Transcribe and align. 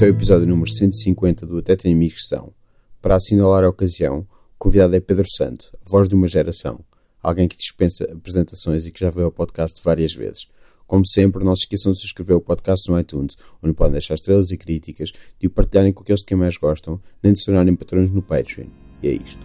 Este 0.00 0.06
é 0.06 0.12
o 0.12 0.16
episódio 0.16 0.46
número 0.46 0.70
150 0.70 1.44
do 1.44 1.58
Até 1.58 1.76
Tem 1.76 1.92
Amigos 1.92 2.26
São. 2.26 2.54
Para 3.02 3.16
assinalar 3.16 3.64
a 3.64 3.68
ocasião, 3.68 4.20
o 4.20 4.26
convidado 4.58 4.96
é 4.96 5.00
Pedro 5.00 5.26
Santo, 5.28 5.70
a 5.74 5.90
voz 5.90 6.08
de 6.08 6.14
uma 6.14 6.26
geração. 6.26 6.80
Alguém 7.22 7.46
que 7.46 7.54
dispensa 7.54 8.10
apresentações 8.10 8.86
e 8.86 8.90
que 8.90 9.00
já 9.00 9.10
veio 9.10 9.26
ao 9.26 9.30
podcast 9.30 9.78
várias 9.84 10.14
vezes. 10.14 10.48
Como 10.86 11.06
sempre, 11.06 11.44
não 11.44 11.54
se 11.54 11.64
esqueçam 11.64 11.92
de 11.92 11.98
subscrever 11.98 12.34
o 12.34 12.40
podcast 12.40 12.90
no 12.90 12.98
iTunes, 12.98 13.36
onde 13.62 13.74
podem 13.74 13.92
deixar 13.92 14.14
estrelas 14.14 14.50
e 14.50 14.56
críticas, 14.56 15.12
de 15.38 15.48
o 15.48 15.50
partilharem 15.50 15.92
com 15.92 16.00
aqueles 16.00 16.20
de 16.20 16.26
quem 16.28 16.36
mais 16.38 16.56
gostam, 16.56 16.98
nem 17.22 17.34
de 17.34 17.38
se 17.38 17.44
tornarem 17.44 17.76
patrões 17.76 18.10
no 18.10 18.22
Patreon. 18.22 18.68
E 19.02 19.08
é 19.08 19.12
isto. 19.12 19.44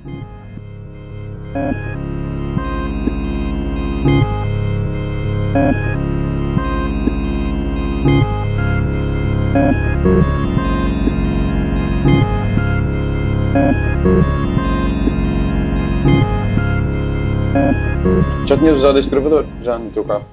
Já 18.45 18.57
tinhas 18.57 18.77
usado 18.77 18.99
este 18.99 19.09
gravador? 19.09 19.45
Já 19.63 19.79
no 19.79 19.89
teu 19.89 20.03
carro? 20.03 20.25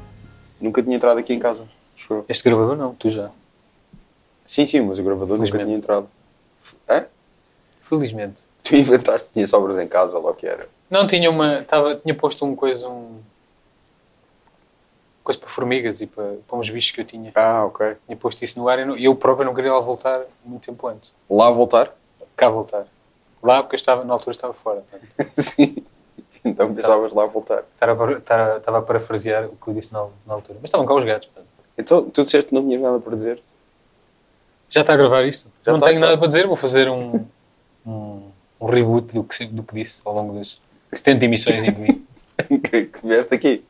Nunca 0.61 0.83
tinha 0.83 0.97
entrado 0.97 1.19
aqui 1.19 1.33
em 1.33 1.39
casa. 1.39 1.65
Este 2.29 2.45
gravador 2.45 2.77
não, 2.77 2.95
tu 2.95 3.09
já. 3.09 3.31
Sim, 4.45 4.67
sim, 4.67 4.81
mas 4.81 4.99
o 4.99 5.03
gravador 5.03 5.39
nunca 5.39 5.51
Felizmente. 5.51 5.65
tinha 5.65 5.79
entrado. 5.79 6.09
É? 6.89 7.05
Felizmente. 7.81 8.43
Tu 8.63 8.77
inventaste 8.77 9.33
tinha 9.33 9.47
sobras 9.47 9.79
em 9.79 9.89
casa, 9.89 10.19
lá 10.19 10.31
o 10.31 10.35
que 10.35 10.47
era. 10.47 10.69
Não, 10.91 11.07
tinha 11.07 11.31
uma. 11.31 11.63
Tava, 11.63 11.97
tinha 11.97 12.15
posto 12.15 12.45
um 12.45 12.55
coisa, 12.55 12.89
um. 12.89 13.19
Coisa 15.23 15.39
para 15.41 15.49
formigas 15.49 16.01
e 16.01 16.07
para, 16.07 16.35
para 16.47 16.59
uns 16.59 16.69
bichos 16.71 16.91
que 16.91 17.01
eu 17.01 17.05
tinha. 17.05 17.33
Ah, 17.35 17.65
ok. 17.65 17.97
Tinha 18.07 18.17
posto 18.17 18.45
isso 18.45 18.59
no 18.59 18.69
ar 18.69 18.79
e 18.99 19.05
eu 19.05 19.15
próprio 19.15 19.45
não 19.47 19.55
queria 19.55 19.73
lá 19.73 19.81
voltar 19.81 20.23
muito 20.45 20.65
tempo 20.65 20.87
antes. 20.87 21.13
Lá 21.31 21.51
voltar? 21.51 21.95
Cá 22.37 22.49
voltar. 22.49 22.87
Lá 23.43 23.63
porque 23.63 23.75
eu 23.77 23.79
estava, 23.79 24.05
na 24.05 24.13
altura 24.15 24.35
estava 24.35 24.53
fora. 24.55 24.85
sim. 25.35 25.77
Então 26.45 26.75
pensavas 26.75 27.13
lá 27.13 27.25
voltar. 27.27 27.63
Estava 27.75 28.07
a, 28.07 28.13
estava- 28.19 28.57
estava 28.59 28.79
a 28.79 28.83
parafrasear 28.83 29.45
o 29.47 29.57
que 29.57 29.69
eu 29.69 29.75
disse 29.75 29.93
na, 29.93 30.07
na 30.27 30.35
altura. 30.35 30.59
Mas 30.61 30.69
estavam 30.69 30.87
cá 30.87 30.95
os 30.95 31.05
gatos. 31.05 31.27
portanto. 31.29 31.47
Então, 31.79 32.11
tu 32.11 32.23
disseste 32.25 32.49
que 32.49 32.55
não 32.55 32.63
tinhas 32.63 32.83
nada 32.83 32.99
para 33.01 33.17
dizer? 33.17 33.43
Já 34.69 34.81
está 34.83 34.95
a 34.95 34.97
gravar 34.97 35.25
isto? 35.25 35.51
Já 35.63 35.73
não 35.73 35.79
tenho 35.79 35.95
está. 35.95 36.07
nada 36.07 36.19
para 36.19 36.27
dizer, 36.29 36.47
vou 36.47 36.57
fazer 36.57 36.89
um, 36.89 37.25
um, 37.87 38.23
um 38.61 38.67
reboot 38.67 39.15
do 39.15 39.25
que, 39.25 39.45
do 39.47 39.63
que 39.63 39.75
disse 39.75 40.01
ao 40.05 40.15
longo 40.15 40.35
das 40.39 40.61
70 40.93 41.25
emissões 41.25 41.63
em 41.63 41.73
que 41.73 41.81
vim. 41.81 42.07
que, 42.61 42.85
que 42.87 43.07
vieste 43.07 43.35
aqui? 43.35 43.65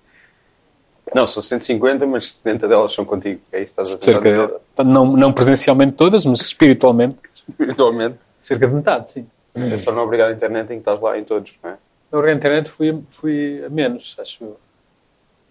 Não, 1.15 1.27
são 1.27 1.43
150, 1.43 2.07
mas 2.07 2.33
70 2.33 2.69
delas 2.69 2.93
são 2.93 3.05
contigo. 3.05 3.41
É 3.53 3.63
isso 3.63 3.75
que 3.75 3.81
estás 3.83 3.95
a 3.95 3.99
tentar 3.99 4.13
Cerca 4.23 4.31
dizer? 4.49 4.61
de, 4.79 4.85
não, 4.91 5.05
não 5.17 5.33
presencialmente 5.33 5.93
todas, 5.93 6.25
mas 6.25 6.41
espiritualmente. 6.41 7.19
Espiritualmente. 7.49 8.19
Cerca 8.41 8.67
de 8.67 8.75
metade, 8.75 9.11
sim. 9.11 9.27
É 9.55 9.77
só 9.77 9.93
não 9.93 10.03
obrigado 10.05 10.31
à 10.31 10.33
internet 10.33 10.65
em 10.67 10.75
que 10.77 10.81
estás 10.81 10.99
lá 11.01 11.19
em 11.19 11.25
todos, 11.25 11.55
não 11.63 11.71
é? 11.71 11.77
Na 12.11 12.19
hora 12.19 12.27
da 12.29 12.33
internet 12.35 12.71
fui, 12.71 12.91
a- 12.91 12.99
fui 13.11 13.63
a 13.65 13.69
menos, 13.69 14.17
acho 14.19 14.43
eu. 14.45 14.57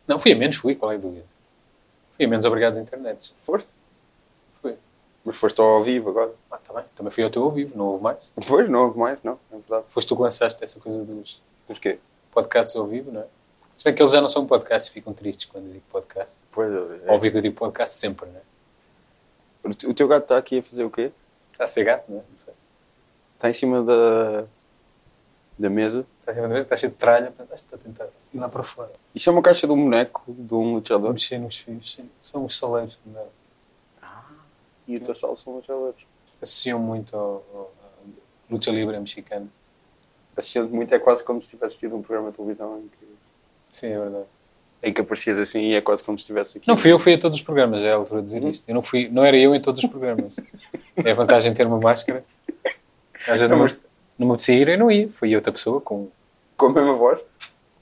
Não, 0.08 0.18
fui 0.20 0.32
a 0.34 0.36
menos, 0.36 0.56
fui, 0.58 0.76
qual 0.76 0.92
é 0.92 0.96
a 0.96 0.98
dúvida? 0.98 1.26
Fui 2.16 2.26
a 2.26 2.28
menos 2.28 2.46
obrigado 2.46 2.78
à 2.78 2.82
internet. 2.82 3.34
Foste? 3.38 3.74
Fui. 4.62 4.76
Mas 5.24 5.38
foste 5.38 5.60
ao 5.62 5.84
vivo 5.84 6.10
agora. 6.10 6.32
Ah, 6.52 6.58
tá 6.58 6.74
bem. 6.74 6.84
Também 6.96 7.12
fui 7.12 7.24
ao 7.24 7.30
teu 7.30 7.44
ao 7.44 7.52
vivo, 7.52 7.78
não 7.78 7.86
houve 7.86 8.04
mais. 8.04 8.18
Pois, 8.48 8.68
não 8.70 8.86
houve 8.86 8.98
mais, 9.00 9.20
não. 9.24 9.34
É 9.52 9.56
verdade. 9.58 9.86
Foste 9.90 10.08
tu 10.08 10.16
que 10.16 10.22
lançaste 10.24 10.64
essa 10.64 10.80
coisa 10.80 11.04
dos 11.04 11.40
Mas 11.70 11.78
quê? 11.78 12.00
podcasts 12.32 12.76
ao 12.76 12.86
vivo, 12.88 13.12
não 13.12 13.22
é? 13.22 13.26
Se 13.82 13.86
bem 13.86 13.96
que 13.96 14.02
eles 14.04 14.12
já 14.12 14.22
não 14.22 14.30
são 14.30 14.46
podcasts 14.46 14.92
e 14.92 14.94
ficam 14.94 15.12
tristes 15.12 15.46
quando 15.50 15.66
eu 15.66 15.74
digo 15.74 15.84
podcast. 15.92 16.38
Pois, 16.52 16.72
é. 16.72 16.78
Óbvio 17.12 17.32
que 17.32 17.38
eu 17.38 17.42
digo 17.42 17.56
podcast 17.56 17.96
sempre, 17.98 18.28
não 18.30 18.36
é? 18.38 18.42
O 19.64 19.70
te- 19.72 19.88
O 19.88 19.94
teu 19.96 20.08
gato 20.08 20.22
está 20.22 20.38
aqui 20.38 20.60
a 20.60 20.62
fazer 20.62 20.84
o 20.84 20.92
quê? 20.92 21.12
Está 21.52 21.66
a 21.66 21.68
ser 21.68 21.84
gato, 21.84 22.04
é? 22.12 22.22
Sei. 22.46 22.54
Está 23.34 23.50
em 23.50 23.54
cima 23.54 23.84
da, 23.84 24.46
da 25.58 25.68
mesa. 25.68 26.06
Está, 26.20 26.32
a 26.32 26.36
ser- 26.36 26.58
está 26.58 26.78
cheio 26.78 26.92
de 26.92 26.98
tralha, 27.00 27.26
portanto, 27.32 27.54
acho 27.56 27.64
que 27.66 27.74
está 27.76 27.76
a 27.76 27.92
tentar 27.92 28.08
ir 28.32 28.38
lá 28.38 28.48
para 28.48 28.62
fora. 28.62 28.92
Isso 29.16 29.28
é 29.32 29.34
uma 29.34 29.42
caixa 29.42 29.66
de 29.66 29.74
um 29.74 29.84
boneco, 29.84 30.24
de 30.28 30.54
um 30.54 30.76
luteador. 30.76 31.12
mexer 31.12 31.40
nos 31.40 31.58
fios, 31.58 31.94
sim. 31.94 32.08
São 32.22 32.46
os 32.46 32.56
saleiros 32.56 32.98
que 33.02 33.10
me 33.10 33.16
deram. 33.16 33.30
E 34.88 34.98
o 34.98 35.02
teu 35.02 35.16
sal 35.16 35.36
são 35.36 35.56
luteadores. 35.56 36.02
Associam 36.40 36.78
muito 36.78 37.16
ao, 37.16 37.44
ao, 37.52 37.60
ao 37.60 37.72
luta 38.48 38.70
livre 38.70 39.00
mexicana. 39.00 39.48
Associando 40.38 40.70
muito, 40.72 40.94
é 40.94 41.00
quase 41.00 41.24
como 41.24 41.42
se 41.42 41.50
tivesse 41.50 41.80
tido 41.80 41.96
um 41.96 42.02
programa 42.04 42.30
de 42.30 42.38
televisão 42.38 42.78
em 42.80 42.88
que, 42.88 43.11
Sim, 43.72 43.88
é 43.88 44.00
verdade. 44.00 44.26
em 44.84 44.92
que 44.94 45.02
aparecias 45.02 45.38
assim 45.40 45.60
e 45.62 45.76
é 45.76 45.82
quase 45.82 46.04
como 46.04 46.18
se 46.18 46.24
estivesse 46.24 46.58
aqui. 46.58 46.68
Não 46.68 46.76
fui 46.78 46.92
eu 46.92 46.98
que 46.98 47.04
fui 47.04 47.14
a 47.14 47.18
todos 47.20 47.38
os 47.40 47.44
programas, 47.44 47.82
é 47.82 47.92
a 47.92 47.96
altura 47.96 48.22
de 48.22 48.26
dizer 48.28 48.44
isto. 48.44 48.68
Eu 48.68 48.76
não, 48.76 48.82
fui, 48.82 49.08
não 49.12 49.24
era 49.24 49.38
eu 49.38 49.54
em 49.56 49.60
todos 49.62 49.84
os 49.84 49.90
programas. 49.90 50.32
É 51.04 51.12
a 51.12 51.16
vantagem 51.16 51.52
de 51.52 51.58
ter 51.58 51.66
uma 51.66 51.80
máscara. 51.80 52.24
Às 53.22 53.26
vezes 53.40 53.50
não, 53.50 53.58
Não, 53.58 53.66
me- 53.66 53.72
não 54.20 54.28
me 54.28 54.34
apetecia 54.34 54.56
ir, 54.56 54.68
eu 54.70 54.78
não 54.78 54.92
ia. 54.92 55.10
Foi 55.10 55.34
outra 55.36 55.52
pessoa 55.52 55.80
com... 55.82 56.10
Com 56.58 56.66
a 56.68 56.74
mesma 56.74 56.94
voz. 56.94 57.20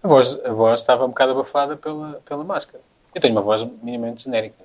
A 0.03 0.07
voz, 0.07 0.39
a 0.45 0.53
voz 0.53 0.79
estava 0.79 1.03
um 1.05 1.09
bocado 1.09 1.31
abafada 1.31 1.75
pela, 1.75 2.21
pela 2.23 2.43
máscara. 2.43 2.81
Eu 3.13 3.19
tenho 3.19 3.33
uma 3.33 3.41
voz 3.41 3.67
minimamente 3.81 4.23
genérica. 4.25 4.55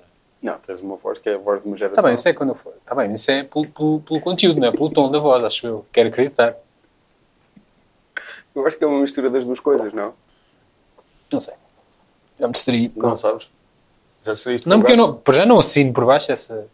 não? 0.41 0.53
Não, 0.53 0.59
tens 0.59 0.79
uma 0.79 0.95
voz 0.95 1.17
que 1.19 1.27
é 1.27 1.33
a 1.33 1.37
voz 1.37 1.59
de 1.61 1.67
uma 1.67 1.75
Está 1.75 1.85
geração. 1.87 2.03
bem, 2.03 2.13
isso 2.13 2.29
é 2.29 2.33
quando 2.33 2.49
eu 2.49 2.55
for. 2.55 2.73
Está 2.79 2.93
bem, 2.95 3.11
isso 3.11 3.31
é 3.31 3.43
pelo, 3.43 3.67
pelo, 3.67 3.99
pelo 4.01 4.21
conteúdo, 4.21 4.61
não 4.61 4.67
é? 4.67 4.71
Pelo 4.71 4.89
tom 4.91 5.09
da 5.11 5.17
voz, 5.19 5.43
acho 5.43 5.65
eu. 5.67 5.85
Quero 5.91 6.09
acreditar. 6.09 6.55
Eu 8.55 8.65
acho 8.65 8.77
que 8.77 8.83
é 8.83 8.87
uma 8.87 9.01
mistura 9.01 9.29
das 9.29 9.43
duas 9.43 9.59
coisas, 9.59 9.91
não? 9.91 10.13
Não 11.35 11.39
sei. 11.39 11.53
Já 12.39 12.47
me 12.47 12.53
distraí. 12.53 12.91
Não 12.95 13.15
sabes? 13.15 13.49
Já 14.23 14.35
saíste 14.35 14.67
Não, 14.67 14.79
porque 14.79 14.93
eu 14.93 14.97
não, 14.97 15.13
por 15.13 15.35
já 15.35 15.45
não 15.45 15.59
assino 15.59 15.93
por 15.93 16.05
baixo 16.05 16.31
essa, 16.31 16.67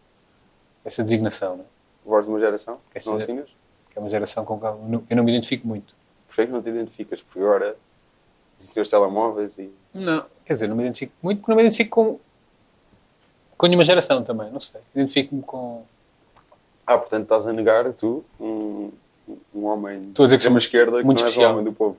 essa 0.84 1.04
designação, 1.04 1.56
não 1.56 1.64
é? 1.64 1.66
Voz 2.04 2.26
de 2.26 2.32
uma 2.32 2.40
geração? 2.40 2.78
Não 3.06 3.16
assinas? 3.16 3.48
que 3.90 3.98
é 3.98 4.00
uma 4.00 4.08
geração 4.08 4.44
com 4.44 4.58
que 4.58 4.64
eu 4.64 4.76
não, 4.88 5.04
eu 5.08 5.16
não 5.16 5.22
me 5.22 5.32
identifico 5.32 5.68
muito. 5.68 5.94
Porquê 6.26 6.42
é 6.42 6.46
que 6.46 6.52
não 6.52 6.62
te 6.62 6.70
identificas? 6.70 7.20
Porque 7.20 7.38
agora 7.38 7.76
existem 8.56 8.82
os 8.82 8.88
telemóveis 8.88 9.58
e... 9.58 9.70
Não, 9.92 10.24
quer 10.46 10.54
dizer, 10.54 10.66
não 10.66 10.76
me 10.76 10.82
identifico 10.84 11.12
muito 11.22 11.40
porque 11.40 11.50
não 11.50 11.56
me 11.56 11.62
identifico 11.62 11.90
com, 11.90 12.20
com 13.58 13.66
nenhuma 13.66 13.84
geração 13.84 14.24
também, 14.24 14.50
não 14.50 14.60
sei. 14.60 14.80
Identifico-me 14.94 15.42
com. 15.42 15.84
Ah, 16.86 16.96
portanto 16.96 17.24
estás 17.24 17.46
a 17.46 17.52
negar, 17.52 17.92
tu, 17.92 18.24
um, 18.40 18.90
um 19.54 19.66
homem 19.66 20.08
Estou 20.08 20.24
a 20.24 20.26
dizer 20.26 20.38
que 20.38 20.44
de 20.44 20.48
uma 20.48 20.58
esquerda 20.58 20.98
que 20.98 21.04
muito 21.04 21.18
não 21.18 21.26
és 21.26 21.36
um 21.36 21.42
homem 21.42 21.64
do 21.64 21.72
povo. 21.72 21.98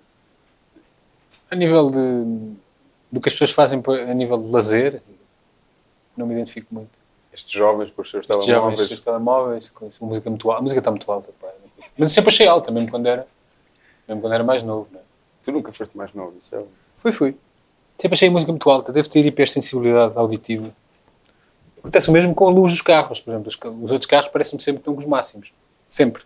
A 1.54 1.56
nível 1.56 1.92
de. 1.92 2.56
do 3.12 3.22
que 3.22 3.30
as 3.30 3.34
pessoas 3.34 3.52
fazem 3.52 3.80
a 4.10 4.14
nível 4.16 4.40
de 4.40 4.50
lazer, 4.50 5.04
não 6.18 6.26
me 6.26 6.34
identifico 6.34 6.74
muito. 6.74 6.90
Estes 7.32 7.52
jovens 7.52 7.92
com 7.92 8.02
os 8.02 8.10
seus 8.10 8.28
Estes 8.28 8.46
jovens, 8.48 8.76
telemóveis. 8.76 8.92
os 8.92 9.00
telemóveis, 9.00 9.70
com 9.70 9.86
a 9.86 10.06
música 10.08 10.30
muito 10.32 10.50
alta. 10.50 10.60
A 10.60 10.64
música 10.64 10.80
está 10.80 10.90
muito 10.90 11.12
alta, 11.12 11.30
pá. 11.40 11.48
Mas 11.96 12.10
eu 12.10 12.16
sempre 12.16 12.30
achei 12.30 12.48
alta, 12.48 12.72
mesmo 12.72 12.90
quando 12.90 13.06
era, 13.06 13.28
mesmo 14.08 14.20
quando 14.20 14.34
era 14.34 14.44
mais 14.44 14.64
novo, 14.64 14.90
não 14.92 15.00
é? 15.00 15.04
Tu 15.44 15.52
nunca 15.52 15.72
foste 15.72 15.96
mais 15.96 16.12
novo, 16.14 16.34
isso 16.40 16.56
é... 16.56 16.64
Fui, 16.98 17.12
fui. 17.12 17.38
Sempre 18.00 18.16
achei 18.16 18.30
a 18.30 18.32
música 18.32 18.52
muito 18.52 18.68
alta. 18.68 18.92
Devo 18.92 19.08
ter 19.08 19.24
hipersensibilidade 19.24 20.18
auditiva. 20.18 20.72
Acontece 21.78 22.10
o 22.10 22.14
mesmo 22.14 22.34
com 22.34 22.48
a 22.48 22.50
luz 22.50 22.74
dos 22.74 22.82
carros, 22.82 23.22
por 23.22 23.30
exemplo. 23.30 23.48
Os, 23.48 23.60
os 23.84 23.92
outros 23.92 24.10
carros 24.10 24.30
parecem-me 24.30 24.64
sempre 24.64 24.80
que 24.80 24.82
estão 24.82 24.96
com 24.96 25.00
os 25.00 25.06
máximos. 25.06 25.54
Sempre. 25.88 26.24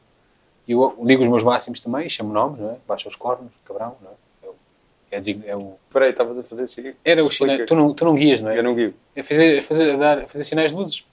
E 0.65 0.71
eu 0.71 0.97
ligo 1.03 1.21
os 1.21 1.27
meus 1.27 1.43
máximos 1.43 1.81
também 1.81 2.07
chamo 2.07 2.31
nomes, 2.31 2.61
não 2.61 2.71
é? 2.71 2.77
Baixa 2.87 3.09
os 3.09 3.15
cornos, 3.15 3.51
cabrão, 3.65 3.97
não 4.01 4.11
é? 4.11 4.26
É 5.09 5.21
é, 5.45 5.55
o- 5.55 5.75
Espera 5.87 6.05
aí, 6.05 6.11
estavas 6.11 6.37
a 6.37 6.43
fazer 6.43 6.63
assim? 6.63 6.93
era 7.03 7.23
o 7.23 7.31
sinal. 7.31 7.65
Tu 7.65 7.75
não, 7.75 7.93
tu 7.93 8.05
não 8.05 8.15
guias, 8.15 8.41
não 8.41 8.49
é? 8.51 8.59
Eu 8.59 8.63
não 8.63 8.75
guio. 8.75 8.93
É 9.15 9.23
fazer, 9.23 9.57
é 9.57 9.61
fazer, 9.61 9.97
dar, 9.97 10.19
é 10.23 10.27
fazer 10.27 10.43
sinais 10.43 10.71
de 10.71 10.77
luzes. 10.77 11.05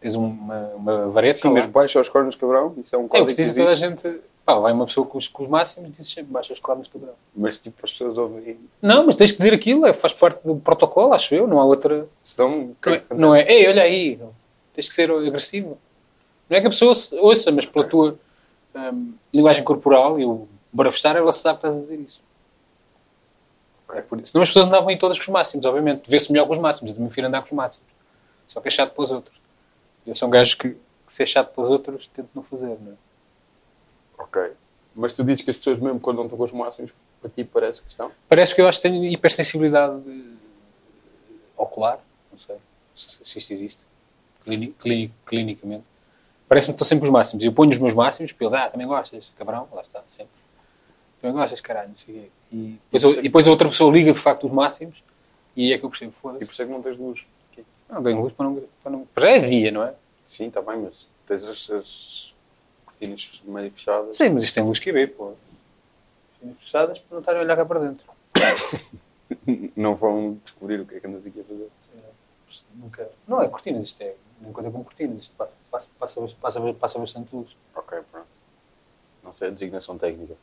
Tens 0.00 0.14
uma, 0.14 0.68
uma 0.74 1.08
vareta 1.08 1.38
Sim, 1.38 1.50
mas 1.50 1.64
baixa 1.66 2.00
os 2.00 2.08
cornos, 2.08 2.34
cabrão. 2.34 2.74
Isso 2.76 2.94
é 2.94 2.98
um 2.98 3.02
É 3.02 3.04
o 3.04 3.08
código 3.08 3.28
que 3.28 3.34
diz 3.36 3.50
a 3.50 3.54
toda 3.54 3.70
a 3.70 3.74
gente. 3.74 4.20
Pá, 4.44 4.58
vai 4.58 4.72
uma 4.72 4.84
pessoa 4.84 5.06
com 5.06 5.16
os, 5.16 5.28
com 5.28 5.44
os 5.44 5.48
máximos 5.48 5.88
e 5.88 5.92
diz 5.92 6.08
sempre 6.08 6.32
baixa 6.32 6.52
os 6.52 6.58
cornos, 6.58 6.88
cabrão. 6.88 7.14
Mas 7.34 7.60
tipo, 7.60 7.76
as 7.84 7.92
pessoas 7.92 8.18
ouvem... 8.18 8.58
Não, 8.82 9.06
mas 9.06 9.14
tens 9.14 9.30
que 9.30 9.36
dizer 9.36 9.54
aquilo, 9.54 9.86
é, 9.86 9.92
faz 9.92 10.12
parte 10.12 10.44
do 10.44 10.56
protocolo, 10.56 11.12
acho 11.12 11.32
eu, 11.34 11.46
não 11.46 11.60
há 11.60 11.64
outra. 11.64 12.08
Senão, 12.22 12.74
Não 12.84 12.92
é 12.92 13.02
não 13.14 13.34
é 13.34 13.46
ei, 13.50 13.68
olha 13.68 13.82
aí, 13.82 14.16
não. 14.16 14.30
tens 14.74 14.88
que 14.88 14.94
ser 14.94 15.08
agressivo. 15.12 15.78
Não 16.50 16.56
é 16.56 16.60
que 16.60 16.66
a 16.66 16.70
pessoa 16.70 16.92
ouça, 17.20 17.52
mas 17.52 17.64
pela 17.64 17.84
tua 17.84 18.18
hum, 18.74 19.12
linguagem 19.32 19.62
corporal 19.62 20.18
e 20.18 20.24
o 20.24 20.48
barafestar, 20.72 21.16
ela 21.16 21.32
sabe 21.32 21.60
que 21.60 21.66
estás 21.68 21.76
a 21.76 21.80
dizer 21.80 22.00
isso. 22.04 22.20
É 23.94 24.00
por 24.00 24.18
isso. 24.20 24.32
Senão 24.32 24.42
as 24.42 24.48
pessoas 24.48 24.66
andavam 24.66 24.88
aí 24.88 24.96
todas 24.98 25.18
com 25.18 25.22
os 25.24 25.28
máximos, 25.28 25.64
obviamente. 25.66 26.08
Vê-se 26.08 26.30
melhor 26.32 26.46
com 26.46 26.52
os 26.52 26.58
máximos, 26.58 26.90
eu 26.90 26.94
também 26.94 27.08
prefiro 27.08 27.26
andar 27.26 27.40
com 27.40 27.46
os 27.46 27.52
máximos. 27.52 27.86
Só 28.48 28.60
que 28.60 28.68
é 28.68 28.70
chato 28.70 28.92
para 28.94 29.04
os 29.04 29.10
outros. 29.10 29.36
Eu 30.06 30.14
sou 30.14 30.28
um 30.28 30.30
gajo 30.30 30.56
que, 30.56 30.70
que 30.70 30.78
se 31.12 31.22
é 31.22 31.26
chato 31.26 31.52
para 31.52 31.62
os 31.62 31.68
outros, 31.70 32.06
tento 32.08 32.28
não 32.34 32.42
fazer, 32.42 32.66
não 32.80 32.92
é? 32.92 32.94
Ok. 34.18 34.52
Mas 34.94 35.12
tu 35.12 35.22
dizes 35.24 35.44
que 35.44 35.50
as 35.50 35.56
pessoas, 35.56 35.78
mesmo 35.78 35.98
quando 36.00 36.16
não 36.18 36.24
estão 36.24 36.36
com 36.38 36.44
os 36.44 36.52
máximos, 36.52 36.90
para 37.20 37.30
ti 37.30 37.44
parece 37.44 37.82
que 37.82 37.88
estão? 37.88 38.10
Parece 38.28 38.54
que 38.54 38.60
eu 38.60 38.68
acho 38.68 38.78
que 38.80 38.88
tenho 38.88 39.04
hipersensibilidade 39.04 40.02
ocular, 41.56 41.98
não 42.30 42.38
sei 42.38 42.56
se 42.94 43.18
se 43.24 43.38
isto 43.38 43.52
existe, 43.52 43.80
clini- 44.42 44.72
clini- 44.78 45.12
clinicamente. 45.24 45.84
Parece-me 46.48 46.74
que 46.74 46.76
estou 46.82 46.86
sempre 46.86 47.04
os 47.06 47.10
máximos. 47.10 47.42
Eu 47.44 47.52
ponho 47.52 47.70
os 47.70 47.78
meus 47.78 47.94
máximos, 47.94 48.32
para 48.32 48.44
eles, 48.44 48.52
ah, 48.54 48.68
também 48.68 48.86
gostas, 48.86 49.32
cabrão, 49.38 49.66
lá 49.72 49.80
está, 49.80 50.02
sempre. 50.06 50.32
Também 51.20 51.34
gostas, 51.34 51.60
caralho, 51.62 51.88
não 51.90 51.96
sei 51.96 52.14
o 52.14 52.18
quê. 52.22 52.28
E 52.52 52.78
depois, 52.90 53.02
eu- 53.02 53.18
e 53.18 53.22
depois 53.22 53.46
a 53.46 53.50
outra 53.50 53.68
pessoa 53.68 53.92
liga 53.92 54.12
de 54.12 54.18
facto 54.18 54.44
os 54.46 54.52
máximos 54.52 55.02
e 55.56 55.72
é 55.72 55.78
que 55.78 55.84
eu 55.84 55.90
percebo, 55.90 56.10
E 56.12 56.14
foda-se. 56.14 56.44
isso 56.44 56.62
é 56.62 56.66
que 56.66 56.70
não 56.72 56.82
tens 56.82 56.98
luz. 56.98 57.24
Não, 57.88 58.02
ganho 58.02 58.20
luz 58.20 58.32
para 58.32 58.46
não, 58.46 58.62
para 58.82 58.92
não... 58.92 59.04
Para 59.06 59.22
já 59.24 59.30
é 59.30 59.38
dia, 59.48 59.70
não 59.70 59.82
é? 59.82 59.94
Sim, 60.26 60.46
está 60.48 60.62
bem, 60.62 60.78
mas 60.78 61.06
tens 61.26 61.44
as, 61.44 61.70
as 61.70 62.34
cortinas 62.86 63.42
meio 63.44 63.70
fechadas. 63.70 64.16
Sim, 64.16 64.30
mas 64.30 64.44
isto 64.44 64.54
tem 64.54 64.64
luz 64.64 64.78
que 64.78 64.90
ver, 64.92 65.08
pô. 65.14 65.34
Cortinas 66.32 66.56
fechadas 66.58 66.98
para 66.98 67.14
não 67.14 67.20
estarem 67.20 67.40
a 67.40 67.44
olhar 67.44 67.56
cá 67.56 67.64
para 67.66 67.80
dentro. 67.80 68.06
Não 69.74 69.96
vão 69.96 70.38
descobrir 70.44 70.80
o 70.80 70.86
que 70.86 70.96
é 70.96 71.00
que 71.00 71.06
andas 71.06 71.26
aqui 71.26 71.40
a 71.40 71.44
fazer. 71.44 71.68
Nunca. 72.74 73.10
Não 73.26 73.42
é 73.42 73.48
cortinas, 73.48 73.84
isto 73.84 74.00
é. 74.02 74.14
Não 74.40 74.52
conta 74.52 74.70
com 74.70 74.84
cortinas, 74.84 75.20
isto 75.20 75.34
passa, 75.36 75.54
passa, 75.70 75.90
passa, 75.98 76.20
passa, 76.40 76.74
passa 76.74 76.98
bastante 76.98 77.34
luz. 77.34 77.56
Ok, 77.74 77.98
pronto. 78.10 78.26
Não 79.22 79.32
sei 79.32 79.48
a 79.48 79.50
designação 79.50 79.96
técnica. 79.96 80.34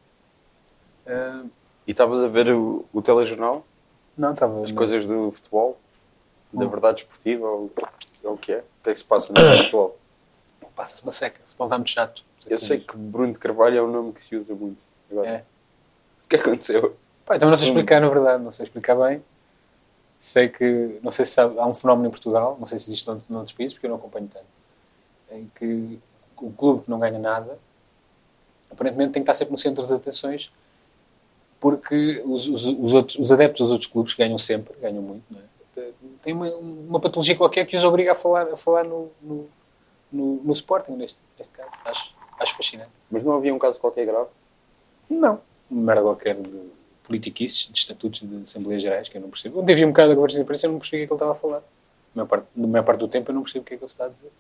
Ah, 1.06 1.44
E 1.90 1.92
estavas 1.92 2.24
a 2.24 2.28
ver 2.28 2.54
o, 2.54 2.86
o 2.94 3.02
telejornal? 3.02 3.66
não, 4.16 4.34
estava. 4.34 4.64
As 4.64 4.70
não. 4.70 4.78
coisas 4.78 5.08
do 5.08 5.32
futebol? 5.32 5.76
Da 6.54 6.64
Hum. 6.66 6.70
verdade 6.70 7.02
esportiva? 7.02 7.48
Ou, 7.48 7.72
ou 8.24 8.34
o 8.34 8.38
que 8.38 8.52
é? 8.52 8.58
O 8.60 8.84
que 8.84 8.90
é 8.92 8.94
que 8.94 9.00
se 9.00 9.04
passa 9.06 9.34
no 9.34 9.40
futebol? 9.58 9.98
Passa-se 10.76 11.02
uma 11.02 11.12
seca. 11.12 11.40
O 11.40 11.46
futebol 11.48 11.66
está 11.66 11.78
muito 11.80 11.90
chato. 11.90 12.24
Não 12.46 12.52
Eu 12.52 12.60
se 12.60 12.66
sei 12.68 12.78
diz. 12.78 12.86
que 12.86 12.96
Bruno 12.96 13.34
de 13.34 13.40
Carvalho 13.40 13.76
é 13.80 13.82
um 13.82 13.92
nome 13.92 14.14
que 14.14 14.22
se 14.22 14.36
usa 14.36 14.54
muito. 14.54 14.86
Agora, 15.10 15.28
É. 15.30 15.44
O 16.26 16.30
que 16.30 16.36
aconteceu? 16.36 16.96
Pá, 17.26 17.38
então 17.38 17.50
não 17.50 17.58
sei 17.58 17.70
explicar, 17.70 18.00
na 18.00 18.08
verdade, 18.08 18.44
não 18.44 18.52
sei 18.52 18.66
explicar 18.66 18.94
bem. 18.96 19.24
Sei 20.20 20.48
que, 20.48 21.00
não 21.02 21.10
sei 21.10 21.26
se 21.26 21.32
sabe, 21.32 21.58
há 21.58 21.66
um 21.66 21.74
fenómeno 21.74 22.08
em 22.08 22.12
Portugal, 22.12 22.56
não 22.60 22.68
sei 22.68 22.78
se 22.78 22.88
existe 22.92 23.08
noutros 23.08 23.28
noutros 23.30 23.54
países, 23.58 23.74
porque 23.74 23.88
eu 23.88 23.90
não 23.90 23.98
acompanho 23.98 24.30
tanto, 24.32 24.46
em 25.32 25.50
que 25.56 25.98
o 26.38 26.52
clube 26.52 26.84
que 26.84 26.90
não 26.92 27.00
ganha 27.00 27.18
nada, 27.18 27.58
aparentemente 28.70 29.14
tem 29.14 29.24
que 29.24 29.32
estar 29.32 29.34
sempre 29.40 29.54
no 29.54 29.58
centro 29.58 29.82
das 29.82 29.92
atenções, 29.92 30.52
porque 31.60 32.22
os, 32.26 32.48
os, 32.48 32.66
os, 32.66 32.94
outros, 32.94 33.20
os 33.20 33.32
adeptos 33.32 33.62
dos 33.62 33.72
outros 33.72 33.92
clubes 33.92 34.14
ganham 34.14 34.38
sempre, 34.38 34.74
ganham 34.80 35.02
muito, 35.02 35.24
é? 35.36 35.50
Tem 36.22 36.34
uma, 36.34 36.50
uma 36.50 37.00
patologia 37.00 37.36
qualquer 37.36 37.66
que 37.66 37.76
os 37.76 37.84
obriga 37.84 38.12
a 38.12 38.16
falar, 38.16 38.44
a 38.52 38.58
falar 38.58 38.84
no, 38.84 39.10
no, 39.22 39.50
no, 40.12 40.36
no 40.44 40.54
Sporting, 40.54 40.92
neste, 40.92 41.18
neste 41.38 41.54
caso. 41.54 41.70
Acho, 41.86 42.16
acho 42.40 42.58
fascinante. 42.58 42.92
Mas 43.10 43.24
não 43.24 43.34
havia 43.34 43.54
um 43.54 43.60
caso 43.60 43.80
qualquer 43.80 44.06
grave? 44.06 44.30
Não. 45.10 45.40
Uma 45.70 45.82
merda 45.82 46.02
qualquer 46.02 46.36
de 46.36 46.70
politiquices, 47.04 47.70
de 47.72 47.80
estatutos 47.80 48.22
de 48.22 48.44
Assembleias 48.44 48.82
Gerais, 48.82 49.08
que 49.08 49.18
eu 49.18 49.22
não 49.22 49.30
percebo. 49.30 49.62
Onde 49.62 49.72
havia 49.72 49.86
um 49.86 49.92
bocado 49.92 50.12
a 50.12 50.16
conversa 50.16 50.38
de 50.38 50.44
imprensa, 50.44 50.68
eu 50.68 50.72
não 50.72 50.80
percebi 50.80 51.04
o 51.04 51.08
que 51.08 51.14
ele 51.14 51.16
estava 51.16 51.32
a 51.32 51.36
falar. 51.36 51.64
Na 52.14 52.24
maior, 52.24 52.28
parte, 52.28 52.48
na 52.56 52.68
maior 52.68 52.84
parte 52.84 53.00
do 53.00 53.08
tempo, 53.08 53.32
eu 53.32 53.36
não 53.36 53.44
percebo 53.44 53.64
o 53.64 53.66
que 53.66 53.74
é 53.74 53.78
que 53.78 53.84
ele 53.84 53.92
está 53.92 54.06
a 54.06 54.10
dizer. 54.10 54.32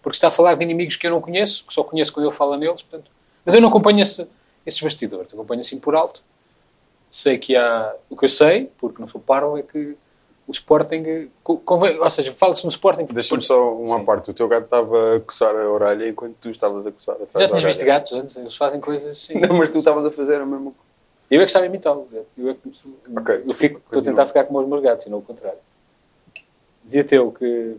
Porque 0.00 0.16
está 0.16 0.28
a 0.28 0.30
falar 0.30 0.54
de 0.54 0.62
inimigos 0.62 0.96
que 0.96 1.06
eu 1.06 1.10
não 1.10 1.20
conheço, 1.20 1.66
que 1.66 1.74
só 1.74 1.82
conheço 1.82 2.12
quando 2.12 2.26
ele 2.26 2.34
fala 2.34 2.56
neles, 2.56 2.82
portanto... 2.82 3.10
Mas 3.44 3.54
eu 3.54 3.60
não 3.60 3.68
acompanho 3.68 4.00
esse, 4.00 4.28
esses 4.64 4.80
bastidores. 4.80 5.32
Acompanho 5.32 5.60
assim 5.60 5.78
por 5.78 5.94
alto. 5.94 6.22
Sei 7.10 7.38
que 7.38 7.56
há... 7.56 7.94
O 8.10 8.16
que 8.16 8.24
eu 8.24 8.28
sei, 8.28 8.70
porque 8.78 9.00
não 9.00 9.08
sou 9.08 9.20
parvo, 9.20 9.56
é 9.58 9.62
que 9.62 9.96
o 10.46 10.52
Sporting... 10.52 11.30
co- 11.42 11.58
Convém, 11.58 11.98
ou 11.98 12.10
seja, 12.10 12.32
fala-se 12.32 12.64
no 12.64 12.70
Sporting... 12.70 13.06
Deixa-me 13.06 13.42
só 13.42 13.74
uma 13.74 13.98
Sim. 13.98 14.04
parte. 14.04 14.30
O 14.30 14.34
teu 14.34 14.46
gato 14.48 14.64
estava 14.64 15.16
a 15.16 15.20
coçar 15.20 15.54
a 15.56 15.68
orelha 15.70 16.08
enquanto 16.08 16.34
tu 16.40 16.50
estavas 16.50 16.86
a 16.86 16.92
coçar 16.92 17.14
atrás 17.16 17.32
Já 17.40 17.48
tinhas 17.48 17.64
visto 17.64 17.84
gatos 17.84 18.12
antes? 18.12 18.36
Eles 18.36 18.56
fazem 18.56 18.80
coisas... 18.80 19.18
Sim. 19.18 19.40
Não, 19.40 19.56
mas 19.56 19.70
tu 19.70 19.78
estavas 19.78 20.04
a 20.04 20.10
fazer 20.10 20.36
a 20.40 20.46
mesma 20.46 20.72
coisa. 20.72 20.86
Eu 21.28 21.40
é 21.40 21.44
que 21.44 21.48
estava 21.50 21.64
a 21.64 21.68
imitá-lo. 21.68 22.08
Eu, 22.38 22.50
é 22.50 22.54
que, 22.54 22.72
Ok, 23.16 23.42
eu 23.48 23.54
fico, 23.54 23.78
estou 23.84 24.00
a 24.00 24.02
tentar 24.04 24.26
ficar 24.26 24.44
como 24.44 24.60
os 24.60 24.66
meus 24.68 24.82
gatos 24.82 25.06
e 25.06 25.10
não 25.10 25.18
o 25.18 25.22
contrário. 25.22 25.58
Dizia 26.84 27.02
teu 27.02 27.32
que 27.32 27.74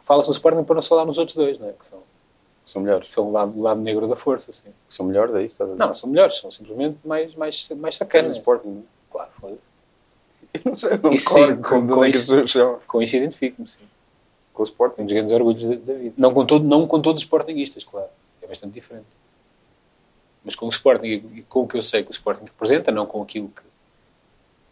fala-se 0.00 0.28
no 0.28 0.34
Sporting 0.34 0.64
para 0.64 0.74
não 0.74 0.82
se 0.82 0.88
falar 0.88 1.04
nos 1.04 1.18
outros 1.18 1.36
dois, 1.36 1.56
não 1.60 1.68
é? 1.68 1.72
Que 1.72 1.86
são, 1.86 1.98
São 2.64 2.80
melhores. 2.82 3.10
são 3.10 3.28
o, 3.28 3.32
lado, 3.32 3.58
o 3.58 3.62
lado 3.62 3.80
negro 3.80 4.06
da 4.06 4.14
força. 4.16 4.50
Assim. 4.50 4.68
São 4.88 5.04
melhores, 5.06 5.34
é 5.34 5.42
isso? 5.42 5.54
Estás 5.54 5.70
a 5.70 5.72
dizer? 5.74 5.86
Não, 5.86 5.94
são 5.94 6.08
melhores, 6.10 6.36
são 6.38 6.50
simplesmente 6.50 6.98
mais, 7.04 7.34
mais, 7.34 7.68
mais 7.70 7.96
sacanas. 7.96 8.36
Sporting, 8.36 8.68
não? 8.68 8.84
Claro, 9.10 9.30
foda-se. 9.40 9.60
Eu 10.54 10.60
não 10.66 10.76
sei, 10.78 10.98
não 11.02 11.12
Isso 11.12 11.30
sim, 11.32 11.56
com- 11.62 11.76
onde 11.78 11.92
é 12.18 12.40
com 12.42 12.46
são. 12.46 12.80
Com 12.86 13.02
isso 13.02 13.16
identifico-me, 13.16 13.66
sim. 13.66 13.84
Com 14.54 14.62
o 14.62 14.64
Sporting. 14.64 14.96
Tenho 14.96 15.06
os 15.06 15.12
grandes 15.12 15.32
orgulhos 15.32 15.62
da, 15.64 15.92
da 15.92 15.98
vida. 15.98 16.14
Não 16.16 16.32
com, 16.32 16.44
todo, 16.46 16.64
não 16.64 16.86
com 16.86 17.00
todos 17.00 17.20
os 17.22 17.24
Sportingistas, 17.26 17.84
claro. 17.84 18.08
É 18.42 18.46
bastante 18.46 18.72
diferente. 18.74 19.06
Mas 20.44 20.54
com 20.54 20.66
o 20.66 20.68
Sporting 20.68 21.06
e 21.06 21.14
e 21.38 21.42
com 21.48 21.60
o 21.62 21.68
que 21.68 21.76
eu 21.76 21.82
sei 21.82 22.02
que 22.02 22.10
o 22.10 22.12
Sporting 22.12 22.44
representa, 22.44 22.90
não 22.92 23.06
com 23.06 23.22
aquilo 23.22 23.48
que, 23.48 23.62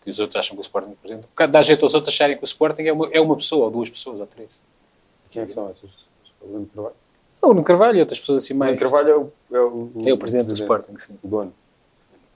que 0.05 0.11
os 0.11 0.19
outros 0.21 0.37
acham 0.37 0.55
que 0.55 0.61
o 0.61 0.63
Sporting 0.63 0.91
representa. 0.91 1.27
Porque 1.35 1.47
dá 1.51 1.63
jeito 1.63 1.83
aos 1.85 1.95
outros 1.95 2.13
acharem 2.15 2.37
que 2.37 2.43
o 2.43 2.47
Sporting 2.47 2.83
é 2.83 2.93
uma, 2.93 3.09
é 3.11 3.21
uma 3.21 3.37
pessoa, 3.37 3.65
ou 3.67 3.71
duas 3.71 3.89
pessoas, 3.89 4.21
ou 4.21 4.27
três. 4.27 4.51
Quem 5.31 5.43
é 5.43 5.47
que 5.47 5.53
são 5.53 5.69
essas? 5.69 5.91
O 6.43 6.47
Bruno 6.47 6.67
Carvalho? 6.75 6.95
O 7.43 7.49
Nuno 7.49 7.65
Carvalho 7.65 7.97
e 7.99 8.01
outras 8.01 8.19
pessoas 8.21 8.45
assim 8.45 8.55
mais... 8.55 8.77
Bruno 8.77 8.91
Carvalho 8.93 9.11
é 9.11 9.17
o, 9.17 9.33
é 9.57 9.61
o, 9.61 9.91
É 10.07 10.13
o 10.13 10.19
presidente 10.19 10.47
do 10.49 10.53
Sporting, 10.55 10.99
sim. 10.99 11.19
O 11.23 11.29
dono. 11.29 11.55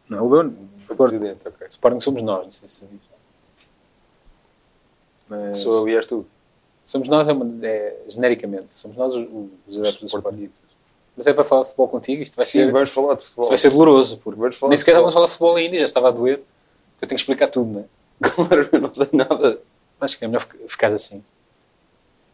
Não, 0.09 0.27
o 0.27 0.29
dono. 0.31 0.51
O 0.89 0.93
Sporting, 0.93 1.19
presidente, 1.19 1.49
ok. 1.49 1.67
o 1.67 1.71
Sporting 1.71 2.01
somos 2.01 2.23
nós, 2.23 2.45
não 2.45 2.53
sei 2.53 2.69
se 2.69 2.77
sabias. 2.81 3.01
Mas 5.29 5.59
Sou 5.59 5.81
eu 5.81 5.89
e 5.89 5.97
és 5.97 6.07
tu. 6.07 6.27
somos 6.85 7.09
nós, 7.09 7.29
é, 7.29 7.33
uma- 7.33 7.67
é 7.67 7.97
genericamente, 8.09 8.67
somos 8.71 8.97
nós 8.97 9.15
os, 9.15 9.27
os 9.67 9.79
adeptos 9.79 10.01
do 10.01 10.07
Sporting. 10.07 10.51
Mas 11.17 11.27
é 11.27 11.33
para 11.33 11.45
falar 11.45 11.63
de 11.63 11.69
futebol 11.69 11.89
contigo, 11.89 12.23
isto 12.23 12.37
vai 12.37 12.45
Sim, 12.45 12.59
ser... 12.59 12.73
vamos 12.73 12.91
falar 12.91 13.15
de 13.15 13.25
futebol. 13.25 13.49
Vai 13.49 13.59
ser 13.59 13.71
doloroso, 13.71 14.19
porque 14.19 14.39
Vamos 14.41 14.57
falar 14.57 14.71
nem 14.71 14.77
sequer 14.77 14.95
vamos 14.97 15.13
falar 15.15 15.27
de 15.27 15.33
futebol 15.33 15.57
ainda, 15.57 15.79
já 15.79 15.85
estava 15.85 16.09
a 16.09 16.11
doer. 16.11 16.39
porque 16.39 17.05
Eu 17.05 17.09
tenho 17.09 17.17
que 17.17 17.23
explicar 17.23 17.49
tudo, 17.49 17.73
não 17.73 17.81
é? 17.81 17.85
Claro, 18.35 18.69
eu 18.73 18.81
não 18.81 18.93
sei 18.93 19.09
nada. 19.13 19.61
Acho 20.01 20.19
que 20.19 20.25
é 20.25 20.29
melhor 20.29 20.41
fic- 20.41 20.61
ficares 20.69 20.95
assim. 20.97 21.23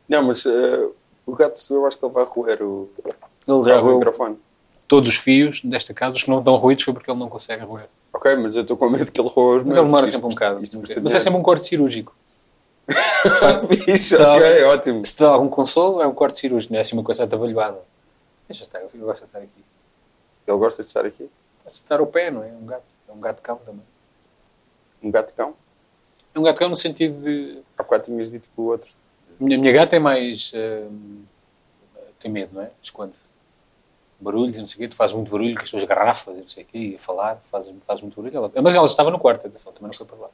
Não, 0.09 0.23
mas 0.23 0.45
eh, 0.47 0.89
o 1.27 1.35
gato, 1.35 1.61
eu 1.71 1.87
acho 1.87 1.99
que 1.99 2.05
ele 2.05 2.13
vai 2.13 2.25
roer 2.25 2.63
o, 2.63 2.91
Ele 3.47 3.65
já 3.65 3.79
o 3.79 3.83
roeu 3.83 3.99
microfone. 3.99 4.39
todos 4.89 5.11
os 5.11 5.17
fios 5.17 5.63
desta 5.65 5.93
casa, 5.95 6.17
os 6.17 6.23
que 6.25 6.31
não 6.31 6.39
estão 6.41 6.57
ruídos 6.57 6.85
foi 6.85 6.93
porque 6.95 7.11
ele 7.11 7.19
não 7.19 7.29
consegue 7.29 7.65
roer. 7.65 7.89
Ok, 8.13 8.35
mas 8.37 8.57
eu 8.57 8.63
estou 8.63 8.77
com 8.77 8.89
medo 8.91 9.11
que 9.11 9.21
ele 9.21 9.29
roa 9.29 9.59
os 9.59 9.65
Mas 9.65 9.77
ele 9.77 9.87
demora 9.87 10.07
sempre 10.09 10.27
um 10.27 10.31
bocado. 10.31 10.61
Mas 11.03 11.15
é 11.15 11.21
sempre 11.21 11.39
um 11.39 11.43
corte 11.43 11.67
cirúrgico. 11.67 12.15
Fixe, 13.69 13.97
se 13.99 14.19
dá- 14.19 14.35
ok, 14.35 14.63
ótimo. 14.65 15.07
Se 15.07 15.15
te 15.17 15.21
dá 15.23 15.29
algum 15.31 15.49
consolo, 15.49 16.01
é 16.03 16.07
um 16.09 16.15
corte 16.15 16.39
cirúrgico, 16.39 16.73
não 16.73 16.79
é 16.79 16.81
assim 16.81 16.97
uma 16.97 17.05
coisa 17.05 17.23
atabalhoada. 17.25 17.79
Deixa 18.49 18.65
estar, 18.65 18.81
eu 18.81 18.89
gosto 19.01 19.21
de 19.21 19.27
estar 19.27 19.39
aqui. 19.39 19.65
Ele 20.47 20.57
gosta 20.59 20.83
de 20.83 20.89
estar 20.89 21.07
aqui. 21.07 21.31
Gosto 21.63 21.77
de 21.77 21.83
estar 21.83 22.01
ao 22.01 22.07
pé, 22.07 22.31
não 22.33 22.43
é? 22.43 22.49
É 22.49 22.53
um 22.53 22.67
gato. 22.67 22.83
É 23.09 23.13
um 23.13 23.21
gato 23.21 23.43
cão 23.43 23.57
também. 23.59 23.83
Um 25.03 25.11
gato 25.11 25.33
cão. 25.35 25.55
É 26.35 26.39
um 26.39 26.43
gato 26.43 26.59
cão 26.59 26.69
no 26.69 26.77
sentido 26.77 27.23
de. 27.23 27.59
Há 27.79 27.83
bocado 27.85 28.05
tinhas 28.05 28.29
dito 28.31 28.49
que 28.49 28.61
o 28.61 28.65
outro. 28.65 28.91
A 29.41 29.45
minha, 29.45 29.59
minha 29.59 29.73
gata 29.73 29.97
é 29.97 29.99
mais. 29.99 30.53
hum, 30.55 31.23
tem 32.19 32.31
medo, 32.31 32.51
não 32.55 32.63
é? 32.63 32.71
Esconde. 32.83 33.15
Barulhos 34.21 34.57
e 34.59 34.61
não 34.61 34.67
sei 34.67 34.77
o 34.77 34.79
quê. 34.81 34.89
Tu 34.89 34.97
fazes 34.97 35.17
muito 35.17 35.31
barulho 35.31 35.55
com 35.55 35.63
as 35.63 35.71
tuas 35.71 35.83
garrafas 35.85 36.37
e 36.37 36.41
não 36.41 36.49
sei 36.49 36.65
o 36.65 36.67
quê, 36.67 36.79
e 36.79 36.95
a 36.97 36.99
falar, 36.99 37.41
fazes, 37.51 37.75
fazes 37.87 38.03
muito 38.03 38.17
barulho. 38.21 38.37
Ela- 38.37 38.53
mas 38.63 38.75
ela 38.77 38.85
estava 38.85 39.11
no 39.11 39.19
quarto, 39.19 39.47
atenção, 39.47 39.73
também 39.73 39.89
não 39.91 39.95
foi 39.97 40.07
para 40.07 40.17
lá. 40.19 40.29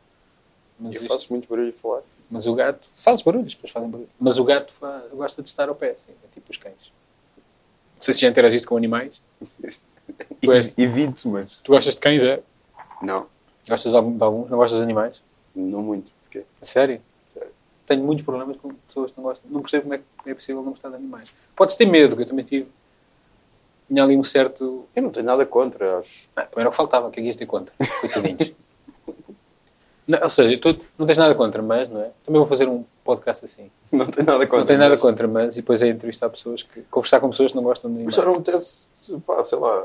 Mas, 0.79 0.95
Eu 0.97 1.03
faço 1.05 1.27
muito 1.33 1.49
barulho 1.49 1.71
a 1.71 1.73
falar. 1.81 2.03
mas 2.31 2.47
o 2.49 2.55
gato. 2.55 2.89
Fazes 2.97 3.23
barulhos, 3.23 3.55
depois 3.55 3.71
fazem 3.73 3.89
barulho. 3.89 4.09
Mas 4.19 4.39
o 4.39 4.45
gato 4.45 4.73
fa- 4.73 5.05
gosta 5.13 5.41
de 5.43 5.49
estar 5.49 5.69
ao 5.69 5.75
pé, 5.75 5.95
sim, 5.95 6.13
é 6.25 6.27
tipo 6.35 6.51
os 6.51 6.57
cães. 6.59 6.75
Não 7.95 8.01
sei 8.01 8.13
se 8.13 8.21
já 8.21 8.29
interagiste 8.29 8.67
com 8.67 8.77
animais. 8.77 9.21
Tu 10.41 10.53
és- 10.53 10.73
Evito, 10.77 11.29
mas. 11.29 11.57
Tu 11.57 11.73
gostas 11.73 11.95
de 11.95 12.01
cães, 12.01 12.23
é? 12.25 12.41
Não, 13.03 13.27
Gostas 13.69 13.91
de 13.93 13.97
algum- 13.99 14.17
de 14.17 14.23
alguns? 14.23 14.49
Não 14.51 14.59
gostas 14.59 14.79
de 14.79 14.85
animais? 14.85 15.23
não 15.55 15.83
muito. 15.83 16.13
Porque 16.23 16.45
A 16.61 16.65
sério? 16.65 17.01
Tenho 17.87 18.02
muitos 18.02 18.25
problemas 18.25 18.57
com 18.57 18.75
pessoas 18.88 19.12
que 19.12 19.16
não 19.19 19.25
gostam. 19.25 19.50
Não 19.50 19.61
percebo 19.62 19.83
como 19.85 19.95
é 19.95 19.99
que 19.99 20.31
é 20.31 20.35
possível 20.35 20.62
não 20.62 20.71
gostar 20.71 20.88
de 20.88 20.97
animais. 20.97 21.35
Podes 21.55 21.76
ter 21.76 21.87
medo, 21.87 22.16
que 22.16 22.23
eu 22.23 22.26
também 22.26 22.45
tive. 22.45 22.69
Tinha 23.88 24.02
ali 24.02 24.16
um 24.16 24.25
certo. 24.25 24.87
eu 24.95 25.02
não 25.02 25.11
tenho 25.11 25.25
nada 25.26 25.47
contra. 25.47 25.99
Acho. 26.00 26.28
Ah, 26.35 26.43
também 26.43 26.62
era 26.62 26.69
o 26.69 26.71
que 26.73 26.76
faltava, 26.76 27.11
que 27.11 27.21
é 27.21 27.23
que 27.23 27.28
ias 27.28 27.37
ter 27.37 27.47
contra? 27.47 27.73
Coitadinhos. 28.00 28.52
não, 30.07 30.23
ou 30.23 30.31
seja, 30.31 30.59
tu 30.59 30.76
não 30.99 31.07
tens 31.07 31.19
nada 31.19 31.35
contra, 31.35 31.62
mas, 31.62 31.88
não 31.88 32.00
é? 32.00 32.11
Também 32.25 32.38
vou 32.40 32.47
fazer 32.49 32.69
um 32.69 32.85
podcast 33.05 33.45
assim. 33.45 33.71
Não 33.93 34.05
tenho 34.07 34.26
nada 34.26 34.45
contra. 34.47 34.59
não 34.59 34.66
tenho 34.66 34.78
nada 34.81 34.90
mas- 34.95 35.00
contra, 35.00 35.28
mas, 35.28 35.57
e 35.57 35.61
depois 35.61 35.81
é 35.81 35.87
entrevistar 35.88 36.28
pessoas 36.28 36.64
que. 36.64 36.81
conversar 36.90 37.21
com 37.21 37.31
pessoas 37.31 37.52
que 37.52 37.57
não 37.57 37.62
gostam 37.62 37.88
de 37.88 38.02
Mas 38.05 38.19
animais. 38.19 38.26
já 38.26 38.33
não 38.33 38.43
tens, 38.43 39.21
pá, 39.25 39.45
sei 39.45 39.59
lá. 39.59 39.85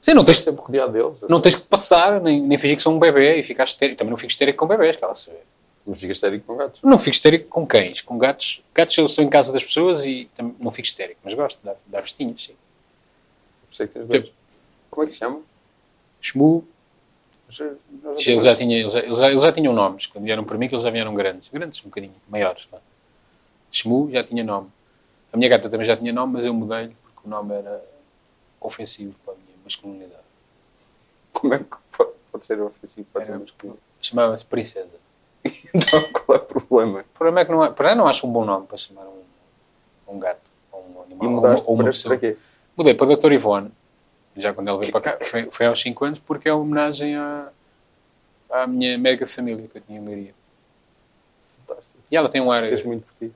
Sim, 0.00 0.14
não 0.14 0.24
tens, 0.24 0.44
rodeado 0.46 0.90
deles. 0.92 1.18
não 1.28 1.38
tens 1.40 1.54
que 1.54 1.62
passar, 1.68 2.18
nem, 2.22 2.40
nem 2.40 2.56
fingir 2.56 2.76
que 2.76 2.82
sou 2.82 2.94
um 2.94 2.98
bebê 2.98 3.36
e 3.38 3.42
ficar 3.42 3.64
histérico. 3.64 3.98
Também 3.98 4.10
não 4.10 4.16
fico 4.16 4.30
histérico 4.32 4.58
com 4.58 4.66
bebés, 4.66 4.96
cala 4.96 5.12
Mas 5.84 6.00
fica 6.00 6.12
histérico 6.12 6.46
com 6.46 6.56
gatos. 6.56 6.80
Não 6.82 6.98
fico 6.98 7.10
histérico 7.10 7.48
com 7.48 7.66
cães. 7.66 8.00
Com 8.00 8.16
gatos, 8.16 8.62
gatos 8.72 8.96
eu 8.96 9.06
estou 9.06 9.24
em 9.24 9.28
casa 9.28 9.52
das 9.52 9.64
pessoas 9.64 10.04
e 10.04 10.30
não 10.60 10.70
fico 10.70 10.86
histérico, 10.86 11.18
mas 11.24 11.34
gosto 11.34 11.58
de 11.58 11.64
dar, 11.64 11.76
dar 11.86 12.00
vestinhos, 12.00 12.44
sim. 12.44 12.54
Por 13.66 13.72
isso 13.72 13.82
é 13.82 13.86
que 13.86 13.92
tens 13.94 14.06
dois. 14.06 14.32
Como 14.90 15.02
é 15.02 15.06
que 15.06 15.12
se 15.12 15.18
chama? 15.18 15.40
Nós 18.02 18.26
eles 18.26 18.44
já, 18.44 18.52
eles, 18.52 18.92
já, 18.92 19.00
eles, 19.00 19.18
já, 19.18 19.30
eles 19.30 19.42
já 19.42 19.52
tinham 19.52 19.74
nomes. 19.74 20.06
Quando 20.06 20.24
vieram 20.24 20.44
para 20.44 20.56
mim, 20.56 20.68
que 20.68 20.74
eles 20.74 20.82
já 20.84 20.90
vieram 20.90 21.12
grandes. 21.14 21.48
Grandes, 21.48 21.80
um 21.80 21.88
bocadinho, 21.88 22.14
maiores. 22.28 22.68
Shmu 23.70 24.10
já 24.10 24.22
tinha 24.24 24.44
nome. 24.44 24.68
A 25.32 25.36
minha 25.36 25.48
gata 25.48 25.68
também 25.68 25.84
já 25.84 25.96
tinha 25.96 26.12
nome, 26.12 26.34
mas 26.34 26.44
eu 26.44 26.54
mudei-lhe 26.54 26.94
porque 27.02 27.26
o 27.26 27.30
nome 27.30 27.54
era 27.54 27.82
ofensivo 28.60 29.14
para 29.24 29.34
a 29.34 29.36
minha 29.36 29.56
masculinidade. 29.64 30.22
Como 31.32 31.54
é 31.54 31.58
que 31.58 31.64
pode, 31.96 32.10
pode 32.30 32.46
ser 32.46 32.60
ofensivo 32.60 33.06
para 33.12 33.22
Era- 33.22 33.38
ti? 33.40 33.54
Mas... 33.64 33.76
Chamava-se 34.00 34.44
Princesa. 34.44 35.01
Então 35.74 36.02
qual 36.12 36.38
é 36.38 36.40
o 36.40 36.44
problema? 36.44 37.00
O 37.00 37.04
problema 37.18 37.40
é 37.40 37.44
que 37.44 37.50
não, 37.52 37.62
há- 37.62 37.70
para 37.70 37.88
já 37.90 37.94
não 37.94 38.06
acho 38.06 38.26
um 38.26 38.32
bom 38.32 38.44
nome 38.44 38.66
para 38.66 38.76
chamar 38.76 39.04
um, 39.06 39.22
um 40.14 40.18
gato 40.18 40.40
ou 40.70 40.80
um 40.80 41.02
animal 41.02 41.18
E 41.22 41.26
ou 41.26 41.30
uma, 41.32 41.40
mudaste 41.40 41.66
ou 41.68 41.74
uma 41.74 41.84
para, 41.84 42.02
para 42.04 42.16
quê? 42.18 42.36
Mudei 42.76 42.94
para 42.94 43.12
a 43.12 43.16
Dr. 43.16 43.32
Ivone, 43.32 43.70
já 44.36 44.52
quando 44.54 44.68
ela 44.68 44.78
veio 44.78 44.92
para 44.92 45.00
cá, 45.00 45.18
foi, 45.24 45.50
foi 45.50 45.66
aos 45.66 45.80
5 45.80 46.04
anos, 46.04 46.18
porque 46.18 46.48
é 46.48 46.52
uma 46.52 46.62
homenagem 46.62 47.16
à, 47.16 47.48
à 48.50 48.66
minha 48.66 48.96
médica 48.96 49.24
de 49.24 49.30
família 49.32 49.66
que 49.68 49.76
eu 49.78 49.82
tinha 49.82 49.98
em 49.98 50.04
Leiria. 50.04 50.34
Fantástico. 51.66 51.98
E 52.10 52.16
ela 52.16 52.28
tem 52.28 52.40
um 52.40 52.50
ar. 52.50 52.62
Fez 52.62 52.82
muito 52.84 53.04
por 53.06 53.14
ti. 53.18 53.32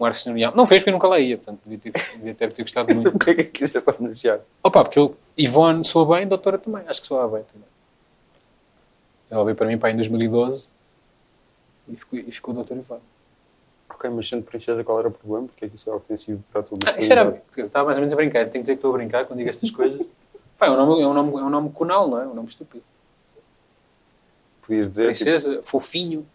um 0.00 0.04
ar 0.04 0.14
cerimonial. 0.14 0.52
Não 0.56 0.64
fez 0.66 0.80
porque 0.82 0.90
eu 0.90 0.94
nunca 0.94 1.08
lá 1.08 1.18
ia, 1.20 1.36
portanto, 1.36 1.60
devia 1.66 1.78
ter, 1.78 1.92
devia 2.16 2.34
ter, 2.34 2.52
ter 2.52 2.62
gostado 2.62 2.94
muito. 2.94 3.14
O 3.14 3.18
que 3.18 3.30
é 3.30 3.34
que 3.34 3.44
quiseste 3.44 3.90
homenagear? 3.90 4.40
Opa, 4.62 4.84
porque 4.84 4.98
ele, 5.00 5.14
Ivone 5.36 5.84
soa 5.84 6.16
bem, 6.16 6.26
doutora 6.26 6.56
também. 6.58 6.82
Acho 6.86 7.00
que 7.02 7.06
soa 7.08 7.28
bem 7.28 7.42
também. 7.52 7.68
Ela 9.30 9.44
veio 9.44 9.56
para 9.56 9.66
mim 9.66 9.76
para 9.76 9.90
em 9.90 9.96
2012 9.96 10.68
e 11.90 11.96
ficou, 11.96 12.18
e 12.18 12.30
ficou 12.32 12.54
doutora 12.54 12.80
Ivone. 12.80 13.00
Ok, 13.90 14.10
mas 14.10 14.28
sendo 14.28 14.42
princesa, 14.44 14.84
qual 14.84 14.98
era 14.98 15.08
o 15.08 15.10
problema? 15.10 15.46
Porque 15.48 15.64
é 15.64 15.68
que 15.68 15.74
isso 15.74 15.88
é 15.90 15.94
ofensivo 15.94 16.42
para 16.52 16.62
tua 16.62 16.78
Ah, 16.86 16.98
isso 16.98 17.10
era. 17.12 17.42
Eu 17.56 17.66
estava 17.66 17.86
mais 17.86 17.96
ou 17.96 18.00
menos 18.02 18.12
a 18.12 18.16
brincar. 18.16 18.40
Tenho 18.42 18.50
que 18.52 18.60
dizer 18.60 18.74
que 18.74 18.78
estou 18.78 18.94
a 18.94 18.98
brincar 18.98 19.24
quando 19.24 19.38
digo 19.38 19.50
estas 19.50 19.70
coisas. 19.70 20.06
Pá, 20.58 20.66
é 20.66 20.70
um 20.70 20.76
nome, 20.76 21.02
é 21.02 21.06
um 21.06 21.14
nome, 21.14 21.30
é 21.30 21.42
um 21.42 21.50
nome 21.50 21.70
conal, 21.70 22.08
não 22.08 22.20
é? 22.20 22.24
É 22.24 22.26
um 22.26 22.34
nome 22.34 22.48
estúpido. 22.48 22.84
Podias 24.62 24.88
dizer, 24.88 25.12
tipo, 25.12 25.24
Princesa, 25.24 25.62
fofinho. 25.62 26.26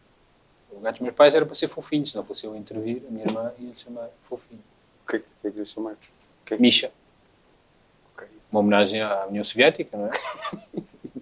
O 0.71 0.79
gato 0.79 0.95
dos 0.95 1.01
meus 1.01 1.15
pais 1.15 1.35
era 1.35 1.45
para 1.45 1.53
ser 1.55 1.67
fofinho. 1.67 2.05
Se 2.07 2.15
não 2.15 2.23
fosse 2.23 2.45
eu 2.45 2.55
intervir, 2.55 3.03
a 3.07 3.11
minha 3.11 3.25
irmã 3.25 3.51
ia 3.59 3.69
lhe 3.69 3.77
chamar 3.77 4.09
fofinho. 4.27 4.61
o 5.05 5.09
que 5.09 5.17
é 5.17 5.19
que- 5.19 5.25
é 5.47 5.51
que 5.51 5.59
lhe 5.59 5.65
chamaste? 5.65 6.09
Misha. 6.59 6.91
Ok. 8.15 8.27
Uma 8.51 8.61
homenagem 8.61 9.01
à 9.01 9.25
União 9.27 9.43
Soviética, 9.43 9.95
não 9.97 10.07
é? 10.07 10.11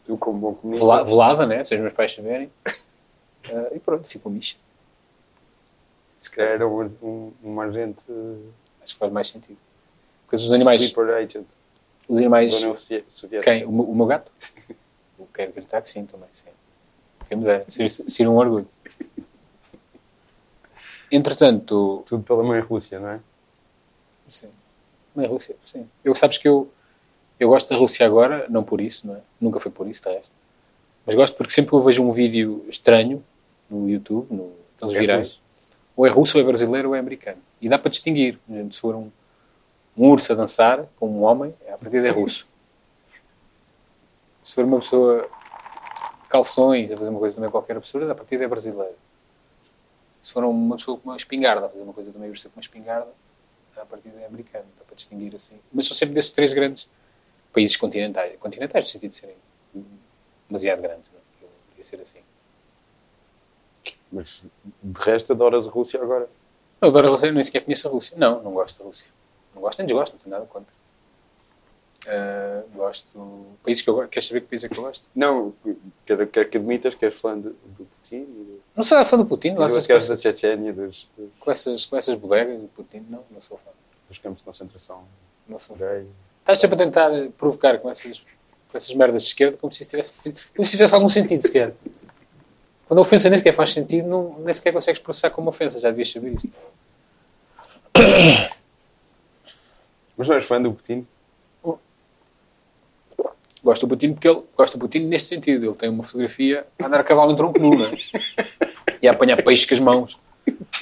Tu, 0.05 0.17
como 0.17 0.39
bom 0.39 0.53
comunista, 0.55 0.85
Vela- 0.85 1.03
Velada, 1.03 1.45
né? 1.45 1.63
Se 1.63 1.75
os 1.75 1.81
meus 1.81 1.93
pais 1.93 2.13
saberem. 2.13 2.49
Ah, 3.45 3.69
e 3.73 3.79
pronto, 3.79 4.07
ficou 4.07 4.31
Misha. 4.31 4.55
se 6.15 6.29
calhar 6.29 6.53
era 6.53 6.67
um, 6.67 7.31
um, 7.43 7.59
agente 7.61 8.05
Acho 8.81 8.93
que 8.93 8.99
faz 8.99 9.11
mais 9.11 9.27
sentido. 9.27 9.57
Porque 10.25 10.35
os 10.35 10.51
animais. 10.53 10.81
sleeper 10.81 11.09
agent 11.15 11.47
Os 12.07 12.17
animais. 12.17 12.53
Quem? 13.43 13.65
O, 13.65 13.71
meu- 13.71 13.85
o 13.89 13.95
meu 13.95 14.05
gato? 14.05 14.31
Eu 15.19 15.27
quero 15.33 15.51
gritar 15.53 15.81
que 15.81 15.89
sim 15.89 16.05
também, 16.05 16.29
sim. 16.31 16.49
Quem 17.27 17.37
me 17.37 17.43
dera. 17.43 17.65
Ser, 17.67 17.89
ser 17.89 18.27
um 18.27 18.35
orgulho. 18.35 18.67
Entretanto, 21.11 22.03
Tudo 22.05 22.23
pela 22.23 22.43
mãe 22.43 22.61
Rússia, 22.61 22.99
não 22.99 23.09
é? 23.09 23.19
sim. 24.29 24.49
Na 25.13 25.27
Rússia, 25.27 25.55
sim. 25.65 25.87
Eu 26.05 26.15
sabes 26.15 26.37
que 26.37 26.47
eu, 26.47 26.71
eu 27.37 27.49
gosto 27.49 27.69
da 27.69 27.75
Rússia 27.75 28.05
agora, 28.05 28.45
não 28.49 28.63
por 28.63 28.79
isso, 28.79 29.05
não 29.07 29.15
é? 29.15 29.21
Nunca 29.39 29.59
foi 29.59 29.71
por 29.71 29.87
isso, 29.87 30.01
de 30.03 30.09
resto. 30.09 30.31
Mas 31.05 31.15
gosto 31.15 31.35
porque 31.35 31.51
sempre 31.51 31.69
que 31.71 31.75
eu 31.75 31.81
vejo 31.81 32.03
um 32.03 32.11
vídeo 32.11 32.63
estranho 32.69 33.23
no 33.71 33.89
YouTube, 33.89 34.27
no, 34.33 34.53
aqueles 34.75 34.95
É 34.95 34.99
virais, 34.99 35.27
russo. 35.27 35.41
ou 35.95 36.05
é 36.07 36.09
russo, 36.09 36.37
ou 36.37 36.43
é 36.43 36.45
brasileiro, 36.47 36.89
ou 36.89 36.95
é 36.95 36.99
americano. 36.99 37.41
E 37.61 37.69
dá 37.69 37.79
para 37.79 37.89
distinguir. 37.89 38.39
Exemplo, 38.49 38.73
se 38.73 38.79
for 38.81 38.95
um, 38.95 39.09
um 39.97 40.09
urso 40.09 40.31
a 40.33 40.35
dançar 40.35 40.85
com 40.97 41.09
um 41.09 41.23
homem, 41.23 41.53
a 41.71 41.77
partir 41.77 42.03
é 42.05 42.09
russo. 42.09 42.47
Se 44.43 44.55
for 44.55 44.65
uma 44.65 44.79
pessoa 44.79 45.21
de 46.23 46.29
calções 46.29 46.91
a 46.91 46.97
fazer 46.97 47.09
uma 47.09 47.19
coisa 47.19 47.35
também 47.35 47.49
qualquer 47.51 47.77
absurda, 47.77 48.11
a 48.11 48.15
partir 48.15 48.41
é 48.41 48.47
brasileiro. 48.47 48.95
Se 50.21 50.33
for 50.33 50.43
uma 50.43 50.77
pessoa 50.77 50.97
com 50.97 51.09
uma 51.09 51.17
espingarda 51.17 51.65
a 51.65 51.69
fazer 51.69 51.81
uma 51.81 51.93
coisa 51.93 52.11
também 52.11 52.27
agressiva 52.27 52.51
com 52.53 52.57
uma 52.59 52.61
espingarda, 52.61 53.11
a 53.77 53.85
partir 53.85 54.11
é 54.19 54.25
americano. 54.25 54.65
Dá 54.77 54.83
para 54.85 54.95
distinguir 54.95 55.35
assim. 55.35 55.59
Mas 55.71 55.87
são 55.87 55.95
sempre 55.95 56.13
desses 56.15 56.31
três 56.31 56.53
grandes 56.53 56.89
países 57.53 57.75
continentais. 57.77 58.37
Continentais 58.39 58.85
no 58.85 58.91
sentido 58.91 59.09
de 59.11 59.15
serem 59.15 59.35
demasiado 60.47 60.81
grandes. 60.81 61.05
Não? 61.11 61.19
é? 61.19 61.49
Devia 61.69 61.83
ser 61.83 62.01
assim. 62.01 62.19
Mas 64.11 64.43
de 64.83 65.01
resto 65.01 65.33
adoras 65.33 65.67
a 65.67 65.71
Rússia 65.71 66.01
agora. 66.01 66.27
Eu 66.81 66.87
adoro 66.89 67.07
a 67.07 67.11
Rússia, 67.11 67.27
eu 67.27 67.33
nem 67.33 67.43
sequer 67.43 67.61
conheço 67.63 67.87
a 67.87 67.91
Rússia. 67.91 68.15
Não, 68.17 68.41
não 68.41 68.51
gosto 68.53 68.79
da 68.79 68.85
Rússia. 68.85 69.07
Não 69.55 69.61
gosto 69.61 69.79
nem 69.79 69.87
desgosto, 69.87 70.13
não 70.13 70.19
tenho 70.19 70.31
nada 70.35 70.45
contra. 70.45 70.73
Ah, 72.07 72.63
gosto. 72.73 73.07
Países 73.63 73.83
que 73.83 73.89
eu 73.89 73.93
gosto. 73.93 74.09
Queres 74.09 74.27
saber 74.27 74.41
que 74.41 74.47
país 74.47 74.63
é 74.63 74.69
que 74.69 74.77
eu 74.77 74.83
gosto? 74.83 75.03
Não, 75.15 75.53
quer, 76.05 76.27
quer 76.27 76.49
que 76.49 76.57
admitas 76.57 76.95
que 76.95 77.05
és 77.05 77.13
fã 77.13 77.35
de- 77.39 77.49
do 77.49 77.85
Putin 77.85 78.23
do, 78.25 78.61
Não 78.75 78.83
sou 78.83 79.03
fã 79.05 79.17
do 79.17 79.25
Putin, 79.25 79.51
lá 79.53 79.67
e 79.67 79.69
essas 79.69 79.85
que 79.85 79.93
és 79.93 80.07
da 80.07 80.17
Chechênia, 80.17 80.73
dos, 80.73 81.07
dos, 81.15 81.29
com, 81.39 81.51
essas, 81.51 81.85
com 81.85 81.95
essas 81.95 82.15
bodegas 82.15 82.59
do 82.59 82.67
Putin. 82.69 83.05
Não, 83.09 83.23
não 83.29 83.39
sou 83.41 83.57
fã. 83.57 83.69
dos 84.09 84.17
campos 84.17 84.39
de 84.39 84.45
concentração 84.45 85.03
Não 85.47 85.59
sou 85.59 85.75
fã. 85.75 85.85
gay. 85.85 86.07
Estás 86.39 86.59
sempre 86.59 86.75
a 86.75 86.79
tentar 86.79 87.11
provocar 87.37 87.77
com 87.77 87.89
essas, 87.89 88.19
com 88.19 88.75
essas 88.77 88.93
merdas 88.95 89.21
de 89.23 89.29
esquerda 89.29 89.57
como 89.57 89.71
se 89.71 89.83
isso 89.83 89.91
tivesse, 89.91 90.33
como 90.55 90.65
se 90.65 90.71
tivesse 90.71 90.95
algum 90.95 91.07
sentido 91.09 91.41
sequer. 91.43 91.75
Quando 92.91 92.99
a 92.99 93.01
ofensa 93.03 93.29
nem 93.29 93.37
sequer 93.37 93.53
faz 93.53 93.69
sentido, 93.71 94.05
não, 94.05 94.35
nem 94.39 94.53
sequer 94.53 94.73
consegues 94.73 94.99
processar 95.01 95.29
como 95.29 95.47
ofensa. 95.47 95.79
Já 95.79 95.89
devias 95.91 96.11
saber 96.11 96.33
isto. 96.33 96.49
Mas 100.17 100.27
não 100.27 100.35
és 100.35 100.45
fã 100.45 100.61
do 100.61 100.73
Putin? 100.73 101.07
Gosto 103.63 103.87
do 103.87 103.89
Putin 103.95 104.11
porque 104.11 104.27
ele 104.27 104.43
gosto 104.57 104.77
do 104.77 104.81
Putin 104.81 105.05
neste 105.05 105.29
sentido. 105.29 105.67
Ele 105.67 105.75
tem 105.75 105.87
uma 105.87 106.03
fotografia 106.03 106.67
a 106.83 106.85
andar 106.85 106.99
a 106.99 107.03
cavalo 107.05 107.31
em 107.31 107.35
tronco 107.37 107.57
nu, 107.61 107.69
não 107.69 107.85
é? 107.85 107.97
E 109.01 109.07
a 109.07 109.11
apanhar 109.13 109.41
peixe 109.41 109.65
com 109.65 109.73
as 109.73 109.79
mãos. 109.79 110.19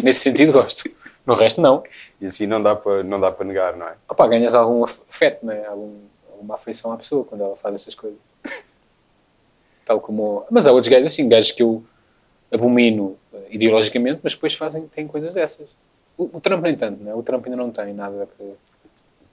Nesse 0.01 0.21
sentido 0.21 0.51
gosto. 0.51 0.89
No 1.27 1.35
resto 1.35 1.61
não. 1.61 1.83
E 2.19 2.25
assim 2.25 2.47
não 2.47 2.63
dá 2.63 2.75
para 2.75 3.03
não 3.03 3.19
dá 3.19 3.31
para 3.31 3.45
negar, 3.45 3.75
não 3.77 3.85
é? 3.87 3.93
Opa, 4.09 4.25
ganhas 4.27 4.55
algum 4.55 4.83
af- 4.83 5.03
afeto, 5.07 5.45
não 5.45 5.53
é? 5.53 5.63
Algum, 5.67 5.95
alguma 6.31 6.55
afeição 6.55 6.91
à 6.91 6.97
pessoa 6.97 7.23
quando 7.23 7.43
ela 7.43 7.55
faz 7.55 7.75
essas 7.75 7.93
coisas. 7.93 8.17
Tal 9.85 10.01
como... 10.01 10.43
Mas 10.49 10.65
há 10.65 10.71
outros 10.71 10.91
gajos 10.91 11.05
assim, 11.05 11.29
gajos 11.29 11.51
que 11.51 11.61
eu 11.61 11.83
abomino 12.51 13.17
eh, 13.33 13.47
ideologicamente, 13.51 14.19
mas 14.23 14.33
depois 14.33 14.53
fazem, 14.53 14.87
têm 14.87 15.07
coisas 15.07 15.33
dessas. 15.33 15.67
O, 16.17 16.29
o 16.37 16.41
Trump 16.41 16.61
nem 16.63 16.75
tanto, 16.75 17.03
não 17.03 17.11
é? 17.11 17.15
O 17.15 17.23
Trump 17.23 17.45
ainda 17.45 17.57
não 17.57 17.71
tem 17.71 17.93
nada 17.93 18.27
que... 18.37 18.53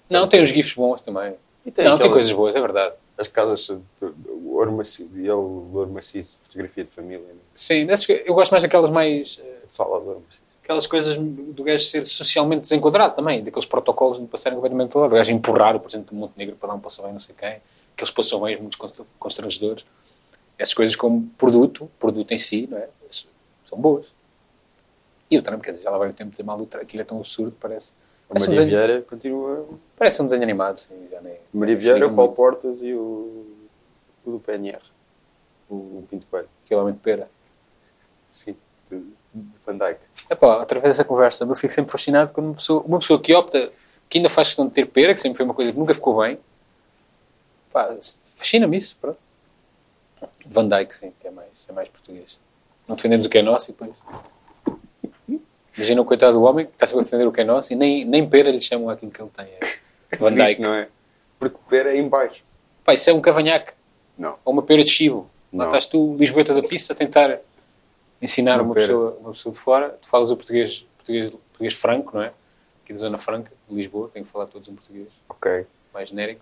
Não, 0.08 0.28
tem 0.28 0.42
uns 0.42 0.50
gifs 0.50 0.75
bons 0.75 1.00
também. 1.00 1.35
E 1.64 1.70
tem 1.70 1.85
não, 1.85 1.92
tem 1.92 2.06
aquelas- 2.06 2.12
coisas 2.12 2.32
boas, 2.32 2.54
é 2.54 2.61
verdade. 2.61 2.94
As 3.18 3.26
casas, 3.28 3.68
o 3.70 4.54
ouro 4.56 4.73
maciço, 4.73 5.08
ele, 5.16 5.30
o 5.30 5.70
ouro 5.75 5.90
maciço, 5.90 6.38
fotografia 6.42 6.85
de 6.85 6.90
família, 6.90 7.25
né? 7.26 7.35
Sim, 7.54 7.87
eu 8.25 8.35
gosto 8.35 8.50
mais 8.52 8.62
daquelas 8.62 8.90
mais... 8.90 9.40
eh, 9.42 9.58
sala 9.68 10.00
de 10.00 10.06
ouro 10.06 10.23
maciço. 10.26 10.42
aquelas 10.62 10.87
coisas 10.87 11.16
do 11.18 11.64
gajo 11.64 11.85
ser 11.87 12.06
socialmente 12.06 12.61
desenquadrado 12.62 13.16
também, 13.16 13.42
daqueles 13.42 13.66
protocolos 13.66 14.20
de 14.20 14.26
passarem 14.26 14.56
completamente 14.56 14.92
do 14.92 14.99
lado. 15.00 15.12
O 15.12 15.14
gajo 15.16 15.32
empurrar 15.32 15.75
o 15.75 15.80
presidente 15.80 16.08
do 16.11 16.14
Montenegro 16.14 16.54
para 16.56 16.68
dar 16.68 16.75
um 16.75 16.80
passo 16.80 17.02
bem 17.02 17.12
não 17.12 17.20
sei 17.20 17.35
quem, 17.37 17.56
aqueles 17.94 18.11
passou 18.12 18.42
bem 18.42 18.61
muito 18.61 18.76
const- 18.78 19.00
constrangedores. 19.18 19.85
Essas 20.58 20.75
coisas 20.75 20.94
como 20.94 21.28
produto, 21.37 21.90
produto 21.99 22.30
em 22.32 22.38
si, 22.38 22.68
não 22.70 22.78
é? 22.78 22.88
São 23.66 23.78
boas. 23.78 24.06
E 25.30 25.37
o 25.37 25.42
Trump, 25.42 25.62
quer 25.62 25.73
dizer, 25.73 25.82
já 25.82 25.90
lá 25.90 25.99
vai 25.99 26.08
o 26.08 26.12
tempo 26.12 26.30
de 26.30 26.32
dizer 26.32 26.44
mal 26.44 26.61
aquilo 26.61 27.02
é 27.02 27.04
tão 27.04 27.18
absurdo, 27.18 27.54
parece. 27.61 27.92
Parece 28.28 28.46
um, 28.46 28.50
Maria 28.50 28.64
desenho, 28.64 28.87
Vieira 28.87 29.02
continua. 29.02 29.68
parece 29.96 30.23
um 30.23 30.25
desenho 30.25 30.42
animado, 30.42 30.78
sim, 30.78 31.08
já 31.11 31.20
nem. 31.20 31.37
Maria 31.52 31.76
Vieira, 31.76 32.06
o 32.06 32.14
Paulo. 32.14 32.32
Portas 32.32 32.80
e 32.82 32.92
o, 32.92 33.46
o 34.25 34.30
do 34.32 34.40
PNR. 34.40 34.82
O, 35.68 36.04
Pinto 36.08 36.26
Coelho. 36.26 36.49
Aquele 36.64 36.80
homem 36.80 36.94
de 36.94 37.00
pera. 37.00 37.28
Sim, 38.28 38.56
de 38.90 39.02
Van 39.64 39.76
Dyke. 39.76 40.00
Epá, 40.30 40.62
através 40.62 40.96
dessa 40.96 41.04
conversa, 41.04 41.44
eu 41.44 41.54
fico 41.54 41.73
sempre 41.73 41.92
fascinado 41.92 42.32
quando 42.32 42.46
uma 42.46 42.54
pessoa, 42.54 42.82
uma 42.82 42.99
pessoa 42.99 43.20
que 43.20 43.35
opta, 43.35 43.73
que 44.08 44.18
ainda 44.18 44.28
faz 44.28 44.49
questão 44.49 44.66
de 44.66 44.73
ter 44.73 44.87
pera, 44.87 45.12
que 45.12 45.20
sempre 45.20 45.37
foi 45.37 45.44
uma 45.44 45.54
coisa 45.54 45.73
que 45.73 45.78
nunca 45.78 45.94
ficou 45.94 46.20
bem, 46.20 46.38
fascina-me 48.25 48.76
isso, 48.76 48.96
pronto. 48.99 49.18
Van 50.46 50.66
Dyke, 50.66 50.94
sim, 50.94 51.12
que 51.20 51.28
é 51.28 51.30
mais, 51.30 51.66
é 51.68 51.73
mais 51.73 51.88
português. 51.88 52.38
Não 52.88 52.96
defendemos 52.96 53.26
o 53.26 53.28
que 53.28 53.38
é 53.38 53.42
nosso 53.42 53.70
e 53.70 53.72
depois... 53.74 53.92
Imagina 55.76 56.00
o 56.00 56.04
coitado 56.06 56.32
do 56.38 56.42
homem 56.42 56.64
que 56.66 56.72
está 56.72 56.86
sempre 56.86 57.00
a 57.02 57.04
defender 57.04 57.26
o 57.26 57.32
que 57.32 57.40
é 57.42 57.44
nosso 57.44 57.72
e 57.72 57.76
nem, 57.76 58.04
nem 58.04 58.26
pera 58.28 58.50
lhe 58.50 58.60
chamam 58.60 58.88
aquilo 58.88 59.10
que 59.10 59.20
ele 59.20 59.30
tem. 59.36 59.46
É 59.46 60.16
Van 60.16 60.28
Triste, 60.28 60.48
Dyke. 60.56 60.62
não 60.62 60.72
é? 60.74 60.88
Porque 61.38 61.58
pera 61.68 61.92
é 61.94 61.98
em 61.98 62.08
baixo. 62.08 62.42
Pá, 62.82 62.94
isso 62.94 63.10
é 63.10 63.12
um 63.12 63.20
cavanhaque 63.20 63.72
Não. 64.16 64.36
ou 64.44 64.52
uma 64.54 64.62
pera 64.62 64.82
de 64.82 64.90
chivo. 64.90 65.28
Lá 65.52 65.64
Não. 65.64 65.66
estás 65.66 65.86
tu, 65.86 66.16
Lisboeta 66.16 66.54
da 66.54 66.62
pista, 66.62 66.92
a 66.94 66.96
tentar 66.96 67.38
ensinar 68.22 68.60
Uma 68.62 68.72
pessoa, 68.74 69.18
uma 69.20 69.32
pessoa 69.32 69.52
de 69.52 69.58
fora. 69.58 69.90
Tu 70.00 70.08
falas 70.08 70.30
o 70.30 70.36
português, 70.36 70.86
português, 70.96 71.30
português 71.30 71.74
franco, 71.74 72.12
não 72.16 72.22
é? 72.22 72.32
Aqui 72.82 72.92
da 72.94 72.98
Zona 72.98 73.18
Franca, 73.18 73.52
de 73.68 73.74
Lisboa, 73.74 74.08
tenho 74.12 74.24
que 74.24 74.30
falar 74.32 74.46
todos 74.46 74.68
em 74.68 74.74
português, 74.74 75.08
Ok. 75.28 75.66
mais 75.92 76.08
genérico. 76.08 76.40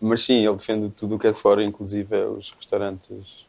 Mas 0.00 0.22
sim, 0.24 0.44
ele 0.46 0.56
defende 0.56 0.90
tudo 0.90 1.14
o 1.16 1.18
que 1.18 1.26
é 1.26 1.30
de 1.32 1.38
fora, 1.38 1.62
inclusive 1.64 2.14
é 2.16 2.24
os 2.26 2.50
restaurantes, 2.52 3.46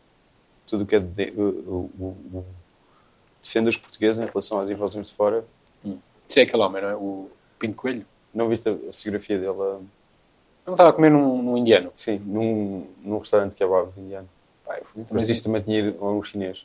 tudo 0.69 0.83
o 0.83 0.85
que 0.87 0.95
é 0.95 0.99
de. 0.99 1.33
o, 1.35 1.89
o- 1.99 2.45
em 4.19 4.25
relação 4.25 4.59
às 4.59 4.69
invasões 4.69 5.09
de 5.09 5.15
fora. 5.15 5.43
Isso 5.83 6.39
é 6.39 6.43
aquele 6.43 6.61
homem, 6.61 6.81
não 6.81 6.89
é? 6.89 6.95
O 6.95 7.29
Pinto 7.57 7.75
Coelho. 7.75 8.05
Não 8.33 8.47
viste 8.47 8.69
a, 8.69 8.73
a 8.73 8.93
fotografia 8.93 9.37
dele? 9.39 9.55
ah, 9.59 9.79
não 10.65 10.73
estava 10.73 10.89
a 10.91 10.93
comer 10.93 11.09
num, 11.09 11.41
num 11.41 11.57
indiano. 11.57 11.91
Sim, 11.95 12.21
num, 12.23 12.85
num 13.03 13.17
restaurante 13.17 13.55
kebab 13.55 13.89
indiano. 13.97 14.29
Fui- 14.83 15.03
Mas 15.11 15.27
isto 15.29 15.45
também 15.45 15.61
tinha 15.63 15.79
ido 15.79 15.97
a 16.05 16.11
um 16.11 16.21
chinês. 16.21 16.63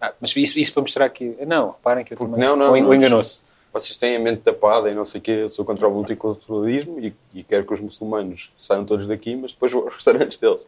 ah, 0.00 0.12
mas 0.20 0.34
isso, 0.36 0.58
isso 0.58 0.72
para 0.72 0.80
mostrar 0.80 1.08
que. 1.10 1.36
Não, 1.46 1.70
reparem 1.70 2.04
que 2.04 2.14
eu 2.14 2.16
Porque 2.18 2.32
também. 2.32 2.48
não, 2.48 2.56
não, 2.56 2.70
ou 2.70 2.94
enganou-se. 2.94 3.42
Vocês 3.72 3.96
têm 3.96 4.16
a 4.16 4.18
mente 4.20 4.42
tapada 4.42 4.90
e 4.90 4.94
não 4.94 5.04
sei 5.04 5.18
o 5.20 5.22
quê, 5.22 5.30
eu 5.30 5.48
sou 5.48 5.64
contra 5.64 5.86
o 5.88 5.90
multiculturalismo 5.90 6.98
e, 7.00 7.14
e 7.32 7.42
quero 7.42 7.64
que 7.64 7.72
os 7.72 7.80
muçulmanos 7.80 8.52
saiam 8.56 8.84
todos 8.84 9.06
daqui, 9.06 9.34
mas 9.36 9.52
depois 9.52 9.70
vou 9.72 9.84
aos 9.84 9.94
restaurantes 9.94 10.36
deles. 10.36 10.60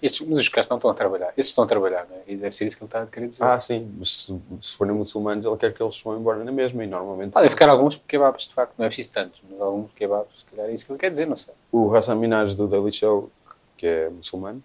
Estes, 0.00 0.26
mas 0.28 0.38
os 0.38 0.48
caras 0.48 0.68
não 0.68 0.76
estão 0.76 0.90
a 0.90 0.94
trabalhar. 0.94 1.28
Estes 1.30 1.48
estão 1.48 1.64
a 1.64 1.66
trabalhar, 1.66 2.06
não 2.08 2.16
é? 2.16 2.22
E 2.28 2.36
deve 2.36 2.54
ser 2.54 2.66
isso 2.66 2.76
que 2.76 2.84
ele 2.84 2.88
está 2.88 3.02
a 3.02 3.06
querer 3.06 3.26
dizer. 3.26 3.44
Ah, 3.44 3.58
sim, 3.58 3.92
mas 3.98 4.30
se, 4.60 4.72
forem 4.74 4.94
muçulmanos, 4.94 5.44
ele 5.44 5.56
quer 5.56 5.74
que 5.74 5.82
eles 5.82 6.00
vão 6.00 6.16
embora 6.16 6.44
na 6.44 6.52
mesma 6.52 6.84
e 6.84 6.86
normalmente. 6.86 7.32
Podem 7.32 7.50
ficar 7.50 7.68
alguns 7.68 7.96
kebabs, 8.06 8.46
de 8.46 8.54
facto. 8.54 8.74
Não 8.78 8.84
é 8.84 8.88
preciso 8.88 9.10
tantos, 9.12 9.40
mas 9.50 9.60
alguns 9.60 9.90
kebabs, 9.92 10.38
se 10.38 10.44
calhar 10.46 10.68
é 10.68 10.72
isso 10.72 10.86
que 10.86 10.92
ele 10.92 10.98
quer 11.00 11.10
dizer, 11.10 11.26
não 11.26 11.36
sei. 11.36 11.52
O 11.72 11.92
Hassan 11.94 12.14
Minaj 12.14 12.54
do 12.54 12.68
Daily 12.68 12.92
Show, 12.92 13.28
que 13.76 13.86
é 13.86 14.08
muçulmano 14.08 14.62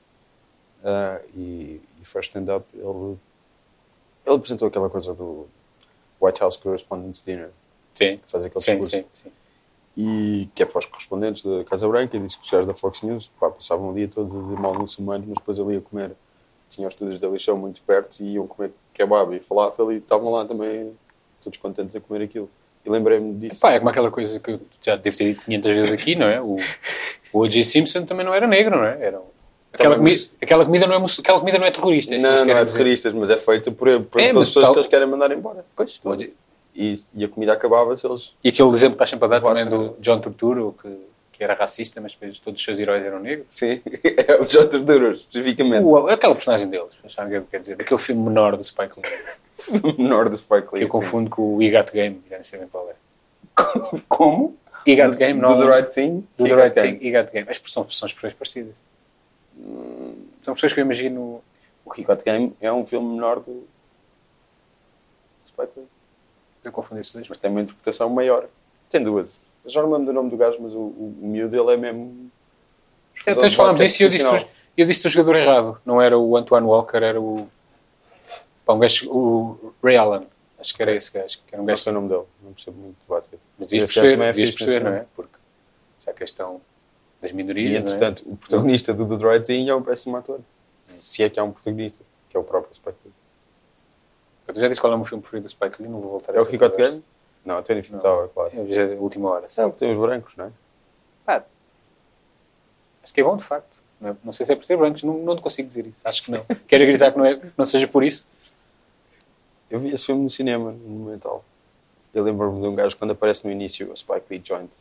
ah, 0.83 1.19
e, 1.35 1.81
e 1.99 2.05
faz 2.05 2.25
stand-up, 2.25 2.65
ele, 2.73 3.17
ele 4.25 4.35
apresentou 4.35 4.67
aquela 4.67 4.89
coisa 4.89 5.15
do 5.15 5.47
White 6.21 6.41
House 6.41 6.57
Correspondents' 6.57 7.23
Dinner, 7.25 7.49
Sim, 7.95 8.17
que 8.17 8.29
faz 8.29 8.45
aquele 8.45 8.63
sim, 8.63 8.77
discurso. 8.77 8.97
sim, 8.97 9.05
sim. 9.11 9.31
E 9.95 10.49
que 10.55 10.63
é 10.63 10.65
para 10.65 10.79
os 10.79 10.85
correspondentes 10.85 11.43
da 11.43 11.63
Casa 11.65 11.87
Branca, 11.87 12.17
e 12.17 12.19
diz 12.19 12.35
que 12.35 12.43
os 12.43 12.49
gajos 12.49 12.65
da 12.65 12.73
Fox 12.73 13.03
News 13.03 13.31
pá, 13.39 13.49
passavam 13.51 13.89
o 13.91 13.93
dia 13.93 14.07
todo 14.07 14.55
de 14.55 14.59
mal 14.61 14.73
muçulmanos, 14.73 15.27
mas 15.27 15.37
depois 15.37 15.59
ali 15.59 15.77
a 15.77 15.81
comer. 15.81 16.11
Tinham 16.67 16.87
os 16.87 16.93
estúdios 16.95 17.19
da 17.21 17.27
lixão 17.27 17.55
muito 17.55 17.81
perto 17.83 18.21
e 18.21 18.33
iam 18.33 18.47
comer 18.47 18.71
kebab 18.93 19.35
e 19.35 19.39
falafel 19.39 19.91
e 19.91 19.97
estavam 19.97 20.31
lá 20.31 20.43
também 20.45 20.91
todos 21.43 21.59
contentes 21.59 21.95
a 21.95 21.99
comer 21.99 22.23
aquilo. 22.23 22.49
E 22.83 22.89
lembrei-me 22.89 23.33
disso. 23.35 23.65
É 23.67 23.77
como 23.77 23.89
aquela 23.89 24.09
coisa 24.09 24.39
que 24.39 24.51
eu 24.51 24.61
já 24.81 24.95
devo 24.95 25.15
ter 25.15 25.25
dito 25.33 25.45
500 25.45 25.71
vezes 25.75 25.93
aqui, 25.93 26.15
não 26.15 26.25
é? 26.27 26.41
O, 26.41 26.57
o 27.31 27.39
O.J. 27.39 27.63
Simpson 27.63 28.03
também 28.05 28.25
não 28.25 28.33
era 28.33 28.47
negro, 28.47 28.75
não 28.77 28.83
é? 28.85 28.97
Era, 28.99 29.21
aquela, 29.71 29.95
Também, 29.95 30.13
comida, 30.15 30.31
aquela, 30.41 30.65
comida 30.65 30.87
não 30.87 30.95
é, 30.95 31.05
aquela 31.19 31.39
comida 31.39 31.59
não 31.59 31.65
é 31.67 31.71
terrorista. 31.71 32.15
é 32.15 32.17
não, 32.17 32.45
não 32.45 32.57
é 32.57 32.63
dizer. 32.63 32.77
terroristas, 32.77 33.13
mas 33.13 33.29
é 33.29 33.37
feita 33.37 33.71
por, 33.71 33.87
por, 34.05 34.19
É, 34.19 34.33
mas 34.33 34.47
pessoas 34.49 34.65
tal- 34.65 34.73
que 34.73 34.79
eles 34.79 34.89
querem 34.89 35.07
mandar 35.07 35.31
embora. 35.31 35.63
Pois, 35.75 35.99
O.J. 36.03 36.33
E, 36.75 36.95
e 37.15 37.23
a 37.23 37.27
comida 37.27 37.53
acabava-se, 37.53 38.05
eles. 38.05 38.33
E 38.43 38.49
aquele 38.49 38.69
exemplo 38.69 38.97
que 38.97 39.03
estás 39.03 39.09
sempre 39.09 39.25
a 39.25 39.39
dar 39.39 39.41
também 39.41 39.65
do 39.65 39.95
John 39.99 40.19
Turturro, 40.19 40.75
que, 40.81 40.89
que 41.31 41.43
era 41.43 41.53
racista, 41.53 42.01
mas 42.01 42.13
depois 42.13 42.39
todos 42.39 42.59
os 42.59 42.65
seus 42.65 42.79
heróis 42.79 43.03
eram 43.05 43.19
negros. 43.19 43.45
Sim, 43.49 43.81
é 44.27 44.41
o 44.41 44.45
John 44.45 44.67
Turturro, 44.67 45.11
especificamente. 45.13 45.83
O, 45.83 46.07
aquela 46.07 46.33
personagem 46.33 46.67
deles, 46.67 46.95
o 46.95 47.07
que 47.07 47.21
é 47.21 47.39
que 47.41 47.47
quer 47.47 47.59
dizer? 47.59 47.77
Aquele 47.79 47.99
filme 47.99 48.23
menor 48.23 48.57
do 48.57 48.63
Spike 48.63 48.99
Lee, 48.99 49.93
menor 49.97 50.29
do 50.29 50.35
Spike 50.35 50.67
Lee. 50.73 50.79
que 50.79 50.83
eu 50.83 50.87
sim. 50.87 50.87
confundo 50.87 51.29
com 51.29 51.41
o 51.41 51.55
We 51.57 51.69
Got 51.69 51.91
Game, 51.93 52.21
já 52.29 52.35
nem 52.37 52.43
sei 52.43 52.59
bem 52.59 52.67
qual 52.67 52.89
é. 52.89 52.95
Como? 54.09 54.57
E 54.85 54.95
Got 54.95 55.11
do, 55.11 55.17
Game, 55.17 55.39
do 55.39 55.47
não. 55.47 55.59
The 55.59 55.75
Right 55.75 55.93
Thing? 55.93 56.27
Do 56.37 56.43
The 56.45 56.55
Right. 56.55 56.73
Thing 56.73 57.11
Got 57.11 57.31
Game. 57.31 57.49
As 57.49 57.61
são, 57.65 57.89
são 57.89 58.05
expressões 58.05 58.33
parecidas. 58.33 58.73
São 60.41 60.53
pessoas 60.53 60.73
que 60.73 60.79
eu 60.79 60.83
imagino. 60.83 61.41
O 61.85 61.93
He 61.97 62.03
Got 62.03 62.23
Game 62.23 62.53
é 62.59 62.71
um 62.71 62.85
filme 62.85 63.13
menor 63.13 63.39
do 63.39 63.67
Spike 65.45 65.71
Lee. 65.77 65.85
Eu 66.63 66.71
confundo 66.71 67.01
esses 67.01 67.13
dois. 67.13 67.27
Mas 67.27 67.37
tem 67.37 67.49
uma 67.49 67.61
interpretação 67.61 68.09
maior. 68.09 68.47
Tem 68.89 69.03
duas. 69.03 69.35
Eu 69.65 69.71
já 69.71 69.81
não 69.81 69.89
me 69.89 69.93
lembro 69.95 70.07
do 70.07 70.13
nome 70.13 70.29
do 70.29 70.37
gajo, 70.37 70.57
mas 70.59 70.73
o, 70.73 70.79
o, 70.79 71.17
o 71.21 71.27
miúdo 71.27 71.49
dele 71.49 71.73
é 71.73 71.77
mesmo. 71.77 72.31
É, 73.25 73.33
de 73.33 73.55
falámos 73.55 73.79
basquete 73.79 73.87
disso 73.87 74.03
e 74.03 74.05
eu 74.05 74.09
disse, 74.09 74.47
eu 74.77 74.85
disse 74.85 75.07
o 75.07 75.09
jogador 75.09 75.37
errado. 75.37 75.81
Não 75.85 76.01
era 76.01 76.17
o 76.17 76.35
Antoine 76.35 76.67
Walker, 76.67 76.97
era 76.97 77.19
o. 77.19 77.47
Pá, 78.65 78.73
um 78.73 78.79
gajo, 78.79 79.09
o 79.11 79.73
Ray 79.83 79.97
Allen. 79.97 80.27
Acho 80.59 80.75
que 80.75 80.81
era 80.81 80.93
esse 80.95 81.11
gajo. 81.11 81.39
Que 81.45 81.55
era 81.55 81.61
um 81.61 81.65
Não 81.65 81.67
gajo 81.67 81.83
sei 81.83 81.91
o 81.91 81.95
nome 81.95 82.09
dele, 82.09 82.23
não 82.41 82.53
percebo 82.53 82.77
muito 82.77 82.97
de 82.99 83.07
basquete. 83.07 83.41
Mas 83.57 83.67
devias 83.67 83.93
perceber, 83.93 84.23
é 84.23 84.27
devias 84.27 84.51
perceber, 84.51 84.83
não 84.83 84.91
é? 84.91 85.05
Porque 85.15 85.37
já 86.03 86.11
a 86.11 86.13
questão 86.13 86.61
das 87.21 87.31
E 87.31 87.35
minorias, 87.35 87.71
não 87.71 87.77
é? 87.77 87.79
entretanto, 87.79 88.23
o 88.25 88.35
protagonista 88.35 88.93
do 88.93 89.39
Thing 89.41 89.69
é 89.69 89.75
um 89.75 89.81
péssimo 89.81 90.17
ator. 90.17 90.39
Se 90.83 91.23
é 91.23 91.29
que 91.29 91.39
há 91.39 91.43
um 91.43 91.51
protagonista, 91.51 92.03
que 92.29 92.35
é 92.35 92.39
o 92.39 92.43
próprio 92.43 92.71
Lee. 92.85 93.13
Eu 94.47 94.55
já 94.55 94.67
disse 94.67 94.81
qual 94.81 94.91
é 94.91 94.95
o 94.95 94.99
meu 94.99 95.05
filme 95.05 95.21
preferido 95.21 95.47
do 95.47 95.51
Spike 95.51 95.81
Lee, 95.81 95.89
não 95.89 95.99
vou 95.99 96.11
voltar 96.11 96.33
a 96.33 96.37
É 96.37 96.41
o 96.41 96.45
conversa. 96.45 96.77
Game? 96.77 97.03
Não, 97.45 97.57
a 97.57 97.61
Twenty 97.61 97.81
Fifth 97.83 98.03
Não. 98.03 98.09
Hour, 98.11 98.29
claro. 98.29 98.51
Eu 98.53 98.97
a 98.97 99.01
última 99.01 99.29
hora. 99.29 99.47
O 99.47 99.71
que 99.71 99.77
tem 99.77 99.93
os 99.93 99.99
brancos, 99.99 100.33
não 100.37 100.45
é? 100.45 100.51
Pá, 101.25 101.43
acho 103.03 103.13
que 103.13 103.21
é 103.21 103.23
bom, 103.23 103.35
de 103.35 103.43
facto. 103.43 103.81
Não, 103.99 104.17
não 104.23 104.31
sei 104.31 104.45
se 104.45 104.53
é 104.53 104.55
por 104.55 104.65
ser 104.65 104.77
brancos, 104.77 105.03
não, 105.03 105.17
não 105.19 105.35
te 105.35 105.41
consigo 105.41 105.67
dizer 105.67 105.85
isso. 105.87 106.01
Acho 106.03 106.23
que 106.23 106.31
não. 106.31 106.43
Quero 106.67 106.85
gritar 106.85 107.11
que 107.11 107.17
não, 107.17 107.25
é, 107.25 107.39
não 107.57 107.65
seja 107.65 107.87
por 107.87 108.03
isso. 108.03 108.27
Eu 109.69 109.79
vi 109.79 109.89
esse 109.89 110.05
filme 110.05 110.23
no 110.23 110.29
cinema, 110.29 110.71
no 110.71 110.89
Monumental. 110.89 111.43
Eu 112.13 112.23
lembro-me 112.23 112.61
de 112.61 112.67
um 112.67 112.75
gajo 112.75 112.95
quando 112.97 113.11
aparece 113.11 113.45
no 113.45 113.51
início, 113.51 113.91
o 113.91 113.97
Spike 113.97 114.25
Lee 114.29 114.41
Joint. 114.43 114.71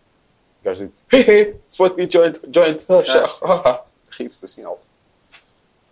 O 0.60 0.64
gajo 0.64 0.86
diz, 0.86 0.94
hey, 1.12 1.34
hey, 1.34 1.56
Spike 1.70 1.96
Lee 1.96 2.08
Joint, 2.10 2.40
Joint, 2.52 2.86
ah, 2.88 3.04
chá, 3.04 3.24
ah, 3.42 3.62
ah." 3.64 3.84
rir-se 4.10 4.44
assim 4.44 4.62
alto. 4.62 4.82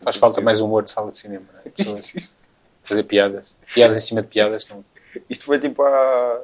Faz 0.01 0.17
falta 0.17 0.41
mais 0.41 0.61
humor 0.61 0.83
de 0.83 0.91
sala 0.91 1.11
de 1.11 1.19
cinema, 1.19 1.47
não 1.53 1.61
é? 1.61 1.71
Fazer 2.91 3.05
piadas. 3.05 3.55
Piadas 3.73 3.99
em 3.99 4.01
cima 4.01 4.21
de 4.21 4.27
piadas. 4.27 4.67
Não. 4.69 4.85
Isto 5.29 5.45
foi 5.45 5.61
tipo 5.61 5.81
há. 5.83 6.43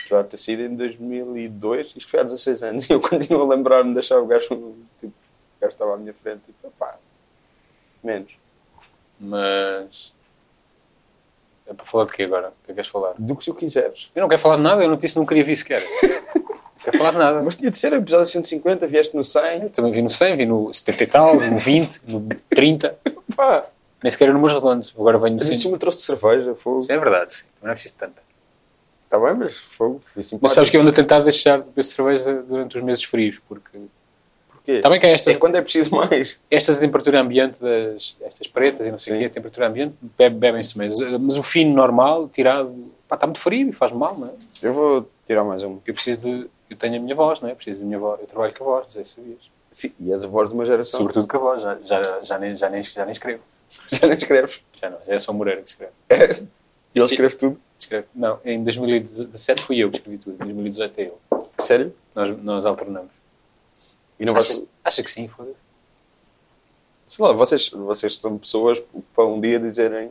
Apesar 0.00 0.22
de 0.22 0.28
ter 0.30 0.36
sido 0.38 0.62
em 0.62 0.74
2002, 0.74 1.92
isto 1.94 2.10
foi 2.10 2.20
há 2.20 2.22
16 2.22 2.62
anos. 2.62 2.88
E 2.88 2.92
eu 2.94 3.00
continuo 3.02 3.42
a 3.42 3.54
lembrar-me 3.54 3.92
de 3.92 4.00
achar 4.00 4.18
o 4.18 4.26
gajo. 4.26 4.48
Tipo, 4.98 5.12
o 5.12 5.60
gajo 5.60 5.68
estava 5.68 5.94
à 5.94 5.96
minha 5.98 6.14
frente, 6.14 6.40
tipo, 6.46 6.72
pá, 6.78 6.96
menos. 8.02 8.32
Mas. 9.20 10.14
É 11.66 11.74
para 11.74 11.84
falar 11.84 12.06
de 12.06 12.12
quê 12.12 12.22
agora? 12.22 12.48
O 12.48 12.50
que 12.50 12.56
é 12.64 12.66
que 12.68 12.74
queres 12.74 12.88
falar? 12.90 13.12
Do 13.18 13.36
que 13.36 13.44
se 13.44 13.50
o 13.50 13.54
quiseres. 13.54 14.10
Eu 14.14 14.22
não 14.22 14.28
quero 14.28 14.40
falar 14.40 14.56
de 14.56 14.62
nada, 14.62 14.82
eu 14.82 14.88
não 14.88 14.96
disse 14.96 15.12
que 15.12 15.20
não 15.20 15.26
queria 15.26 15.44
vir 15.44 15.58
sequer. 15.58 15.82
Não 16.34 16.82
quero 16.82 16.96
falar 16.96 17.10
de 17.10 17.18
nada. 17.18 17.42
Mas 17.42 17.56
tinha 17.56 17.70
de 17.70 17.76
ser 17.76 17.92
episódio 17.92 18.26
150, 18.26 18.86
vieste 18.86 19.14
no 19.14 19.22
100. 19.22 19.64
Eu 19.64 19.70
também 19.70 19.92
vi 19.92 20.00
no 20.00 20.08
100, 20.08 20.36
vi 20.36 20.46
no 20.46 20.72
70 20.72 21.04
e 21.04 21.06
tal, 21.06 21.34
no 21.34 21.58
20, 21.58 22.00
no 22.06 22.26
30. 22.48 22.98
Pá, 23.36 23.66
Nem 24.02 24.10
sequer 24.10 24.32
números 24.32 24.54
redondos. 24.54 24.94
Agora 24.98 25.18
venho 25.18 25.36
no 25.36 25.44
gente 25.44 25.62
100. 25.62 25.72
me 25.72 25.78
trouxe 25.78 25.98
de 25.98 26.04
cerveja, 26.04 26.54
fogo. 26.54 26.78
Isso 26.78 26.92
é 26.92 26.98
verdade, 26.98 27.34
sim. 27.34 27.44
Não 27.62 27.70
é 27.70 27.72
preciso 27.74 27.94
tanta. 27.96 28.22
Está 29.04 29.18
bem, 29.18 29.34
mas 29.34 29.56
fogo. 29.58 30.00
Mas 30.40 30.52
sabes 30.52 30.70
que 30.70 30.76
eu 30.76 30.80
ando 30.82 30.90
a 30.90 30.94
tentar 30.94 31.18
deixar 31.20 31.60
de 31.60 31.66
beber 31.68 31.82
cerveja 31.82 32.42
durante 32.42 32.76
os 32.76 32.82
meses 32.82 33.02
frios, 33.04 33.38
porque 33.38 33.78
Porquê? 34.48 34.72
Está 34.72 34.90
bem 34.90 35.00
que 35.00 35.06
estas- 35.06 35.34
É 35.36 35.38
quando 35.38 35.56
é 35.56 35.62
preciso 35.62 35.94
mais. 35.96 36.36
estas 36.50 36.76
a 36.76 36.80
temperatura 36.80 37.20
ambiente, 37.20 37.58
das, 37.60 38.16
estas 38.20 38.46
pretas 38.46 38.86
e 38.86 38.90
não 38.90 38.98
sei 38.98 39.14
o 39.14 39.16
Sim. 39.16 39.20
quê, 39.20 39.26
a 39.26 39.30
temperatura 39.30 39.66
ambiente, 39.68 39.94
bebe- 40.18 40.36
bebem-se 40.36 40.76
mais. 40.76 40.98
Mas 41.00 41.38
o 41.38 41.42
fino 41.42 41.74
normal, 41.74 42.28
tirado, 42.28 42.92
pá, 43.08 43.14
está 43.16 43.26
muito 43.26 43.40
frio 43.40 43.68
e 43.68 43.72
faz 43.72 43.92
mal, 43.92 44.14
não 44.16 44.28
é? 44.28 44.30
Eu 44.62 44.74
vou 44.74 45.08
tirar 45.26 45.42
mais 45.42 45.62
uma. 45.62 45.80
Eu 45.86 45.94
preciso 45.94 46.20
de. 46.20 46.50
Eu 46.68 46.76
tenho 46.76 46.96
a 46.96 47.00
minha 47.00 47.14
voz, 47.14 47.40
não 47.40 47.48
é? 47.48 47.52
Eu 47.52 47.56
preciso 47.56 47.80
da 47.80 47.86
minha 47.86 47.98
voz. 47.98 48.20
Eu 48.20 48.26
trabalho 48.26 48.52
com 48.54 48.64
a 48.64 48.66
voz, 48.66 48.84
não 48.84 48.90
sei 48.92 49.04
se 49.04 49.14
sabias. 49.14 49.38
Sim, 49.70 49.92
e 50.00 50.12
és 50.12 50.22
a 50.22 50.26
voz 50.28 50.50
de 50.50 50.54
uma 50.54 50.66
geração. 50.66 50.98
Sobretudo 50.98 51.26
com 51.26 51.36
a 51.38 51.40
voz, 51.40 51.62
já, 51.62 51.78
já, 51.82 52.02
já, 52.22 52.38
nem, 52.38 52.54
já, 52.54 52.68
nem, 52.68 52.82
já 52.82 53.04
nem 53.06 53.12
escrevo. 53.12 53.40
Já 53.90 54.06
nem 54.06 54.16
escreves. 54.16 54.62
Já 54.80 54.90
não, 54.90 54.98
é 55.06 55.18
só 55.18 55.32
o 55.32 55.34
Moreira 55.34 55.62
que 55.62 55.70
escreve. 55.70 55.92
É. 56.08 56.30
E 56.94 56.98
ele 56.98 57.04
escreve 57.04 57.36
tudo. 57.36 57.60
escreve. 57.78 58.06
Não, 58.14 58.40
em 58.44 58.62
2017 58.64 59.62
fui 59.62 59.78
eu 59.78 59.90
que 59.90 59.98
escrevi 59.98 60.18
tudo, 60.18 60.34
em 60.34 60.46
2018 60.46 60.98
é 60.98 61.02
ele. 61.02 61.12
Sério? 61.58 61.94
Nós, 62.14 62.30
nós 62.42 62.66
alternamos. 62.66 63.12
E 64.18 64.24
não 64.24 64.34
Acha, 64.34 64.64
acha 64.82 65.02
que 65.02 65.10
sim, 65.10 65.28
foda-se. 65.28 65.56
Sei 67.06 67.24
lá, 67.24 67.32
vocês, 67.32 67.68
vocês 67.70 68.16
são 68.16 68.36
pessoas 68.36 68.82
para 69.14 69.24
um 69.24 69.40
dia 69.40 69.58
dizerem 69.58 70.10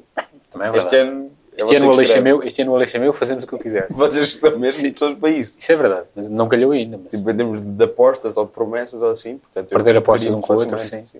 Também 0.49 0.69
é 0.71 0.77
este 0.77 0.95
ano 0.95 1.31
é 1.57 1.63
Este 1.63 1.75
ano, 1.75 1.91
Aleixo 1.91 2.13
é 2.13 2.21
meu, 2.21 2.43
este 2.43 2.61
ano 2.61 2.71
o 2.71 2.75
Aleixo 2.75 2.97
é 2.97 2.99
meu, 2.99 3.13
fazemos 3.13 3.43
o 3.43 3.47
que 3.47 3.53
eu 3.53 3.59
quiser. 3.59 3.87
Vocês 3.89 4.33
são 4.33 4.57
mesmo 4.59 4.91
pessoas 4.93 5.17
para 5.17 5.29
isso. 5.29 5.55
Isso 5.57 5.71
é 5.71 5.75
verdade, 5.75 6.07
mas 6.15 6.29
não 6.29 6.47
calhou 6.47 6.71
ainda. 6.71 6.97
Mas 6.97 7.09
Tipo, 7.09 7.29
em 7.31 7.35
termos 7.35 7.61
de 7.61 7.83
apostas 7.83 8.37
ou 8.37 8.45
de 8.45 8.51
promessas 8.51 9.01
ou 9.01 9.09
assim. 9.09 9.39
Portanto, 9.39 9.69
perder 9.69 9.97
apostas 9.97 10.31
um 10.31 10.39
com 10.39 10.53
o 10.53 10.57
outro, 10.57 10.77
sim. 10.77 11.01
Isso 11.01 11.15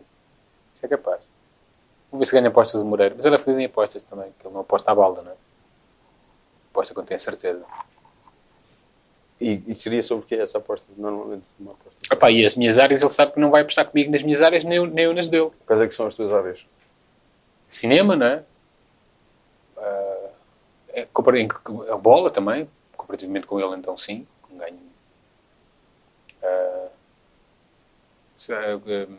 é 0.84 0.88
capaz. 0.88 1.22
Vou 2.12 2.20
ver 2.20 2.26
se 2.26 2.32
ganha 2.32 2.48
apostas 2.48 2.82
de 2.82 2.88
Moreira. 2.88 3.14
Mas 3.16 3.26
ele 3.26 3.36
é 3.36 3.40
fodido 3.40 3.60
em 3.62 3.66
apostas 3.66 4.04
também, 4.04 4.32
que 4.40 4.48
ele 4.48 4.54
não 4.54 4.62
aposta 4.62 4.92
à 4.92 4.96
balda, 4.96 5.22
não 5.22 5.32
é? 5.32 5.36
Aposta 6.72 6.94
quando 6.94 7.08
tem 7.08 7.18
certeza. 7.18 7.64
E, 9.40 9.62
e 9.68 9.76
seria 9.76 10.02
sobre 10.02 10.26
o 10.26 10.28
que 10.28 10.36
essa 10.36 10.58
aposta? 10.58 10.88
Normalmente, 10.98 11.50
uma 11.60 11.72
aposta. 11.74 12.00
Epá, 12.12 12.32
e 12.32 12.46
as 12.46 12.56
minhas 12.56 12.80
áreas, 12.80 13.02
ele 13.02 13.12
sabe 13.12 13.34
que 13.34 13.40
não 13.40 13.52
vai 13.52 13.62
apostar 13.62 13.86
comigo 13.86 14.12
nas 14.12 14.24
minhas 14.24 14.42
áreas, 14.42 14.64
nem 14.64 14.78
eu, 14.78 14.88
nem 14.88 15.06
eu 15.06 15.14
nas 15.14 15.28
dele. 15.28 15.52
Quais 15.66 15.82
é 15.82 15.88
que 15.88 15.94
são 15.94 16.08
as 16.08 16.16
tuas 16.16 16.34
áreas? 16.34 16.66
Cinema, 17.70 18.16
não 18.16 18.26
é? 18.26 18.44
É 20.94 21.08
em- 21.40 21.48
a 21.92 21.98
bola 21.98 22.32
também, 22.32 22.68
comparativamente 22.96 23.46
com 23.46 23.60
ele, 23.60 23.76
então 23.76 23.96
sim, 23.96 24.26
ganho. 24.52 24.80
Ah, 26.42 26.88
se- 28.36 28.54
hum, 28.54 29.18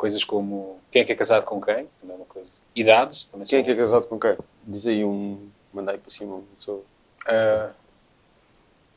coisas 0.00 0.24
como 0.24 0.80
quem 0.90 1.02
é 1.02 1.04
que 1.04 1.12
é 1.12 1.14
casado 1.14 1.44
com 1.44 1.60
quem, 1.60 1.86
também 2.00 2.14
é 2.14 2.18
uma 2.18 2.24
coisa. 2.24 2.48
Idades, 2.74 3.26
também 3.26 3.46
Quem 3.46 3.58
é 3.58 3.62
que 3.62 3.70
é 3.70 3.76
casado 3.76 4.06
com 4.06 4.18
quem? 4.18 4.34
Diz 4.66 4.86
aí 4.86 5.04
um. 5.04 5.50
Mandai 5.74 5.98
para 5.98 6.10
cima 6.10 6.36
uma 6.36 6.44
pessoa. 6.56 6.82
Ah, 7.26 7.70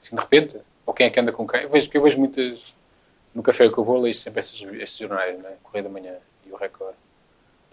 assim, 0.02 0.16
de 0.16 0.22
repente, 0.22 0.62
ou 0.86 0.94
quem 0.94 1.08
é 1.08 1.10
que 1.10 1.20
anda 1.20 1.34
com 1.34 1.46
quem. 1.46 1.64
Eu 1.64 1.70
vejo, 1.70 1.90
eu 1.94 2.02
vejo 2.02 2.18
muitas. 2.18 2.74
No 3.36 3.44
café 3.44 3.68
que 3.68 3.78
eu 3.78 3.84
vou, 3.84 4.00
leio 4.00 4.16
sempre 4.16 4.40
esses, 4.40 4.62
esses 4.62 4.98
jornais, 4.98 5.38
né? 5.40 5.58
Correio 5.62 5.84
da 5.84 5.90
Manhã 5.90 6.16
e 6.46 6.52
o 6.54 6.56
Record. 6.56 6.96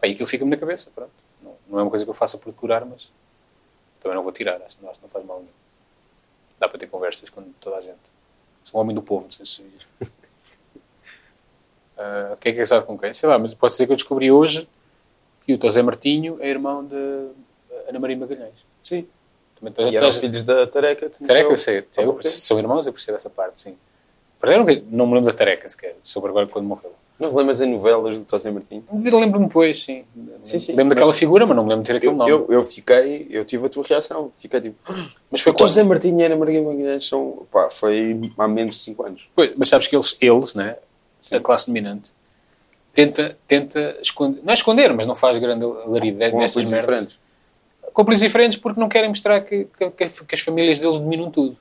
Pá, 0.00 0.08
e 0.08 0.12
aquilo 0.12 0.26
fica-me 0.26 0.50
na 0.50 0.56
cabeça, 0.56 0.90
pronto. 0.92 1.12
Não, 1.40 1.54
não 1.68 1.78
é 1.78 1.82
uma 1.82 1.90
coisa 1.90 2.04
que 2.04 2.10
eu 2.10 2.14
faça 2.14 2.36
por 2.36 2.50
decorar, 2.50 2.84
mas 2.84 3.12
também 4.00 4.16
não 4.16 4.24
vou 4.24 4.32
tirar, 4.32 4.56
acho, 4.56 4.76
acho 4.88 4.98
que 4.98 5.02
não 5.02 5.08
faz 5.08 5.24
mal 5.24 5.38
nenhum. 5.38 5.52
Dá 6.58 6.68
para 6.68 6.78
ter 6.78 6.88
conversas 6.88 7.30
com 7.30 7.42
toda 7.60 7.76
a 7.76 7.80
gente. 7.80 8.00
Sou 8.64 8.80
um 8.80 8.82
homem 8.82 8.94
do 8.94 9.02
povo, 9.02 9.24
não 9.24 9.30
sei 9.30 9.46
se 9.46 9.62
Ah, 12.02 12.36
quem 12.40 12.50
é 12.50 12.54
que 12.54 12.60
é 12.60 12.62
casado 12.62 12.86
com 12.86 12.96
quem? 12.98 13.12
Sei 13.12 13.28
lá, 13.28 13.38
mas 13.38 13.52
posso 13.52 13.74
dizer 13.74 13.86
que 13.86 13.92
eu 13.92 13.96
descobri 13.96 14.30
hoje 14.32 14.66
que 15.44 15.52
o 15.54 15.58
José 15.60 15.82
Martinho 15.82 16.38
é 16.40 16.48
irmão 16.48 16.82
de 16.84 16.94
Ana 17.88 17.98
Maria 17.98 18.16
Magalhães. 18.16 18.54
Sim. 18.82 19.06
Também 19.58 19.74
E 19.92 19.96
eram 19.96 20.08
estás- 20.08 20.16
filhos 20.20 20.42
da 20.42 20.66
Tareca. 20.66 21.10
Tareca, 21.10 21.50
eu 21.50 21.56
sei. 21.58 21.78
Eu, 21.78 21.82
tempo. 21.82 22.18
são 22.22 22.58
irmãos, 22.58 22.86
eu 22.86 22.92
percebo 22.94 23.16
essa 23.16 23.28
parte, 23.28 23.60
sim. 23.60 23.76
Mas 24.40 24.50
eu 24.50 24.56
não, 24.64 24.64
não 24.90 25.06
me 25.06 25.14
lembro 25.16 25.30
da 25.30 25.36
Tareca 25.36 25.68
sequer, 25.68 25.96
sobre 26.02 26.30
agora 26.30 26.46
quando 26.46 26.64
morreu. 26.66 26.92
Não 27.18 27.28
te 27.28 27.34
lembras 27.36 27.60
em 27.60 27.70
novelas 27.70 28.16
do 28.18 28.24
José 28.30 28.50
Martinho? 28.50 28.82
Lembro-me 28.90 29.46
depois, 29.46 29.82
sim. 29.82 30.06
Sim, 30.42 30.58
sim, 30.58 30.72
lembro 30.72 30.94
daquela 30.94 31.12
figura, 31.12 31.44
mas 31.44 31.54
não 31.54 31.64
me 31.64 31.68
lembro 31.68 31.84
de 31.84 31.88
ter 31.90 31.96
aquele 31.98 32.12
Eu, 32.12 32.16
nome. 32.16 32.30
eu, 32.30 32.46
eu 32.48 32.64
fiquei, 32.64 33.26
eu 33.28 33.44
tive 33.44 33.66
a 33.66 33.68
tua 33.68 33.84
reação. 33.86 34.32
Fiquei 34.38 34.58
tipo, 34.58 34.76
mas 35.30 35.42
foi? 35.42 35.52
José 35.58 35.82
Martinho 35.82 36.18
e 36.18 36.24
Ana 36.24 36.36
Maria 36.36 36.62
Magalhães 36.62 37.06
são, 37.06 37.46
pá, 37.52 37.68
foi 37.68 38.32
há 38.38 38.48
menos 38.48 38.76
de 38.76 38.80
5 38.80 39.02
anos. 39.04 39.28
Pois, 39.34 39.52
mas 39.54 39.68
sabes 39.68 39.86
que 39.86 39.94
eles, 39.94 40.16
eles 40.18 40.54
né, 40.54 40.78
a 41.33 41.40
classe 41.40 41.66
dominante, 41.66 42.11
tenta, 42.94 43.37
tenta 43.46 43.98
esconder, 44.02 44.40
não 44.42 44.50
é 44.50 44.54
esconder, 44.54 44.92
mas 44.94 45.06
não 45.06 45.14
faz 45.14 45.38
grande 45.38 45.64
alarido 45.64 46.18
destas 46.18 46.64
merdas. 46.64 46.80
diferentes. 46.80 47.18
cúmplices 47.92 48.22
diferentes 48.22 48.56
porque 48.59 48.78
não 48.80 48.88
querem 48.88 49.09
mostrar 49.09 49.40
que, 49.42 49.64
que, 49.76 49.90
que- 49.90 50.35
as 50.35 50.40
famílias 50.40 50.78
deles 50.78 50.98
dominam 50.98 51.30
tudo. 51.30 51.56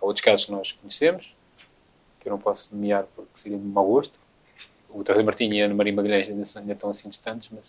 Há 0.00 0.06
outros 0.06 0.24
casos 0.24 0.46
que 0.46 0.52
nós 0.52 0.72
conhecemos, 0.72 1.34
que 2.20 2.28
eu 2.28 2.30
não 2.30 2.38
posso 2.38 2.68
nomear 2.74 3.04
porque 3.14 3.30
seria 3.34 3.58
de 3.58 3.64
mau 3.64 3.84
gosto. 3.86 4.18
O 4.88 5.02
Trazer 5.04 5.22
Martinho 5.22 5.52
e 5.54 5.60
a 5.62 5.66
Ana 5.66 5.74
Maria 5.74 5.92
Magalhães 5.92 6.28
ainda, 6.28 6.72
estão 6.72 6.88
assim 6.90 7.08
distantes, 7.08 7.50
mas 7.52 7.64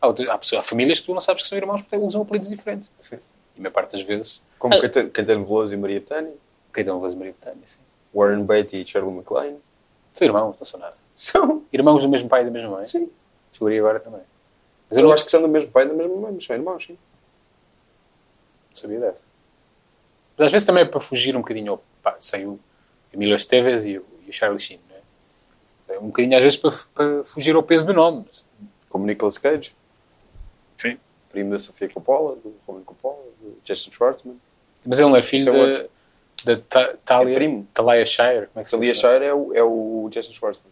há, 0.00 0.06
outras- 0.06 0.28
há, 0.28 0.38
pessoas- 0.38 0.60
há 0.60 0.62
famílias 0.62 1.00
que 1.00 1.06
tu 1.06 1.12
não 1.14 1.20
sabes 1.20 1.42
que 1.42 1.48
são 1.48 1.58
irmãos 1.58 1.82
porque 1.82 1.96
usam 1.96 2.22
apelidos 2.22 2.48
diferentes. 2.48 2.90
Sim. 3.00 3.16
E 3.54 3.58
a 3.58 3.62
maior 3.62 3.72
parte 3.72 3.92
das 3.92 4.02
vezes, 4.02 4.40
Como 4.58 4.74
Ah. 4.74 4.80
Caetano 4.80 5.44
Veloso 5.44 5.74
e 5.74 5.76
Maria 5.76 5.98
Betânia, 6.00 6.32
Caetano 6.72 6.98
Veloso 6.98 7.16
e 7.16 7.18
Maria 7.18 7.34
Betânia, 7.38 7.58
assim. 7.64 7.80
Warren 8.14 8.44
Beatty 8.44 8.80
e 8.82 8.86
Shirley 8.86 9.12
MacLaine. 9.12 9.56
São 10.14 10.26
irmãos, 10.26 10.56
não 10.58 10.64
são 10.64 10.80
nada. 10.80 10.96
São. 11.14 11.64
Irmãos 11.72 12.02
do 12.02 12.08
mesmo 12.08 12.28
pai 12.28 12.42
e 12.42 12.44
da 12.44 12.50
mesma 12.50 12.70
mãe. 12.70 12.86
Sim. 12.86 13.10
Descobri 13.50 13.78
agora 13.78 14.00
também. 14.00 14.20
Mas 14.88 14.98
Eu, 14.98 15.02
eu 15.02 15.06
não 15.06 15.14
acho 15.14 15.24
que 15.24 15.30
são 15.30 15.40
do 15.40 15.48
mesmo 15.48 15.70
pai 15.70 15.84
e 15.84 15.88
da 15.88 15.94
mesma 15.94 16.16
mãe, 16.16 16.32
mas 16.32 16.44
são 16.44 16.56
irmãos, 16.56 16.84
sim. 16.84 16.98
sabia 18.74 19.00
dessa. 19.00 19.24
Mas 20.36 20.46
às 20.46 20.52
vezes 20.52 20.66
também 20.66 20.84
é 20.84 20.86
para 20.86 21.00
fugir 21.00 21.36
um 21.36 21.40
bocadinho 21.40 21.72
ao... 21.72 21.82
Pá, 22.02 22.16
sem 22.18 22.46
o 22.46 22.58
Emílio 23.12 23.36
Esteves 23.36 23.84
e 23.84 23.98
o, 23.98 24.04
e 24.26 24.30
o 24.30 24.32
Charlie 24.32 24.58
Sheen, 24.58 24.80
não 24.88 24.96
é? 24.96 25.96
É 25.96 25.98
um 25.98 26.06
bocadinho 26.06 26.36
às 26.36 26.42
vezes 26.42 26.58
para, 26.58 26.72
para 26.94 27.24
fugir 27.24 27.54
ao 27.54 27.62
peso 27.62 27.86
do 27.86 27.92
nome. 27.92 28.24
Como 28.88 29.06
Nicolas 29.06 29.38
Cage, 29.38 29.74
Sim. 30.76 30.98
primo 31.30 31.50
da 31.50 31.58
Sofia 31.58 31.88
Coppola, 31.88 32.36
do 32.36 32.54
Roman 32.66 32.82
Coppola, 32.82 33.22
do 33.40 33.58
Jason 33.64 33.90
Schwartzman. 33.90 34.40
Mas 34.84 35.00
ele 35.00 35.10
não 35.10 35.16
é 35.16 35.22
filho 35.22 35.48
é 35.48 35.52
da, 35.52 35.58
outro. 35.58 35.90
Da 36.44 36.56
Ta- 36.56 36.94
Talia, 37.04 37.32
É 37.34 37.36
primo. 37.36 37.66
Talia 37.72 38.04
Shire. 38.04 38.46
Como 38.48 38.60
é 38.60 38.62
que 38.62 38.70
se 38.70 38.76
Talia? 38.76 38.94
Shire 38.94 39.24
é 39.24 39.34
o, 39.34 39.54
é 39.54 39.62
o 39.62 40.08
Jason 40.10 40.32
Schwartzman. 40.32 40.70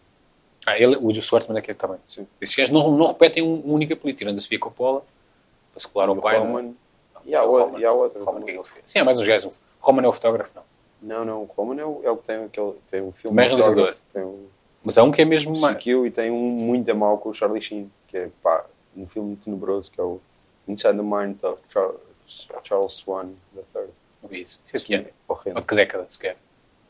Ah, 0.65 0.77
ele, 0.77 0.95
o 0.97 1.13
Schwartzman 1.21 1.57
é 1.57 1.61
que 1.61 1.71
é 1.71 1.73
também. 1.73 1.97
Sim. 2.07 2.27
Esses 2.39 2.55
gajos 2.55 2.71
não, 2.73 2.91
não 2.95 3.07
repetem 3.07 3.41
um, 3.43 3.61
um 3.65 3.73
único 3.73 3.93
apelido, 3.93 4.17
tirando 4.17 4.37
a 4.37 4.41
Sofia 4.41 4.59
Coppola. 4.59 5.03
Para 5.71 5.79
se 5.79 5.87
colar 5.87 6.09
o 6.09 6.15
pai. 6.17 6.35
é? 6.35 6.39
Roman. 6.39 6.73
E 7.25 7.33
há, 7.35 7.43
outro. 7.43 8.23
Roman, 8.23 8.41
que 8.43 8.51
é 8.51 8.53
que 8.53 8.59
ele 8.59 8.67
fez? 8.67 8.83
Sim, 8.85 8.99
há 8.99 9.05
mais 9.05 9.19
uns 9.19 9.27
gajos. 9.27 9.61
Roman 9.79 10.03
é 10.03 10.07
o 10.07 10.11
fotógrafo, 10.13 10.51
não. 10.55 10.63
Não, 11.01 11.25
não, 11.25 11.41
o 11.41 11.45
Roman 11.45 11.81
é 11.81 11.85
o, 11.85 12.01
é 12.03 12.11
o 12.11 12.17
que 12.17 12.25
tem, 12.27 12.43
aquele, 12.43 12.73
tem 12.87 13.01
o 13.01 13.11
filme 13.11 13.35
Mais 13.35 13.51
realizador. 13.51 13.95
Tem 14.13 14.21
o 14.21 14.49
Mas 14.83 14.97
há 14.99 15.03
um 15.03 15.11
que 15.11 15.21
é 15.21 15.25
mesmo 15.25 15.59
mais... 15.59 15.75
CQ 15.77 16.05
e 16.07 16.11
tem 16.11 16.29
um 16.29 16.37
muito 16.49 16.91
a 16.91 16.93
mal 16.93 17.17
com 17.17 17.29
o 17.29 17.33
Charlie 17.33 17.61
Sheen, 17.61 17.91
que 18.07 18.17
é 18.17 18.29
pá, 18.43 18.65
um 18.95 19.07
filme 19.07 19.35
tenebroso 19.35 19.89
que 19.89 19.99
é 19.99 20.03
o 20.03 20.19
Inside 20.67 20.97
the 20.97 21.01
Mind 21.03 21.43
of 21.43 21.59
Charles, 21.69 21.97
Charles 22.63 22.93
Swan 22.93 23.29
III. 23.55 23.85
Não 24.23 24.33
isso. 24.35 24.59
Isso 24.65 24.77
é 24.77 24.79
que 24.79 24.95
é. 24.95 25.09
Ou 25.27 25.35
horrendo. 25.35 25.61
de 25.61 25.67
que 25.67 25.75
década, 25.75 26.05
sequer. 26.09 26.37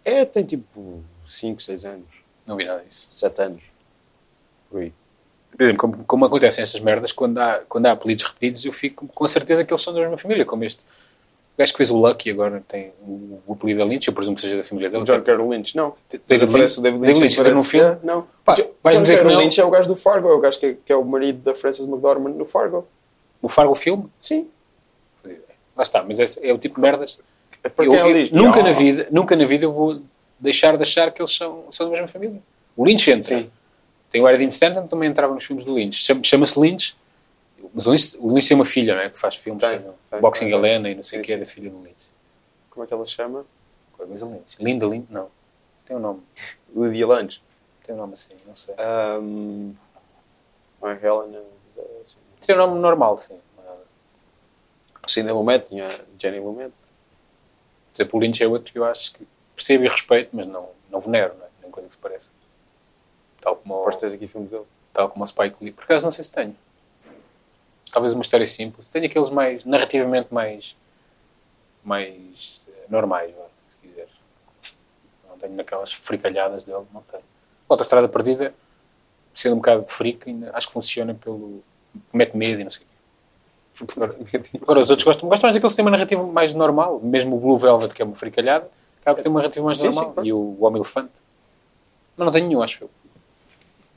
É, 0.04 0.26
tem 0.26 0.44
tipo 0.44 1.04
5, 1.28 1.62
6 1.62 1.86
anos, 1.86 2.06
Não 2.48 2.56
vi 2.58 2.66
nada 2.66 2.84
disso. 2.88 3.08
7 3.12 3.42
anos. 3.44 3.62
Por 4.70 4.82
aí. 4.82 4.94
Por 5.56 5.64
exemplo, 5.64 5.80
como, 5.80 6.04
como 6.06 6.26
acontecem 6.26 6.64
estas 6.64 6.80
merdas, 6.82 7.12
quando 7.12 7.38
há, 7.38 7.62
quando 7.68 7.86
há 7.86 7.92
apelidos 7.92 8.24
repetidos, 8.24 8.64
eu 8.66 8.72
fico 8.72 9.06
com 9.08 9.24
a 9.24 9.28
certeza 9.28 9.64
que 9.66 9.72
eles 9.74 9.82
são 9.82 9.94
da 9.94 10.00
mesma 10.00 10.18
família, 10.18 10.46
como 10.46 10.64
este. 10.64 10.84
O 10.84 11.58
gajo 11.58 11.74
que 11.74 11.78
fez 11.78 11.92
o 11.92 11.98
Lucky 11.98 12.32
agora 12.32 12.64
tem 12.68 12.94
o, 13.02 13.40
o 13.46 13.54
apelido 13.54 13.82
é 13.82 13.86
Lynch, 13.86 14.08
eu 14.08 14.14
presumo 14.14 14.36
que 14.36 14.42
seja 14.42 14.56
da 14.58 14.64
família 14.64 14.90
dele. 14.90 15.04
John 15.04 15.22
Carroll 15.22 15.50
Lynch, 15.50 15.76
não. 15.76 15.94
David 16.10 16.24
Mas 16.30 16.44
aparece 16.44 16.80
Lynch- 16.80 16.82
David 16.82 17.00
David 17.02 17.08
Lynch, 17.08 17.22
Lynch 17.22 17.40
entra 17.40 17.54
num 17.54 17.60
aparece- 17.60 17.70
filme? 17.70 17.98
Não. 18.04 18.28
Pá, 18.46 18.56
vais-me 18.56 18.72
John 19.00 19.04
dizer 19.04 19.18
que 19.18 19.24
Carroll? 19.24 19.40
Lynch 19.42 19.60
é 19.62 19.66
o 19.66 19.70
gajo 19.70 19.88
do 19.90 19.96
Fargo, 19.98 20.30
é 20.30 20.34
o 20.34 20.40
gajo 20.40 20.58
que 20.60 20.66
é, 20.66 20.78
é 20.94 20.96
o 20.96 21.04
marido 21.06 21.40
da 21.44 21.54
Frances 21.54 21.86
McDormand 21.86 22.32
no 22.34 22.48
Fargo. 22.48 22.88
O 23.42 23.50
Fargo 23.50 23.76
filme? 23.76 24.06
Sim. 24.18 24.50
Lá 25.76 25.84
está, 25.84 26.04
mas 26.04 26.20
esse 26.20 26.46
é 26.46 26.54
o 26.54 26.58
tipo 26.58 26.76
de 26.76 26.82
merdas. 26.82 27.18
É 27.64 27.72
Eu- 27.78 27.94
eu- 27.94 28.14
diz. 28.14 28.32
nunca, 28.32 28.60
"Ah, 28.60 28.64
na 28.64 28.72
vida, 28.72 29.08
nunca 29.12 29.36
na 29.36 29.46
vida 29.46 29.66
eu 29.66 29.72
vou 29.72 30.02
deixar 30.40 30.76
de 30.76 30.84
achar 30.84 31.12
que 31.12 31.22
eles 31.22 31.36
são, 31.36 31.66
são 31.72 31.86
da 31.88 31.92
mesma 31.92 32.08
família. 32.08 32.42
O 32.76 32.84
Lynch 32.86 33.10
entra. 33.12 33.24
Sim. 33.40 33.52
Tem 34.10 34.22
o 34.22 34.28
Eddie 34.28 34.48
Stanton 34.48 34.88
também 34.88 35.10
entrava 35.10 35.34
nos 35.34 35.46
filmes 35.46 35.64
do 35.64 35.74
Lynch. 35.74 36.04
Chama- 36.04 36.24
Chama-se 36.24 36.60
Lynch, 36.60 36.96
mas 37.74 37.88
o 37.88 37.92
Lynch, 37.92 38.18
o 38.20 38.28
Lynch 38.34 38.48
tem 38.48 38.56
uma 38.56 38.66
filha, 38.66 38.96
não 38.96 39.02
é? 39.02 39.10
Que 39.10 39.18
faz 39.20 39.36
filmes, 39.36 39.62
Tem, 39.62 39.80
faz 39.80 39.94
tem, 40.10 40.20
Boxing 40.20 40.46
tem. 40.46 40.54
Helena 40.56 40.90
e 40.90 40.96
não 40.96 41.04
sei 41.04 41.20
o 41.20 41.24
que 41.24 41.32
é 41.34 41.38
da 41.38 41.46
filha 41.46 41.70
do 41.70 41.78
Lynch. 41.82 42.10
Como 42.70 42.84
é 42.84 42.88
que 42.88 42.94
ela 42.94 43.06
se 43.06 43.12
chama? 43.12 43.46
Qual 43.94 44.08
é 44.10 44.12
a 44.12 44.26
Lynch? 44.26 44.58
Linda 44.60 44.88
Lynch? 44.88 45.08
Não. 45.10 45.28
Tem 45.86 45.96
um 45.96 46.00
nome. 46.00 46.22
Lydia 46.76 47.06
Lunch. 47.08 47.42
Tem 47.86 47.94
um 47.96 47.98
nome 48.00 48.14
assim, 48.14 48.34
não 48.48 48.56
sei. 48.56 48.74
Um, 49.22 49.74
é 50.84 51.06
Helena. 51.06 51.40
Tem 52.46 52.56
um 52.56 52.58
nome 52.58 52.80
normal, 52.80 53.18
sim. 53.18 53.36
Cindy 55.08 55.32
Lumet, 55.32 55.68
tinha 55.68 55.88
a 55.88 56.00
Jenny 56.20 56.40
Lumet. 56.40 56.72
Por 56.72 58.02
exemplo, 58.02 58.20
o 58.20 58.22
Lynch 58.22 58.44
é 58.44 58.48
outro 58.48 58.72
que 58.72 58.80
eu 58.80 58.86
acho 58.86 59.14
que 59.14 59.28
percebo 59.56 59.86
e 59.86 59.88
respeito, 59.88 60.30
mas 60.34 60.46
não, 60.46 60.70
não 60.90 61.00
venero, 61.00 61.36
não 61.38 61.46
é? 61.46 61.50
Nem 61.62 61.72
coisa 61.72 61.88
que 61.88 61.96
se 61.96 62.00
pareça. 62.00 62.30
Tal 63.42 63.56
como, 63.56 63.90
tens 63.92 64.14
aqui 64.14 64.28
filmes 64.28 64.50
dele. 64.50 64.66
tal 64.94 65.10
como 65.10 65.24
o 65.24 65.28
Spike 65.28 65.64
Lee. 65.64 65.74
Por 65.74 65.84
acaso 65.84 66.06
não 66.06 66.12
sei 66.12 66.24
se 66.24 66.32
tenho. 66.32 66.56
Talvez 67.92 68.14
uma 68.14 68.22
história 68.22 68.46
simples. 68.46 68.88
Tenho 68.88 69.06
aqueles 69.06 69.30
mais, 69.30 69.66
narrativamente 69.66 70.34
mais, 70.34 70.78
mais 71.84 72.62
eh, 72.68 72.86
normais, 72.88 73.32
se 73.32 73.88
quiser. 73.88 74.08
Não 75.28 75.38
tenho 75.38 75.54
naquelas 75.54 75.92
fricalhadas 75.92 76.64
dele, 76.64 76.86
não 76.94 77.02
tenho. 77.02 77.24
Outra 77.68 77.84
Estrada 77.84 78.08
Perdida, 78.08 78.54
sendo 79.34 79.54
um 79.54 79.58
bocado 79.58 79.84
de 79.84 79.92
frico, 79.92 80.30
ainda 80.30 80.52
acho 80.54 80.68
que 80.68 80.74
funciona 80.74 81.14
pelo... 81.14 81.64
mete 82.14 82.38
medo 82.38 82.62
e 82.62 82.64
não 82.64 82.72
sei 82.72 82.84
o 82.84 82.86
quê. 82.86 82.91
Agora, 83.96 84.16
agora 84.62 84.80
os 84.80 84.90
outros 84.90 85.06
gostam, 85.06 85.28
gostam 85.30 85.48
mais 85.48 85.56
daqueles 85.56 85.74
que 85.74 85.76
têm 85.78 85.86
uma 85.86 85.92
narrativa 85.92 86.24
mais 86.26 86.54
normal. 86.54 87.00
Mesmo 87.00 87.36
o 87.36 87.40
Blue 87.40 87.58
Velvet, 87.58 87.94
que 87.94 88.02
é 88.02 88.06
uma 88.06 88.16
fricalhada, 88.16 88.70
acaba 89.02 89.16
por 89.16 89.24
ter 89.24 89.30
uma 89.30 89.40
narrativa 89.40 89.66
mais 89.66 89.78
Sim, 89.78 89.84
sim, 89.90 89.96
normal. 89.96 90.14
claro. 90.14 90.28
E 90.28 90.34
o, 90.34 90.58
Homem 90.60 90.82
Elefante. 90.82 91.12
Mas 92.18 92.26
não 92.26 92.32
tenho 92.32 92.48
nenhum, 92.48 92.62
acho 92.62 92.84
eu. 92.84 92.90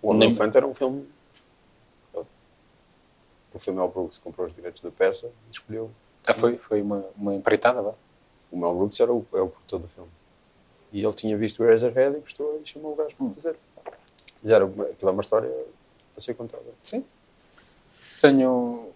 O 0.02 0.10
Homem 0.10 0.28
Elefante 0.28 0.56
era 0.56 0.66
um 0.66 0.74
filme. 0.74 1.06
O 3.52 3.58
filme 3.58 3.78
Mel 3.78 3.88
Brooks 3.88 4.18
comprou 4.18 4.46
os 4.46 4.54
direitos 4.54 4.82
da 4.82 4.90
peça 4.90 5.26
e 5.26 5.52
escolheu. 5.52 5.90
Ah, 6.26 6.34
foi, 6.34 6.56
foi 6.56 6.82
uma, 6.82 7.04
uma 7.16 7.34
empreitada, 7.34 7.82
vá. 7.82 7.92
O 8.50 8.56
Mel 8.58 8.74
Brooks 8.74 8.98
era 8.98 9.12
o, 9.12 9.24
é 9.34 9.40
o 9.40 9.48
produtor 9.48 9.78
do 9.80 9.88
filme. 9.88 10.10
E 10.92 11.04
ele 11.04 11.14
tinha 11.14 11.36
visto 11.36 11.60
o 11.62 11.64
Eraserhead 11.64 12.16
e 12.16 12.20
gostou 12.20 12.60
e 12.64 12.68
chamou 12.68 12.92
o 12.92 12.96
gajo 12.96 13.14
para 13.16 13.28
fazer. 13.28 13.56
Mas 14.42 14.52
era, 14.52 14.64
uma- 14.66 14.84
aquilo 14.84 15.08
é 15.08 15.12
uma 15.12 15.20
história 15.20 15.50
para 16.14 16.22
ser 16.22 16.34
contada. 16.34 16.64
Sim. 16.82 17.04
Tenho. 18.20 18.88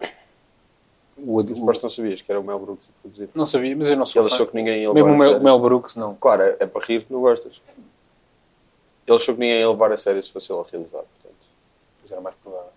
O, 1.25 1.37
o, 1.41 1.55
suposto 1.55 1.83
não 1.85 1.89
sabias 1.89 2.21
que 2.21 2.31
era 2.31 2.39
o 2.39 2.43
Mel 2.43 2.59
Brooks 2.59 2.89
a 2.89 3.01
produzir. 3.01 3.29
não 3.33 3.45
sabia, 3.45 3.75
mas 3.75 3.89
eu 3.89 3.97
não 3.97 4.05
sou 4.05 4.21
Ele 4.21 4.29
fã. 4.29 4.35
achou 4.35 4.47
que 4.47 4.55
ninguém 4.55 4.81
ia 4.81 4.91
levar 4.91 4.93
Mesmo 4.93 5.09
o 5.11 5.13
a 5.13 5.17
Mel, 5.17 5.29
sério. 5.29 5.43
Mel 5.43 5.59
Brooks, 5.59 5.95
não. 5.95 6.15
Claro, 6.15 6.41
é, 6.43 6.57
é 6.59 6.65
para 6.65 6.85
rir 6.85 7.03
que 7.05 7.11
não 7.13 7.21
gostas. 7.21 7.61
Ele 9.07 9.17
achou 9.17 9.33
que 9.33 9.39
ninguém 9.39 9.59
ia 9.59 9.69
levar 9.69 9.91
a 9.91 9.97
sério 9.97 10.21
se 10.23 10.31
fosse 10.31 10.51
ele 10.51 10.59
a 10.59 10.63
realizar. 10.71 10.99
Portanto. 10.99 11.47
Pois 11.99 12.11
era 12.11 12.21
mais 12.21 12.35
provável. 12.43 12.69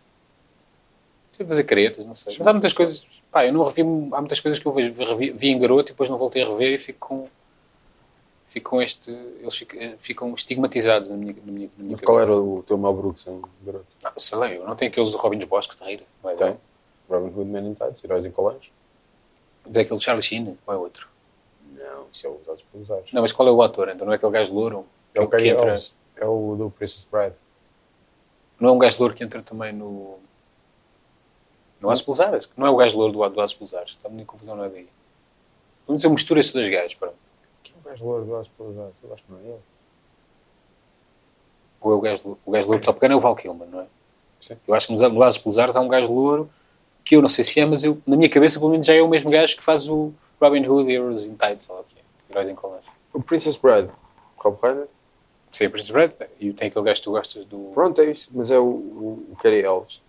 Sei 1.30 1.46
fazer 1.46 1.64
caretas, 1.64 2.04
não 2.04 2.14
sei. 2.14 2.34
Mas 2.38 2.46
há 2.46 2.52
muitas 2.52 2.72
coisas. 2.72 3.06
Pá, 3.30 3.46
eu 3.46 3.52
não 3.52 3.64
revi. 3.64 3.80
Há 3.80 4.20
muitas 4.20 4.40
coisas 4.40 4.58
que 4.60 4.66
eu 4.66 4.72
vejo, 4.72 4.92
revi, 5.04 5.30
vi 5.30 5.48
em 5.48 5.58
garoto 5.58 5.90
e 5.90 5.92
depois 5.92 6.10
não 6.10 6.18
voltei 6.18 6.42
a 6.42 6.46
rever 6.46 6.72
e 6.72 6.78
fico 6.78 6.98
com. 7.08 7.28
Fico 8.46 8.70
com 8.70 8.82
este. 8.82 9.10
Eles 9.40 9.56
ficam, 9.56 9.94
ficam 9.98 10.34
estigmatizados 10.34 11.08
na 11.08 11.16
minha, 11.16 11.34
na 11.44 11.52
minha, 11.52 11.70
na 11.78 11.84
minha 11.84 11.92
Mas 11.96 12.00
qual 12.02 12.18
cabeça. 12.18 12.32
era 12.34 12.42
o 12.42 12.62
teu 12.62 12.76
Mel 12.76 12.92
Brooks, 12.92 13.26
um 13.26 13.40
garoto? 13.64 13.86
Ah, 14.04 14.12
sei 14.18 14.36
lá, 14.36 14.50
eu 14.52 14.66
não 14.66 14.76
tenho 14.76 14.90
aqueles 14.90 15.10
do 15.12 15.16
Robin 15.16 15.38
dos 15.38 15.48
Bosques 15.48 15.78
de 15.78 15.84
rir. 15.84 16.02
Não 16.22 16.30
é 16.30 16.34
Tem. 16.34 16.56
Robin 17.12 17.28
Hood 17.38 17.50
Men 17.50 17.66
in 17.68 17.74
Tights, 17.74 18.02
Heróis 18.04 18.24
em 18.26 18.30
Colãs? 18.30 18.70
Mas 19.66 19.76
é 19.76 19.80
aquele 19.82 20.00
Charlie 20.00 20.22
Sheen, 20.22 20.58
ou 20.66 20.74
é 20.74 20.76
outro? 20.76 21.08
Não, 21.72 22.06
isso 22.12 22.26
é 22.26 22.30
o 22.30 22.40
Usados 22.42 22.62
pelos 22.62 22.90
Ares. 22.90 23.12
Não, 23.12 23.22
mas 23.22 23.32
qual 23.32 23.46
é 23.48 23.50
o 23.52 23.62
ator? 23.62 23.88
Então 23.88 24.04
não 24.06 24.12
é 24.12 24.16
aquele 24.16 24.32
gajo 24.32 24.54
louro? 24.54 24.86
É 25.14 25.20
o 25.20 25.28
que 25.28 25.36
entra. 25.46 25.74
É 26.16 26.26
o 26.26 26.54
do 26.56 26.70
Princess 26.70 27.04
Bride. 27.10 27.34
Não 28.58 28.70
é 28.70 28.72
um 28.72 28.78
gajo 28.78 28.98
louro 29.00 29.14
que 29.14 29.22
entra 29.24 29.42
também 29.42 29.72
no. 29.72 30.18
No 31.80 31.90
Aço 31.90 32.04
Pulsares? 32.04 32.48
Não 32.56 32.66
é 32.66 32.70
o 32.70 32.76
gajo 32.76 32.96
louro 32.96 33.12
do, 33.12 33.28
do 33.28 33.40
Aço 33.40 33.58
Pulsares. 33.58 33.90
Está 33.92 34.08
em 34.08 34.24
confusão, 34.24 34.54
não 34.56 34.64
é 34.64 34.68
daí. 34.68 34.88
Vamos 35.86 36.00
dizer, 36.02 36.12
mistura 36.12 36.38
esses 36.40 36.52
dois 36.52 36.68
gajos. 36.68 36.94
Pronto. 36.94 37.16
Quem 37.62 37.74
é 37.76 37.78
o 37.80 37.90
gajo 37.90 38.04
louro 38.04 38.24
do 38.24 38.30
Usados 38.30 38.48
pelos 38.56 38.78
Ares? 38.78 38.94
Eu 39.02 39.12
acho 39.14 39.22
que 39.24 39.32
não 39.32 39.38
é 39.38 39.42
ele. 39.42 39.58
Ou 41.80 41.92
é 41.92 41.94
o 41.96 42.00
gajo, 42.00 42.22
louro- 42.24 42.40
o 42.46 42.50
gajo 42.52 42.66
louro 42.68 42.80
de 42.80 42.84
Top 42.86 43.00
Gun 43.00 43.12
é 43.12 43.16
o 43.16 43.20
Val 43.20 43.34
Kilmer, 43.34 43.68
não 43.68 43.80
é? 43.80 43.86
Sim. 44.38 44.56
Eu 44.66 44.74
acho 44.74 44.86
que 44.88 44.94
no 44.94 45.22
Aço 45.22 45.42
Pulsares 45.42 45.74
há 45.76 45.80
um 45.80 45.88
gajo 45.88 46.12
louro 46.12 46.50
que 47.04 47.16
eu 47.16 47.22
não 47.22 47.28
sei 47.28 47.44
se 47.44 47.58
é, 47.60 47.66
mas 47.66 47.84
eu, 47.84 47.98
na 48.06 48.16
minha 48.16 48.28
cabeça, 48.28 48.58
pelo 48.58 48.70
menos, 48.70 48.86
já 48.86 48.94
é 48.94 49.02
o 49.02 49.08
mesmo 49.08 49.30
gajo 49.30 49.56
que 49.56 49.62
faz 49.62 49.88
o 49.88 50.12
Robin 50.40 50.66
Hood 50.66 50.90
Heroes 50.90 51.24
in 51.26 51.34
Tights, 51.34 51.68
ou 51.70 51.78
o. 51.80 51.84
Heróis 52.30 52.48
em 52.48 52.54
Colãs. 52.54 52.84
O 53.12 53.22
Princess 53.22 53.56
Bride. 53.56 53.88
Rob 54.38 54.56
Reiner? 54.62 54.86
Sim, 55.50 55.68
Prince 55.68 55.92
Brad. 55.92 56.12
E 56.40 56.52
tem 56.52 56.68
aquele 56.68 56.84
gajo 56.84 57.00
que 57.00 57.04
tu 57.04 57.10
gostas 57.12 57.44
do. 57.44 57.70
Pronto, 57.74 58.00
é 58.00 58.06
isso. 58.10 58.30
Mas 58.32 58.50
é 58.50 58.58
o, 58.58 58.62
o, 58.64 59.26
o 59.32 59.36
Cary 59.36 59.60
Elves. 59.60 60.00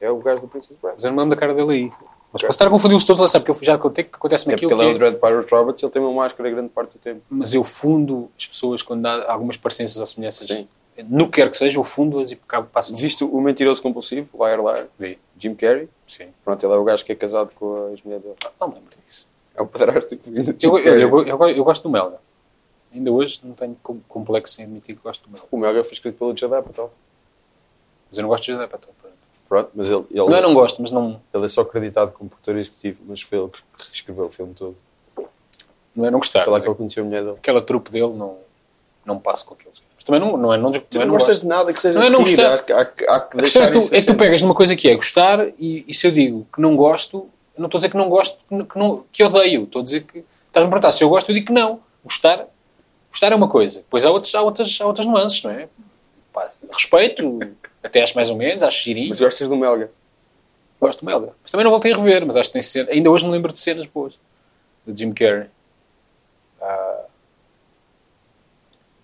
É 0.00 0.10
o 0.10 0.16
gajo 0.18 0.40
do 0.40 0.48
Princess 0.48 0.76
Bride. 0.80 0.94
Mas 0.96 1.04
eu 1.04 1.10
não 1.10 1.16
me 1.16 1.22
lembro 1.22 1.36
da 1.36 1.40
cara 1.40 1.54
dele 1.54 1.72
aí. 1.72 1.92
Mas 2.32 2.42
posso 2.42 2.46
estar 2.52 2.66
a 2.66 2.70
confundir-los 2.70 3.04
todos, 3.04 3.20
lá 3.20 3.28
sabe? 3.28 3.44
Porque 3.44 3.60
eu 3.62 3.66
já 3.66 3.78
contei 3.78 4.04
que 4.04 4.16
acontece-me 4.16 4.54
É 4.54 4.56
porque 4.56 4.64
aquilo. 4.66 4.80
ele 4.82 4.90
é 4.90 4.92
o 4.92 4.96
é- 4.96 4.98
Dread 4.98 5.16
Pirate 5.20 5.54
Roberts 5.54 5.82
ele 5.82 5.92
tem 5.92 6.02
uma 6.02 6.12
máscara 6.12 6.50
grande 6.50 6.68
parte 6.70 6.92
do 6.92 6.98
tempo. 6.98 7.20
mas 7.30 7.54
eu 7.54 7.62
fundo 7.62 8.28
as 8.36 8.46
pessoas 8.46 8.82
quando 8.82 9.06
há 9.06 9.30
algumas 9.30 9.56
parecenças 9.56 9.98
ou 9.98 10.06
semelhanças. 10.06 10.46
Sim. 10.48 10.66
No 11.02 11.26
que 11.26 11.40
quer 11.40 11.50
que 11.50 11.56
seja, 11.56 11.78
eu 11.78 11.82
fundo-as 11.84 12.30
e 12.30 12.34
acabo 12.34 12.68
passando. 12.72 12.96
Visto 12.96 13.26
o 13.26 13.40
mentiroso 13.40 13.82
compulsivo, 13.82 14.28
Liar 14.34 14.60
Liar, 14.60 14.86
Vi. 14.98 15.18
Jim 15.36 15.54
Carrey. 15.54 15.88
Sim. 16.06 16.28
Pronto, 16.44 16.64
ele 16.64 16.72
é 16.72 16.76
o 16.76 16.84
gajo 16.84 17.04
que 17.04 17.10
é 17.12 17.14
casado 17.16 17.50
com 17.54 17.86
a 17.86 17.90
ex-mulher 17.90 18.20
dele. 18.20 18.34
Não 18.60 18.68
me 18.68 18.74
lembro 18.74 18.90
disso. 19.06 19.26
É 19.56 19.62
o 19.62 19.66
padrasto 19.66 20.16
que 20.16 20.30
Jim 20.44 20.56
Eu, 20.62 20.78
eu, 20.78 21.00
eu, 21.00 21.26
eu, 21.26 21.48
eu 21.48 21.64
gosto 21.64 21.82
do 21.82 21.90
Melga. 21.90 22.18
Ainda 22.92 23.10
hoje 23.10 23.40
não 23.42 23.54
tenho 23.54 23.76
com- 23.82 23.98
complexo 24.08 24.60
em 24.60 24.64
admitir 24.64 24.94
que 24.94 25.02
gosto 25.02 25.24
do 25.24 25.30
Melga. 25.32 25.46
O 25.50 25.56
Melga 25.56 25.82
foi 25.82 25.94
escrito 25.94 26.16
pelo 26.16 26.36
Judd 26.36 26.54
Apatow. 26.54 26.92
Mas 28.08 28.18
eu 28.18 28.22
não 28.22 28.28
gosto 28.28 28.44
de 28.44 28.52
José 28.52 28.66
Patrão. 28.68 28.92
pronto. 29.00 29.14
Pronto, 29.48 29.70
mas 29.74 29.86
ele, 29.88 30.04
ele, 30.10 30.20
Não 30.30 30.36
é 30.36 30.40
não 30.40 30.54
gosto, 30.54 30.80
mas 30.80 30.90
não, 30.90 31.20
ele 31.32 31.44
é 31.44 31.48
só 31.48 31.60
acreditado 31.62 32.12
como 32.12 32.30
produtor 32.30 32.56
executivo, 32.56 33.02
mas 33.06 33.20
foi 33.20 33.38
ele 33.38 33.48
que 33.48 33.60
escreveu 33.92 34.24
o 34.26 34.30
filme 34.30 34.54
todo. 34.54 34.76
não 35.94 36.06
é 36.06 36.10
não 36.10 36.18
gostar. 36.20 36.40
Foi 36.44 36.52
lá 36.52 36.60
que 36.60 36.66
ele 36.68 36.74
conheceu 36.76 37.02
a 37.02 37.06
mulher 37.06 37.22
dele. 37.24 37.36
Aquela 37.36 37.60
trupe 37.60 37.90
dele 37.90 38.12
não, 38.14 38.38
não 39.04 39.18
passa 39.18 39.44
com 39.44 39.54
aquilo. 39.54 39.72
Também 40.04 40.20
não, 40.20 40.36
não 40.36 40.52
é 40.52 40.58
não, 40.58 40.70
Tu 40.72 40.98
não, 40.98 41.06
não 41.06 41.14
gostas 41.14 41.40
de 41.40 41.46
nada 41.46 41.72
que 41.72 41.80
seja 41.80 41.98
Não 41.98 42.06
é 42.06 42.10
não 42.10 42.20
gostar. 42.20 42.42
há, 42.72 42.74
há, 42.74 42.80
há 43.16 43.20
que 43.20 43.38
A 43.38 43.40
questão 43.42 43.62
é 43.62 43.70
tu, 43.70 43.78
é 43.78 43.80
que 43.80 43.88
tu 43.88 43.94
assente. 43.94 44.14
pegas 44.16 44.42
numa 44.42 44.54
coisa 44.54 44.76
que 44.76 44.88
é 44.88 44.94
gostar 44.94 45.46
e, 45.58 45.84
e 45.88 45.94
se 45.94 46.06
eu 46.06 46.10
digo 46.12 46.46
que 46.54 46.60
não 46.60 46.76
gosto, 46.76 47.28
não 47.56 47.66
estou 47.66 47.78
a 47.78 47.80
dizer 47.80 47.90
que 47.90 47.96
não 47.96 48.08
gosto, 48.08 48.38
que, 48.48 48.78
não- 48.78 49.04
que, 49.10 49.22
odeio. 49.24 49.62
Estou 49.64 49.80
a 49.80 49.84
dizer 49.84 50.02
que 50.02 50.22
estás-me 50.48 50.68
a 50.68 50.70
perguntar 50.70 50.92
se 50.92 51.02
eu 51.02 51.08
gosto, 51.08 51.30
eu 51.30 51.34
digo 51.34 51.46
que 51.46 51.52
não. 51.52 51.80
Gostar, 52.04 52.44
gostar 53.10 53.32
é 53.32 53.34
uma 53.34 53.48
coisa. 53.48 53.78
Depois 53.80 54.04
há, 54.04 54.10
outros, 54.10 54.34
há, 54.34 54.42
outras, 54.42 54.78
há 54.80 54.86
outras 54.86 55.06
nuances, 55.06 55.42
não 55.42 55.50
é? 55.52 55.68
Pá, 56.32 56.50
respeito, 56.70 57.38
até 57.82 58.02
acho 58.02 58.14
mais 58.14 58.28
ou 58.28 58.36
menos, 58.36 58.62
acho 58.62 58.84
girinho. 58.84 59.08
Mas 59.10 59.20
gostas 59.20 59.48
do 59.48 59.56
Melga? 59.56 59.90
Gosto 60.78 61.00
do 61.00 61.06
Melga. 61.06 61.32
Mas 61.42 61.50
também 61.50 61.64
não 61.64 61.70
voltei 61.70 61.92
a 61.92 61.96
rever, 61.96 62.26
mas 62.26 62.36
acho 62.36 62.50
que 62.50 62.54
tem 62.54 62.62
cena. 62.62 62.90
Ainda 62.90 63.10
hoje 63.10 63.24
me 63.24 63.30
lembro 63.30 63.50
de 63.52 63.58
cenas 63.58 63.86
boas. 63.86 64.18
Do 64.86 64.94
Jim 64.94 65.12
Carrey. 65.14 65.46
Ah, 66.60 67.04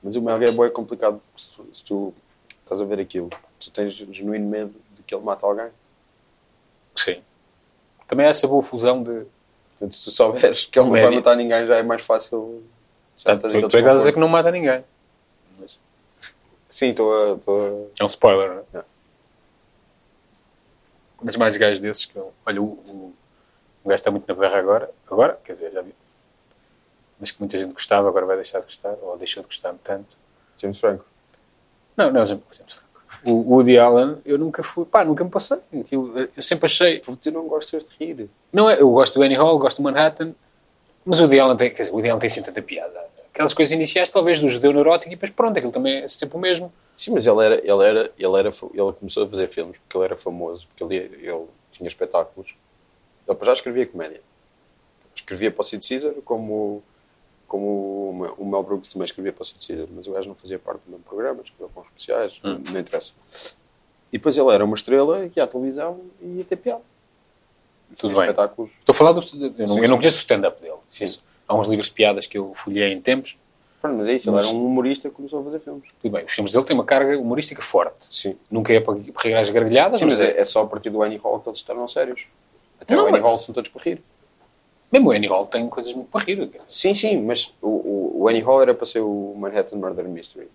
Mas 0.02 0.16
o 0.16 0.22
Melga 0.22 0.46
é 0.46 0.52
bom 0.52 0.64
é 0.64 0.70
complicado. 0.70 1.20
porque 1.32 1.42
Se 1.42 1.56
tu, 1.56 1.66
se 1.74 1.84
tu 1.84 2.14
estás 2.62 2.80
a 2.80 2.84
ver 2.84 3.00
aquilo, 3.00 3.28
tu 3.58 3.70
tens 3.70 3.92
genuíno 3.92 4.48
medo 4.48 4.74
de 4.92 5.02
que 5.02 5.14
ele 5.14 5.24
mate 5.24 5.44
alguém. 5.44 5.68
sim. 6.96 7.22
Também 8.06 8.26
há 8.26 8.30
essa 8.30 8.48
boa 8.48 8.60
fusão 8.60 9.02
de. 9.04 9.24
Portanto, 9.70 9.94
se 9.94 10.02
tu 10.04 10.10
souberes 10.10 10.64
que 10.64 10.78
ele 10.78 10.86
não 10.86 10.92
vai 10.92 11.10
matar 11.10 11.36
ninguém, 11.36 11.64
já 11.64 11.76
é 11.76 11.82
mais 11.82 12.02
fácil. 12.02 12.64
Já 13.16 13.36
tens 13.36 13.52
tu, 13.52 13.68
tu 13.68 13.76
é 13.76 13.88
a 13.88 13.92
dizer 13.92 14.12
que 14.12 14.18
não 14.18 14.26
mata 14.26 14.50
ninguém. 14.50 14.84
Mas 15.60 15.78
Sim, 16.68 16.90
estou 16.90 17.12
a. 17.14 17.36
estou 17.36 17.90
é 17.98 18.02
um 18.02 18.06
spoiler, 18.06 18.48
não 18.48 18.80
é? 18.80 18.82
É. 18.82 18.84
Mas 21.22 21.36
mais 21.36 21.56
gajos 21.56 21.78
desses 21.78 22.06
que. 22.06 22.18
Olha, 22.46 22.60
o, 22.60 22.64
o, 22.64 23.14
o 23.84 23.88
gajo 23.88 24.00
está 24.00 24.10
muito 24.10 24.26
na 24.26 24.34
berra 24.34 24.58
agora. 24.58 24.90
Agora, 25.08 25.38
quer 25.44 25.52
dizer, 25.52 25.70
já 25.70 25.82
vi. 25.82 25.94
Mas 27.20 27.30
que 27.30 27.38
muita 27.38 27.58
gente 27.58 27.72
gostava, 27.72 28.08
agora 28.08 28.26
vai 28.26 28.36
deixar 28.36 28.60
de 28.60 28.64
gostar, 28.64 28.96
ou 29.02 29.16
deixou 29.16 29.42
de 29.42 29.48
gostar 29.48 29.74
tanto. 29.84 30.16
James 30.56 30.78
Franco. 30.78 31.04
Não, 31.96 32.10
não, 32.10 32.24
James 32.24 32.42
Franco. 32.48 32.90
O 33.24 33.54
Woody 33.54 33.78
Allen, 33.78 34.16
eu 34.24 34.38
nunca 34.38 34.62
fui. 34.62 34.86
Pá, 34.86 35.04
nunca 35.04 35.22
me 35.22 35.30
passei. 35.30 35.58
Aquilo, 35.78 36.18
eu 36.18 36.42
sempre 36.42 36.64
achei. 36.64 37.00
Tu 37.00 37.30
não 37.30 37.46
gostas 37.46 37.90
de 37.90 37.96
rir. 38.04 38.30
Não 38.50 38.68
é, 38.68 38.80
eu 38.80 38.90
gosto 38.90 39.18
do 39.18 39.22
Annie 39.22 39.36
Hall, 39.36 39.58
gosto 39.58 39.76
do 39.76 39.82
Manhattan, 39.82 40.34
mas 41.04 41.18
o 41.18 41.22
Woody 41.22 41.38
Allen 41.38 41.56
tem, 41.56 41.70
quer 41.70 41.82
dizer, 41.82 41.92
o 41.92 41.96
Woody 41.96 42.08
Allen 42.08 42.20
tem 42.20 42.28
assim 42.28 42.42
tanta 42.42 42.62
piada. 42.62 43.10
Aquelas 43.32 43.54
coisas 43.54 43.72
iniciais, 43.72 44.08
talvez, 44.08 44.40
do 44.40 44.48
judeu 44.48 44.72
neurótico, 44.72 45.12
e 45.12 45.16
depois 45.16 45.30
pronto, 45.30 45.56
aquilo 45.56 45.72
também 45.72 46.02
é 46.02 46.08
sempre 46.08 46.36
o 46.36 46.40
mesmo. 46.40 46.72
Sim, 46.94 47.12
mas 47.12 47.26
ele 47.26 47.44
era, 47.44 47.54
ele 47.54 47.84
era, 47.84 48.12
ele 48.18 48.38
era, 48.38 48.48
ele 48.48 48.92
começou 48.92 49.24
a 49.24 49.30
fazer 49.30 49.48
filmes 49.48 49.78
porque 49.78 49.96
ele 49.96 50.04
era 50.04 50.16
famoso, 50.16 50.66
porque 50.66 50.82
ele, 50.82 50.96
ele 51.26 51.46
tinha 51.72 51.86
espetáculos. 51.86 52.54
Ele 53.26 53.38
já 53.42 53.52
escrevia 53.52 53.86
comédia. 53.86 54.20
Escrevia 55.14 55.50
para 55.50 55.62
o 55.62 55.64
Sid 55.64 55.86
Caesar, 55.88 56.12
como, 56.24 56.82
como 57.50 58.34
o 58.38 58.44
Mel- 58.46 58.62
Brooks 58.62 58.92
também 58.92 59.04
escrevia 59.04 59.32
para 59.32 59.42
o 59.42 59.46
Caesar, 59.66 59.88
mas 59.92 60.06
o 60.06 60.12
gajo 60.12 60.28
não 60.28 60.36
fazia 60.36 60.56
parte 60.58 60.82
do 60.86 60.90
mesmo 60.92 61.04
programa, 61.04 61.42
escrevia 61.42 61.68
filmes 61.68 61.88
especiais, 61.90 62.40
Hum. 62.44 62.62
não 62.72 62.80
interessa. 62.80 63.12
E 64.12 64.18
depois 64.18 64.36
ele 64.36 64.50
era 64.54 64.64
uma 64.64 64.76
estrela 64.76 65.28
que 65.28 65.40
ia 65.40 65.44
à 65.44 65.46
televisão 65.48 66.00
e 66.22 66.26
ia 66.38 66.44
ter 66.44 66.54
piada. 66.56 66.80
Tudo 67.98 68.14
bem. 68.14 68.22
espetáculos. 68.28 68.70
Estou 68.78 68.92
a 68.92 68.96
falar 68.96 69.12
do. 69.12 69.20
Eu 69.58 69.66
não, 69.66 69.82
eu 69.82 69.88
não 69.88 69.96
conheço 69.98 70.18
o 70.18 70.20
stand-up 70.20 70.60
dele. 70.62 70.76
Sim. 70.88 71.06
Há 71.48 71.56
uns 71.56 71.66
livros 71.68 71.88
de 71.88 71.94
piadas 71.94 72.24
que 72.26 72.38
eu 72.38 72.52
folhei 72.54 72.92
em 72.92 73.00
tempos. 73.00 73.36
Pronto, 73.82 73.96
mas 73.96 74.08
é 74.08 74.12
isso, 74.14 74.28
ele 74.28 74.36
Mas- 74.36 74.46
era 74.46 74.54
um 74.56 74.64
humorista 74.66 75.08
que 75.08 75.14
começou 75.16 75.40
a 75.40 75.44
fazer 75.44 75.58
filmes. 75.58 75.82
Tudo 76.00 76.12
bem, 76.12 76.24
os 76.24 76.30
filmes 76.32 76.52
dele 76.52 76.64
têm 76.64 76.76
uma 76.76 76.84
carga 76.84 77.18
humorística 77.18 77.60
forte. 77.62 78.06
Sim. 78.14 78.36
Nunca 78.50 78.72
é 78.72 78.78
para, 78.78 78.94
rir 78.94 79.34
às 79.34 79.50
gargalhadas, 79.50 79.98
Sim, 79.98 80.04
mas, 80.04 80.18
mas 80.18 80.28
é, 80.28 80.32
é, 80.32 80.40
é 80.40 80.44
só 80.44 80.62
a 80.62 80.66
partir 80.66 80.90
do 80.90 81.02
Annie 81.02 81.16
Hall 81.18 81.40
que 81.40 81.48
eles 81.48 81.58
se 81.60 81.64
tornam 81.64 81.88
sérios. 81.88 82.22
Até 82.80 82.94
Não, 82.94 83.04
o 83.04 83.06
Annie 83.08 83.20
mas- 83.20 83.22
Hall 83.28 83.38
são 83.38 83.54
todos 83.54 83.70
para 83.70 83.82
rir. 83.82 84.02
Mesmo 84.92 85.08
o 85.08 85.12
Annie 85.12 85.28
Hall 85.28 85.46
tem 85.46 85.68
coisas 85.68 85.92
muito 85.94 86.08
para 86.08 86.24
rir. 86.24 86.50
Sim, 86.66 86.94
sim, 86.94 87.22
mas 87.22 87.52
o, 87.62 87.68
o, 87.68 88.22
o 88.22 88.28
Annie 88.28 88.42
Hall 88.42 88.60
era 88.62 88.74
para 88.74 88.86
ser 88.86 89.00
o 89.00 89.34
Manhattan 89.36 89.76
Murder 89.76 90.08
Mystery. 90.08 90.48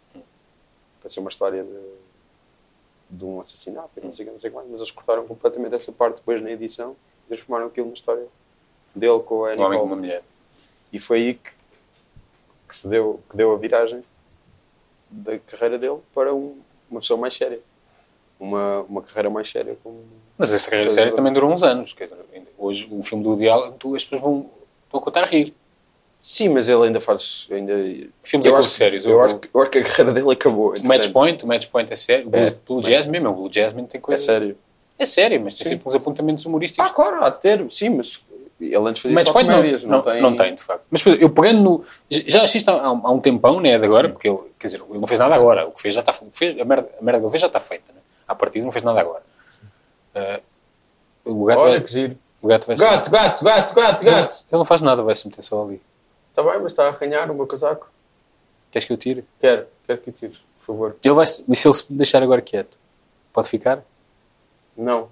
Para 1.02 1.10
ser 1.10 1.20
uma 1.20 1.30
história 1.30 1.64
de, 1.64 3.18
de 3.18 3.26
um 3.26 3.40
assassinato, 3.40 3.90
não 4.04 4.12
sei 4.12 4.26
o 4.26 4.28
que, 4.28 4.34
não 4.34 4.40
sei 4.40 4.50
o 4.50 4.54
mais, 4.54 4.68
mas 4.70 4.80
eles 4.82 4.92
cortaram 4.92 5.26
completamente 5.28 5.76
essa 5.76 5.92
parte 5.92 6.18
depois 6.18 6.42
na 6.42 6.52
edição 6.52 6.96
e 7.26 7.28
transformaram 7.30 7.68
aquilo 7.68 7.88
na 7.88 7.94
história 7.94 8.26
dele 8.94 9.20
com 9.20 9.46
a 9.46 9.50
Annie 9.52 9.62
Um 9.62 9.66
homem 9.66 9.80
com 9.80 9.86
Hall. 9.86 9.94
uma 9.94 9.96
mulher. 10.02 10.24
E 10.92 11.00
foi 11.00 11.18
aí 11.20 11.34
que, 11.36 11.52
que 12.68 12.76
se 12.76 12.88
deu, 12.88 13.20
que 13.30 13.38
deu 13.38 13.54
a 13.54 13.58
viragem 13.58 14.04
da 15.10 15.38
carreira 15.40 15.78
dele 15.78 16.00
para 16.14 16.34
um- 16.34 16.58
uma 16.90 17.00
pessoa 17.00 17.20
mais 17.20 17.36
séria. 17.36 17.60
Uma, 18.40 18.82
uma 18.82 19.02
carreira 19.02 19.30
mais 19.30 19.50
séria. 19.50 19.78
Como... 19.84 20.04
Mas 20.38 20.54
essa 20.54 20.70
carreira 20.70 20.90
séria 20.90 21.12
é. 21.12 21.14
também 21.14 21.32
durou 21.32 21.52
uns 21.52 21.64
anos. 21.64 21.94
Quer 21.94 22.06
dizer, 22.06 22.18
hoje, 22.58 22.88
o 22.92 23.02
filme 23.04 23.24
do 23.24 23.32
Woody 23.32 23.48
Allen, 23.48 23.74
tu, 23.80 23.96
as 23.96 24.04
pessoas 24.04 24.22
vão, 24.22 24.50
estão 24.86 25.00
a 25.00 25.04
contar 25.04 25.24
a 25.24 25.26
rir. 25.26 25.54
Sim, 26.22 26.50
mas 26.50 26.68
ele 26.68 26.88
ainda 26.88 27.00
faz. 27.00 27.48
Ainda... 27.52 27.74
Filmes 28.24 28.48
eu 28.48 28.56
é 28.56 28.60
acho, 28.60 28.68
com 28.68 28.74
sérios. 28.74 29.06
Eu, 29.06 29.12
eu 29.12 29.22
acho 29.22 29.40
eu 29.54 29.62
acho 29.62 29.70
que 29.72 29.78
a 29.78 29.84
carreira 29.84 30.12
dele 30.12 30.32
acabou. 30.32 30.74
O 30.76 30.88
Match. 30.88 31.12
Point, 31.12 31.46
o 31.46 31.48
Match 31.48 31.68
Point 31.68 31.94
é 31.94 31.96
sério. 31.96 32.28
O 32.28 32.30
Blue, 32.32 32.42
É, 32.42 32.50
Blue 32.66 32.78
mas- 32.78 32.88
Jasmine, 32.88 33.20
mesmo, 33.20 33.30
o 33.30 33.42
Blue 33.42 33.54
Jasmine 33.54 33.88
tem 33.88 34.00
É 34.00 34.02
coisa. 34.02 34.24
sério. 34.24 34.58
É 34.98 35.06
sério, 35.06 35.42
mas 35.42 35.54
tem 35.54 35.66
Sim. 35.66 35.74
sempre 35.74 35.88
uns 35.88 35.96
apontamentos 35.96 36.46
humorísticos. 36.46 36.90
Ah, 36.90 36.92
claro, 36.92 37.24
há 37.24 37.30
de 37.30 37.42
ter, 37.42 37.66
sim, 37.70 37.90
mas 37.90 38.22
ele 38.60 38.78
antes 38.78 39.04
fazia 39.04 39.14
Match 39.14 39.28
só 39.28 39.34
Point 39.34 39.50
não, 39.50 39.58
comédias, 39.58 39.84
não, 39.84 40.02
tem... 40.02 40.22
não 40.22 40.36
tem, 40.36 40.56
de 40.56 40.64
facto. 40.64 40.84
Mas 40.90 41.06
eu 41.06 41.30
pegando 41.30 41.62
no. 41.62 41.84
Já 42.10 42.44
assisto 42.44 42.72
há, 42.72 42.88
há 42.88 43.12
um 43.12 43.20
tempão, 43.20 43.60
não 43.60 43.70
é 43.70 43.78
de 43.78 43.86
agora, 43.86 44.10
porque 44.10 44.28
ele, 44.28 44.40
quer 44.58 44.68
dizer, 44.68 44.82
ele 44.90 44.98
não 44.98 45.06
fez 45.06 45.20
nada 45.20 45.36
agora. 45.36 45.68
O 45.68 45.72
que 45.72 45.82
fez 45.82 45.94
já 45.94 46.00
está. 46.00 46.14
Fez, 46.14 46.60
a, 46.60 46.66
merda, 46.66 46.90
a 47.00 47.04
merda 47.04 47.20
que 47.20 47.26
ele 47.26 47.32
fez 47.32 47.42
já 47.42 47.48
está 47.48 47.60
feita. 47.60 47.92
Né? 47.94 48.00
À 48.28 48.34
partida 48.34 48.64
não 48.66 48.72
fez 48.72 48.84
nada 48.84 49.00
agora. 49.00 49.22
Ah, 50.16 50.40
o 51.26 51.46
gato 51.46 51.62
Olha 51.64 51.72
vai. 51.74 51.82
que 51.82 51.92
giro. 51.92 52.18
O 52.42 52.48
gato 52.48 52.68
vai 52.68 52.76
Gato, 52.78 53.10
gato, 53.12 53.44
gato, 53.44 53.76
gato, 53.76 54.02
Ele, 54.04 54.12
gato. 54.12 54.36
ele 54.52 54.58
não 54.58 54.66
faz 54.66 54.82
nada, 54.82 55.02
vai 55.04 55.16
se 55.16 55.28
meter 55.28 55.42
só 55.42 55.64
ali. 55.64 55.82
Está 56.30 56.44
bem, 56.44 56.54
mas 56.62 56.72
está 56.72 56.86
a 56.86 56.90
arranhar 56.90 57.30
o 57.32 57.36
meu 57.36 57.48
casaco. 57.48 57.90
Queres 58.72 58.86
que 58.86 58.94
eu 58.94 58.98
tire? 58.98 59.26
Quero, 59.40 59.66
quero 59.86 60.02
que 60.02 60.12
tires, 60.12 60.38
por 60.60 60.66
favor. 60.66 60.96
Ele 61.04 61.14
vai. 61.14 61.26
E 61.26 61.28
se 61.56 61.68
ele 61.68 61.74
se 61.76 61.92
deixar 61.94 62.22
agora 62.22 62.42
quieto? 62.42 62.78
Pode 63.34 63.50
ficar? 63.50 63.84
Não, 64.78 65.10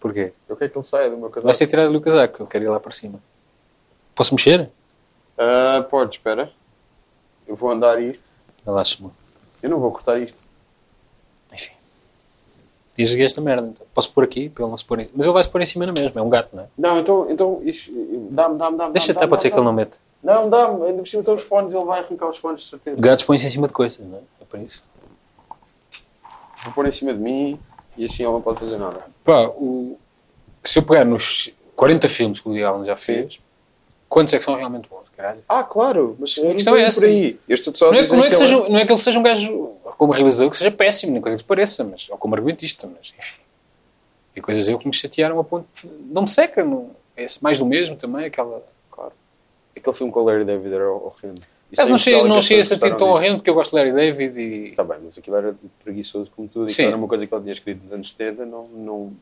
Porquê? 0.00 0.32
eu 0.48 0.56
quero 0.56 0.70
que 0.70 0.76
ele 0.78 0.84
saia 0.84 1.08
do 1.10 1.16
meu 1.16 1.30
casaco. 1.30 1.56
Ter 1.56 1.66
tirado 1.66 1.88
ali 1.88 1.96
o 1.96 2.00
casaco, 2.00 2.42
ele 2.42 2.48
quer 2.50 2.62
ir 2.62 2.68
lá 2.68 2.80
para 2.80 2.90
cima. 2.92 3.20
Posso 4.14 4.34
mexer? 4.34 4.68
Ah, 5.38 5.86
pode, 5.88 6.16
espera. 6.16 6.50
Eu 7.46 7.54
vou 7.54 7.70
andar 7.70 8.00
isto. 8.02 8.30
Relaxa-me. 8.66 9.10
Eu 9.62 9.70
não 9.70 9.78
vou 9.78 9.92
cortar 9.92 10.18
isto. 10.18 10.42
Enfim. 12.92 13.02
Diz-lhe 13.04 13.24
esta 13.24 13.40
merda, 13.40 13.66
então. 13.66 13.86
Posso 13.94 14.12
pôr 14.12 14.24
aqui, 14.24 14.48
para 14.48 14.64
ele 14.64 14.70
não 14.70 14.76
se 14.76 14.84
pôr 14.84 15.00
em... 15.00 15.08
Mas 15.14 15.26
ele 15.26 15.32
vai 15.32 15.42
se 15.42 15.48
pôr 15.48 15.62
em 15.62 15.66
cima 15.66 15.86
na 15.86 15.92
mesma, 15.92 16.20
é 16.20 16.22
um 16.22 16.28
gato, 16.28 16.54
não 16.54 16.62
é? 16.64 16.66
Não, 16.76 16.98
então, 16.98 17.30
então 17.30 17.62
dá-me, 18.30 18.58
dá-me, 18.58 18.76
dá-me. 18.76 18.92
Deixa 18.92 19.08
dá-me, 19.08 19.16
estar, 19.16 19.28
pode 19.28 19.42
ser 19.42 19.50
que 19.50 19.56
ele 19.56 19.64
não 19.64 19.72
mete. 19.72 19.98
Não, 20.22 20.48
dá-me, 20.48 20.86
ainda 20.86 20.98
por 20.98 21.08
cima 21.08 21.20
estão 21.22 21.34
os 21.34 21.42
fones, 21.42 21.74
ele 21.74 21.84
vai 21.84 22.00
arrancar 22.00 22.28
os 22.28 22.38
fones, 22.38 22.62
de 22.62 22.68
certeza. 22.68 23.00
Gatos 23.00 23.24
põem-se 23.24 23.46
em 23.46 23.50
cima 23.50 23.66
de 23.66 23.72
coisas, 23.72 23.98
não 23.98 24.18
é? 24.18 24.20
É 24.40 24.44
para 24.44 24.60
isso. 24.60 24.84
Vou 26.64 26.72
pôr 26.74 26.86
em 26.86 26.90
cima 26.92 27.12
de 27.12 27.18
mim 27.18 27.58
e 27.96 28.04
assim 28.04 28.22
ele 28.22 28.32
não 28.32 28.40
pode 28.40 28.60
fazer 28.60 28.76
nada. 28.76 29.00
Pá, 29.24 29.48
o... 29.48 29.98
se 30.62 30.78
eu 30.78 30.82
pegar 30.82 31.04
nos 31.04 31.50
40 31.74 32.08
filmes 32.08 32.40
que 32.40 32.46
o 32.46 32.50
Woody 32.50 32.64
Allen 32.64 32.84
já 32.84 32.94
fez, 32.94 33.40
quantos 34.08 34.32
é 34.34 34.38
que 34.38 34.44
são 34.44 34.54
realmente 34.54 34.88
bons, 34.88 35.01
caralho? 35.22 35.42
Ah, 35.48 35.62
claro, 35.62 36.16
mas 36.18 36.36
não 36.36 36.52
questão 36.52 36.76
é 36.76 36.82
essa. 36.82 37.00
por 37.00 37.06
aí. 37.06 37.38
Eu 37.48 37.54
estou 37.54 37.74
só 37.74 37.88
a 37.88 37.92
Não 37.92 37.98
é, 37.98 38.06
não, 38.06 38.16
é 38.18 38.20
que 38.20 38.26
ele- 38.26 38.34
seja, 38.34 38.68
não 38.68 38.78
é 38.78 38.84
que 38.86 38.92
ele 38.92 39.00
seja 39.00 39.18
um 39.18 39.22
gajo, 39.22 39.70
como 39.96 40.12
realizador, 40.12 40.50
que 40.50 40.56
seja 40.56 40.70
péssimo, 40.70 41.12
nem 41.12 41.22
coisa 41.22 41.36
que 41.36 41.44
pareça, 41.44 41.84
mas, 41.84 42.08
ou 42.10 42.18
como 42.18 42.34
argumentista, 42.34 42.86
mas 42.92 43.14
enfim. 43.18 43.36
E 44.34 44.40
coisas 44.40 44.64
dele 44.66 44.78
que 44.78 44.86
me 44.86 44.92
chatearam 44.94 45.38
a 45.38 45.44
ponto. 45.44 45.66
Não 46.10 46.22
me 46.22 46.28
seca, 46.28 46.64
não, 46.64 46.90
é 47.16 47.26
mais 47.40 47.58
do 47.58 47.66
mesmo 47.66 47.96
também, 47.96 48.24
aquela. 48.26 48.62
Claro. 48.90 49.12
Aquele 49.76 49.96
filme 49.96 50.12
com 50.12 50.20
o 50.20 50.24
Larry 50.24 50.44
David 50.44 50.74
era 50.74 50.90
horrendo. 50.90 51.40
Caso 51.76 51.90
não 51.90 51.98
que 51.98 52.10
não 52.28 52.36
as 52.38 52.44
cheguei 52.44 52.60
a 52.60 52.64
pessoas 52.64 52.80
sentir 52.80 52.96
tão 52.98 53.08
horrendo 53.10 53.36
porque 53.36 53.48
eu 53.48 53.54
gosto 53.54 53.70
de 53.70 53.76
Larry 53.76 53.92
David 53.92 54.38
e. 54.40 54.68
Está 54.70 54.84
bem, 54.84 54.98
mas 55.04 55.16
aquilo 55.16 55.36
era 55.36 55.54
preguiçoso 55.82 56.30
como 56.34 56.46
tudo. 56.48 56.68
Sim. 56.68 56.74
Aquilo 56.74 56.88
era 56.88 56.96
uma 56.96 57.08
coisa 57.08 57.26
que 57.26 57.34
ele 57.34 57.42
tinha 57.42 57.52
escrito 57.52 57.82
nos 57.84 57.92
anos 57.92 58.10
70, 58.10 58.44
não, 58.44 58.64
não, 58.68 59.12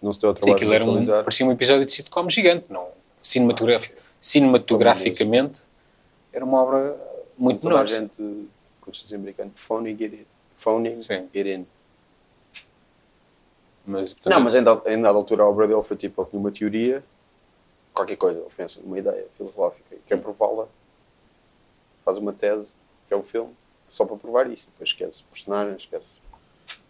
não 0.00 0.12
se 0.12 0.20
deu 0.20 0.30
Sim, 0.30 0.40
trabalho 0.40 0.56
aquilo 0.56 0.70
de 0.70 0.76
era 0.76 1.18
um, 1.20 1.22
parecia 1.24 1.46
um 1.46 1.52
episódio 1.52 1.84
de 1.86 1.92
sitcom 1.92 2.28
gigante, 2.30 2.64
não? 2.70 2.86
Cinematografi- 3.22 3.92
cinematograficamente 4.20 5.62
era 6.32 6.44
uma 6.44 6.62
obra 6.62 6.96
muito 7.36 7.60
Toda 7.60 7.80
a 7.80 7.84
menor. 7.84 7.86
gente, 7.86 8.48
como 8.80 8.94
se 8.94 9.04
diz 9.04 9.12
americano, 9.12 9.50
phoning 9.54 9.90
it 9.90 10.04
in. 10.04 10.26
Phoning 10.54 11.02
Sim. 11.02 11.28
it 11.34 11.48
in. 11.48 11.66
Mas, 13.86 14.12
portanto, 14.12 14.34
Não, 14.34 14.40
mas 14.40 14.54
ainda, 14.54 14.82
ainda 14.84 15.08
à 15.08 15.12
altura 15.12 15.44
a 15.44 15.48
obra 15.48 15.66
dele 15.66 15.82
foi 15.82 15.96
tipo, 15.96 16.20
ele 16.20 16.28
tinha 16.30 16.40
uma 16.40 16.50
teoria, 16.50 17.02
qualquer 17.94 18.16
coisa, 18.16 18.38
ele 18.38 18.48
pensa 18.56 18.80
numa 18.82 18.98
ideia 18.98 19.26
filosófica 19.36 19.94
e 19.94 19.98
quer 20.06 20.20
prová-la, 20.20 20.66
faz 22.02 22.18
uma 22.18 22.32
tese, 22.32 22.72
que 23.06 23.14
é 23.14 23.16
um 23.16 23.22
filme, 23.22 23.54
só 23.88 24.04
para 24.04 24.16
provar 24.16 24.50
isso. 24.50 24.68
Depois 24.72 24.90
esquece 24.90 25.24
personagens, 25.24 25.82
esquece 25.82 26.20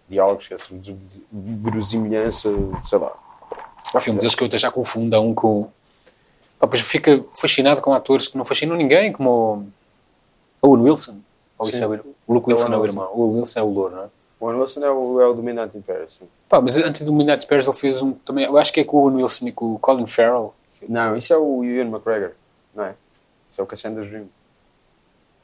diálogos, 0.08 0.44
esquece 0.44 0.80
verosimilhança, 1.30 2.50
sei 2.82 2.98
lá. 2.98 3.16
há 3.94 4.00
filmes 4.00 4.34
que 4.34 4.42
eu 4.42 4.46
até 4.46 4.58
já 4.58 4.70
confundo 4.70 5.20
um 5.20 5.34
com. 5.34 5.70
Pá, 6.58 6.66
Depois 6.66 6.80
fica 6.82 7.24
fascinado 7.34 7.80
com 7.80 7.92
atores 7.92 8.28
que 8.28 8.36
não 8.36 8.44
fascinam 8.44 8.76
ninguém, 8.76 9.12
como 9.12 9.66
o 10.62 10.68
Owen 10.68 10.82
Wilson. 10.84 11.18
Ou 11.58 11.68
isso 11.68 11.78
Sim. 11.78 11.84
é 11.84 11.86
o, 11.86 11.94
ir- 11.94 12.04
o 12.26 12.34
Luke 12.34 12.48
Wilson 12.50 12.72
é 12.72 12.76
o 12.76 12.84
irmão. 12.84 13.10
O 13.14 13.20
Owen 13.22 13.40
Wilson 13.40 13.60
é 13.60 13.62
o 13.62 13.68
louro, 13.70 13.94
não 13.96 14.02
é? 14.04 14.06
O 14.40 14.44
Owen 14.46 14.60
Wilson 14.60 14.84
é 14.84 14.90
o, 14.90 15.20
é 15.20 15.26
o 15.26 15.34
dominante 15.34 15.76
em 15.76 15.80
Paris, 15.80 16.12
sim. 16.14 16.28
Pá, 16.48 16.60
mas 16.60 16.76
antes 16.78 17.04
do 17.04 17.12
Midnight 17.12 17.46
Bears 17.46 17.66
ele 17.66 17.76
fez 17.76 18.00
um 18.02 18.12
também, 18.12 18.44
eu 18.44 18.56
acho 18.56 18.72
que 18.72 18.80
é 18.80 18.84
com 18.84 18.96
o 18.98 19.00
Owen 19.02 19.16
Wilson 19.22 19.48
e 19.48 19.52
com 19.52 19.74
o 19.74 19.78
Colin 19.78 20.06
Farrell. 20.06 20.54
Não, 20.88 21.16
isso 21.16 21.32
é 21.32 21.36
o 21.36 21.64
Ian 21.64 21.86
McGregor, 21.88 22.32
não 22.74 22.84
é? 22.84 22.94
Isso 23.48 23.60
é 23.60 23.64
o 23.64 23.66
Cassandra's 23.66 24.06
Dream. 24.08 24.28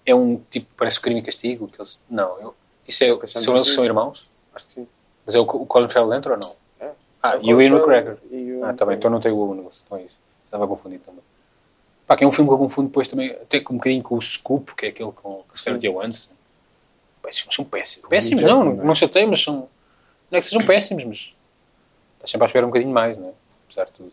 É 0.06 0.14
um 0.14 0.40
tipo, 0.50 0.68
parece 0.76 0.98
o 0.98 1.02
crime 1.02 1.20
e 1.20 1.22
castigo. 1.22 1.66
Que 1.66 1.80
eles, 1.80 1.98
não, 2.08 2.38
eu, 2.40 2.54
isso 2.86 3.02
é, 3.02 3.16
Cassandra 3.16 3.42
são 3.44 3.54
eles 3.56 3.68
que 3.68 3.74
são 3.74 3.84
irmãos? 3.84 4.20
Acho 4.54 4.66
que 4.66 4.74
sim. 4.74 4.86
Mas 5.26 5.34
é 5.34 5.38
o, 5.40 5.42
o 5.42 5.66
Colin 5.66 5.88
Farrell 5.88 6.10
dentro 6.10 6.32
ou 6.34 6.38
não? 6.38 6.52
É. 6.78 6.90
Ah, 7.22 7.34
É 7.34 7.38
o 7.38 7.42
e 7.42 7.54
o 7.54 7.62
Ian 7.62 7.70
McGregor. 7.76 8.16
e 8.30 8.52
o- 8.52 8.64
Ah, 8.64 8.72
tá 8.74 8.84
bem, 8.86 8.96
então 8.96 9.10
não 9.10 9.18
tem 9.20 9.32
o 9.32 9.38
Owen 9.38 9.60
Wilson, 9.64 9.84
então 9.86 9.98
é 9.98 10.02
isso. 10.02 10.18
Estava 10.54 10.68
confundido 10.68 11.02
também. 11.02 11.22
Pá, 12.06 12.16
que 12.16 12.22
é 12.22 12.26
um 12.26 12.30
filme 12.30 12.48
que 12.48 12.54
eu 12.54 12.58
confundo 12.58 12.86
depois 12.86 13.08
também, 13.08 13.30
até 13.32 13.58
com 13.58 13.74
um 13.74 13.76
bocadinho 13.76 14.04
com 14.04 14.14
o 14.14 14.22
Scoop, 14.22 14.72
que 14.76 14.86
é 14.86 14.88
aquele 14.90 15.10
com 15.10 15.40
o 15.40 15.78
Johansson. 15.78 16.30
Pá, 17.20 17.28
esses 17.28 17.40
filmes 17.40 17.56
são 17.56 17.64
péssimos. 17.64 18.08
Péssimos, 18.08 18.42
não, 18.44 18.62
não 18.62 18.82
é? 18.82 18.84
não 18.84 18.94
chatei, 18.94 19.26
mas 19.26 19.42
são. 19.42 19.68
Não 20.30 20.38
é 20.38 20.40
que 20.40 20.46
sejam 20.46 20.64
péssimos, 20.64 21.04
mas. 21.04 21.34
Estás 22.14 22.30
sempre 22.30 22.44
à 22.44 22.46
espera 22.46 22.66
um 22.66 22.68
bocadinho 22.68 22.92
mais, 22.92 23.18
não 23.18 23.30
é? 23.30 23.32
Apesar 23.64 23.86
de 23.86 23.92
tudo. 23.92 24.12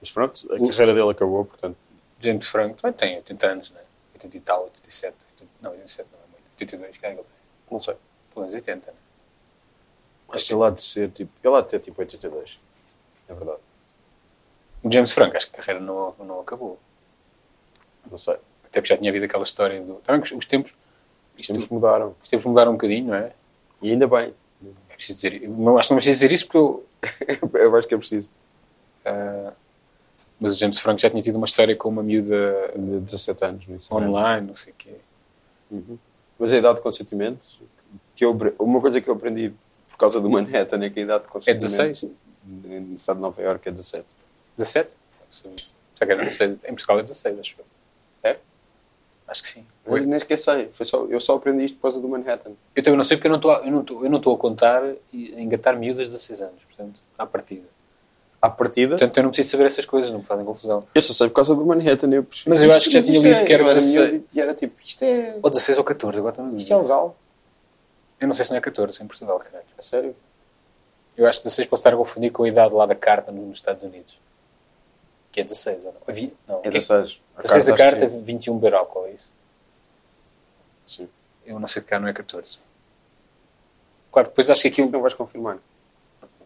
Mas 0.00 0.10
pronto, 0.10 0.46
a 0.50 0.58
carreira 0.58 0.94
dele 0.94 1.10
acabou, 1.10 1.44
portanto. 1.44 1.76
James 2.20 2.48
Franco 2.48 2.80
também 2.80 2.96
tem 2.96 3.16
80 3.16 3.46
anos, 3.46 3.70
não 3.70 3.80
é? 3.80 3.84
80 4.14 4.36
e 4.36 4.40
tal, 4.40 4.64
87. 4.64 5.14
80, 5.34 5.52
não, 5.60 5.70
87 5.72 6.08
não 6.10 6.18
é 6.18 6.22
muito. 6.22 6.44
82, 6.52 6.96
que 6.96 7.06
é 7.06 7.10
que 7.10 7.14
ele 7.16 7.22
tem? 7.22 7.36
Não 7.70 7.80
sei. 7.80 7.96
Pelo 8.32 8.46
menos 8.46 8.54
80, 8.54 8.86
não 8.86 8.94
é? 8.94 10.36
Acho 10.36 10.44
que 10.46 10.54
ele 10.54 10.64
há 10.64 10.70
de 10.70 10.80
ser 10.80 11.10
tipo. 11.10 11.30
Ele 11.44 11.54
há 11.54 11.60
de 11.60 11.68
ter 11.68 11.80
tipo 11.80 12.00
82. 12.00 12.58
É 13.28 13.34
verdade. 13.34 13.67
O 14.82 14.90
James 14.90 15.12
Franco, 15.12 15.36
acho 15.36 15.50
que 15.50 15.56
a 15.56 15.62
carreira 15.62 15.84
não, 15.84 16.14
não 16.18 16.40
acabou. 16.40 16.78
Não 18.10 18.16
sei. 18.16 18.34
Até 18.64 18.80
porque 18.80 18.88
já 18.88 18.96
tinha 18.96 19.10
havido 19.10 19.24
aquela 19.24 19.42
história 19.42 19.80
do. 19.80 19.94
Também 19.96 20.20
os, 20.20 20.30
os 20.32 20.44
tempos. 20.44 20.72
Os 21.34 21.40
Isto, 21.40 21.52
tempos 21.52 21.68
mudaram. 21.68 22.14
os 22.20 22.28
tempos 22.28 22.46
mudaram 22.46 22.72
um 22.72 22.74
bocadinho, 22.74 23.08
não 23.08 23.14
é? 23.14 23.32
E 23.82 23.90
ainda 23.90 24.06
bem. 24.06 24.34
É 24.90 24.94
preciso 24.94 25.16
dizer. 25.16 25.42
eu 25.42 25.78
acho 25.78 25.88
que 25.88 25.94
não 25.94 25.98
é 25.98 26.00
preciso 26.00 26.16
dizer 26.16 26.32
isso 26.32 26.44
porque 26.46 26.58
eu. 26.58 26.84
Eu 27.54 27.76
acho 27.76 27.86
que 27.86 27.94
é 27.94 27.98
preciso. 27.98 28.28
ah, 29.04 29.52
mas 30.40 30.54
o 30.54 30.58
James 30.58 30.78
Franco 30.78 31.00
já 31.00 31.10
tinha 31.10 31.22
tido 31.22 31.36
uma 31.36 31.44
história 31.46 31.74
com 31.74 31.88
uma 31.88 32.02
miúda 32.02 32.72
De 32.76 33.00
17 33.00 33.44
anos, 33.44 33.66
no 33.66 33.74
Instagram. 33.76 34.08
online, 34.08 34.46
não 34.48 34.54
sei 34.54 34.72
o 34.72 34.76
quê. 34.76 34.94
Mas 36.38 36.52
a 36.52 36.56
idade 36.56 36.76
de 36.76 36.82
consentimento, 36.82 37.46
que 38.14 38.24
eu, 38.24 38.36
uma 38.58 38.80
coisa 38.80 39.00
que 39.00 39.08
eu 39.08 39.14
aprendi 39.14 39.52
por 39.88 39.96
causa 39.96 40.20
do 40.20 40.30
Manhattan 40.30 40.84
é 40.84 40.90
que 40.90 41.00
a 41.00 41.02
idade 41.02 41.24
de 41.24 41.30
consentimento 41.30 41.60
16? 41.62 42.04
no 42.44 42.96
estado 42.96 43.16
de 43.16 43.22
Nova 43.22 43.42
Iorque 43.42 43.68
é 43.68 43.72
17. 43.72 44.14
17? 44.58 44.90
Não 44.90 45.26
sabia. 45.30 45.56
Já 45.98 46.06
que 46.06 46.12
era 46.12 46.18
16. 46.22 46.54
Em 46.64 46.68
Portugal 46.74 46.98
é 46.98 47.02
16, 47.02 47.40
acho 47.40 47.54
eu. 47.58 47.64
É? 48.30 48.36
Acho 49.26 49.42
que 49.42 49.48
sim. 49.48 49.66
Eu 49.86 49.92
nem 50.04 50.16
esqueci. 50.16 50.68
Foi 50.72 50.84
só, 50.86 51.04
eu 51.06 51.20
só 51.20 51.36
aprendi 51.36 51.64
isto 51.64 51.76
por 51.76 51.82
causa 51.82 52.00
do 52.00 52.08
Manhattan. 52.08 52.52
Eu 52.74 52.82
também 52.82 52.96
não 52.96 53.04
sei 53.04 53.16
porque 53.16 53.26
eu 53.26 53.30
não 53.30 53.36
estou 53.36 53.52
a- 53.52 53.58
eu 53.64 53.70
não 53.70 53.80
estou- 53.80 54.04
eu 54.04 54.10
não 54.10 54.18
estou 54.18 54.34
a 54.34 54.38
contar 54.38 54.82
e 55.12 55.34
a 55.34 55.40
engatar 55.40 55.76
miúdas 55.78 56.06
de 56.08 56.12
16 56.14 56.40
anos, 56.42 56.62
portanto, 56.64 57.00
à 57.18 57.26
partida. 57.26 57.66
À 58.40 58.48
partida, 58.48 58.90
Portanto, 58.90 59.16
eu 59.16 59.22
não 59.24 59.30
preciso 59.30 59.50
saber 59.50 59.64
essas 59.66 59.84
coisas, 59.84 60.12
não 60.12 60.20
me 60.20 60.24
fazem 60.24 60.44
confusão. 60.44 60.86
eu 60.94 61.02
só 61.02 61.12
sei 61.12 61.28
por 61.28 61.34
causa 61.34 61.54
do 61.56 61.66
Manhattan. 61.66 62.08
Eu 62.14 62.22
percebi- 62.22 62.48
Mas 62.50 62.62
eu 62.62 62.70
acho 62.72 62.86
que 62.86 62.92
já 62.92 63.02
tinha 63.02 63.18
lido 63.18 63.34
é- 63.34 63.44
que 63.44 63.52
era 63.52 63.62
eu 63.62 63.66
era 63.66 63.74
16. 63.74 64.10
miúdo 64.12 64.24
E 64.32 64.40
era 64.40 64.54
tipo, 64.54 64.74
isto 64.84 65.02
é. 65.02 65.36
Ou 65.42 65.50
16 65.50 65.76
ou 65.78 65.84
14, 65.84 66.18
agora 66.20 66.40
na 66.42 66.56
Isto 66.56 66.72
é 66.72 66.76
legal. 66.76 67.16
Eu 68.20 68.26
não 68.28 68.34
sei 68.34 68.44
se 68.44 68.50
não 68.52 68.58
é 68.58 68.60
14 68.60 69.02
em 69.02 69.06
Portugal, 69.06 69.38
caralho. 69.38 69.64
É 69.76 69.82
sério. 69.82 70.14
Eu 71.16 71.26
acho 71.26 71.38
que 71.40 71.44
16 71.44 71.66
posso 71.66 71.80
estar 71.80 71.92
a 71.92 71.96
confundir 71.96 72.30
com 72.30 72.44
a 72.44 72.48
idade 72.48 72.72
lá 72.72 72.86
da 72.86 72.94
carta 72.94 73.32
nos 73.32 73.56
Estados 73.58 73.82
Unidos. 73.82 74.20
Que 75.38 75.42
é 75.42 75.44
16, 75.44 75.84
ou 75.84 75.92
não? 75.92 76.00
Havia- 76.08 76.32
não. 76.48 76.60
É 76.64 76.70
16. 76.70 77.20
16 77.36 77.68
a 77.68 77.72
acho 77.74 77.82
que 77.84 77.90
carta, 77.90 78.08
sim. 78.08 78.24
21 78.24 78.58
beber 78.58 78.74
álcool, 78.74 79.06
é 79.06 79.10
isso? 79.12 79.32
Sim. 80.84 81.08
Eu 81.46 81.60
não 81.60 81.68
sei 81.68 81.80
de 81.80 81.86
cá, 81.88 82.00
não 82.00 82.08
é 82.08 82.12
14. 82.12 82.58
Claro, 84.10 84.28
depois 84.28 84.50
acho 84.50 84.62
que 84.62 84.68
aquilo... 84.68 84.90
Não 84.90 85.00
vais 85.00 85.14
confirmar. 85.14 85.58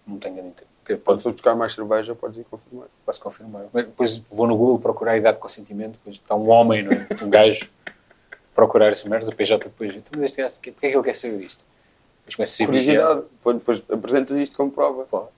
Não 0.07 0.19
tenho 0.19 0.35
grande. 0.35 0.55
Que 0.85 0.95
Quando 0.97 1.01
Pode, 1.05 1.23
fores 1.23 1.37
buscar 1.37 1.55
mais 1.55 1.73
cerveja, 1.73 2.15
podes 2.15 2.37
ir 2.37 2.45
confirmar. 2.45 2.87
posso 3.07 3.21
confirmar. 3.21 3.65
Mas 3.73 3.87
Depois 3.87 4.19
vou 4.29 4.47
no 4.47 4.57
Google 4.59 4.79
procurar 4.79 5.13
a 5.13 5.17
idade 5.17 5.37
de 5.37 5.41
consentimento, 5.41 5.93
depois 5.93 6.17
está 6.17 6.35
um 6.35 6.51
homem, 6.51 6.83
não 6.83 6.93
é? 6.93 7.07
um 7.23 7.31
gajo, 7.31 7.71
procurar 8.55 8.89
essa 8.89 9.09
merda, 9.09 9.31
o 9.31 9.35
PJ 9.35 9.65
depois... 9.65 9.95
Então, 9.97 10.13
mas 10.15 10.25
este 10.25 10.43
gajo, 10.43 10.55
porquê 10.57 10.71
é 10.71 10.91
que 10.91 10.97
ele 10.97 11.03
quer 11.03 11.15
saber 11.15 11.41
isto? 11.41 11.65
Depois 12.27 12.35
começa 12.37 12.53
a 12.53 12.57
ser 12.57 12.67
vigiado. 12.67 13.23
Curiosidade. 13.23 13.37
Depois, 13.39 13.81
depois 13.81 13.99
apresentas 13.99 14.37
isto 14.37 14.55
como 14.57 14.71
prova. 14.71 15.05
Pode. 15.07 15.29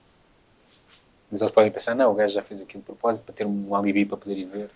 Mas 1.31 1.41
eles 1.41 1.51
podem 1.51 1.71
pensar, 1.71 1.95
não, 1.95 2.11
o 2.11 2.15
gajo 2.15 2.33
já 2.33 2.41
fez 2.41 2.61
aquilo 2.61 2.81
de 2.81 2.85
propósito 2.85 3.25
para 3.25 3.33
ter 3.33 3.45
um 3.45 3.75
alibi 3.75 4.05
para 4.05 4.17
poder 4.17 4.37
ir 4.37 4.45
ver. 4.45 4.69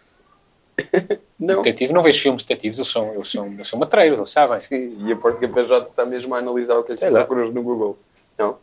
Não. 1.40 1.62
Detetive, 1.62 1.94
não 1.94 2.02
vejo 2.02 2.22
filmes 2.22 2.44
detetives, 2.44 2.78
eles 2.78 2.92
são, 2.92 3.14
eles 3.14 3.30
são, 3.30 3.48
eles 3.48 3.68
são 3.68 3.80
matreiros, 3.80 4.18
eles 4.18 4.30
sabem. 4.30 4.60
Sim, 4.60 4.98
e 5.06 5.12
a 5.12 5.16
Porta 5.16 5.48
PJ 5.48 5.90
está 5.90 6.06
mesmo 6.06 6.36
a 6.36 6.40
analisar 6.40 6.78
o 6.78 6.84
que 6.84 6.94
é 6.94 6.96
que 6.96 7.10
procuras 7.10 7.54
no 7.54 7.64
Google. 7.64 7.98
Não? 8.38 8.58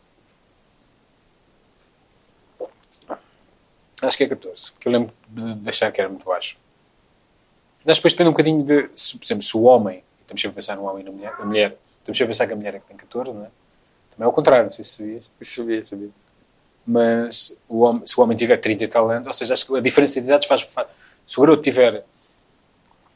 Acho 4.01 4.17
que 4.17 4.23
é 4.23 4.27
14, 4.27 4.71
porque 4.73 4.87
eu 4.87 4.91
lembro 4.91 5.13
de 5.27 5.55
de 5.55 5.69
achar 5.69 5.91
que 5.91 5.99
era 5.99 6.09
muito 6.09 6.25
baixo. 6.25 6.57
Mas 7.83 7.97
depois 7.97 8.13
depende 8.13 8.29
um 8.29 8.33
bocadinho 8.33 8.63
de, 8.63 8.89
se, 8.95 9.17
por 9.17 9.25
exemplo, 9.25 9.43
se 9.43 9.57
o 9.57 9.61
homem, 9.63 10.03
estamos 10.21 10.41
sempre 10.41 10.53
a 10.53 10.55
pensar 10.55 10.75
no 10.75 10.83
homem 10.83 11.01
e 11.01 11.05
na 11.05 11.11
mulher, 11.11 11.33
a 11.39 11.45
mulher, 11.45 11.77
estamos 11.99 12.17
sempre 12.17 12.23
a 12.23 12.27
pensar 12.27 12.47
que 12.47 12.53
a 12.53 12.55
mulher 12.55 12.75
é 12.75 12.79
que 12.79 12.85
tem 12.85 12.97
14, 12.97 13.31
não 13.31 13.45
é? 13.45 13.49
Também 14.11 14.25
é 14.25 14.27
o 14.27 14.31
contrário, 14.31 14.65
não 14.65 14.71
sei 14.71 14.83
se 14.83 14.97
sabias. 14.97 15.29
Sabia, 15.41 15.85
sabia. 15.85 16.09
Mas 16.87 17.53
o 17.67 17.79
homem, 17.83 18.05
se 18.05 18.17
o 18.17 18.23
homem 18.23 18.37
tiver 18.37 18.55
30 18.57 18.83
e 18.85 18.87
tal 18.87 19.09
anos, 19.09 19.27
ou 19.27 19.33
seja, 19.33 19.53
acho 19.53 19.65
que 19.67 19.75
a 19.75 19.81
diferença 19.81 20.21
de 20.21 20.25
idades 20.27 20.47
faz, 20.47 20.61
faz. 20.61 20.87
Se 21.27 21.37
o 21.37 21.41
garoto 21.41 21.61
tiver. 21.61 22.05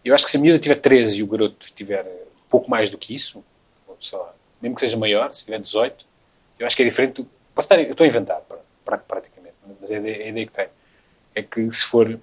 Eu 0.03 0.13
acho 0.13 0.25
que 0.25 0.31
se 0.31 0.37
a 0.37 0.39
miúda 0.41 0.59
tiver 0.59 0.75
13 0.75 1.19
e 1.19 1.23
o 1.23 1.27
garoto 1.27 1.55
tiver 1.73 2.05
pouco 2.49 2.69
mais 2.69 2.89
do 2.89 2.97
que 2.97 3.13
isso, 3.15 3.43
ou 3.87 3.95
sei 4.01 4.17
lá, 4.19 4.33
mesmo 4.61 4.75
que 4.75 4.81
seja 4.81 4.97
maior, 4.97 5.33
se 5.33 5.45
tiver 5.45 5.59
18, 5.59 6.05
eu 6.59 6.67
acho 6.67 6.75
que 6.75 6.81
é 6.81 6.85
diferente. 6.85 7.21
Do, 7.21 7.29
posso 7.55 7.65
estar, 7.67 7.79
eu 7.81 7.91
estou 7.91 8.03
a 8.03 8.07
inventar, 8.07 8.41
pra- 8.41 8.57
pra- 8.83 8.97
praticamente, 8.97 9.55
mas 9.79 9.89
é 9.89 9.95
a 9.95 9.99
ideia, 9.99 10.15
é 10.15 10.25
a 10.25 10.29
ideia 10.29 10.45
que 10.47 10.51
tenho. 10.51 10.69
É 11.35 11.41
que 11.41 11.71
se 11.71 11.83
for. 11.83 12.19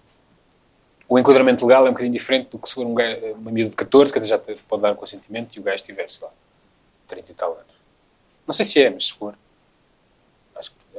O 1.09 1.19
enquadramento 1.19 1.65
legal 1.65 1.87
é 1.87 1.89
um 1.89 1.93
bocadinho 1.93 2.13
diferente 2.13 2.51
do 2.51 2.59
que 2.59 2.69
se 2.69 2.75
for 2.75 2.85
um 2.85 2.93
gajo, 2.95 3.25
uma 3.33 3.51
miúda 3.51 3.71
de 3.71 3.77
14, 3.77 4.13
que 4.13 4.19
até 4.19 4.27
já 4.29 4.39
pode 4.69 4.83
dar 4.83 4.93
o 4.93 4.97
consentimento, 4.97 5.57
e 5.57 5.61
o 5.61 5.63
gajo 5.63 5.83
tiver, 5.83 6.11
sei 6.11 6.27
lá, 6.27 6.33
30 7.07 7.33
e 7.33 7.35
tal 7.35 7.53
anos. 7.53 7.65
Não 8.47 8.53
sei 8.53 8.67
se 8.67 8.83
é, 8.83 8.91
mas 8.91 9.07
se 9.07 9.13
for. 9.15 9.35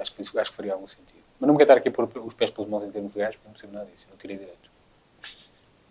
Acho, 0.01 0.13
que- 0.13 0.21
acho, 0.21 0.49
que, 0.51 0.55
faria 0.55 0.73
algum 0.73 0.87
sentido. 0.87 1.19
Mas 1.39 1.47
não 1.47 1.53
me 1.53 1.57
quero 1.57 1.71
estar 1.71 1.77
aqui 1.79 1.89
a 1.89 1.91
pôr 1.91 2.09
os 2.25 2.33
pés 2.33 2.51
pelas 2.51 2.69
mãos 2.69 2.83
em 2.83 2.91
termos 2.91 3.13
legais, 3.15 3.35
porque 3.35 3.47
não 3.47 3.53
percebo 3.53 3.73
nada 3.73 3.85
disso. 3.91 4.05
Eu 4.07 4.11
não 4.11 4.17
tirei 4.17 4.37
direito. 4.37 4.69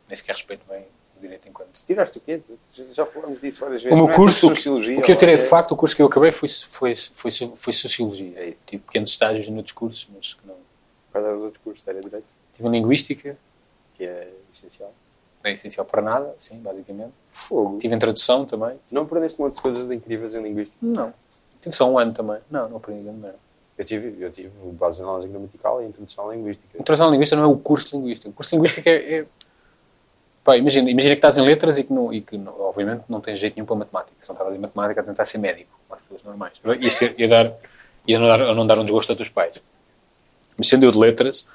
Nem 0.08 0.16
sequer 0.16 0.32
respeito 0.34 0.62
bem 0.68 0.86
o 1.16 1.20
direito 1.20 1.48
enquanto. 1.48 1.76
Se 1.76 1.86
tiraste 1.86 2.18
o 2.18 2.20
quê? 2.20 2.40
Já 2.92 3.04
falámos 3.06 3.40
disso 3.40 3.60
várias 3.60 3.82
O 3.82 3.84
vezes. 3.84 3.96
meu 3.96 4.06
Não 4.06 4.12
é 4.12 4.16
curso, 4.16 4.48
sociologia, 4.48 4.98
o 4.98 5.02
que 5.02 5.12
eu 5.12 5.16
tirei 5.16 5.34
é- 5.34 5.38
de 5.38 5.44
facto, 5.44 5.72
o 5.72 5.76
curso 5.76 5.94
que 5.96 6.02
eu 6.02 6.06
acabei 6.06 6.32
foi, 6.32 6.48
foi, 6.48 6.94
foi, 6.96 7.30
foi 7.56 7.72
Sociologia. 7.72 8.32
É 8.38 8.48
isso. 8.50 8.64
Tive 8.66 8.82
pequenos 8.82 9.10
estágios 9.10 9.48
em 9.48 9.56
outros 9.56 9.72
cursos, 9.74 10.08
mas 10.14 10.34
que 10.34 10.46
não. 10.46 10.56
Quais 11.12 11.26
eram 11.26 11.38
os 11.38 11.44
outros 11.44 11.62
cursos? 11.62 11.86
Era 11.86 12.00
direito, 12.00 12.34
Tive 12.54 12.68
em 12.68 12.70
Linguística, 12.70 13.36
que 13.96 14.04
é 14.04 14.30
essencial. 14.52 14.92
é 15.44 15.52
essencial 15.52 15.84
para 15.86 16.02
nada, 16.02 16.34
sim, 16.38 16.58
basicamente. 16.58 17.12
Fogo. 17.32 17.78
Tive 17.78 17.94
em 17.94 17.98
Tradução 17.98 18.44
também. 18.44 18.78
Não 18.90 19.02
aprendeste 19.02 19.42
de 19.42 19.60
coisas 19.60 19.90
incríveis 19.90 20.34
em 20.34 20.42
linguística? 20.42 20.78
Não. 20.80 21.12
Tive 21.60 21.74
só 21.74 21.90
um 21.90 21.98
ano 21.98 22.12
também. 22.14 22.38
Não, 22.50 22.68
não 22.68 22.76
aprendi 22.76 23.02
grande 23.02 23.18
merda. 23.20 23.38
Eu 23.78 23.84
tive, 23.84 24.16
eu 24.18 24.30
tive 24.32 24.50
base 24.72 24.96
de 24.98 25.04
análise 25.04 25.28
gramatical 25.28 25.80
e 25.80 25.86
introdução 25.86 26.32
linguística. 26.32 26.76
Introdução 26.76 27.12
linguística 27.12 27.40
não 27.40 27.48
é 27.48 27.52
o 27.54 27.56
curso 27.56 27.90
de 27.90 27.96
linguística. 27.96 28.28
O 28.28 28.32
curso 28.32 28.50
de 28.50 28.56
linguística 28.56 28.90
é. 28.90 29.20
é... 29.20 29.26
Pá, 30.42 30.56
imagina, 30.56 30.90
imagina 30.90 31.14
que 31.14 31.18
estás 31.18 31.36
em 31.36 31.42
letras 31.42 31.78
e 31.78 31.84
que, 31.84 31.92
não, 31.92 32.12
e 32.12 32.20
que 32.20 32.36
não- 32.36 32.60
obviamente, 32.60 33.04
não 33.08 33.20
tens 33.20 33.38
jeito 33.38 33.54
nenhum 33.54 33.66
para 33.66 33.76
matemática. 33.76 34.16
Se 34.20 34.28
não 34.28 34.34
estavas 34.34 34.56
em 34.56 34.58
matemática, 34.58 35.00
a 35.00 35.04
tentar 35.04 35.24
ser 35.26 35.38
médico, 35.38 35.70
as 35.90 36.00
pessoas 36.00 36.22
normais. 36.24 36.54
Ia, 36.80 36.90
ser, 36.90 37.28
dar, 37.28 37.52
ia 38.06 38.18
não, 38.18 38.26
dar, 38.26 38.42
a 38.42 38.54
não 38.54 38.66
dar 38.66 38.78
um 38.80 38.84
desgosto 38.84 39.12
a 39.12 39.16
teus 39.16 39.28
pais. 39.28 39.62
Mas 40.56 40.66
sendo 40.66 40.84
eu 40.84 40.90
de 40.90 40.98
letras, 40.98 41.46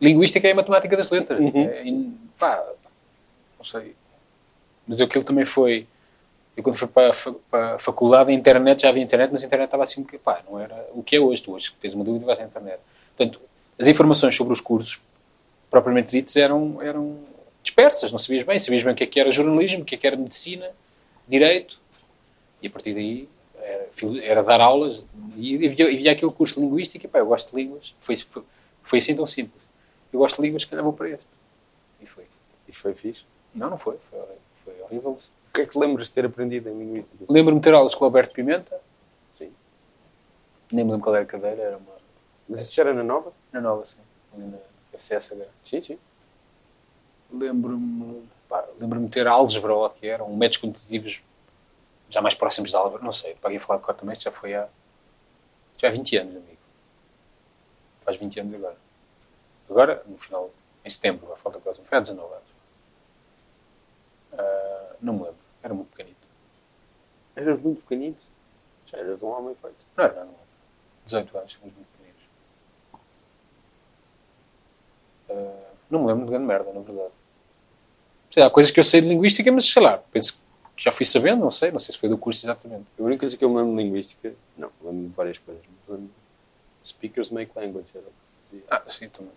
linguística 0.00 0.46
é 0.46 0.52
a 0.52 0.54
matemática 0.54 0.96
das 0.96 1.10
letras. 1.10 1.40
É, 1.40 1.84
e, 1.84 2.12
pá, 2.38 2.64
não 3.58 3.64
sei. 3.64 3.96
Mas 4.86 5.00
aquilo 5.00 5.24
também 5.24 5.44
foi. 5.44 5.88
Eu, 6.56 6.62
quando 6.62 6.76
fui 6.76 6.86
para 6.86 7.10
a, 7.74 7.78
faculdade, 7.78 8.30
a 8.30 8.34
internet 8.34 8.82
já 8.82 8.88
havia 8.88 9.02
internet, 9.02 9.30
mas 9.32 9.42
a 9.42 9.46
internet 9.46 9.66
estava 9.66 9.82
assim, 9.82 10.02
porque, 10.02 10.18
pá, 10.18 10.42
não 10.48 10.58
era 10.58 10.88
o 10.92 11.02
que 11.02 11.16
é 11.16 11.20
hoje. 11.20 11.42
Tu 11.42 11.52
hoje 11.52 11.74
tens 11.80 11.94
uma 11.94 12.04
dúvida, 12.04 12.24
vais 12.24 12.38
à 12.38 12.44
internet. 12.44 12.78
Portanto, 13.16 13.40
as 13.78 13.88
informações 13.88 14.36
sobre 14.36 14.52
os 14.52 14.60
cursos, 14.60 15.02
propriamente 15.68 16.12
ditos, 16.12 16.36
eram, 16.36 16.80
eram 16.80 17.18
dispersas. 17.62 18.12
Não 18.12 18.18
sabias 18.18 18.44
bem. 18.44 18.58
Sabias 18.58 18.84
bem 18.84 18.92
o 18.92 18.96
que 18.96 19.02
é 19.02 19.06
que 19.06 19.18
era 19.18 19.30
jornalismo, 19.32 19.82
o 19.82 19.84
que 19.84 19.96
é 19.96 19.98
que 19.98 20.06
era 20.06 20.16
medicina, 20.16 20.70
direito. 21.26 21.80
E 22.62 22.68
a 22.68 22.70
partir 22.70 22.94
daí 22.94 23.28
era, 23.60 23.88
era 24.22 24.42
dar 24.44 24.60
aulas. 24.60 25.02
E 25.36 25.56
havia, 25.66 25.86
havia 25.86 26.12
aquele 26.12 26.32
curso 26.32 26.60
de 26.60 26.66
linguística. 26.66 27.04
E, 27.04 27.08
pá, 27.08 27.18
eu 27.18 27.26
gosto 27.26 27.50
de 27.50 27.56
línguas. 27.56 27.94
Foi, 27.98 28.16
foi, 28.16 28.42
foi 28.82 28.98
assim 29.00 29.16
tão 29.16 29.26
simples. 29.26 29.64
Eu 30.12 30.20
gosto 30.20 30.36
de 30.36 30.42
línguas, 30.42 30.62
se 30.62 30.68
calhar 30.68 30.84
vou 30.84 30.92
para 30.92 31.10
este. 31.10 31.26
E 32.00 32.06
foi. 32.06 32.24
E 32.68 32.72
foi 32.72 32.94
fixe. 32.94 33.24
Não, 33.52 33.70
não 33.70 33.76
foi. 33.76 33.96
Foi, 33.98 34.20
foi 34.64 34.80
horrível. 34.82 35.16
O 35.54 35.56
que 35.56 35.60
é 35.60 35.66
que 35.66 35.78
lembras 35.78 36.08
de 36.08 36.12
ter 36.14 36.26
aprendido 36.26 36.68
em 36.68 36.76
linguística? 36.76 37.24
Lembro-me 37.28 37.60
de 37.60 37.64
ter 37.64 37.74
aulas 37.74 37.94
com 37.94 38.04
o 38.04 38.06
Alberto 38.06 38.34
Pimenta. 38.34 38.80
Sim. 39.32 39.52
Nem 40.72 40.84
me 40.84 40.90
lembro 40.90 41.04
qual 41.04 41.14
era 41.14 41.24
a 41.24 41.28
cadeira. 41.28 41.62
Era 41.62 41.76
uma... 41.76 41.92
Mas 42.48 42.60
isso 42.60 42.74
já 42.74 42.82
era 42.82 42.92
na 42.92 43.04
nova? 43.04 43.32
Na 43.52 43.60
nova, 43.60 43.82
assim. 43.82 44.00
Ali 44.34 44.46
na 44.46 44.58
FCSH. 44.92 45.46
Sim, 45.62 45.80
sim. 45.80 45.98
Lembro-me... 47.32 48.26
Lembro-me 48.80 49.06
de 49.06 49.12
ter 49.12 49.28
álgebra, 49.28 49.72
ou 49.72 49.88
que 49.90 50.08
era. 50.08 50.24
Um 50.24 50.36
métodos 50.36 50.60
quantitativos 50.60 51.22
já 52.14 52.20
mais 52.20 52.34
próximos 52.34 52.70
de 52.70 52.76
Álvaro, 52.76 53.02
não 53.02 53.12
sei, 53.12 53.34
para 53.34 53.50
aqui 53.50 53.58
falar 53.58 53.78
de 53.78 53.84
Cota 53.84 54.04
Mestre 54.06 54.24
já 54.24 54.30
foi 54.30 54.54
há, 54.54 54.68
já 55.76 55.88
há 55.88 55.90
20 55.90 56.16
anos, 56.16 56.36
amigo. 56.36 56.58
Faz 58.02 58.16
20 58.16 58.40
anos 58.40 58.54
agora. 58.54 58.76
Agora, 59.68 60.02
no 60.06 60.18
final, 60.18 60.50
em 60.84 60.90
setembro, 60.90 61.34
falta 61.36 61.58
quase, 61.58 61.80
foi 61.82 61.98
há 61.98 62.00
19 62.00 62.32
anos. 62.32 62.48
Ah, 64.38 64.96
não 65.00 65.14
me 65.14 65.18
lembro, 65.20 65.36
era 65.64 65.72
muito 65.72 65.88
pequenito. 65.88 66.28
Eras 67.34 67.60
muito 67.60 67.80
pequenito. 67.80 68.22
Já 68.86 68.98
eras 68.98 69.22
um 69.22 69.28
homem 69.28 69.54
feito. 69.54 69.76
Não 69.96 70.04
era, 70.04 70.24
não. 70.24 70.34
18 71.06 71.38
anos, 71.38 71.52
somos 71.52 71.74
muito 71.74 71.88
pequeninos. 71.92 72.22
Ah, 75.30 75.72
não 75.90 76.02
me 76.02 76.06
lembro 76.06 76.26
de 76.26 76.30
grande 76.30 76.46
merda, 76.46 76.72
na 76.72 76.80
verdade. 76.80 77.14
Sei 78.30 78.42
há 78.42 78.50
coisas 78.50 78.70
que 78.70 78.78
eu 78.78 78.84
sei 78.84 79.00
de 79.00 79.08
linguística, 79.08 79.50
mas 79.50 79.64
sei 79.64 79.82
lá, 79.82 79.96
penso 79.96 80.34
que 80.34 80.40
já 80.76 80.92
fui 80.92 81.06
sabendo, 81.06 81.40
não 81.40 81.50
sei, 81.50 81.70
não 81.70 81.78
sei 81.78 81.92
se 81.92 81.98
foi 81.98 82.08
do 82.08 82.18
curso 82.18 82.44
exatamente. 82.44 82.84
A 82.98 83.02
única 83.02 83.20
coisa 83.20 83.36
que 83.36 83.44
eu 83.44 83.48
me 83.48 83.56
lembro 83.56 83.76
de 83.76 83.82
linguística, 83.82 84.34
não, 84.58 84.70
lembro 84.82 85.08
de 85.08 85.14
várias 85.14 85.38
coisas, 85.38 85.62
lembro 85.88 86.10
Speakers 86.84 87.30
make 87.30 87.50
language. 87.56 87.88
Ah, 88.70 88.82
sim, 88.86 89.08
também. 89.08 89.32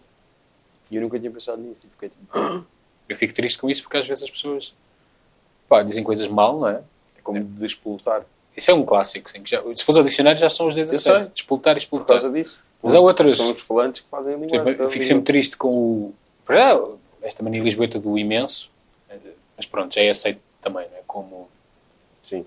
E 0.91 0.97
eu 0.97 1.01
nunca 1.01 1.17
tinha 1.17 1.31
pensado 1.31 1.61
nisso 1.61 1.87
e 1.87 1.89
fiquei 1.89 2.09
tipo, 2.09 2.65
Eu 3.07 3.15
fico 3.15 3.33
triste 3.33 3.57
com 3.57 3.69
isso 3.69 3.83
porque 3.83 3.97
às 3.97 4.07
vezes 4.07 4.25
as 4.25 4.29
pessoas 4.29 4.73
pá, 5.67 5.83
dizem 5.83 6.03
coisas 6.03 6.27
mal, 6.27 6.59
não 6.59 6.67
é? 6.69 6.81
é 7.17 7.21
como 7.23 7.43
despoltar. 7.43 8.23
Isso 8.55 8.71
é 8.71 8.73
um 8.73 8.83
clássico, 8.83 9.29
sim, 9.29 9.41
já, 9.45 9.61
se 9.75 9.83
for 9.83 9.95
ao 9.97 10.03
dicionário 10.03 10.39
já 10.39 10.49
são 10.49 10.67
os 10.67 10.73
dedos 10.75 10.91
a 10.93 10.97
sério, 10.97 11.25
sei. 11.25 11.31
despoltar 11.33 11.73
e 11.73 11.75
Por 11.75 11.79
explotar. 11.81 12.07
causa 12.19 12.31
disso. 12.31 12.59
Mas 12.81 12.93
há 12.95 12.99
outras- 12.99 13.37
São 13.37 13.51
os 13.51 13.61
falantes 13.61 14.01
que 14.01 14.07
fazem 14.09 14.33
a 14.33 14.37
Por 14.37 14.45
exemplo, 14.45 14.69
eu 14.83 14.89
fico 14.89 15.03
sempre 15.05 15.23
triste 15.23 15.57
com 15.57 15.69
o. 15.69 16.13
já, 16.49 16.79
esta 17.21 17.43
mania 17.43 17.61
lisboeta 17.61 17.99
do 17.99 18.17
imenso, 18.17 18.71
mas 19.55 19.65
pronto, 19.65 19.93
já 19.93 20.01
é 20.01 20.09
aceito 20.09 20.39
também, 20.61 20.87
não 20.89 20.97
é? 20.97 21.01
Como 21.05 21.49
Sim. 22.21 22.45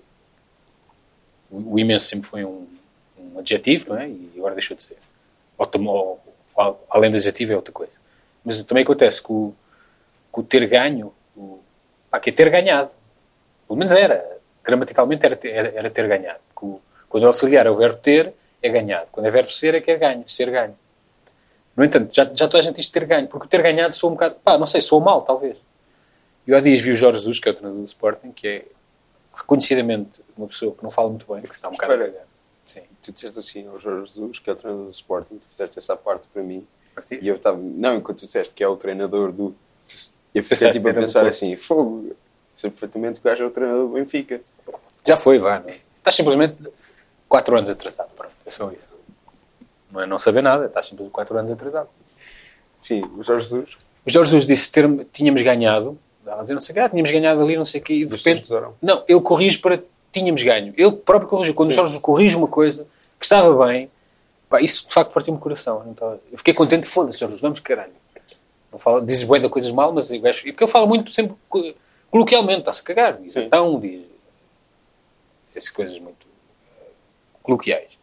o, 1.49 1.73
o 1.75 1.79
imenso 1.79 2.05
sempre 2.07 2.27
foi 2.27 2.43
um, 2.45 2.65
um 3.17 3.39
adjetivo, 3.39 3.89
não 3.89 3.97
é? 3.99 4.07
E 4.09 4.31
agora 4.37 4.53
deixou 4.55 4.75
de 4.75 4.83
ser. 4.83 4.97
Ou, 5.57 5.69
ou- 5.87 6.19
ou- 6.55 6.85
além 6.89 7.11
do 7.11 7.17
adjetivo 7.17 7.53
é 7.53 7.55
outra 7.55 7.71
coisa. 7.73 7.97
Mas 8.43 8.63
também 8.63 8.83
acontece 8.83 9.21
que 9.21 9.31
o, 9.31 9.53
que 10.33 10.39
o 10.39 10.43
ter 10.43 10.65
ganho, 10.67 11.13
o, 11.35 11.59
pá, 12.09 12.19
que 12.19 12.29
é 12.29 12.33
ter 12.33 12.49
ganhado. 12.49 12.91
Pelo 13.71 13.77
menos 13.79 13.93
era. 13.93 14.37
Gramaticalmente 14.63 15.25
era 15.25 15.35
ter, 15.35 15.49
era, 15.49 15.69
era 15.69 15.89
ter 15.89 16.07
ganhado. 16.07 16.39
O- 16.61 16.81
quando 17.07 17.23
o 17.23 17.27
auxiliar 17.27 17.65
é 17.65 17.69
o 17.71 17.75
verbo 17.75 17.97
ter, 17.97 18.33
é 18.61 18.69
ganhado. 18.69 19.07
Quando 19.11 19.25
é 19.27 19.29
verbo 19.31 19.49
ser, 19.51 19.75
é 19.75 19.81
que 19.81 19.89
é 19.91 19.97
ganho, 19.97 20.23
ser 20.27 20.49
ganho. 20.51 20.77
No 21.75 21.85
entanto, 21.85 22.13
já, 22.13 22.25
já 22.25 22.47
toda 22.49 22.59
a 22.59 22.61
gente 22.61 22.75
diz 22.75 22.87
ter 22.87 23.05
ganho, 23.05 23.27
porque 23.27 23.45
o 23.45 23.49
ter 23.49 23.61
ganhado 23.61 23.95
soa 23.95 24.09
um 24.09 24.13
bocado, 24.13 24.35
pá, 24.43 24.57
não 24.57 24.65
sei, 24.65 24.81
soa 24.81 24.99
mal, 24.99 25.21
talvez. 25.21 25.57
Eu 26.45 26.57
há 26.57 26.59
dias 26.59 26.81
vi 26.81 26.91
o 26.91 26.95
Jorge 26.95 27.19
Jesus, 27.19 27.39
que 27.39 27.47
é 27.47 27.51
o 27.51 27.55
treinador 27.55 27.81
do 27.81 27.87
Sporting, 27.87 28.31
que 28.33 28.47
é 28.47 28.65
reconhecidamente 29.33 30.21
uma 30.37 30.47
pessoa 30.47 30.73
que 30.75 30.83
não 30.83 30.89
fala 30.89 31.09
muito 31.09 31.31
bem, 31.31 31.41
que 31.43 31.53
está 31.53 31.69
um 31.69 31.71
bocado 31.71 31.93
Espera. 31.93 32.23
a. 32.23 32.31
Sim. 32.65 32.81
Tu 33.01 33.11
disseste 33.13 33.39
assim 33.39 33.67
ao 33.67 33.79
Jorge 33.79 34.11
Jesus, 34.13 34.39
que 34.39 34.49
é 34.49 34.53
o 34.53 34.55
treinador 34.55 34.85
do 34.87 34.91
Sporting, 34.91 35.35
tu 35.37 35.47
fizeste 35.49 35.79
essa 35.79 35.95
parte 35.95 36.27
para 36.33 36.43
mim. 36.43 36.67
Partiste? 36.93 37.23
E 37.25 37.27
eu 37.29 37.35
estava. 37.37 37.57
Não, 37.57 37.95
enquanto 37.97 38.19
tu 38.19 38.25
disseste 38.25 38.53
que 38.53 38.63
é 38.63 38.67
o 38.67 38.75
treinador 38.75 39.31
do. 39.31 39.55
Eu 40.35 40.43
fiquei 40.43 40.71
tipo 40.71 40.87
a 40.89 40.93
pensar 40.93 41.25
assim: 41.25 41.55
fogo, 41.57 42.15
sei 42.53 42.69
perfeitamente 42.69 43.19
que 43.19 43.27
o 43.27 43.29
gajo 43.29 43.43
é 43.43 43.47
o 43.47 43.51
treinador 43.51 43.87
do 43.87 43.93
Benfica. 43.93 44.41
Já 45.05 45.17
foi, 45.17 45.37
vá. 45.39 45.59
Não 45.59 45.69
é? 45.69 45.77
Estás 45.97 46.15
simplesmente 46.15 46.57
4 47.27 47.57
anos 47.57 47.69
atrasado. 47.69 48.13
Pronto, 48.13 48.33
é 48.45 48.49
só 48.49 48.71
isso. 48.71 48.89
Não 49.91 50.01
é 50.01 50.05
não 50.05 50.17
saber 50.17 50.41
nada, 50.41 50.65
estás 50.65 50.87
simplesmente 50.87 51.13
4 51.13 51.37
anos 51.37 51.51
atrasado. 51.51 51.89
Sim, 52.77 53.03
o 53.17 53.23
Jorge 53.23 53.43
Jesus. 53.43 53.77
O 54.05 54.09
Jorge 54.09 54.31
Jesus 54.31 54.45
disse 54.45 54.71
que 54.71 55.05
tínhamos 55.13 55.41
ganhado, 55.43 55.97
estava 56.19 56.39
a 56.39 56.43
dizer 56.43 56.53
não 56.53 56.61
sei 56.61 56.73
o 56.73 56.75
que, 56.75 56.79
ah, 56.79 56.89
tínhamos 56.89 57.11
ganhado 57.11 57.41
ali, 57.41 57.55
não 57.55 57.65
sei 57.65 57.79
o 57.79 57.83
que, 57.83 57.93
e 57.93 58.05
de 58.05 58.15
repente. 58.15 58.49
Não, 58.81 59.03
ele 59.07 59.21
corrige 59.21 59.59
para 59.59 59.81
tínhamos 60.11 60.43
ganho. 60.43 60.73
Ele 60.77 60.91
próprio 60.91 61.29
corrigiu. 61.29 61.53
Quando 61.53 61.69
Sim. 61.69 61.73
o 61.73 61.75
Jorge 61.75 61.99
corrige 61.99 62.35
uma 62.35 62.47
coisa 62.47 62.85
que 63.17 63.25
estava 63.25 63.65
bem, 63.65 63.89
pá, 64.49 64.61
isso 64.61 64.87
de 64.87 64.93
facto 64.93 65.11
partiu-me 65.11 65.39
o 65.39 65.41
coração. 65.41 65.83
Então, 65.89 66.19
eu 66.31 66.37
fiquei 66.37 66.53
contente, 66.53 66.85
foda-se, 66.85 67.19
Jorge, 67.19 67.37
vamos 67.41 67.59
caralho. 67.59 67.93
Não 68.71 68.79
fala, 68.79 69.01
diz 69.01 69.23
bué 69.23 69.39
de 69.39 69.49
coisas 69.49 69.71
mal, 69.71 69.91
mas 69.93 70.09
o 70.09 70.19
gajo, 70.19 70.47
e 70.47 70.51
porque 70.51 70.63
ele 70.63 70.71
fala 70.71 70.85
muito 70.87 71.11
sempre 71.11 71.35
coloquialmente, 72.11 72.59
está-se 72.59 72.81
a 72.81 72.83
cagar, 72.83 73.17
diz 73.19 73.31
Sim. 73.31 73.45
então, 73.45 73.79
diz, 73.79 74.01
essas 75.55 75.69
coisas 75.69 75.97
muito 75.97 76.27
eh, 76.79 76.85
coloquiais. 77.41 77.97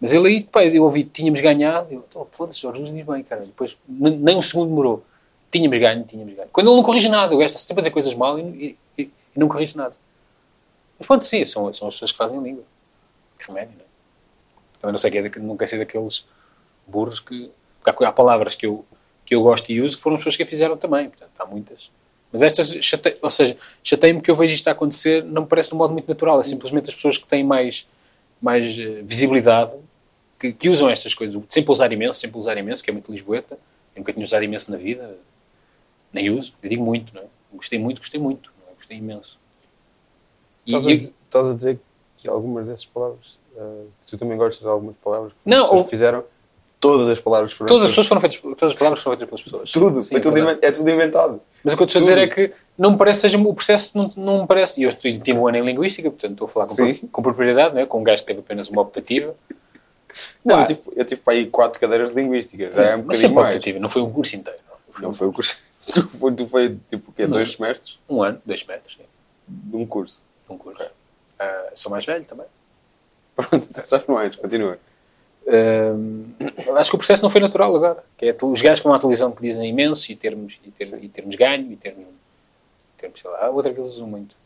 Mas 0.00 0.12
ele 0.12 0.28
aí, 0.28 0.42
pá, 0.42 0.64
eu 0.64 0.82
ouvi, 0.82 1.04
tínhamos 1.04 1.40
ganhado, 1.40 1.92
eu, 1.92 2.04
oh, 2.14 2.26
foda-se, 2.32 2.60
Jorge, 2.60 2.80
Jesus 2.80 2.96
diz 2.96 3.06
bem, 3.06 3.22
cara. 3.22 3.42
Depois, 3.42 3.76
nem 3.88 4.36
um 4.36 4.42
segundo 4.42 4.68
demorou. 4.70 5.04
Tínhamos 5.50 5.78
ganho, 5.78 6.02
tínhamos 6.04 6.34
ganho. 6.34 6.48
Quando 6.52 6.68
ele 6.68 6.76
não 6.76 6.82
corrige 6.82 7.08
nada, 7.08 7.34
o 7.34 7.38
gajo 7.38 7.46
está 7.54 7.58
sempre 7.58 7.80
a 7.80 7.82
dizer 7.82 7.92
coisas 7.92 8.14
mal 8.14 8.38
e, 8.38 8.76
e- 8.98 9.02
e 9.02 9.10
não 9.36 9.46
corrige 9.48 9.76
nada. 9.76 9.94
Mas 10.98 11.06
pronto, 11.06 11.24
sim, 11.26 11.44
são, 11.44 11.72
são 11.72 11.86
as 11.88 11.94
pessoas 11.94 12.10
que 12.10 12.18
fazem 12.18 12.38
a 12.38 12.42
língua. 12.42 12.64
Que 13.38 13.46
remédio, 13.46 13.74
não 13.76 13.84
é? 13.84 13.88
Também 14.80 14.92
não 14.92 14.98
sei 14.98 15.10
que 15.10 15.18
é, 15.18 15.40
não 15.40 15.56
quer 15.56 15.68
ser 15.68 15.78
daqueles 15.78 16.26
burros 16.86 17.20
que. 17.20 17.50
Porque 17.84 18.04
há, 18.04 18.08
há 18.08 18.12
palavras 18.12 18.54
que 18.56 18.66
eu, 18.66 18.84
que 19.24 19.34
eu 19.34 19.42
gosto 19.42 19.70
e 19.70 19.80
uso 19.80 19.96
que 19.96 20.02
foram 20.02 20.16
as 20.16 20.20
pessoas 20.20 20.36
que 20.36 20.42
a 20.42 20.46
fizeram 20.46 20.76
também. 20.76 21.08
Portanto, 21.08 21.30
há 21.38 21.46
muitas. 21.46 21.90
Mas 22.32 22.42
estas, 22.42 22.70
chate, 22.82 23.16
ou 23.20 23.30
seja, 23.30 23.54
chatei-me 23.84 24.20
que 24.20 24.30
eu 24.30 24.34
vejo 24.34 24.54
isto 24.54 24.66
a 24.68 24.72
acontecer, 24.72 25.22
não 25.24 25.42
me 25.42 25.48
parece 25.48 25.68
de 25.68 25.74
um 25.74 25.78
modo 25.78 25.92
muito 25.92 26.08
natural. 26.08 26.40
É 26.40 26.42
simplesmente 26.42 26.88
as 26.88 26.94
pessoas 26.94 27.18
que 27.18 27.26
têm 27.26 27.44
mais, 27.44 27.86
mais 28.40 28.78
eh, 28.78 29.02
visibilidade 29.04 29.72
que, 30.38 30.52
que 30.52 30.68
usam 30.70 30.88
estas 30.88 31.14
coisas. 31.14 31.40
Sempre 31.48 31.70
usar 31.72 31.92
imenso, 31.92 32.18
sempre 32.18 32.38
usar 32.38 32.56
imenso, 32.56 32.82
que 32.82 32.88
é 32.90 32.92
muito 32.92 33.12
lisboeta. 33.12 33.54
Eu 33.94 34.00
nunca 34.00 34.12
tinha 34.12 34.24
usado 34.24 34.42
imenso 34.42 34.70
na 34.70 34.78
vida, 34.78 35.14
nem 36.12 36.30
uso. 36.30 36.54
Eu 36.62 36.68
digo 36.70 36.82
muito, 36.82 37.14
não 37.14 37.20
é? 37.22 37.24
Gostei 37.52 37.78
muito, 37.78 37.98
gostei 37.98 38.18
muito, 38.18 38.50
é? 38.70 38.74
gostei 38.74 38.96
imenso. 38.96 39.38
E- 40.66 40.70
Estás 40.74 40.86
a, 40.86 40.88
dizer- 40.96 41.12
estás 41.26 41.48
a 41.48 41.54
dizer 41.54 41.80
que 42.16 42.28
algumas 42.28 42.66
dessas 42.66 42.86
palavras. 42.86 43.38
eh, 43.56 43.84
tu 44.06 44.16
também 44.16 44.38
gostas 44.38 44.62
de 44.62 44.68
algumas 44.68 44.96
palavras 44.96 45.32
que 45.34 45.38
Não, 45.44 45.58
as 45.58 45.62
pessoas 45.64 45.82
ou- 45.82 45.88
fizeram. 45.88 46.24
Todas 46.82 47.08
as 47.10 47.20
palavras 47.20 47.52
foram 47.52 47.68
Todas 47.68 47.84
as 47.84 47.90
pessoas 47.90 48.08
foram 48.08 48.20
feitas, 48.20 48.40
todas 48.40 48.72
as 48.72 48.74
palavras 48.74 49.00
foram 49.04 49.16
feitas 49.16 49.28
pelas 49.28 49.42
pessoas. 49.42 49.70
Tudo, 49.70 50.02
Sim, 50.02 50.08
foi 50.10 50.20
tudo 50.20 50.58
é 50.60 50.72
tudo 50.72 50.90
inventado. 50.90 51.40
Mas 51.62 51.74
o 51.74 51.76
que 51.76 51.82
eu 51.84 51.86
estou 51.86 52.00
a 52.00 52.02
dizer 52.02 52.18
é 52.18 52.26
que 52.26 52.52
não 52.76 52.90
me 52.90 52.96
parece 52.98 53.20
seja 53.20 53.38
o 53.38 53.54
processo, 53.54 53.96
não, 53.96 54.10
não 54.16 54.40
me 54.40 54.46
parece. 54.48 54.80
E 54.80 54.82
eu 54.82 54.88
estive 54.88 55.20
tive 55.20 55.38
um 55.38 55.46
ano 55.46 55.58
em 55.58 55.62
linguística, 55.62 56.10
portanto 56.10 56.32
estou 56.32 56.46
a 56.46 56.48
falar 56.48 56.66
com, 56.66 56.74
pro- 56.74 57.08
com 57.12 57.22
propriedade, 57.22 57.72
não 57.76 57.82
é? 57.82 57.86
com 57.86 58.00
um 58.00 58.02
gajo 58.02 58.22
que 58.22 58.26
teve 58.26 58.40
apenas 58.40 58.68
uma 58.68 58.82
optativa. 58.82 59.32
Não, 60.44 60.58
eu 60.58 60.66
tive, 60.66 60.80
eu 60.96 61.04
tive 61.04 61.20
para 61.20 61.34
aí 61.34 61.46
quatro 61.46 61.78
cadeiras 61.80 62.10
de 62.10 62.16
linguística. 62.16 62.66
Já 62.66 62.82
é 62.82 62.96
um 62.96 63.04
mas 63.04 63.18
bocadinho 63.18 63.34
mais. 63.34 63.46
optativa, 63.54 63.78
não 63.78 63.88
foi 63.88 64.02
um 64.02 64.10
curso 64.10 64.34
inteiro. 64.34 64.58
Não. 64.68 64.76
Foi 64.90 65.02
Não 65.02 65.10
um, 65.10 65.14
foi 65.14 65.28
o 65.28 65.32
curso. 65.32 65.56
Tu 65.92 66.08
foi, 66.08 66.32
tu 66.32 66.48
foi 66.48 66.78
tipo 66.88 67.10
o 67.10 67.14
quê? 67.14 67.22
Não. 67.26 67.36
Dois 67.36 67.52
semestres 67.52 67.98
um 68.08 68.22
ano, 68.22 68.40
dois 68.44 68.60
sim, 68.60 68.66
de 69.48 69.76
um 69.76 69.86
curso. 69.86 70.20
de 70.46 70.52
um 70.54 70.58
curso. 70.58 70.92
Ah, 71.38 71.70
sou 71.74 71.90
mais 71.90 72.04
velho 72.04 72.24
também. 72.24 72.46
Pronto, 73.36 73.68
sabes 73.86 74.06
mais, 74.06 74.36
continua. 74.36 74.78
Acho 76.76 76.90
que 76.90 76.96
o 76.96 76.98
processo 76.98 77.22
não 77.22 77.30
foi 77.30 77.40
natural 77.40 77.74
agora. 77.74 78.04
Que 78.16 78.26
é 78.26 78.36
os 78.42 78.60
gajos 78.60 78.80
que 78.80 78.86
vão 78.86 78.94
à 78.94 78.98
televisão 78.98 79.32
que 79.32 79.42
dizem 79.42 79.68
imenso 79.68 80.10
e 80.10 80.16
termos, 80.16 80.60
e 80.64 80.70
ter- 80.70 81.02
e 81.04 81.08
termos 81.08 81.34
ganho 81.34 81.72
e 81.72 81.76
termos, 81.76 82.06
termos 82.96 83.20
sei 83.20 83.30
lá, 83.30 83.46
há 83.46 83.50
outra 83.50 83.72
que 83.72 83.80
eles 83.80 83.92
usam 83.92 84.06
muito. 84.06 84.36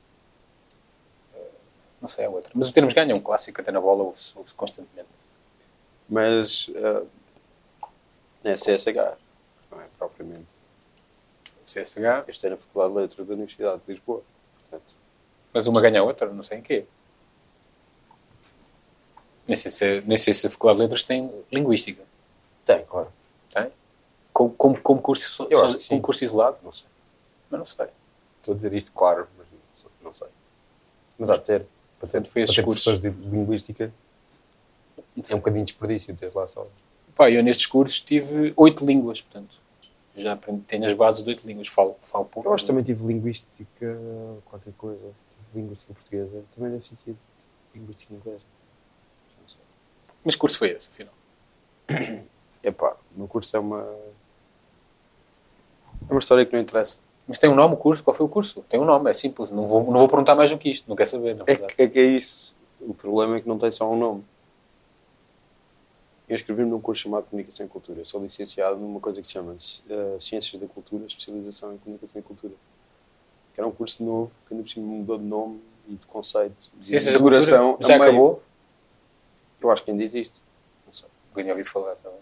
Uh, 1.35 1.39
não 2.01 2.09
sei, 2.09 2.25
é 2.25 2.29
outra. 2.29 2.51
Mas 2.55 2.69
o 2.69 2.73
termos 2.73 2.95
ganho 2.95 3.13
é 3.13 3.15
um 3.15 3.21
clássico, 3.23 3.61
até 3.61 3.71
na 3.71 3.81
bola 3.81 4.05
ouve-se 4.05 4.33
ouve 4.37 4.53
constantemente. 4.55 5.09
Mas 6.09 6.71
eh, 6.75 7.03
é 8.45 8.55
CSH, 8.55 9.17
não 9.71 9.81
é 9.81 9.87
propriamente. 9.99 10.47
CSH, 11.67 11.99
Eu 11.99 12.25
estou 12.29 12.51
na 12.51 12.57
Faculdade 12.57 12.95
de 12.95 13.01
Letras 13.01 13.27
da 13.27 13.35
Universidade 13.35 13.81
de 13.85 13.93
Lisboa. 13.93 14.23
Portanto, 14.61 14.95
mas 15.53 15.67
uma 15.67 15.81
ganha 15.81 16.01
a 16.01 16.05
outra, 16.05 16.33
não 16.33 16.45
sei 16.45 16.59
em 16.59 16.63
quê. 16.63 16.85
Nem 19.47 19.57
sei 19.57 19.71
se, 19.71 20.01
nem 20.07 20.19
sei 20.19 20.35
se 20.35 20.47
a 20.47 20.51
Faculdade 20.51 20.79
de 20.79 20.83
Letras 20.85 21.03
tem 21.03 21.31
linguística. 21.53 22.03
tem, 22.65 22.85
claro. 22.85 23.09
Tem? 23.53 23.71
Como, 24.33 24.51
como, 24.51 24.81
como, 24.81 25.01
curso, 25.01 25.47
Eu 25.51 25.71
sim. 25.79 25.89
como 25.89 26.03
curso 26.03 26.25
isolado? 26.25 26.59
Não 26.63 26.73
sei. 26.73 26.87
Mas 27.51 27.59
não 27.59 27.67
sei. 27.67 27.87
Estou 28.39 28.53
a 28.53 28.57
dizer 28.57 28.73
isto, 28.75 28.93
claro, 28.93 29.29
mas 29.39 29.47
não 30.03 30.13
sei. 30.13 30.29
Mas 31.19 31.31
há 31.31 31.37
de 31.37 31.45
ter. 31.45 31.67
Portanto, 31.99 32.29
foi 32.29 32.45
Para 32.45 32.55
ter 32.55 32.63
cursos. 32.63 33.01
de 33.01 33.11
linguística 33.29 33.93
é 35.31 35.35
um 35.35 35.39
bocadinho 35.39 35.65
de 35.65 35.73
desperdício 35.73 36.15
ter 36.15 36.31
lá 36.35 36.47
só. 36.47 36.67
Pá, 37.15 37.31
eu 37.31 37.43
nestes 37.43 37.67
cursos 37.67 38.01
tive 38.01 38.53
oito 38.57 38.85
línguas, 38.85 39.23
portanto, 39.23 39.57
já 40.15 40.35
aprendi, 40.35 40.63
tenho 40.67 40.85
as 40.85 40.93
bases 40.93 41.23
de 41.23 41.31
oito 41.31 41.47
línguas, 41.47 41.69
falo, 41.69 41.97
falo 42.03 42.27
pouco. 42.27 42.49
Eu 42.49 42.53
acho 42.55 42.65
que 42.65 42.69
também 42.69 42.85
tive 42.85 43.07
linguística, 43.07 43.99
qualquer 44.45 44.73
coisa. 44.77 45.01
Tive 45.47 45.61
linguística 45.63 45.95
portuguesa. 45.95 46.45
Também 46.55 46.73
deve 46.73 46.87
ser 46.87 46.97
tido 46.97 47.19
linguística 47.75 48.13
inglesa. 48.15 48.45
Mas 50.27 50.35
que 50.35 50.41
curso 50.41 50.59
foi 50.59 50.71
esse, 50.71 50.91
afinal? 50.91 51.15
Epá, 52.63 52.97
o 53.15 53.19
meu 53.19 53.29
curso 53.29 53.57
é 53.57 53.61
uma. 53.61 53.89
É 56.09 56.13
uma 56.13 56.19
história 56.19 56.45
que 56.45 56.53
não 56.53 56.61
interessa. 56.61 56.99
Mas 57.29 57.39
tem 57.39 57.49
um 57.49 57.55
nome 57.55 57.75
o 57.75 57.77
curso? 57.77 58.03
Qual 58.03 58.13
foi 58.15 58.27
o 58.27 58.29
curso? 58.29 58.65
Tem 58.69 58.79
um 58.81 58.85
nome, 58.85 59.09
é 59.09 59.15
simples. 59.15 59.51
Não 59.51 59.65
vou, 59.67 59.85
não 59.85 60.01
vou 60.01 60.09
perguntar 60.09 60.35
mais 60.35 60.51
do 60.51 60.59
que 60.59 60.69
isto, 60.71 60.89
não 60.89 60.97
quer 60.97 61.07
saber, 61.07 61.37
na 61.37 61.45
É 61.45 61.47
verdade. 61.47 61.75
que, 61.75 61.83
é 61.83 61.89
que 61.89 61.99
é 61.99 62.03
isso. 62.03 62.55
O 62.81 62.93
problema 62.93 63.37
é 63.37 63.41
que 63.41 63.49
não 63.49 63.57
tem 63.57 63.71
só 63.71 63.89
um 63.89 63.97
nome. 63.97 64.25
Eu 66.29 66.35
inscrevi-me 66.35 66.69
num 66.71 66.81
curso 66.81 67.03
chamado 67.05 67.25
Comunicação 67.31 67.67
e 67.67 67.69
Cultura. 67.69 68.01
Eu 68.01 68.05
sou 68.05 68.21
licenciado 68.21 68.77
numa 68.79 68.99
coisa 68.99 69.21
que 69.21 69.27
se 69.29 69.33
chama 69.33 69.57
eh, 69.89 70.17
Ciências 70.19 70.61
da 70.61 70.67
Cultura, 70.67 71.07
especialização 71.07 71.73
em 71.73 71.79
Comunicação 71.79 72.19
e 72.21 72.23
Cultura. 72.23 72.55
Que 73.55 73.61
era 73.61 73.67
um 73.69 73.71
curso 73.73 74.03
novo, 74.05 74.31
que 74.47 74.53
ainda 74.53 74.65
por 74.65 74.71
cima 74.71 74.87
mudou 74.87 75.19
de 75.19 75.25
nome 75.25 75.61
e 75.89 75.95
de 75.95 76.05
conceito 76.07 76.55
de 76.75 76.87
Ciências 76.87 77.13
da 77.13 77.19
cultura, 77.21 77.43
já 77.43 77.61
meio. 77.99 78.03
acabou? 78.03 78.43
Eu 79.61 79.71
acho 79.71 79.83
que 79.83 79.91
ainda 79.91 80.03
existe. 80.03 80.43
Não 80.87 80.93
sei. 80.93 81.09
Nunca 81.29 81.43
tinha 81.43 81.53
ouvido 81.53 81.71
falar 81.71 81.95
também. 81.97 82.19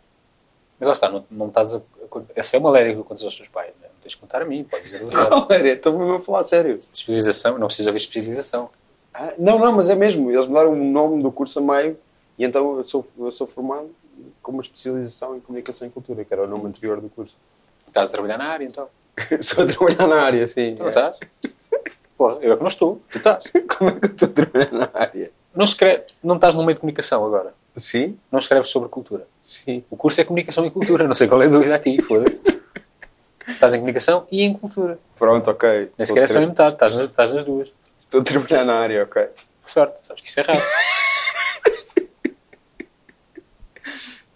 Mas 0.78 0.86
lá 0.88 0.92
está, 0.92 1.08
não, 1.08 1.24
não 1.30 1.48
estás 1.48 1.74
a. 1.74 1.82
Essa 2.34 2.56
é 2.56 2.60
uma 2.60 2.70
lei 2.70 2.94
que 2.94 3.00
aconteceu 3.00 3.28
aos 3.28 3.36
teus 3.36 3.48
pais, 3.48 3.72
não 3.80 3.86
é? 3.86 3.88
Não 3.88 4.00
tens 4.02 4.12
de 4.12 4.16
contar 4.18 4.42
a 4.42 4.44
mim, 4.44 4.64
podes 4.64 4.90
dizer 4.90 5.02
a 5.02 5.06
verdade. 5.06 5.46
Olha, 5.50 5.72
estou 5.72 5.98
mesmo 5.98 6.14
a 6.14 6.20
falar 6.20 6.44
sério. 6.44 6.78
Especialização, 6.92 7.58
não 7.58 7.66
precisas 7.66 7.86
ouvir 7.86 7.98
especialização. 7.98 8.70
Ah, 9.12 9.32
não, 9.38 9.58
não, 9.58 9.72
mas 9.72 9.88
é 9.88 9.94
mesmo. 9.94 10.30
Eles 10.30 10.48
mudaram 10.48 10.72
o 10.72 10.76
nome 10.76 11.22
do 11.22 11.30
curso 11.30 11.58
a 11.58 11.62
meio 11.62 11.96
e 12.38 12.44
então 12.44 12.76
eu 12.76 12.84
sou, 12.84 13.06
eu 13.18 13.30
sou 13.30 13.46
formado 13.46 13.94
com 14.42 14.52
uma 14.52 14.62
especialização 14.62 15.36
em 15.36 15.40
comunicação 15.40 15.86
e 15.86 15.90
cultura, 15.90 16.24
que 16.24 16.32
era 16.32 16.42
o 16.42 16.46
nome 16.46 16.66
anterior 16.66 17.00
do 17.00 17.08
curso. 17.08 17.36
Estás 17.86 18.10
a 18.10 18.12
trabalhar 18.12 18.38
na 18.38 18.46
área, 18.46 18.64
então. 18.64 18.88
estou 19.38 19.64
a 19.64 19.66
trabalhar 19.66 20.06
na 20.08 20.22
área, 20.22 20.46
sim. 20.46 20.74
Tu 20.74 20.82
não 20.82 20.88
estás? 20.88 21.18
Porra, 22.18 22.38
eu 22.40 22.52
é 22.52 22.56
que 22.56 22.62
não 22.62 22.68
estou. 22.68 23.00
Tu 23.10 23.18
estás. 23.18 23.52
Como 23.78 23.90
é 23.90 23.94
que 23.94 24.06
eu 24.06 24.10
estou 24.10 24.28
a 24.28 24.32
trabalhar 24.32 24.72
na 24.72 24.90
área? 24.92 25.32
Não, 25.54 25.64
escreve, 25.64 26.04
não 26.22 26.36
estás 26.36 26.54
no 26.54 26.62
meio 26.64 26.74
de 26.74 26.80
comunicação 26.80 27.24
agora. 27.24 27.54
Sim, 27.76 28.16
Não 28.30 28.38
escreves 28.38 28.68
sobre 28.68 28.88
cultura. 28.88 29.26
sim. 29.40 29.84
O 29.90 29.96
curso 29.96 30.20
é 30.20 30.24
comunicação 30.24 30.64
e 30.64 30.70
cultura. 30.70 31.06
Não 31.06 31.14
sei 31.14 31.26
qual 31.28 31.42
é 31.42 31.46
a 31.46 31.48
dúvida 31.48 31.74
aqui. 31.74 32.00
Foda-se. 32.02 32.38
Estás 33.48 33.74
em 33.74 33.78
comunicação 33.78 34.26
e 34.30 34.42
em 34.42 34.52
cultura. 34.54 34.98
Pronto, 35.16 35.50
ok. 35.50 35.90
Nem 35.98 36.06
sequer 36.06 36.22
é 36.22 36.26
só 36.26 36.40
em 36.40 36.46
metade. 36.46 36.74
Estás 36.74 36.96
nas, 36.96 37.06
estás 37.06 37.32
nas 37.32 37.44
duas. 37.44 37.72
Estou 38.00 38.20
a 38.20 38.24
trabalhar 38.24 38.64
na 38.64 38.74
área, 38.80 39.02
ok. 39.02 39.26
Que 39.64 39.70
sorte. 39.70 40.06
Sabes 40.06 40.22
que 40.22 40.28
isso 40.28 40.40
é 40.40 40.42
raro. 40.44 40.60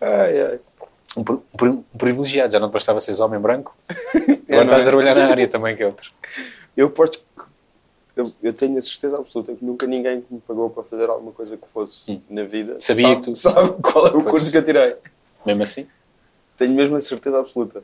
Ai, 0.00 0.40
ai. 0.40 0.60
Um, 1.16 1.24
pri- 1.24 1.34
um 1.36 1.56
pri- 1.56 1.84
privilegiado. 1.96 2.52
Já 2.52 2.60
não 2.60 2.68
bastava 2.70 3.00
seres 3.00 3.20
homem 3.20 3.40
branco. 3.40 3.76
Agora 4.48 4.64
estás 4.64 4.82
a 4.86 4.90
trabalhar 4.90 5.14
na 5.14 5.26
área 5.28 5.48
também, 5.48 5.76
que 5.76 5.82
é 5.82 5.86
outro. 5.86 6.10
Eu 6.76 6.88
aposto 6.88 7.18
que 7.18 7.44
eu, 8.20 8.32
eu 8.42 8.52
tenho 8.52 8.76
a 8.78 8.82
certeza 8.82 9.16
absoluta 9.18 9.54
que 9.54 9.64
nunca 9.64 9.86
ninguém 9.86 10.24
me 10.30 10.40
pagou 10.40 10.68
para 10.70 10.82
fazer 10.82 11.08
alguma 11.08 11.32
coisa 11.32 11.56
que 11.56 11.68
fosse 11.68 12.10
Hum. 12.10 12.20
na 12.28 12.44
vida 12.44 12.74
Sabia 12.80 13.08
sabe, 13.08 13.16
que 13.20 13.30
tu- 13.30 13.34
sabe 13.36 13.70
qual 13.82 14.06
é 14.06 14.10
o 14.10 14.12
Pois. 14.12 14.24
curso 14.26 14.50
que 14.50 14.56
eu 14.58 14.64
tirei. 14.64 14.96
Mesmo 15.46 15.62
assim, 15.62 15.86
Tenho 16.56 16.74
mesmo 16.74 16.96
a 16.96 17.00
certeza 17.00 17.38
absoluta. 17.38 17.82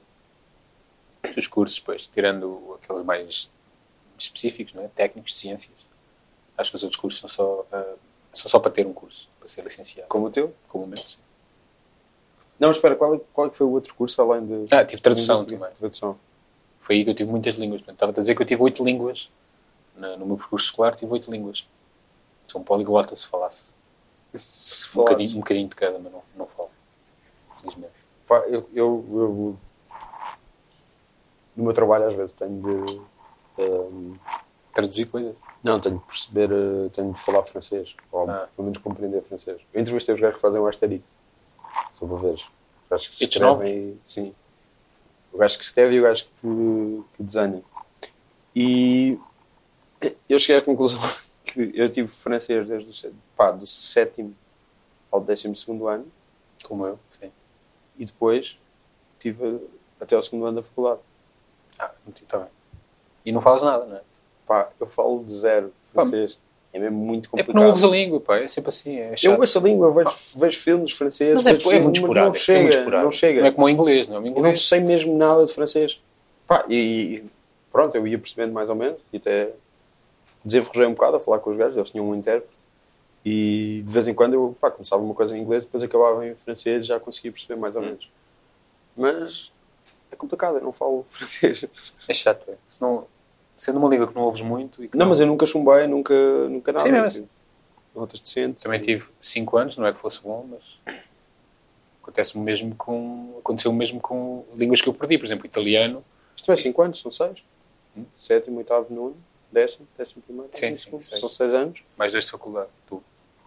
os 1.36 1.46
cursos, 1.46 1.78
depois, 1.78 2.06
tirando 2.08 2.78
aqueles 2.82 3.02
mais 3.02 3.50
específicos, 4.18 4.74
não 4.74 4.82
é? 4.84 4.88
técnicos 4.88 5.32
de 5.32 5.38
ciências, 5.38 5.74
acho 6.58 6.70
que 6.70 6.76
os 6.76 6.82
outros 6.84 7.00
cursos 7.00 7.20
são 7.20 7.28
só, 7.28 7.66
ah, 7.72 7.94
são 8.32 8.48
só 8.50 8.58
para 8.58 8.70
ter 8.70 8.86
um 8.86 8.92
curso, 8.92 9.28
para 9.38 9.48
ser 9.48 9.62
licenciado. 9.62 10.08
Como 10.08 10.26
o 10.26 10.30
teu? 10.30 10.52
Como 10.68 10.84
o 10.84 10.86
meu, 10.86 10.96
sim. 10.96 11.18
Não, 12.58 12.68
mas 12.68 12.76
espera, 12.76 12.94
qual, 12.94 13.14
é- 13.16 13.20
qual 13.32 13.46
é 13.48 13.50
foi 13.50 13.66
o 13.66 13.70
outro 13.70 13.94
curso 13.94 14.20
além 14.22 14.46
de. 14.46 14.74
Ah, 14.74 14.84
tive 14.84 15.02
tradução 15.02 15.44
também. 15.44 15.68
Tradução. 15.78 16.16
Foi 16.80 16.96
aí 16.96 17.04
que 17.04 17.10
eu 17.10 17.14
tive 17.14 17.30
muitas 17.30 17.56
línguas. 17.56 17.80
Portanto, 17.80 17.94
estava 17.96 18.12
a 18.12 18.20
dizer 18.20 18.34
que 18.36 18.42
eu 18.42 18.46
tive 18.46 18.62
oito 18.62 18.84
línguas. 18.84 19.28
Na- 19.94 20.16
no 20.16 20.26
meu 20.26 20.36
percurso 20.36 20.66
escolar 20.66 20.94
tive 20.96 21.12
oito 21.12 21.30
línguas. 21.30 21.66
Sou 22.50 22.60
um 22.60 22.64
poliglota, 22.64 23.14
se 23.16 23.26
falasse. 23.26 23.72
Se 24.34 24.86
Um 24.86 24.88
falasses- 24.88 24.92
bocadinho, 24.94 25.36
um 25.36 25.40
bocadinho 25.40 25.68
de 25.68 25.76
cada, 25.76 25.98
mas 25.98 26.12
não, 26.12 26.22
não 26.36 26.46
falo. 26.46 26.70
Felizmente. 27.54 27.92
Pá, 28.26 28.38
eu, 28.48 28.68
eu, 28.74 29.04
eu- 29.12 29.56
no 31.56 31.64
meu 31.64 31.72
trabalho 31.72 32.06
às 32.06 32.14
vezes 32.14 32.32
tenho 32.32 32.60
de. 32.60 33.00
ehm, 33.62 34.14
Traduzir 34.72 35.06
coisas. 35.06 35.36
não, 35.62 35.78
tenho 35.78 35.98
de 35.98 36.04
perceber, 36.04 36.50
eh, 36.50 36.88
tenho 36.92 37.12
de 37.12 37.20
falar 37.20 37.44
francês, 37.44 37.94
ou 38.10 38.28
Ah. 38.28 38.48
pelo 38.56 38.66
menos 38.66 38.78
compreender 38.78 39.22
francês. 39.22 39.60
Eu 39.72 39.80
entrevistei 39.80 40.12
os 40.14 40.20
gajos 40.20 40.34
que 40.36 40.42
fazem 40.42 40.60
o 40.60 40.66
Asterix, 40.66 41.16
só 41.92 42.04
para 42.06 42.16
veres. 42.16 42.44
Gajos 42.90 43.08
que 43.08 43.24
escrevem, 43.24 44.00
sim. 44.04 44.34
O 45.32 45.38
gajo 45.38 45.56
que 45.58 45.64
escreve 45.64 45.94
e 45.94 46.00
o 46.00 46.02
gajo 46.02 46.24
que, 46.40 47.04
que 47.16 47.22
desenha. 47.22 47.62
E 48.54 49.18
eu 50.28 50.38
cheguei 50.38 50.56
à 50.56 50.62
conclusão 50.62 51.00
que 51.44 51.72
eu 51.74 51.88
tive 51.90 52.08
francês 52.08 52.66
desde 52.66 53.08
o, 53.08 53.12
pá, 53.36 53.50
do 53.50 53.66
sétimo 53.66 54.34
ao 55.10 55.20
décimo 55.20 55.54
segundo 55.54 55.86
ano 55.86 56.06
Como 56.64 56.86
eu. 56.86 56.98
Sim. 57.20 57.30
e 57.98 58.04
depois 58.04 58.58
tive 59.18 59.60
até 60.00 60.16
ao 60.16 60.22
segundo 60.22 60.46
ano 60.46 60.56
da 60.56 60.62
faculdade. 60.62 61.00
Ah, 61.78 61.90
está 62.22 62.38
bem. 62.38 62.48
E 63.24 63.32
não 63.32 63.40
falas 63.40 63.62
nada, 63.62 63.84
não 63.86 63.96
é? 63.96 64.00
Pá, 64.46 64.68
eu 64.78 64.86
falo 64.86 65.24
de 65.24 65.32
zero 65.34 65.72
francês. 65.92 66.38
É 66.72 66.78
mesmo 66.78 66.96
muito 66.98 67.26
É 67.26 67.30
complicado. 67.30 67.46
porque 67.46 67.60
não 67.60 67.66
ouves 67.68 67.84
a 67.84 67.88
língua, 67.88 68.20
pá. 68.20 68.36
É 68.38 68.48
sempre 68.48 68.68
assim. 68.68 68.98
É 68.98 69.14
Eu 69.22 69.38
ouço 69.38 69.58
a 69.58 69.62
língua, 69.62 69.92
vejo, 69.92 70.16
vejo 70.36 70.58
filmes 70.58 70.92
franceses. 70.92 71.34
Mas 71.34 71.46
é, 71.46 71.50
é 71.76 71.80
muito 71.80 72.00
esporádico. 72.00 72.26
Não 72.30 72.34
chega, 72.34 72.58
é 72.58 72.62
muito 72.62 72.76
esporádico. 72.78 73.04
não 73.04 73.12
chega. 73.12 73.40
Não 73.40 73.46
é 73.46 73.52
como 73.52 73.66
o 73.66 73.70
inglês, 73.70 74.08
não 74.08 74.16
é? 74.16 74.18
O 74.18 74.22
Eu 74.26 74.30
não 74.32 74.38
inglês 74.40 74.66
sei 74.66 74.80
mesmo 74.80 75.16
nada 75.16 75.46
de 75.46 75.52
francês. 75.52 76.00
Pá, 76.48 76.64
e, 76.68 76.74
e 76.74 77.24
pronto, 77.70 77.96
eu 77.96 78.06
ia 78.08 78.18
percebendo 78.18 78.52
mais 78.52 78.68
ou 78.68 78.74
menos 78.74 79.00
e 79.12 79.16
até 79.18 79.52
desenferrujei 80.44 80.86
um 80.86 80.94
bocado 80.94 81.16
a 81.16 81.20
falar 81.20 81.38
com 81.38 81.50
os 81.50 81.56
gajos, 81.56 81.76
eles 81.76 81.90
tinham 81.90 82.08
um 82.08 82.14
intérprete 82.14 82.52
e 83.24 83.82
de 83.86 83.92
vez 83.92 84.06
em 84.06 84.14
quando 84.14 84.34
eu 84.34 84.56
pá, 84.60 84.70
começava 84.70 85.02
uma 85.02 85.14
coisa 85.14 85.36
em 85.36 85.40
inglês 85.40 85.64
depois 85.64 85.82
acabava 85.82 86.26
em 86.26 86.34
francês 86.34 86.84
e 86.84 86.86
já 86.88 87.00
conseguia 87.00 87.32
perceber 87.32 87.56
mais 87.58 87.74
ou 87.76 87.82
Hum. 87.82 87.86
menos. 87.86 88.10
Mas 88.96 89.52
é 90.12 90.16
complicado, 90.16 90.56
eu 90.58 90.62
não 90.62 90.72
falo 90.72 91.04
francês. 91.10 91.64
é 92.08 92.12
chato. 92.14 92.48
É. 92.50 92.54
Se 92.68 92.80
não, 92.82 93.06
sendo 93.56 93.78
uma 93.78 93.88
língua 93.88 94.06
que 94.06 94.14
não 94.14 94.22
ouves 94.22 94.42
muito 94.42 94.84
e 94.84 94.88
que 94.88 94.96
Não, 94.96 95.06
mas 95.06 95.20
eu 95.20 95.26
nunca 95.26 95.46
chumbei, 95.46 95.86
nunca, 95.86 96.14
nunca 96.48 96.72
nada. 96.72 96.84
Sim, 96.84 96.92
não, 96.92 97.00
mas- 97.00 97.22
Notas 97.94 98.18
decentes. 98.20 98.60
Também 98.62 98.80
tive 98.80 99.08
5 99.20 99.56
anos, 99.56 99.76
não 99.78 99.86
é 99.86 99.92
que 99.92 99.98
fosse 100.00 100.20
bom, 100.20 100.44
mas 100.50 100.96
acontece 102.02 102.36
o 102.36 102.40
mesmo 102.40 102.74
com 102.74 103.36
aconteceu 103.38 103.70
o 103.70 103.74
mesmo 103.74 104.00
com 104.00 104.44
línguas 104.56 104.80
que 104.82 104.88
eu 104.88 104.94
perdi, 104.94 105.16
por 105.16 105.24
exemplo, 105.24 105.46
italiano. 105.46 106.04
Isto 106.36 106.50
é 106.52 106.56
5 106.56 106.82
anos, 106.82 107.00
são 107.00 107.10
6. 107.10 107.38
Hum? 107.96 108.04
Sétimo, 108.18 108.58
oitavo, 108.58 108.92
nono, 108.92 109.16
décimo, 109.54 109.86
décimo 109.96 110.22
primeiro. 110.22 110.50
Sim, 110.52 110.70
décimo 110.70 110.76
sim, 110.76 110.84
segundo. 110.84 111.02
seis. 111.04 111.20
São 111.20 111.28
6 111.28 111.54
anos. 111.54 111.80
Mais 111.96 112.12
dois 112.12 112.24
de 112.24 112.30
faculdade, 112.30 112.68
tu. 112.86 113.02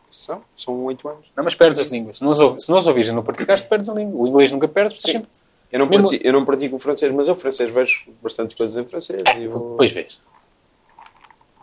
São, 0.10 0.41
são 0.55 0.86
8 0.86 1.08
anos. 1.10 1.26
Não, 1.36 1.43
mas 1.43 1.53
perdes 1.53 1.80
as 1.80 1.88
línguas. 1.88 2.18
Se 2.18 2.24
não 2.24 2.32
as, 2.32 2.64
se 2.64 2.70
não 2.72 2.78
as 2.78 2.88
ouvires 2.88 3.10
e 3.10 3.12
não 3.12 3.22
praticaste, 3.22 3.68
perdes 3.68 3.89
a 3.89 3.93
língua. 3.93 4.20
O 4.20 4.28
inglês 4.28 4.51
nunca 4.51 4.68
perdes, 4.68 4.93
porque 4.95 5.12
sempre. 5.12 5.30
Eu 5.70 5.80
não, 5.80 5.86
Mesmo- 5.88 6.08
pratico, 6.08 6.28
eu 6.28 6.34
não 6.34 6.45
pratico 6.45 6.76
o 6.78 6.80
francês, 6.80 7.12
mas 7.14 7.28
eu 7.28 7.36
francês 7.36 7.70
vejo 7.70 8.05
bastantes 8.24 8.55
coisas 8.55 8.78
em 8.78 8.88
francês. 8.88 9.22
e 9.38 9.47
vou... 9.47 9.72
Depois 9.72 9.91
vês. 9.91 10.22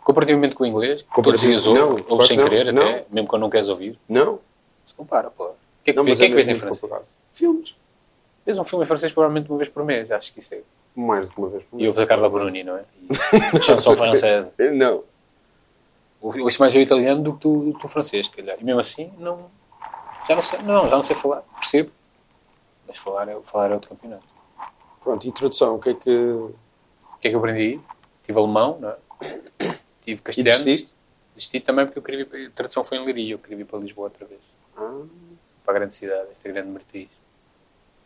Comparativamente 0.03 0.53
com 0.53 0.63
o 0.63 0.67
inglês, 0.67 1.03
todos 1.15 1.41
os 1.41 1.41
dias 1.41 1.65
ouves, 1.65 2.05
ouves 2.07 2.27
sem 2.27 2.37
não, 2.37 2.43
querer, 2.47 2.71
não. 2.71 2.83
até, 2.83 3.05
mesmo 3.09 3.27
quando 3.27 3.41
não 3.41 3.49
queres 3.49 3.67
ouvir. 3.69 3.97
Não, 4.07 4.39
Se 4.85 4.93
compara, 4.93 5.31
pô. 5.31 5.45
O 5.45 5.55
que 5.83 5.89
é 5.89 5.93
que, 5.93 5.97
não, 5.97 6.03
vês, 6.03 6.19
que, 6.19 6.25
é 6.25 6.27
que 6.29 6.35
vês 6.35 6.47
em 6.47 6.53
francês? 6.53 6.91
Filmes. 7.33 7.75
Vês 8.45 8.59
um 8.59 8.63
filme 8.63 8.85
em 8.85 8.87
francês 8.87 9.11
provavelmente 9.11 9.49
uma 9.49 9.57
vez 9.57 9.69
por 9.69 9.83
mês, 9.83 10.11
acho 10.11 10.31
que 10.31 10.39
isso 10.39 10.53
é. 10.53 10.61
Mais 10.95 11.27
do 11.27 11.33
que 11.33 11.39
uma 11.41 11.49
vez 11.49 11.63
por 11.65 11.79
E 11.81 11.85
ouves 11.87 11.99
a 11.99 12.05
Carla 12.05 12.29
Bruni, 12.29 12.63
não 12.63 12.77
é? 12.77 12.85
E 13.57 13.61
chanson 13.61 13.95
francesa. 13.95 14.53
Não. 14.73 15.03
Ouço 16.21 16.59
mais 16.59 16.73
eu 16.73 16.81
italiano 16.81 17.21
do 17.21 17.33
que 17.33 17.39
tu, 17.41 17.59
do 17.65 17.73
que 17.73 17.79
tu 17.81 17.87
francês, 17.87 18.27
calhar. 18.29 18.57
E 18.59 18.63
mesmo 18.63 18.79
assim, 18.79 19.11
não, 19.19 19.49
já 20.27 20.33
não 20.35 20.41
sei, 20.41 20.59
não, 20.59 20.89
já 20.89 20.95
não 20.95 21.03
sei 21.03 21.15
falar, 21.15 21.41
percebo. 21.59 21.91
Mas 22.87 22.97
falar 22.97 23.27
é, 23.29 23.37
falar 23.43 23.71
é 23.71 23.73
outro 23.73 23.89
campeonato. 23.89 24.23
Pronto, 25.03 25.27
e 25.27 25.31
tradução, 25.31 25.75
o 25.75 25.79
que 25.79 25.89
é 25.89 25.93
que... 25.93 26.09
O 26.09 26.55
que 27.19 27.27
é 27.27 27.29
que 27.29 27.35
eu 27.35 27.39
aprendi? 27.39 27.79
Tive 28.25 28.39
alemão, 28.39 28.79
não 28.79 28.89
é? 28.89 28.95
Tive 30.01 30.19
E 30.19 30.23
castelhano. 30.23 30.63
desististe? 30.63 30.95
Desisti 31.35 31.59
também 31.59 31.85
porque 31.85 31.99
eu 31.99 32.03
queria 32.03 32.47
a 32.47 32.51
tradução 32.51 32.83
foi 32.83 32.97
em 32.97 33.05
Leiria, 33.05 33.33
eu 33.33 33.39
queria 33.39 33.57
vir 33.57 33.65
para 33.65 33.79
Lisboa 33.79 34.05
outra 34.07 34.25
vez. 34.25 34.39
Ah, 34.77 35.01
Para 35.63 35.75
a 35.75 35.79
grande 35.79 35.95
cidade, 35.95 36.29
esta 36.31 36.49
grande 36.49 36.69
Martins. 36.69 37.09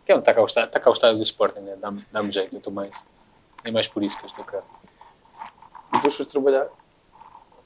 Que 0.10 0.14
é 0.14 0.18
está 0.18 0.34
cá 0.34 0.42
o 0.42 0.46
estádio, 0.46 0.68
está 0.70 0.80
cá 0.80 0.90
o 0.90 0.94
estádio 0.94 1.18
do 1.18 1.24
Sporting, 1.24 1.60
né? 1.60 1.76
dá-me 1.80 2.04
dá 2.12 2.20
jeito, 2.24 2.56
eu 2.56 2.58
estou 2.58 2.74
mais. 2.74 2.92
É 3.64 3.70
mais 3.70 3.88
por 3.88 4.02
isso 4.02 4.18
que 4.18 4.24
eu 4.24 4.26
estou 4.26 4.44
cá. 4.44 4.64
e 5.94 5.98
depois 5.98 6.18
foste 6.18 6.32
trabalhar? 6.32 6.68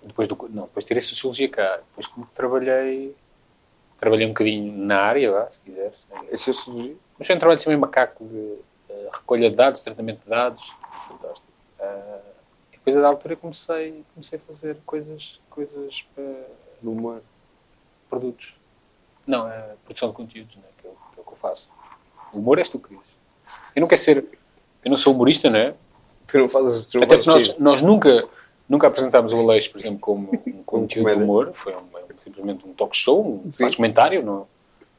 Depois 0.03 0.27
do, 0.27 0.35
não, 0.49 0.63
depois 0.63 0.83
tirei 0.83 1.01
Sociologia 1.01 1.47
cá. 1.47 1.77
Depois 1.77 2.05
como 2.05 2.25
trabalhei, 2.35 3.15
trabalhei 3.97 4.25
um 4.25 4.31
bocadinho 4.31 4.77
na 4.77 4.99
área, 4.99 5.31
lá, 5.31 5.49
se 5.49 5.61
quiseres. 5.61 5.97
Esse 6.29 6.49
é 6.49 6.53
sociologia? 6.53 6.97
Mas 7.17 7.27
foi 7.27 7.35
um 7.37 7.39
trabalho 7.39 7.55
assim 7.55 7.69
meio 7.69 7.79
macaco 7.79 8.25
de 8.25 8.57
eh, 8.89 9.09
recolha 9.13 9.49
de 9.49 9.55
dados, 9.55 9.79
tratamento 9.79 10.23
de 10.25 10.29
dados. 10.29 10.75
Fantástico. 11.07 11.53
Ah, 11.79 12.19
e 12.73 12.75
depois 12.75 12.97
a 12.97 12.99
da 12.99 13.07
altura 13.07 13.37
comecei, 13.37 14.03
comecei 14.13 14.37
a 14.37 14.41
fazer 14.41 14.77
coisas, 14.85 15.39
coisas 15.49 16.01
para 16.13 16.25
No 16.81 16.91
humor. 16.91 17.21
produtos. 18.09 18.57
Não, 19.25 19.49
é 19.49 19.75
produção 19.85 20.09
de 20.09 20.15
conteúdos, 20.15 20.57
né? 20.57 20.63
é 20.67 20.81
que 20.81 20.87
é 20.89 20.91
o 20.91 21.23
que 21.23 21.31
eu 21.31 21.37
faço. 21.37 21.71
O 22.33 22.39
humor 22.39 22.57
és 22.57 22.67
tu 22.69 22.79
que 22.79 22.89
dizes. 22.89 23.15
Eu 23.75 23.81
não 23.81 23.87
quero 23.87 24.01
ser. 24.01 24.25
Eu 24.83 24.89
não 24.89 24.97
sou 24.97 25.13
humorista, 25.13 25.49
não 25.49 25.59
é? 25.59 25.73
Tu 26.27 26.37
não 26.37 26.49
fazes... 26.49 26.87
Tu 26.87 26.97
não 26.97 27.03
Até 27.03 27.15
porque 27.15 27.29
nós, 27.29 27.57
nós 27.57 27.81
nunca, 27.81 28.27
nunca 28.67 28.87
apresentámos 28.87 29.33
o 29.33 29.39
Aleixo, 29.39 29.71
por 29.71 29.79
exemplo, 29.79 29.99
como 29.99 30.29
um 30.47 30.63
conteúdo 30.63 31.09
de 31.15 31.23
humor. 31.23 31.51
Foi 31.53 31.73
um, 31.73 31.97
é 31.97 32.03
simplesmente 32.23 32.67
um 32.67 32.73
talk 32.73 32.95
show, 32.95 33.41
um 33.45 33.51
faz 33.51 33.75
comentário. 33.75 34.23
Não, 34.23 34.47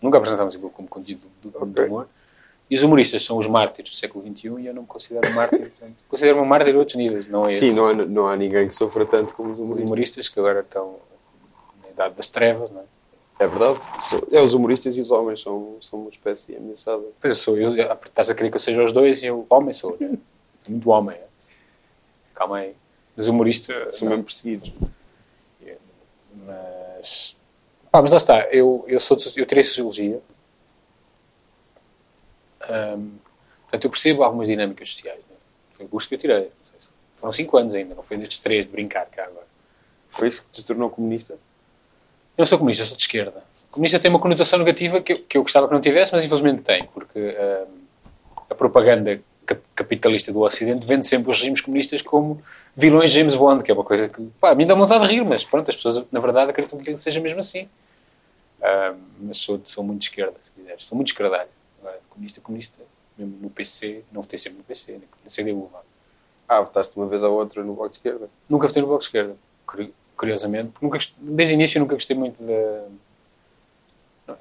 nunca 0.01 0.19
apresentámos 0.19 0.55
aquilo 0.55 0.71
como 0.71 0.89
conteúdo 0.89 1.29
de, 1.43 1.51
de 1.51 1.81
humor. 1.83 2.09
E 2.71 2.75
os 2.77 2.83
humoristas 2.83 3.23
são 3.23 3.37
os 3.37 3.47
mártires 3.47 3.91
do 3.91 3.97
século 3.97 4.25
XXI 4.25 4.55
e 4.63 4.67
eu 4.67 4.75
não 4.75 4.83
me 4.83 4.89
considero 4.89 5.29
um 5.31 5.35
mártir. 5.35 5.71
Considero-me 6.09 6.43
um 6.43 6.47
mártir 6.47 6.75
a 6.75 6.79
outros 6.79 6.97
níveis, 6.97 7.29
não 7.29 7.43
é 7.43 7.49
Sim, 7.51 7.67
esse. 7.69 7.77
não 7.77 7.87
há, 7.89 7.93
não 7.95 8.27
há 8.27 8.37
ninguém 8.37 8.67
que 8.67 8.75
sofra 8.75 9.05
tanto 9.05 9.35
como 9.35 9.51
os 9.51 9.55
Os 9.57 9.61
humoristas. 9.61 9.87
humoristas 9.87 10.29
que 10.31 10.41
agora 10.41 10.61
estão 10.61 10.97
na 11.83 11.91
idade 11.91 12.15
das 12.15 12.31
trevas, 12.31 12.71
não 12.71 12.81
é? 12.81 12.85
É 13.39 13.47
verdade. 13.47 13.81
É, 14.31 14.41
os 14.41 14.55
humoristas 14.55 14.97
e 14.97 15.01
os 15.01 15.11
homens 15.11 15.41
são, 15.41 15.77
são 15.81 16.01
uma 16.01 16.11
espécie 16.11 16.57
ameaçada. 16.57 17.03
Pois 17.21 17.33
eu 17.33 17.39
sou, 17.39 17.59
eu, 17.59 17.75
estás 17.75 18.31
a 18.31 18.35
querer 18.35 18.51
que 18.51 18.57
eu 18.57 18.61
seja 18.61 18.83
os 18.83 18.93
dois 18.93 19.23
e 19.23 19.27
eu 19.27 19.45
homem 19.51 19.73
sou, 19.73 19.97
né? 19.99 20.17
Sou 20.59 20.71
muito 20.71 20.91
homem. 20.91 21.17
é. 21.17 21.27
Calma 22.35 22.59
aí. 22.59 22.75
Mas 23.17 23.29
humorista. 23.29 23.91
São 23.91 24.07
não. 24.07 24.11
mesmo 24.11 24.25
perseguidos. 24.25 24.73
Mas, 26.47 27.37
pá, 27.91 28.03
mas 28.03 28.11
lá 28.11 28.17
está, 28.17 28.41
eu, 28.51 28.85
eu, 28.89 28.99
sou, 28.99 29.17
eu 29.37 29.47
tirei 29.47 29.63
Sociologia. 29.63 30.21
Ahm, 32.69 33.13
portanto, 33.63 33.85
eu 33.85 33.91
percebo 33.91 34.23
algumas 34.23 34.49
dinâmicas 34.49 34.89
sociais. 34.91 35.19
Né? 35.19 35.37
Foi 35.73 35.87
o 35.87 35.89
curso 35.89 36.09
que 36.09 36.15
eu 36.15 36.19
tirei. 36.19 36.51
Foram 37.17 37.33
5 37.33 37.57
anos 37.57 37.75
ainda, 37.75 37.95
não 37.95 38.03
foi 38.03 38.17
nestes 38.17 38.39
3 38.41 38.67
de 38.67 38.73
brincar 38.73 39.07
cá 39.07 39.25
agora. 39.25 39.47
Foi 40.09 40.29
isso 40.29 40.45
que 40.45 40.51
te 40.51 40.65
tornou 40.65 40.91
comunista? 40.91 41.39
Eu 42.37 42.43
não 42.43 42.47
sou 42.47 42.59
comunista, 42.59 42.83
eu 42.83 42.87
sou 42.89 42.97
de 42.97 43.03
esquerda. 43.03 43.43
Comunista 43.71 43.99
tem 43.99 44.11
uma 44.11 44.19
conotação 44.21 44.59
negativa 44.59 45.01
que 45.01 45.13
eu, 45.13 45.19
que 45.21 45.39
eu 45.39 45.43
gostava 45.43 45.67
que 45.69 45.75
não 45.75 45.81
tivesse, 45.81 46.13
mas 46.13 46.25
infelizmente 46.25 46.63
tem, 46.63 46.85
porque 46.87 47.19
ahm, 47.19 47.67
a 48.51 48.55
propaganda 48.55 49.21
cap- 49.47 49.63
capitalista 49.75 50.33
do 50.33 50.41
Ocidente 50.41 50.87
vende 50.87 51.07
sempre 51.07 51.31
os 51.31 51.39
regimes 51.39 51.61
comunistas 51.61 52.03
como 52.03 52.43
vilões 52.77 53.11
de 53.13 53.19
James 53.19 53.35
Bond, 53.35 53.63
que 53.65 53.71
é 53.71 53.75
uma 53.75 53.85
coisa 53.85 54.09
que, 54.09 54.23
pá, 54.41 54.51
a 54.51 54.55
mim 54.55 54.67
dá 54.67 54.75
vontade 54.75 55.07
de 55.07 55.13
rir, 55.15 55.25
mas 55.25 55.45
pronto, 55.45 55.69
as 55.69 55.77
pessoas, 55.77 56.05
na 56.11 56.21
verdade, 56.21 56.51
acreditam 56.51 56.79
que 56.79 56.99
seja 56.99 57.21
mesmo 57.21 57.41
assim. 57.41 57.69
Ahm, 58.63 58.97
mas 59.21 59.39
sou, 59.39 59.61
sou 59.65 59.85
muito 59.85 60.01
de 60.01 60.07
esquerda, 60.07 60.35
se 60.41 60.51
quiseres. 60.53 60.85
Sou 60.85 60.97
muito 60.97 61.09
esquerdalho. 61.09 61.49
Agora, 61.81 61.99
comunista, 62.11 62.41
comunista, 62.41 62.81
mesmo 63.19 63.37
no 63.41 63.51
PC, 63.51 64.03
não 64.13 64.23
votei 64.23 64.39
sempre 64.39 64.59
no 64.59 64.65
PC, 64.65 64.93
na 64.93 65.29
CDU, 65.31 65.69
vá. 65.73 65.81
Ah, 66.49 66.61
votaste 66.61 66.97
uma 66.97 67.07
vez 67.07 67.23
ou 67.23 67.33
outra 67.33 67.63
no 67.63 67.75
Bloco 67.75 67.91
de 67.91 67.97
Esquerda. 67.99 68.29
Nunca 68.49 68.67
votei 68.67 68.81
no 68.83 68.89
Bloco 68.89 69.03
de 69.03 69.07
Esquerda, 69.09 69.37
curiosamente. 70.17 70.73
Nunca, 70.81 70.99
desde 71.19 71.55
o 71.55 71.57
início 71.57 71.81
nunca 71.81 71.95
gostei 71.95 72.17
muito 72.17 72.43
da... 72.45 72.89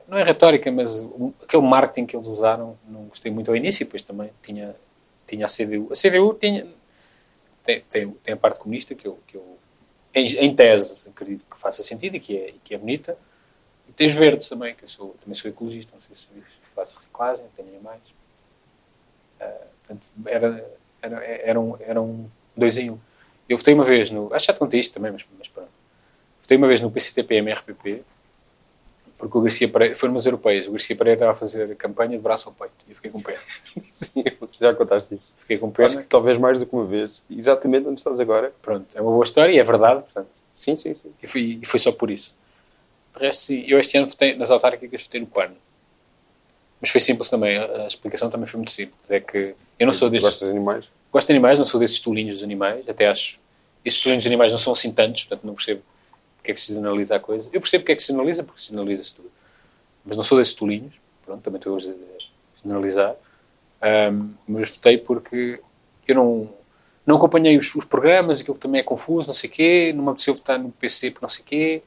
não- 0.08 0.18
é 0.18 0.24
retórica, 0.24 0.72
mas 0.72 1.06
aquele 1.42 1.64
marketing 1.64 2.06
que 2.06 2.16
eles 2.16 2.28
usaram, 2.28 2.78
não 2.88 3.06
gostei 3.06 3.32
muito 3.32 3.50
ao 3.50 3.56
início, 3.58 3.86
depois 3.86 4.02
também 4.02 4.32
tinha, 4.42 4.76
tinha 5.28 5.46
a 5.46 5.48
CDU. 5.48 5.90
A 5.92 5.96
CDU 5.96 6.34
tinha, 6.34 6.68
tem, 7.64 7.82
tem, 7.90 8.12
tem 8.12 8.34
a 8.34 8.38
parte 8.38 8.60
comunista 8.60 8.94
que 8.96 9.08
eu, 9.08 9.20
que 9.28 9.36
eu 9.38 9.58
em, 10.14 10.28
em 10.38 10.56
tese, 10.56 11.10
acredito 11.10 11.46
que 11.50 11.60
faça 11.60 11.82
sentido 11.82 12.16
e 12.18 12.20
que 12.20 12.38
é, 12.38 12.54
que 12.64 12.76
é 12.76 12.78
bonita. 12.78 13.18
E 13.90 13.94
tem 13.94 14.08
os 14.08 14.14
verdes 14.14 14.48
também, 14.48 14.76
que 14.76 14.86
eu 14.86 14.90
sou, 14.90 15.16
também 15.22 15.34
sou 15.36 15.50
ecologista, 15.50 15.92
não 15.94 16.02
sei 16.02 16.16
se. 16.16 16.30
Faço 16.76 16.98
reciclagem, 16.98 17.46
tenho 17.56 17.70
animais. 17.70 18.02
Ah, 19.40 19.58
portanto, 19.86 20.08
era, 20.26 20.78
era, 21.02 21.24
eram, 21.24 21.78
eram 21.80 22.32
dois 22.56 22.78
em 22.78 22.92
um. 22.92 23.00
Eu 23.48 23.58
votei 23.58 23.74
uma 23.74 23.84
vez 23.84 24.10
no. 24.10 24.34
Acho 24.34 24.46
que 24.46 24.52
já 24.52 24.54
te 24.54 24.60
contei 24.60 24.80
isto 24.80 24.94
também, 24.94 25.12
mas, 25.12 25.26
mas 25.38 25.48
pronto. 25.48 25.70
Votei 26.42 26.58
uma 26.58 26.68
vez 26.68 26.82
no 26.82 26.92
PCTP-MRPP, 26.92 28.04
porque 29.18 29.38
o 29.38 29.42
Garcia 29.42 29.68
Pereira. 29.70 29.96
Foi 29.96 30.10
numas 30.10 30.26
europeias. 30.26 30.68
O 30.68 30.72
Garcia 30.72 30.96
Pereira 30.96 31.16
estava 31.16 31.32
a 31.32 31.36
fazer 31.36 31.76
campanha 31.76 32.18
de 32.18 32.24
braço 32.24 32.50
ao 32.50 32.56
peito. 32.56 32.74
E 32.88 32.92
eu 32.92 32.96
fiquei 32.96 33.12
com 33.12 33.22
pena. 33.22 33.38
Sim, 33.92 34.24
já 34.60 34.74
contaste 34.74 35.16
isso. 35.16 35.34
Fiquei 35.38 35.58
com 35.58 35.72
pena. 35.72 35.86
Acho 35.86 36.00
que 36.00 36.08
talvez 36.08 36.38
mais 36.38 36.60
do 36.60 36.66
que 36.66 36.74
uma 36.74 36.86
vez. 36.86 37.22
Exatamente 37.30 37.88
onde 37.88 38.00
estás 38.00 38.20
agora. 38.20 38.54
Pronto, 38.62 38.86
é 38.96 39.02
uma 39.02 39.12
boa 39.12 39.24
história 39.24 39.54
e 39.54 39.60
é 39.60 39.64
verdade, 39.64 40.04
portanto. 40.04 40.30
Sim, 40.52 40.76
sim, 40.76 40.94
sim. 40.94 41.12
E 41.22 41.28
foi, 41.28 41.60
e 41.62 41.66
foi 41.66 41.80
só 41.80 41.92
por 41.92 42.10
isso. 42.12 42.36
De 43.18 43.26
resto, 43.26 43.42
sim. 43.44 43.64
Eu 43.68 43.80
este 43.80 43.98
ano 43.98 44.08
votei, 44.08 44.36
nas 44.36 44.52
autárquicas 44.52 45.04
votei 45.04 45.22
no 45.22 45.28
PAN. 45.28 45.52
Mas 46.82 46.90
foi 46.90 47.00
simples 47.00 47.30
também. 47.30 47.58
A, 47.58 47.88
explicação 47.88 48.30
também 48.30 48.46
foi 48.46 48.58
muito 48.58 48.72
simples. 48.72 49.10
É 49.10 49.20
que 49.20 49.56
eu 49.80 49.86
não 49.86 49.94
sou 49.94 50.10
Tu 50.10 50.14
desses. 50.14 50.28
gostas 50.30 50.48
de 50.50 50.56
animais? 50.56 50.86
Gosto 51.14 51.28
de 51.28 51.34
animais, 51.34 51.60
não 51.60 51.66
sou 51.66 51.80
desses 51.80 52.00
tolinhos 52.00 52.36
dos 52.36 52.44
animais. 52.44 52.90
Até 52.90 53.08
acho. 53.08 53.40
Esses 53.86 54.02
tolinhos 54.02 54.24
dos 54.24 54.30
animais 54.30 54.52
não 54.52 54.60
são 54.60 54.74
assim 54.74 54.92
tantos, 54.92 55.24
portanto 55.24 55.46
não 55.46 55.54
percebo 55.54 55.82
porque 56.38 56.52
é 56.52 56.54
que 56.56 56.60
se 56.60 56.78
analisa 56.78 57.16
a 57.16 57.20
coisa. 57.20 57.50
Eu 57.54 57.62
percebo 57.62 57.84
porque 57.84 57.94
é 57.94 57.96
que 57.96 58.04
se 58.04 58.12
analisa, 58.12 58.44
porque 58.44 58.60
se 58.60 58.74
analisa-se 58.74 59.16
tudo. 59.16 59.32
Mas 60.04 60.18
não 60.18 60.24
sou 60.24 60.38
desses 60.38 60.54
tolinhos. 60.54 60.94
Pronto, 61.26 61.42
também 61.42 61.58
estou 61.58 61.78
a 61.78 61.80
generalizar. 62.62 63.16
Ahm, 63.82 64.32
mas 64.46 64.76
votei 64.76 64.98
porque 64.98 65.62
eu 66.06 66.16
não, 66.16 66.50
não 67.06 67.16
acompanhei 67.16 67.58
os, 67.58 67.74
os 67.76 67.86
programas, 67.86 68.42
aquilo 68.42 68.58
também 68.58 68.82
é 68.82 68.84
confuso, 68.84 69.30
não 69.30 69.34
sei 69.34 69.50
o 69.50 69.54
quê. 69.54 69.94
Não 69.96 70.04
me 70.04 70.10
apeteceu 70.10 70.34
votar 70.34 70.60
no 70.60 70.70
PC 70.72 71.12
por 71.12 71.22
não 71.22 71.30
sei 71.30 71.42
o 71.44 71.46
quê. 71.46 71.84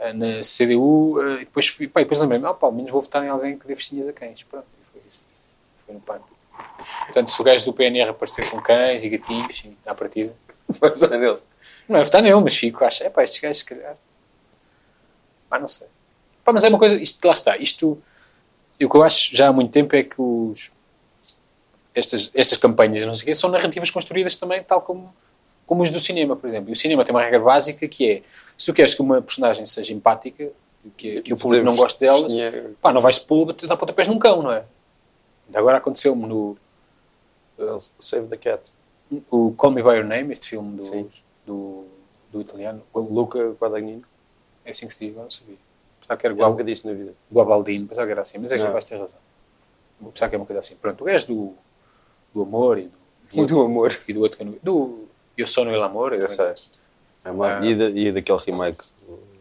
ah, 0.00 0.12
Na 0.12 0.40
CDU. 0.40 1.20
ah, 1.20 1.34
e 1.42 1.44
depois, 1.44 1.76
depois 1.78 2.20
lembrei-me, 2.20 2.46
ah, 2.46 2.54
pá, 2.54 2.66
ao 2.66 2.72
menos 2.72 2.90
vou 2.90 3.00
votar 3.00 3.24
em 3.24 3.28
alguém 3.28 3.56
que 3.56 3.68
dê 3.68 3.76
festinhas 3.76 4.08
a 4.08 4.12
cães. 4.12 4.42
Pronto, 4.42 4.66
foi 4.90 5.00
isso. 5.06 5.20
Foi 5.84 5.94
no 5.94 6.00
PAN. 6.00 6.20
Portanto, 7.04 7.30
se 7.30 7.40
o 7.40 7.44
gajo 7.44 7.64
do 7.64 7.72
PNR 7.72 8.10
aparecer 8.10 8.48
com 8.50 8.60
cães 8.60 9.04
e 9.04 9.08
gatinhos, 9.08 9.58
sim, 9.58 9.76
à 9.84 9.94
partida. 9.94 10.34
Vai 10.68 10.90
votar 10.90 11.18
nele. 11.18 11.38
Não 11.88 11.98
é 11.98 12.02
votar 12.02 12.22
nele, 12.22 12.40
mas 12.40 12.56
fico, 12.56 12.84
acho, 12.84 13.04
é 13.04 13.10
pá, 13.10 13.22
estes 13.22 13.40
gajos, 13.40 13.58
se 13.58 13.64
calhar. 13.64 13.96
Pá, 15.48 15.58
não 15.58 15.68
sei. 15.68 15.86
Pá, 16.44 16.52
mas 16.52 16.64
é 16.64 16.68
uma 16.68 16.78
coisa, 16.78 16.96
isto, 17.00 17.24
lá 17.24 17.32
está, 17.32 17.56
isto, 17.56 18.00
o 18.82 18.88
que 18.88 18.96
eu 18.96 19.02
acho 19.02 19.34
já 19.34 19.48
há 19.48 19.52
muito 19.52 19.72
tempo 19.72 19.94
é 19.96 20.02
que 20.02 20.20
os, 20.20 20.72
estas, 21.94 22.30
estas 22.34 22.58
campanhas, 22.58 23.04
não 23.04 23.14
sei 23.14 23.22
o 23.22 23.26
quê, 23.26 23.34
são 23.34 23.50
narrativas 23.50 23.90
construídas 23.90 24.36
também, 24.36 24.62
tal 24.62 24.80
como, 24.82 25.14
como 25.64 25.82
os 25.82 25.90
do 25.90 25.98
cinema, 25.98 26.36
por 26.36 26.48
exemplo. 26.48 26.70
E 26.70 26.72
o 26.72 26.76
cinema 26.76 27.04
tem 27.04 27.14
uma 27.14 27.22
regra 27.22 27.40
básica 27.40 27.88
que 27.88 28.10
é, 28.10 28.22
se 28.56 28.66
tu 28.66 28.74
queres 28.74 28.94
que 28.94 29.02
uma 29.02 29.22
personagem 29.22 29.64
seja 29.64 29.92
empática, 29.92 30.50
que, 30.96 31.20
que 31.22 31.32
o 31.32 31.36
público 31.36 31.64
não 31.64 31.74
goste 31.74 31.98
Dinheiro. 32.28 32.76
pá, 32.80 32.92
não 32.92 33.00
vais 33.00 33.18
a 33.18 33.66
dar 33.66 33.76
pontapés 33.76 34.06
num 34.06 34.18
cão, 34.18 34.42
não 34.42 34.52
é? 34.52 34.64
Ainda 35.46 35.58
Agora 35.58 35.78
aconteceu-me 35.78 36.26
no 36.26 36.56
Save 37.98 38.28
the 38.28 38.36
cat. 38.36 38.72
o 39.30 39.52
Call 39.52 39.70
Me 39.72 39.82
By 39.82 39.96
Your 39.96 40.04
Name, 40.04 40.32
este 40.32 40.50
filme 40.50 40.76
do, 40.78 41.08
do, 41.46 41.84
do 42.32 42.40
italiano, 42.40 42.82
O 42.92 43.00
Luca 43.00 43.50
Guadagnino. 43.60 44.02
é 44.64 44.70
assim 44.70 44.86
que 44.86 44.94
se 44.94 45.00
diz, 45.00 45.10
agora 45.12 45.24
não 45.24 45.30
sabia. 45.30 45.56
Pensava 46.00 46.20
que 46.20 46.26
era 46.26 46.34
Guab, 46.34 46.50
nunca 46.52 46.64
disse 46.64 46.86
na 46.86 46.92
vida. 46.92 47.14
Guabaldino, 47.32 47.86
pensava 47.88 48.06
que 48.06 48.12
era 48.12 48.20
assim, 48.22 48.38
mas 48.38 48.52
é 48.52 48.58
que 48.58 48.64
vais 48.64 48.84
ter 48.84 48.96
razão. 48.96 49.18
Pensava 50.12 50.30
que 50.30 50.36
é 50.36 50.38
uma 50.38 50.46
coisa 50.46 50.60
assim. 50.60 50.76
Pronto, 50.76 51.00
o 51.02 51.04
gajo 51.04 51.26
do, 51.26 51.54
do 52.34 52.42
amor 52.42 52.78
e 52.78 52.82
do, 52.82 52.90
do, 52.90 53.36
Muito 53.36 53.60
amor. 53.62 53.98
e 54.06 54.12
do 54.12 54.20
outro 54.20 54.36
que 54.36 54.42
eu 54.44 54.46
não 54.46 54.58
do 54.62 55.04
Eu 55.36 55.46
Sou 55.46 55.64
No 55.64 55.72
El 55.72 55.82
Amor 55.82 56.12
Eu 56.12 56.28
sei. 56.28 56.52
É 57.24 57.30
uma... 57.30 57.58
Ah. 57.58 57.64
e, 57.64 57.74
da, 57.74 57.88
e 57.88 58.12
daquele 58.12 58.38
remake. 58.38 58.84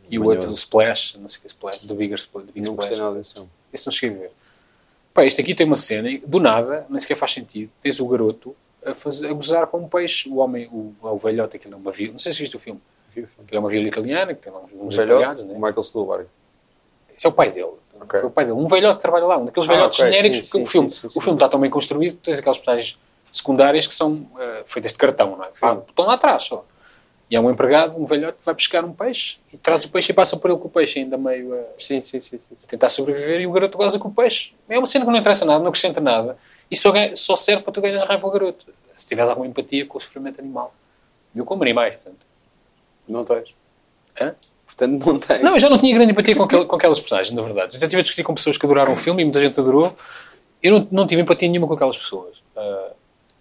e 0.09 0.17
o 0.17 0.25
outro, 0.25 0.49
o 0.49 0.53
Splash, 0.53 1.17
não 1.19 1.27
sei 1.29 1.37
o 1.37 1.41
que 1.41 1.47
é 1.47 1.49
Splash, 1.49 1.85
do 1.85 1.93
Bigger 1.95 2.15
Splash. 2.17 2.45
do 2.47 2.53
Big 2.53 2.65
Não 2.65 2.73
Splash. 2.73 2.89
gostei 2.89 3.05
nada 3.05 3.17
desse 3.17 3.33
filme. 3.33 3.49
Esse 3.73 3.85
não 3.87 3.91
cheguei 3.91 4.17
a 4.17 4.19
ver. 4.21 4.31
Pá, 5.15 5.25
este 5.25 5.39
aqui 5.39 5.55
tem 5.55 5.65
uma 5.65 5.77
cena, 5.77 6.09
e 6.09 6.17
do 6.17 6.41
nada, 6.41 6.85
nem 6.89 6.99
sequer 6.99 7.15
faz 7.15 7.31
sentido. 7.31 7.71
Tens 7.81 8.01
o 8.01 8.07
garoto 8.09 8.53
a, 8.85 8.93
fazer, 8.93 9.29
a 9.29 9.33
gozar 9.33 9.65
com 9.67 9.77
um 9.77 9.87
peixe. 9.87 10.27
O 10.27 10.35
homem, 10.35 10.67
o, 10.67 10.93
o 11.01 11.17
velhote, 11.17 11.55
aquilo 11.55 11.73
é 11.75 11.77
uma 11.77 11.89
vila. 11.89 12.11
Não 12.11 12.19
sei 12.19 12.33
se 12.33 12.39
viste 12.41 12.57
o 12.57 12.59
filme. 12.59 12.81
Aquilo 13.11 13.29
é 13.49 13.59
uma 13.59 13.69
vila 13.69 13.87
italiana 13.87 14.33
que 14.33 14.41
tem 14.41 14.51
lá 14.51 14.59
uns, 14.59 14.73
uns 14.73 14.93
Velhote, 14.93 15.23
empregados, 15.23 15.43
né? 15.45 15.53
Michael 15.53 15.83
Stuhlbarg. 15.83 16.27
Esse 17.17 17.25
é 17.25 17.29
o 17.29 17.31
pai 17.31 17.49
dele. 17.49 17.71
Ok. 18.01 18.19
Foi 18.19 18.27
o 18.27 18.29
pai 18.29 18.43
dele. 18.43 18.57
Um 18.57 18.67
velhote 18.67 18.95
que 18.97 19.01
trabalha 19.03 19.25
lá. 19.25 19.37
Um 19.37 19.45
daqueles 19.45 19.69
Ah, 19.69 19.73
velhotes 19.73 19.99
ok, 20.01 20.11
genéricos. 20.11 20.37
sim, 20.37 20.41
porque 20.41 20.57
sim, 20.57 20.63
o, 20.63 20.67
filme, 20.69 20.91
sim, 20.91 21.09
sim, 21.09 21.17
o 21.17 21.21
filme 21.21 21.37
está 21.37 21.47
tão 21.47 21.61
bem 21.61 21.69
construído 21.69 22.17
que 22.17 22.21
tens 22.23 22.39
aquelas 22.39 22.57
personagens 22.57 22.99
secundárias 23.31 23.87
que 23.87 23.95
são 23.95 24.27
eh, 24.37 24.63
feitas 24.65 24.91
de 24.91 24.97
cartão, 24.97 25.37
não 25.37 25.45
é? 25.45 25.49
Pá, 25.57 25.81
estão 25.87 26.05
lá 26.05 26.15
atrás 26.15 26.43
só. 26.43 26.65
E 27.29 27.35
há 27.35 27.41
um 27.41 27.49
empregado, 27.49 27.97
um 27.99 28.05
velhote, 28.05 28.37
que 28.39 28.45
vai 28.45 28.53
pescar 28.53 28.85
um 28.85 28.93
peixe 28.93 29.37
e 29.51 29.57
traz 29.57 29.83
o 29.83 29.89
peixe 29.89 30.11
e 30.11 30.15
passa 30.15 30.37
por 30.37 30.49
ele 30.51 30.59
com 30.59 30.67
o 30.67 30.69
peixe 30.71 30.99
ainda 30.99 31.17
meio 31.17 31.53
a 31.55 31.63
Sim, 31.77 32.01
sim, 32.03 32.21
sim. 32.21 32.39
tentar 32.67 32.87
sobreviver 32.89 33.41
e 33.41 33.47
o 33.47 33.51
garoto 33.51 33.77
goza 33.77 33.97
com 33.97 34.09
o 34.09 34.13
peixe. 34.13 34.53
É 34.69 34.77
uma 34.77 34.85
cena 34.85 35.05
que 35.05 35.11
não 35.11 35.17
interessa 35.17 35.43
nada, 35.43 35.59
não 35.59 35.69
acrescenta 35.69 35.99
nada 35.99 36.37
e 36.69 36.77
só, 36.77 36.91
só 37.15 37.35
serve 37.35 37.63
para 37.63 37.73
tu 37.73 37.81
ganhar 37.81 38.03
raiva 38.05 38.25
ao 38.27 38.31
garoto. 38.31 38.67
Se 38.95 39.07
tiveres 39.07 39.29
alguma 39.29 39.47
empatia 39.47 39.85
com 39.87 39.97
o 39.97 40.01
sofrimento 40.01 40.39
animal. 40.39 40.73
Eu 41.35 41.43
como 41.45 41.63
animais, 41.63 41.95
portanto. 41.95 42.25
Não 43.07 43.25
tens. 43.25 43.49
Hã? 44.21 44.35
Portanto, 44.65 45.05
não 45.05 45.19
tens. 45.19 45.41
Não, 45.41 45.53
eu 45.53 45.59
já 45.59 45.69
não 45.69 45.77
tinha 45.79 45.93
grande 45.95 46.11
empatia 46.11 46.35
com, 46.35 46.43
aquel- 46.43 46.65
com 46.67 46.75
aquelas 46.75 46.99
personagens, 46.99 47.33
na 47.35 47.41
verdade. 47.41 47.73
Já 47.79 47.85
estive 47.87 47.99
a 47.99 48.03
discutir 48.03 48.23
com 48.23 48.33
pessoas 48.35 48.57
que 48.57 48.65
adoraram 48.65 48.93
o 48.93 48.95
filme 48.95 49.21
e 49.21 49.25
muita 49.25 49.41
gente 49.41 49.59
adorou. 49.59 49.95
Eu 50.61 50.79
não, 50.79 50.87
não 50.91 51.07
tive 51.07 51.21
empatia 51.23 51.47
nenhuma 51.49 51.67
com 51.67 51.73
aquelas 51.73 51.97
pessoas. 51.97 52.37
Ah, 52.55 52.91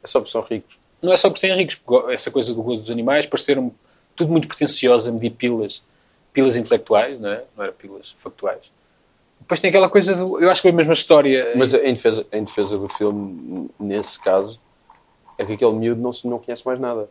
É 0.02 0.06
só 0.06 0.24
são 0.26 0.40
ricos. 0.42 0.74
Não 1.04 1.12
é 1.12 1.16
só 1.16 1.28
por 1.30 1.38
serem 1.38 1.56
ricos, 1.56 1.74
porque 1.76 2.12
essa 2.12 2.30
coisa 2.30 2.52
do 2.54 2.62
gozo 2.62 2.82
dos 2.82 2.90
animais 2.90 3.26
pareceram 3.26 3.72
tudo 4.16 4.30
muito 4.32 4.48
pretencioso 4.48 5.10
a 5.10 5.12
medir 5.12 5.30
pilas, 5.30 5.82
pilas 6.32 6.56
intelectuais, 6.56 7.18
não 7.20 7.28
é? 7.30 7.44
Não 7.56 7.64
era 7.64 7.72
pilas 7.72 8.14
factuais. 8.16 8.72
Depois 9.40 9.60
tem 9.60 9.68
aquela 9.68 9.88
coisa 9.90 10.14
do. 10.14 10.40
Eu 10.40 10.50
acho 10.50 10.60
que 10.62 10.68
foi 10.68 10.70
a 10.72 10.74
mesma 10.76 10.92
história. 10.94 11.52
Mas 11.56 11.74
em 11.74 11.92
defesa, 11.94 12.26
em 12.32 12.44
defesa 12.44 12.78
do 12.78 12.88
filme, 12.88 13.68
nesse 13.78 14.18
caso, 14.18 14.58
é 15.36 15.44
que 15.44 15.52
aquele 15.52 15.72
miúdo 15.72 16.00
não, 16.00 16.10
não 16.30 16.38
conhece 16.38 16.64
mais 16.64 16.78
nada. 16.80 17.08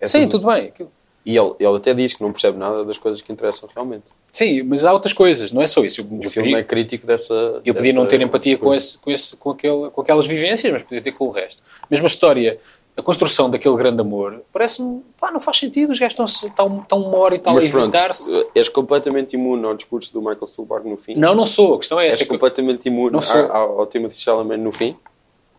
É 0.00 0.06
Sim, 0.06 0.28
tudo 0.28 0.46
bem. 0.46 0.68
aquilo- 0.68 0.90
E 1.26 1.36
ele, 1.36 1.52
ele 1.60 1.76
até 1.76 1.92
diz 1.92 2.14
que 2.14 2.22
não 2.22 2.30
percebe 2.32 2.56
nada 2.56 2.84
das 2.86 2.96
coisas 2.96 3.20
que 3.20 3.30
interessam 3.30 3.68
realmente. 3.74 4.12
Sim, 4.32 4.62
mas 4.62 4.82
há 4.84 4.92
outras 4.92 5.12
coisas, 5.12 5.52
não 5.52 5.60
é 5.60 5.66
só 5.66 5.84
isso. 5.84 6.00
Eu, 6.00 6.04
O 6.06 6.22
eu 6.22 6.30
filme 6.30 6.48
podia, 6.50 6.58
é 6.60 6.62
crítico 6.62 7.06
dessa. 7.06 7.34
eu 7.34 7.60
podia 7.60 7.82
dessa 7.82 7.94
não 7.96 8.06
ter 8.06 8.20
empatia 8.22 8.56
com, 8.56 8.72
esse, 8.74 8.96
com, 8.96 9.10
esse, 9.10 9.36
com, 9.36 9.50
aquele, 9.50 9.90
com 9.90 10.00
aquelas 10.00 10.26
vivências, 10.26 10.72
mas 10.72 10.82
podia 10.84 11.02
ter 11.02 11.12
com 11.12 11.26
o 11.26 11.30
resto. 11.30 11.62
Mesmo 11.90 12.06
a 12.06 12.08
história, 12.08 12.58
a 12.98 13.02
construção 13.02 13.48
daquele 13.48 13.76
grande 13.76 14.00
amor, 14.00 14.42
parece-me, 14.52 15.02
pá, 15.20 15.30
não 15.30 15.38
faz 15.40 15.58
sentido. 15.58 15.92
Os 15.92 15.98
gajos 16.00 16.12
estão, 16.12 16.24
estão, 16.48 16.80
estão 16.82 17.00
uma 17.00 17.16
hora 17.18 17.34
e 17.36 17.38
tal 17.38 17.52
a 17.52 17.60
Mas 17.60 17.70
pronto, 17.70 17.94
evitar-se. 17.94 18.46
és 18.54 18.68
completamente 18.68 19.34
imune 19.34 19.64
ao 19.64 19.74
discurso 19.74 20.12
do 20.12 20.20
Michael 20.20 20.46
Stuhlbarg 20.46 20.88
no 20.88 20.96
fim. 20.98 21.14
Não, 21.14 21.34
não 21.34 21.46
sou. 21.46 21.74
A 21.74 21.78
questão 21.78 22.00
é 22.00 22.06
És 22.06 22.16
essa. 22.16 22.24
que 22.24 22.30
eu- 22.30 22.34
completamente 22.36 22.86
imune 22.88 23.22
sou. 23.22 23.36
ao, 23.52 23.80
ao 23.80 23.86
Timothy 23.86 24.16
Chalamet 24.20 24.60
no 24.60 24.72
fim. 24.72 24.96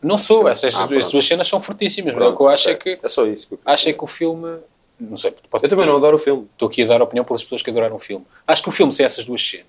Não 0.02 0.18
sou. 0.18 0.44
Sim. 0.44 0.50
Essas, 0.50 0.64
Ah, 0.64 0.68
essas 0.80 0.88
pronto. 0.88 1.12
duas 1.12 1.26
cenas 1.28 1.48
são 1.48 1.62
fortíssimas. 1.62 2.14
mas 2.14 2.22
o 2.22 2.26
Pronto, 2.26 2.38
que 2.38 2.44
eu 2.44 2.50
acho 2.50 2.70
é 2.70 2.76
que, 2.76 3.00
É 3.02 3.08
só 3.08 3.26
isso. 3.26 3.48
que 3.48 3.54
eu 3.56 3.60
acho 3.66 3.90
é 3.90 3.94
que 3.94 4.04
o 4.04 4.08
filme. 4.08 4.58
Não 5.00 5.16
sei, 5.16 5.34
posso, 5.50 5.66
Eu 5.66 5.70
também 5.70 5.86
não 5.86 5.96
adoro 5.96 6.18
o 6.18 6.20
filme. 6.20 6.46
Estou 6.52 6.68
aqui 6.68 6.84
a 6.84 6.88
dar 6.88 7.02
opinião 7.02 7.24
pelas 7.24 7.42
pessoas 7.42 7.62
que 7.64 7.70
adoraram 7.70 7.96
o 7.96 8.00
filme. 8.00 8.26
Acho 8.46 8.62
que 8.62 8.68
o 8.68 8.72
filme, 8.72 8.92
sem 8.92 9.06
essas 9.06 9.24
duas 9.24 9.42
cenas, 9.42 9.66
eh, 9.66 9.68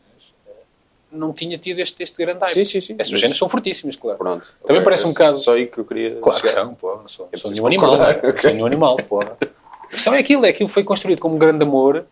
não 1.13 1.33
tinha 1.33 1.59
tido 1.59 1.79
este, 1.81 2.03
este 2.03 2.17
grande 2.17 2.41
hype. 2.41 2.53
Sim, 2.55 2.65
sim, 2.65 2.81
sim. 2.81 2.95
Essas 2.99 3.13
Mas- 3.13 3.21
cenas 3.21 3.37
são 3.37 3.49
fortíssimas, 3.49 3.97
claro. 3.97 4.19
Pronto. 4.19 4.49
Também 4.63 4.77
Ok, 4.77 4.85
parece 4.85 5.05
um 5.07 5.11
é 5.11 5.13
bocado- 5.13 5.39
Só 5.39 5.55
aí 5.55 5.67
que 5.67 5.79
eu 5.79 5.85
queria. 5.85 6.17
Claro 6.23 6.41
que 6.41 6.49
são, 6.49 6.75
pô. 6.75 6.97
Não 6.97 7.09
sou, 7.09 7.29
É 7.33 7.37
sou 7.37 7.51
nenhum 7.51 7.67
animal. 7.67 7.97
não. 7.97 8.11
ok. 8.11 8.39
Sou 8.39 8.51
nenhum 8.53 8.67
animal, 8.67 8.97
pô. 8.97 9.21
A 9.21 9.87
questão 9.91 10.15
é 10.15 10.19
aquilo, 10.19 10.47
é 10.47 10.51
aquilo 10.51 10.69
foi 10.69 10.85
construído 10.85 11.19
como 11.21 11.35
um 11.35 11.39
grande 11.39 11.63
amor 11.65 12.05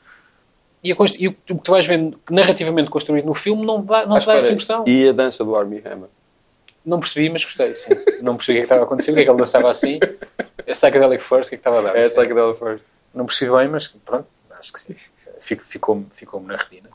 E, 0.82 0.92
a 0.92 0.96
const- 0.96 1.16
e 1.20 1.26
o 1.28 1.32
que 1.32 1.54
tu 1.56 1.70
vais 1.72 1.86
vendo 1.86 2.18
narrativamente 2.30 2.88
construído 2.88 3.24
no 3.24 3.34
filme 3.34 3.64
não, 3.66 3.82
dá, 3.84 4.06
não 4.06 4.14
Ah, 4.16 4.20
te 4.20 4.26
dá 4.26 4.34
essa 4.34 4.52
impressão. 4.52 4.84
E 4.86 5.08
a 5.08 5.12
dança 5.12 5.44
do 5.44 5.54
Armie 5.56 5.82
Hammer. 5.84 6.08
Não 6.86 7.00
percebi, 7.00 7.28
mas 7.28 7.44
gostei, 7.44 7.74
sim. 7.74 7.90
Não 8.22 8.36
percebi 8.36 8.58
o 8.58 8.60
que 8.60 8.60
é 8.60 8.60
que 8.60 8.60
estava 8.62 8.80
a 8.82 8.84
acontecer, 8.84 9.10
porque 9.10 9.22
é 9.22 9.24
que 9.24 9.30
ele 9.30 9.38
dançava 9.38 9.68
assim. 9.70 9.98
É 10.66 10.70
Psychedelic 10.72 11.22
First, 11.22 11.46
o 11.46 11.48
que 11.50 11.54
é 11.56 11.58
que 11.58 11.60
estava 11.68 11.80
a 11.80 11.82
dar? 11.82 11.90
É 11.90 11.94
Não 11.94 12.00
a 12.02 12.04
sei. 12.08 12.24
Psychedelic 12.24 12.58
First. 12.58 12.84
Não 13.12 13.26
percebi 13.26 13.50
bem, 13.50 13.68
mas 13.68 13.88
pronto, 13.88 14.26
acho 14.58 14.72
que 14.72 14.80
sim. 14.80 14.94
Fico- 15.40 15.64
Ficou-me 15.64 16.06
ficou 16.12 16.40
na 16.40 16.54
retina. 16.56 16.88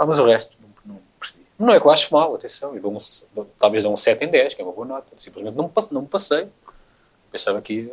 Pá, 0.00 0.06
mas 0.06 0.18
o 0.18 0.24
resto, 0.24 0.56
não, 0.62 0.94
não 0.94 1.00
percebi. 1.18 1.44
Não 1.58 1.74
é 1.74 1.78
que 1.78 1.86
eu 1.86 1.90
acho 1.90 2.14
mal, 2.14 2.34
atenção. 2.34 2.74
Eu 2.74 2.80
dou 2.80 2.96
um, 2.96 3.44
talvez 3.58 3.84
dou 3.84 3.92
um 3.92 3.96
7 3.98 4.24
em 4.24 4.28
10, 4.28 4.54
que 4.54 4.62
é 4.62 4.64
uma 4.64 4.72
boa 4.72 4.86
nota. 4.86 5.08
Simplesmente 5.18 5.54
não 5.54 5.64
me 5.64 5.70
passei. 5.70 5.94
Não 5.94 6.00
me 6.00 6.08
passei. 6.08 6.48
Pensava 7.30 7.60
que 7.60 7.74
ia 7.74 7.92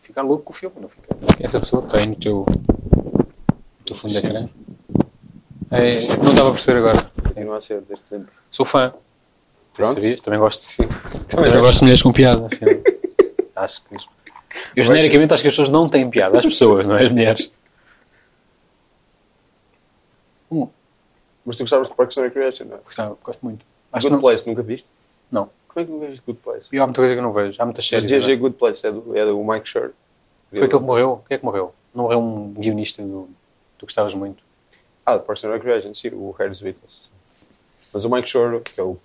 ficar 0.00 0.22
louco 0.22 0.42
com 0.42 0.52
o 0.52 0.56
filme, 0.56 0.74
não 0.80 0.88
fica. 0.88 1.16
Essa 1.38 1.60
pessoa 1.60 1.82
que 1.82 1.96
tem 1.96 2.08
no 2.08 2.16
teu, 2.16 2.44
no 2.48 3.84
teu 3.86 3.94
fundo 3.94 4.10
de 4.10 4.18
ecrã. 4.18 4.48
É, 5.70 6.16
não 6.16 6.30
estava 6.30 6.48
a 6.48 6.52
perceber 6.52 6.78
agora. 6.80 7.12
Continua 7.28 7.58
a 7.58 7.60
ser, 7.60 7.80
desde 7.82 8.08
sempre. 8.08 8.32
Sou 8.50 8.66
fã. 8.66 8.92
Pronto. 9.74 9.94
Sabias? 9.94 10.20
Também 10.20 10.40
gosto. 10.40 10.64
Sim. 10.64 10.88
Também 11.28 11.52
gosto 11.60 11.78
de 11.78 11.84
mulheres 11.84 12.02
com 12.02 12.10
piada. 12.10 12.46
Assim. 12.46 12.64
acho 13.54 13.84
que 13.84 13.94
isso. 13.94 14.08
Eu 14.74 14.82
genericamente 14.82 15.32
acho 15.32 15.44
que 15.44 15.48
as 15.48 15.52
pessoas 15.52 15.68
não 15.68 15.88
têm 15.88 16.10
piada. 16.10 16.40
As 16.40 16.44
pessoas, 16.44 16.84
não 16.84 16.96
é 16.96 17.04
as 17.04 17.10
mulheres. 17.12 17.52
Hum, 20.52 20.68
Mas 21.44 21.56
tu 21.56 21.62
gostavas 21.62 21.88
de 21.88 21.94
Parks 21.94 22.16
and 22.18 22.22
Recreation, 22.22 22.64
não 22.66 22.76
é? 22.76 22.80
gostava, 22.80 23.16
gosto 23.22 23.42
muito. 23.42 23.64
Acho 23.92 24.04
Good 24.06 24.14
não, 24.14 24.20
Place, 24.20 24.46
nunca 24.46 24.62
viste? 24.62 24.88
não. 25.30 25.50
Como 25.68 25.82
é 25.82 25.86
que 25.86 25.90
nunca 25.90 26.06
viste 26.06 26.22
Good 26.26 26.38
Place? 26.42 26.68
E 26.70 26.78
há 26.78 26.86
muita 26.86 27.00
coisa 27.00 27.14
que 27.14 27.20
não 27.22 27.32
vejo. 27.32 27.60
Há 27.60 27.64
muitas 27.64 27.84
Mas 27.84 27.88
séries. 28.02 28.10
DG 28.10 28.24
agora. 28.24 28.36
Good 28.40 28.56
Place 28.58 28.86
é 28.86 28.92
do, 28.92 29.16
é 29.16 29.24
do 29.24 29.42
Mike 29.42 29.66
Schur. 29.68 29.92
Foi 30.50 30.58
aquele 30.64 30.68
que 30.80 30.86
morreu? 30.86 31.24
Quem 31.26 31.34
é 31.34 31.38
que 31.38 31.44
morreu? 31.44 31.74
Não 31.94 32.04
morreu 32.04 32.18
um 32.20 32.52
guionista 32.52 33.02
do 33.02 33.28
tu 33.78 33.86
gostavas 33.86 34.12
muito. 34.14 34.42
Ah, 35.04 35.16
do 35.16 35.22
Parks 35.24 35.42
and 35.44 35.50
Recreation, 35.52 35.94
sim, 35.94 36.10
o 36.12 36.30
Harris 36.38 36.60
Beatles. 36.60 37.10
Mas 37.94 38.04
o 38.04 38.10
Mike 38.10 38.28
Schur, 38.28 38.60
que 38.60 38.78
é 38.80 38.84
o 38.84 38.98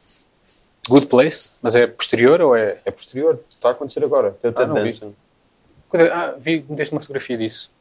Good 0.89 1.07
Place? 1.07 1.57
Mas 1.61 1.75
é 1.75 1.87
posterior 1.87 2.39
ou 2.41 2.53
é. 2.55 2.81
É 2.85 2.91
posterior, 2.91 3.39
está 3.49 3.69
a 3.69 3.71
acontecer 3.71 4.03
agora. 4.03 4.31
Tem 4.41 4.51
o 4.51 4.53
Ted 4.53 4.67
não 4.67 4.75
vi. 4.75 4.83
Danson. 4.83 5.13
Quando 5.89 6.01
é- 6.05 6.11
Ah, 6.11 6.35
vi, 6.37 6.65
me 6.69 6.75
deste 6.75 6.93
uma 6.93 6.99
fotografia 7.01 7.37
disso. 7.37 7.71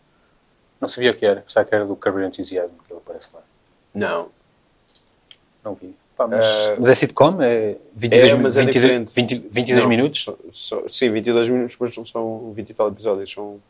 Não 0.80 0.86
sabia 0.86 1.10
o 1.10 1.14
que 1.14 1.26
era. 1.26 1.40
Pensava 1.40 1.66
que 1.68 1.74
era 1.74 1.84
do 1.84 1.96
Curb 1.96 2.18
Your 2.20 2.28
Enthusiasm 2.28 2.72
que 2.86 2.92
ele 2.92 3.00
aparece 3.04 3.30
lá. 3.34 3.40
Não. 3.97 4.30
Não 5.64 5.74
vi. 5.74 5.94
Pá, 6.16 6.26
mas, 6.26 6.44
Eh, 6.47 6.76
mas 6.78 6.88
é 6.90 6.94
sitcom? 6.94 7.42
É 7.42 7.76
22, 7.94 8.32
É, 8.32 8.34
mas 8.36 8.57
é 8.57 8.61
22, 8.64 8.74
diferente. 8.74 9.14
20 9.14 9.49
22 9.51 9.82
Não, 9.82 9.88
minutos? 9.90 10.22
só- 10.22 10.36
só- 10.51 10.88
sim, 10.88 11.11
22 11.11 11.49
minutos, 11.49 11.72
depois 11.74 11.97
não 11.97 12.05
são 12.05 12.53
20 12.53 12.70
e 12.70 12.74
tal 12.74 12.88
episódios, 12.88 13.30
são 13.30 13.61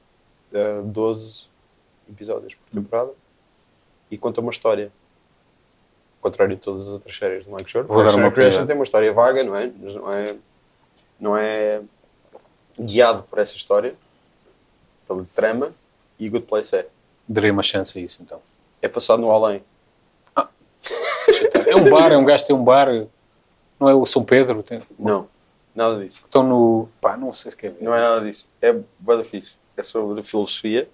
eh, 0.53 0.81
12 0.85 1.45
episódios 2.09 2.55
por 2.55 2.71
temporada 2.71 3.11
e 4.11 4.17
conta 4.19 4.41
uma 4.41 4.51
história. 4.51 4.93
Ao 6.23 6.31
contrário 6.31 6.55
de 6.57 6.61
todas 6.63 6.83
as 6.89 6.93
outras 6.93 7.17
séries 7.17 7.45
do 7.45 7.51
Mike 7.53 7.71
Shore. 7.71 7.87
Vou 7.87 8.03
dar 8.05 8.15
uma 8.15 8.29
oportunidade. 8.29 8.67
tem 8.67 8.75
uma 8.77 8.85
história 8.85 9.13
vaga, 9.13 9.43
não 9.45 9.55
é? 9.57 9.71
Mas 9.81 9.95
não 9.95 10.13
é, 10.13 10.35
não 11.21 11.37
é 11.37 11.83
guiado 12.79 13.23
por 13.25 13.39
essa 13.39 13.57
história, 13.57 13.95
pela 15.07 15.25
trama, 15.35 15.73
e 16.19 16.29
Good 16.29 16.47
Place 16.47 16.75
é. 16.77 16.87
Darei 17.29 17.51
uma 17.51 17.63
chance 17.63 17.97
a 17.99 18.03
isso 18.03 18.23
então. 18.23 18.41
É 18.83 18.89
passado 18.89 19.21
no 19.21 19.31
além. 19.31 19.63
É 21.67 21.77
um 21.77 21.91
bar, 21.91 22.13
é 22.13 22.17
um 22.17 22.25
gajo 22.25 22.43
que 22.43 22.47
tem 22.49 22.57
um 22.57 22.65
bar. 22.65 22.89
Não 23.79 23.89
é 23.89 23.95
o 23.95 24.07
São 24.07 24.25
Pedro? 24.25 24.63
Tem, 24.63 24.81
Não, 24.99 25.29
nada 25.75 26.03
disso. 26.03 26.23
estão 26.25 26.43
no. 26.43 26.89
Pá, 27.01 27.17
não 27.17 27.33
sei 27.33 27.51
se 27.51 27.57
quer 27.57 27.73
ver. 27.73 27.83
Não 27.83 27.95
é 27.95 28.01
nada 28.01 28.21
disso. 28.23 28.49
É 28.63 28.73
da 28.73 29.25
fixe. 29.25 29.55
É 29.77 29.83
sobre 29.83 30.23
filosofia. 30.23 30.89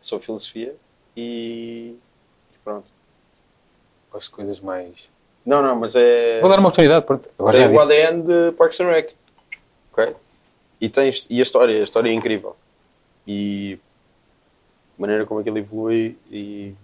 Sobre 0.00 0.24
filosofia 0.24 0.76
e 1.16 1.96
pronto. 2.62 2.86
De 4.18 4.30
coisas 4.30 4.60
mais. 4.60 5.10
Não, 5.44 5.62
não, 5.62 5.76
mas 5.76 5.94
é. 5.94 6.40
Vou 6.40 6.48
dar 6.48 6.58
uma 6.58 6.68
oportunidade, 6.68 7.04
pronto. 7.04 7.28
Agora 7.38 7.54
Tem 7.56 7.68
o. 7.68 7.80
ADN 7.80 8.22
de 8.22 8.52
Parks 8.52 8.80
and 8.80 8.86
Rec. 8.86 9.12
Ok? 9.92 10.14
E, 10.80 10.88
tens, 10.88 11.26
e 11.28 11.38
a 11.38 11.42
história, 11.42 11.80
a 11.80 11.84
história 11.84 12.08
é 12.08 12.12
incrível. 12.12 12.56
E 13.26 13.78
a 14.96 15.00
maneira 15.00 15.26
como 15.26 15.40
aquilo 15.40 15.58
evolui 15.58 16.16
e 16.30 16.74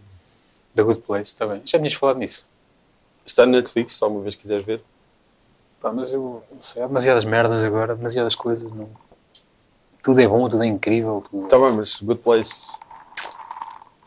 The 0.75 0.83
Good 0.83 1.01
Place, 1.01 1.33
está 1.33 1.47
bem. 1.47 1.63
Já 1.65 1.79
tinhas 1.79 1.95
falado 1.95 2.19
nisso. 2.19 2.47
está 3.27 3.45
na 3.47 3.53
Netflix, 3.53 3.95
se 3.95 4.05
alguma 4.05 4.23
vez 4.23 4.35
quiseres 4.37 4.65
ver. 4.65 4.83
Pá, 5.81 5.93
mas 5.93 6.13
eu 6.13 6.43
não 6.53 6.63
sei, 6.63 6.83
há 6.83 6.87
demasiadas 6.87 7.25
merdas 7.25 7.63
agora, 7.65 7.95
demasiadas 7.95 8.35
coisas. 8.35 8.71
Não... 8.73 8.89
Tudo 10.03 10.21
é 10.21 10.27
bom, 10.29 10.49
tudo 10.49 10.63
é 10.63 10.67
incrível. 10.67 11.25
Tudo... 11.29 11.45
Está 11.45 11.59
bem, 11.59 11.73
mas 11.73 12.01
Good 12.01 12.21
Place. 12.21 12.63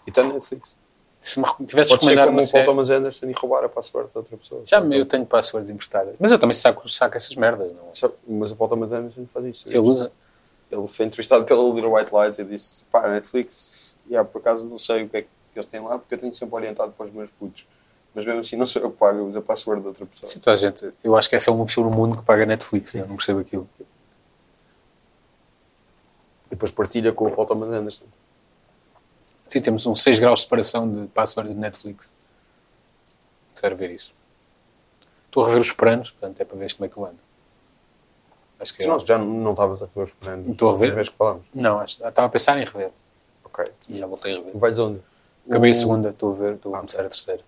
E 0.05 0.09
está 0.09 0.24
na 0.24 0.34
Netflix. 0.34 0.76
Se 1.22 1.39
me 1.39 1.45
tivesse 1.66 1.89
Pode 1.89 2.05
ser 2.05 2.16
como 2.18 2.30
uma 2.32 2.43
o 2.43 2.51
Paul. 2.51 2.63
Thomas 2.63 2.89
Anderson 2.91 3.26
e 3.28 3.32
roubar 3.34 3.63
a 3.63 3.70
password 3.70 4.11
de 4.11 4.18
outra 4.18 4.38
pessoa. 4.38 4.61
Já 4.63 4.80
me- 4.80 4.97
eu 4.97 5.05
tenho 5.07 5.26
passwords 5.26 5.70
emprestadas. 5.72 6.16
Mas 6.20 6.32
eu 6.32 6.38
também 6.38 6.53
saco, 6.53 6.88
saco 6.88 7.18
essas 7.18 7.36
merdas. 7.36 7.72
Não? 7.74 7.89
é? 7.89 7.95
Sabe, 7.95 8.13
Mas 8.28 8.51
o 8.51 8.55
Paul 8.55 8.70
Thomas 8.70 8.91
Anderson 8.91 9.26
faz 9.34 9.45
isso. 9.47 9.63
Ele 9.68 9.80
usa. 9.80 10.11
Ele 10.72 10.88
foi 10.88 11.05
entrevistado 11.07 11.43
pela 11.45 11.63
Little 11.63 11.93
White 11.93 12.11
Lies 12.13 12.38
e 12.38 12.43
disse: 12.43 12.86
pá, 12.91 13.07
Netflix, 13.07 13.95
yeah, 14.07 14.28
por 14.28 14.39
acaso 14.39 14.66
não 14.66 14.78
sei 14.78 15.03
o 15.03 15.09
que 15.09 15.18
é 15.18 15.22
que 15.24 15.28
eles 15.59 15.69
têm 15.69 15.81
lá, 15.81 15.97
porque 15.97 16.15
eu 16.15 16.17
tenho 16.17 16.33
sempre 16.33 16.55
orientado 16.55 16.91
para 16.91 17.05
os 17.05 17.11
meus 17.11 17.29
putos. 17.31 17.65
Mas 18.13 18.25
mesmo 18.25 18.39
assim 18.39 18.55
não 18.55 18.65
sei 18.65 18.81
eu 18.81 18.91
que 18.91 18.97
pago, 18.97 19.19
eu 19.19 19.27
uso 19.27 19.39
a 19.39 19.41
password 19.41 19.81
de 19.81 19.87
outra 19.87 20.05
pessoa. 20.05 20.29
Sim, 20.29 20.39
toda 20.39 20.53
a 20.53 20.57
gente, 20.57 20.93
eu 21.03 21.15
acho 21.17 21.29
que 21.29 21.35
essa 21.35 21.49
é 21.49 21.53
uma 21.53 21.65
pessoa 21.65 21.89
no 21.89 21.95
mundo 21.95 22.17
que 22.17 22.23
paga 22.23 22.45
Netflix. 22.45 22.93
né? 22.93 23.01
Eu 23.01 23.07
não 23.07 23.17
percebo 23.17 23.39
aquilo. 23.39 23.69
E 23.79 23.85
depois 26.51 26.71
partilha 26.71 27.11
com 27.11 27.27
o 27.27 27.31
Paul 27.35 27.45
Thomas 27.45 27.69
Anderson. 27.69 28.05
Sim, 29.47 29.61
temos 29.61 29.85
uns 29.85 30.01
6 30.01 30.19
graus 30.19 30.39
de 30.39 30.45
separação 30.45 30.89
de 30.89 31.07
password 31.07 31.53
de 31.53 31.59
Netflix. 31.59 32.13
Quero 33.59 33.75
ver 33.75 33.91
isso. 33.91 34.15
Estou 35.27 35.43
a 35.43 35.47
rever 35.47 35.61
os 35.61 35.71
planos, 35.71 36.11
portanto 36.11 36.39
é 36.39 36.45
para 36.45 36.57
ver 36.57 36.73
como 36.73 36.85
é 36.85 36.89
que 36.89 36.97
eu 36.97 37.05
ando. 37.05 37.19
Acho 38.59 38.73
que 38.73 38.83
Se 38.83 38.87
não, 38.87 38.97
já 38.99 39.17
não 39.17 39.51
estavas 39.51 39.81
a 39.81 39.85
rever 39.87 40.03
os 40.05 40.11
planos. 40.13 40.47
Estou 40.47 40.69
a 40.69 40.73
rever? 40.73 40.95
vez 40.95 41.09
que 41.09 41.15
falámos. 41.17 41.43
Não, 41.53 41.79
acho, 41.79 42.05
estava 42.07 42.27
a 42.27 42.29
pensar 42.29 42.57
em 42.57 42.63
rever. 42.63 42.91
Ok. 43.43 43.65
E 43.89 43.97
já 43.97 44.07
voltei 44.07 44.33
a 44.33 44.37
rever. 44.37 44.57
Vais 44.57 44.79
onde? 44.79 45.01
Acabei 45.47 45.69
O- 45.69 45.71
a 45.71 45.73
segunda, 45.73 46.09
estou 46.09 46.31
a 46.31 46.35
ver, 46.35 46.53
estou 46.55 46.73
a 46.73 46.77
Ah, 46.77 46.79
começar 46.81 47.01
a 47.01 47.09
terceira. 47.09 47.41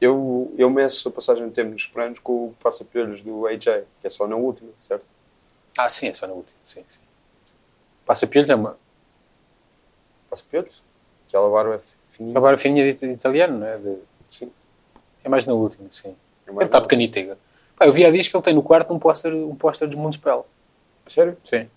Eu, 0.00 0.52
eu 0.58 0.68
meço 0.70 1.08
a 1.08 1.12
passagem 1.12 1.46
de 1.46 1.52
tempo 1.52 1.70
nos 1.72 1.86
planos 1.86 2.18
com 2.18 2.46
o 2.48 2.54
passa-piolhos 2.62 3.20
do 3.22 3.46
AJ, 3.46 3.84
que 4.00 4.06
é 4.06 4.10
só 4.10 4.26
na 4.26 4.36
última, 4.36 4.70
certo? 4.80 5.04
Ah, 5.78 5.88
sim, 5.88 6.08
é 6.08 6.14
só 6.14 6.26
na 6.26 6.32
última. 6.32 6.58
Sim, 6.64 6.84
sim. 6.88 7.00
Passa 8.04 8.26
piolhos 8.26 8.50
é 8.50 8.54
uma. 8.54 8.76
Passa-piolhos? 10.28 10.82
Aquela 11.28 11.48
barba 11.50 11.80
fininha. 12.08 12.32
Acabar 12.32 12.54
a 12.54 12.58
fininha 12.58 12.92
de 12.92 13.06
italiano, 13.06 13.58
não 13.58 13.66
é? 13.66 13.76
De- 13.78 13.98
Sim. 14.28 14.50
É 15.22 15.28
mais 15.28 15.46
na 15.46 15.52
última, 15.52 15.88
sim. 15.92 16.16
É 16.46 16.50
Ele 16.50 16.62
está 16.64 16.78
agora. 16.78 17.38
Pá, 17.76 17.86
eu 17.86 17.92
vi 17.92 18.04
há 18.04 18.10
dias 18.10 18.26
que 18.28 18.36
ele 18.36 18.42
tem 18.42 18.54
no 18.54 18.62
quarto 18.62 18.92
um 18.92 18.98
póster 18.98 19.32
um 19.32 19.54
póster 19.54 19.88
de 19.88 19.96
Municipal. 19.96 20.46
Sério? 21.06 21.36
Sim. 21.44 21.68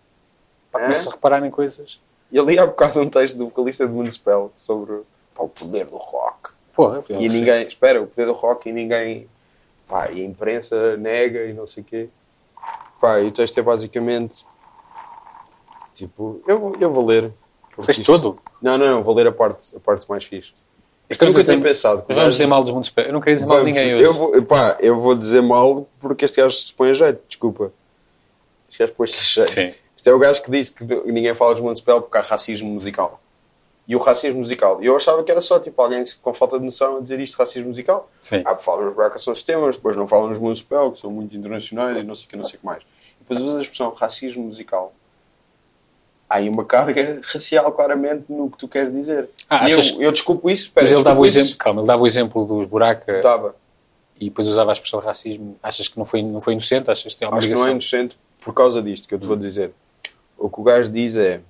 Pá, 0.71 0.79
É? 0.79 0.81
começa 0.83 1.09
a 1.09 1.13
reparar 1.13 1.45
em 1.45 1.51
coisas. 1.51 1.99
E 2.31 2.39
ali 2.39 2.57
há 2.57 2.65
bocado 2.65 2.99
um 3.01 3.09
texto 3.09 3.37
do 3.37 3.47
vocalista 3.49 3.85
de 3.85 3.93
Municipal 3.93 4.51
sobre 4.55 5.01
pá, 5.35 5.43
o 5.43 5.49
poder 5.49 5.85
do 5.85 5.97
rock. 5.97 6.51
Porra, 6.73 7.03
eu 7.09 7.21
E 7.21 7.29
ninguém, 7.29 7.67
espera, 7.67 8.01
o 8.01 8.07
poder 8.07 8.25
do 8.25 8.33
rock 8.33 8.69
e 8.69 8.73
ninguém, 8.73 9.29
pá, 9.87 10.09
e 10.11 10.21
a 10.21 10.25
imprensa 10.25 10.97
nega 10.97 11.45
e 11.45 11.53
não 11.53 11.67
sei 11.67 11.83
o 11.83 11.85
quê. 11.85 12.09
Pá, 12.99 13.19
e 13.19 13.27
o 13.27 13.31
texto 13.31 13.57
é 13.57 13.61
basicamente, 13.61 14.45
tipo, 15.93 16.41
eu, 16.47 16.59
vou- 16.59 16.75
eu 16.79 16.91
vou 16.91 17.05
ler. 17.05 17.31
O 17.77 17.81
texto 17.81 18.03
todo? 18.05 18.39
Não, 18.61 18.77
não, 18.77 18.87
não, 18.87 19.03
vou 19.03 19.13
ler 19.15 19.27
a 19.27 19.31
parte, 19.31 19.75
a 19.75 19.79
parte 19.79 20.09
mais 20.09 20.23
fixe. 20.23 20.53
Eu 21.09 21.13
Estamos 21.13 21.33
nunca 21.33 21.41
a 21.41 21.43
dizer- 21.43 21.53
tinha 21.53 21.63
pensado. 21.67 22.03
vamos 22.07 22.33
dizer 22.33 22.47
mal 22.47 22.63
dos 22.63 22.73
Municipal. 22.73 23.05
Eu 23.05 23.13
não 23.13 23.19
queria 23.21 23.35
dizer 23.35 23.45
mal 23.47 23.59
de 23.59 23.65
ninguém 23.65 23.95
hoje. 23.95 24.03
eu 24.05 24.13
vou, 24.13 24.41
pá, 24.43 24.77
eu 24.79 24.99
vou 24.99 25.13
dizer 25.15 25.41
mal 25.41 25.87
porque 25.99 26.25
este 26.25 26.41
gajo 26.41 26.55
se 26.55 26.73
põe 26.73 26.89
a 26.89 26.93
jeito, 26.93 27.21
desculpa. 27.27 27.71
Este 28.69 28.79
gajo 28.79 28.93
põe-se 28.93 29.41
a 29.41 29.45
jeito. 29.45 29.51
Sim. 29.73 29.79
Este 29.95 30.09
é 30.09 30.13
o 30.13 30.17
gajo 30.19 30.41
que 30.41 30.49
disse 30.49 30.71
que 30.71 30.83
ninguém 30.83 31.33
fala 31.35 31.53
dos 31.53 31.61
Municipal 31.61 32.01
porque 32.01 32.17
há 32.17 32.21
racismo 32.21 32.69
musical. 32.69 33.21
E 33.87 33.95
o 33.95 33.99
racismo 33.99 34.39
musical. 34.39 34.81
E 34.81 34.87
eu 34.87 34.95
achava 34.95 35.23
que 35.23 35.29
era 35.31 35.39
só 35.41 35.59
tipo 35.59 35.79
alguém 35.81 36.03
com 36.21 36.33
falta 36.33 36.57
de 36.59 36.65
noção 36.65 36.97
a 36.97 36.99
dizer 37.01 37.19
isto 37.19 37.37
racismo 37.37 37.67
musical. 37.69 38.09
Sim. 38.21 38.41
Ah, 38.43 38.57
falam 38.57 38.85
nos 38.85 38.95
Braca 38.95 39.19
são 39.19 39.35
sistemas, 39.35 39.75
depois 39.75 39.95
não 39.95 40.07
falam 40.07 40.27
nos 40.27 40.39
Municipal, 40.39 40.91
que 40.91 40.99
são 40.99 41.11
muito 41.11 41.37
internacionais 41.37 41.97
e 41.97 42.03
não 42.03 42.15
sei 42.15 42.25
o 42.25 42.27
que, 42.29 42.35
não 42.35 42.45
sei 42.45 42.55
o 42.57 42.59
que 42.59 42.65
mais. 42.65 42.81
Depois 43.19 43.39
usa 43.41 43.59
a 43.59 43.61
expressão 43.61 43.93
racismo 43.93 44.43
musical. 44.43 44.91
Há 46.27 46.37
aí 46.37 46.49
uma 46.49 46.65
carga 46.65 47.19
racial 47.23 47.71
claramente 47.71 48.25
no 48.29 48.49
que 48.49 48.57
tu 48.57 48.67
queres 48.67 48.91
dizer. 48.91 49.29
Ah, 49.47 49.69
e 49.69 49.73
achas- 49.73 49.91
eu, 49.91 50.01
eu 50.01 50.11
desculpo 50.11 50.49
isso, 50.49 50.63
espera, 50.65 50.83
Mas 50.83 50.91
ele 50.91 51.03
dava 51.03 51.19
o 51.19 51.23
desculpo 51.23 51.45
exemplo, 51.45 51.57
calma, 51.59 51.81
ele 51.81 51.87
dava 51.87 52.01
o 52.01 52.07
exemplo 52.07 52.45
dos 52.45 52.67
buraca 52.67 53.21
Dava. 53.21 53.55
e 54.19 54.25
depois 54.25 54.47
usava 54.47 54.71
a 54.71 54.73
expressão 54.73 54.99
racismo. 54.99 55.55
Achas 55.61 55.87
que 55.87 55.97
não 55.99 56.05
foi, 56.05 56.23
não 56.23 56.41
foi 56.41 56.53
inocente? 56.53 56.89
Achas 56.89 57.13
que 57.13 57.19
tem 57.19 57.27
uma 57.27 57.37
Acho 57.37 57.47
que 57.47 57.53
não 57.53 57.67
é 57.67 57.71
inocente 57.71 58.17
por 58.41 58.53
causa 58.53 58.81
disto 58.81 59.07
que 59.07 59.13
eu 59.13 59.19
te 59.19 59.27
vou 59.27 59.35
dizer. 59.35 59.71
O 60.37 60.49
que 60.49 60.59
o 60.59 60.63
gajo 60.63 60.89
diz 60.91 61.15
é: 61.15 61.41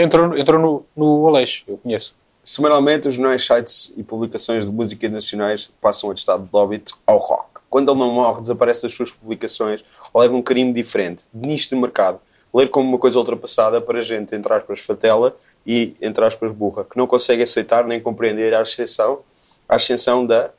Entrou, 0.00 0.38
entrou 0.38 0.60
no, 0.60 0.86
no 0.96 1.26
Aleixo, 1.26 1.64
eu 1.66 1.76
conheço. 1.76 2.14
semanalmente 2.44 3.08
os 3.08 3.14
jornais, 3.14 3.44
sites 3.44 3.92
e 3.96 4.02
publicações 4.04 4.64
de 4.64 4.70
música 4.70 5.08
nacionais 5.08 5.72
passam 5.80 6.12
a 6.12 6.14
estado 6.14 6.44
de 6.44 6.56
óbito 6.56 6.96
ao 7.04 7.18
rock. 7.18 7.58
Quando 7.68 7.90
ele 7.90 7.98
não 7.98 8.12
morre, 8.12 8.40
desaparece 8.40 8.84
das 8.84 8.94
suas 8.94 9.10
publicações 9.10 9.84
ou 10.14 10.20
leva 10.22 10.36
um 10.36 10.40
carimbo 10.40 10.72
diferente, 10.72 11.24
de 11.34 11.48
nicho 11.48 11.70
de 11.70 11.74
mercado. 11.74 12.20
ler 12.54 12.68
como 12.68 12.88
uma 12.88 12.98
coisa 12.98 13.18
ultrapassada 13.18 13.80
para 13.80 14.00
gente, 14.00 14.34
entre 14.36 14.52
aspas, 14.54 14.80
fatela 14.80 15.36
e, 15.66 15.96
entre 16.00 16.24
aspas, 16.24 16.52
burra, 16.52 16.84
que 16.84 16.96
não 16.96 17.06
consegue 17.08 17.42
aceitar 17.42 17.84
nem 17.84 18.00
compreender 18.00 18.54
a 18.54 18.60
ascensão, 18.60 19.20
a 19.68 19.74
ascensão 19.76 20.24
da, 20.24 20.50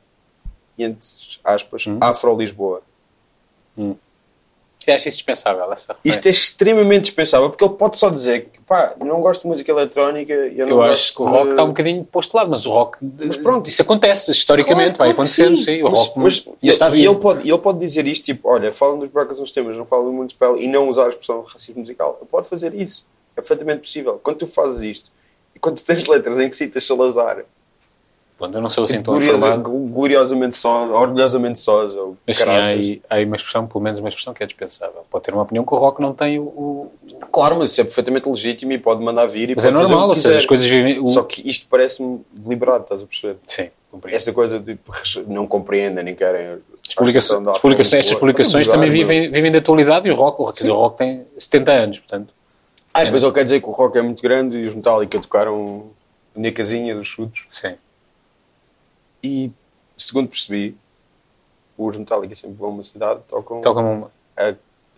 entre 0.78 1.08
aspas, 1.42 1.86
Afro-Lisboa. 1.98 2.82
Você 4.82 4.92
acha 4.92 5.08
isso 5.10 5.18
dispensável, 5.18 5.70
essa 5.70 5.94
Isto 6.02 6.26
é 6.26 6.30
extremamente 6.30 7.02
dispensável, 7.02 7.50
porque 7.50 7.62
ele 7.62 7.74
pode 7.74 7.98
só 7.98 8.08
dizer 8.08 8.46
que, 8.50 8.60
pá, 8.60 8.94
não 8.98 9.20
gosto 9.20 9.42
de 9.42 9.48
música 9.48 9.70
eletrónica 9.70 10.32
eu 10.32 10.66
não 10.66 10.68
Eu 10.68 10.76
gosto 10.76 10.92
acho 10.92 11.14
que 11.16 11.22
o 11.22 11.26
rock 11.26 11.44
de- 11.44 11.50
está 11.50 11.64
um 11.64 11.68
bocadinho 11.68 12.04
posto 12.04 12.30
de 12.30 12.36
lado, 12.38 12.50
mas 12.50 12.64
o 12.64 12.70
rock, 12.70 12.96
Mas 13.02 13.36
pronto. 13.36 13.68
isso 13.68 13.82
acontece 13.82 14.30
historicamente, 14.32 14.96
Claro, 14.96 14.98
vai 14.98 15.06
claro 15.08 15.12
acontecendo, 15.12 15.58
sim. 15.58 15.82
O 15.82 15.90
Mas- 15.90 15.98
rock 15.98 16.18
mas, 16.18 16.44
e, 16.62 16.68
está 16.70 16.88
e 16.96 17.04
ele 17.04 17.14
pode, 17.16 17.46
ele 17.46 17.58
pode 17.58 17.78
dizer 17.78 18.06
isto, 18.06 18.24
tipo, 18.24 18.48
olha, 18.48 18.72
falam 18.72 18.98
dos 18.98 19.10
buracos 19.10 19.38
nos 19.38 19.52
temas, 19.52 19.76
não 19.76 19.84
falam 19.84 20.06
do 20.06 20.12
municipal 20.12 20.56
e 20.56 20.66
não 20.66 20.88
usar 20.88 21.04
a 21.04 21.08
expressão 21.10 21.42
racismo 21.42 21.80
musical. 21.80 22.16
Ele 22.18 22.28
pode 22.30 22.48
fazer 22.48 22.74
isso. 22.74 23.04
É 23.36 23.40
perfeitamente 23.42 23.80
possível. 23.82 24.18
Quando 24.22 24.38
tu 24.38 24.46
fazes 24.46 24.80
isto 24.82 25.10
e 25.54 25.58
quando 25.58 25.76
tu 25.76 25.84
tens 25.84 26.06
letras 26.06 26.38
em 26.40 26.48
que 26.48 26.56
citas 26.56 26.84
Salazar, 26.86 27.44
Pronto, 28.40 28.54
eu 28.56 28.62
não 28.62 28.70
sou 28.70 28.84
assim 28.84 28.94
tipo, 28.94 29.04
tão 29.04 29.14
gloriosa- 29.18 29.36
informado, 29.38 29.70
gl- 29.70 29.92
gloriosamente 29.92 30.56
sós, 30.56 30.90
orgulhosamente 30.90 31.58
sós, 31.58 31.94
ou 31.94 32.16
mas 32.26 32.38
sim, 32.38 32.42
há 32.44 32.64
aí, 32.64 33.02
há 33.10 33.14
aí 33.16 33.24
uma 33.26 33.36
expressão, 33.36 33.66
pelo 33.66 33.84
menos 33.84 34.00
uma 34.00 34.08
expressão 34.08 34.32
que 34.32 34.42
é 34.42 34.46
dispensável. 34.46 35.04
Pode 35.10 35.24
ter 35.24 35.34
uma 35.34 35.42
opinião 35.42 35.62
que 35.64 35.74
o 35.74 35.76
rock 35.76 36.00
não 36.00 36.14
tem 36.14 36.38
o... 36.38 36.44
o- 36.44 36.92
Claro, 37.30 37.56
mas 37.58 37.70
isso 37.70 37.80
é 37.82 37.84
perfeitamente 37.84 38.26
legítimo 38.28 38.72
e 38.72 38.78
pode 38.78 39.04
mandar 39.04 39.26
vir 39.26 39.50
e 39.50 39.54
Mas 39.54 39.66
é 39.66 39.70
normal, 39.70 40.08
ou 40.08 40.14
seja, 40.16 40.38
as 40.38 40.46
coisas 40.46 40.66
vivem... 40.66 40.98
O... 41.00 41.06
Só 41.06 41.22
que 41.22 41.48
isto 41.48 41.66
parece-me 41.68 42.22
deliberado, 42.32 42.84
estás 42.84 43.02
a 43.02 43.06
perceber? 43.06 43.36
Sim, 43.46 43.68
compreendo. 43.90 44.16
Esta 44.16 44.32
coisa 44.32 44.58
de 44.58 44.72
tipo, 44.74 44.92
não 45.28 45.46
compreendem 45.46 46.02
nem 46.02 46.14
querem. 46.14 46.58
As 46.88 46.94
publicações, 46.94 47.46
as 47.46 47.58
publicações- 47.58 48.00
estas 48.06 48.18
publicações 48.18 48.66
também 48.66 48.88
gozar, 48.90 48.98
meu. 48.98 49.06
vivem, 49.06 49.30
vivem 49.30 49.52
da 49.52 49.58
atualidade 49.58 50.08
e 50.08 50.10
o 50.10 50.14
rock, 50.14 50.40
o 50.40 50.44
rock, 50.46 50.56
quer 50.56 50.62
dizer, 50.64 50.72
o 50.72 50.76
rock 50.80 50.96
tem 50.98 51.24
70 51.38 51.72
anos, 51.72 51.98
portanto. 52.00 52.34
Ah, 52.92 53.02
e 53.02 53.04
depois 53.04 53.22
ele 53.22 53.32
quer 53.32 53.44
dizer 53.44 53.60
que 53.60 53.68
o 53.68 53.70
rock 53.70 53.96
é 53.98 54.02
muito 54.02 54.20
grande 54.22 54.56
e 54.58 54.66
os 54.66 54.74
Metallica 54.74 55.20
tocaram 55.20 55.84
na 56.34 56.50
casinha 56.50 56.94
dos 56.96 57.06
chutos. 57.06 57.44
Sim. 57.50 57.74
E, 59.22 59.50
segundo 59.96 60.28
percebi, 60.28 60.76
os 61.76 61.96
Metallica 61.96 62.34
sempre 62.34 62.56
vão 62.56 62.70
a 62.70 62.72
uma 62.72 62.82
cidade, 62.82 63.20
tocam 63.28 63.60
Toca-me 63.60 63.88
uma... 63.88 64.10
a, 64.36 64.54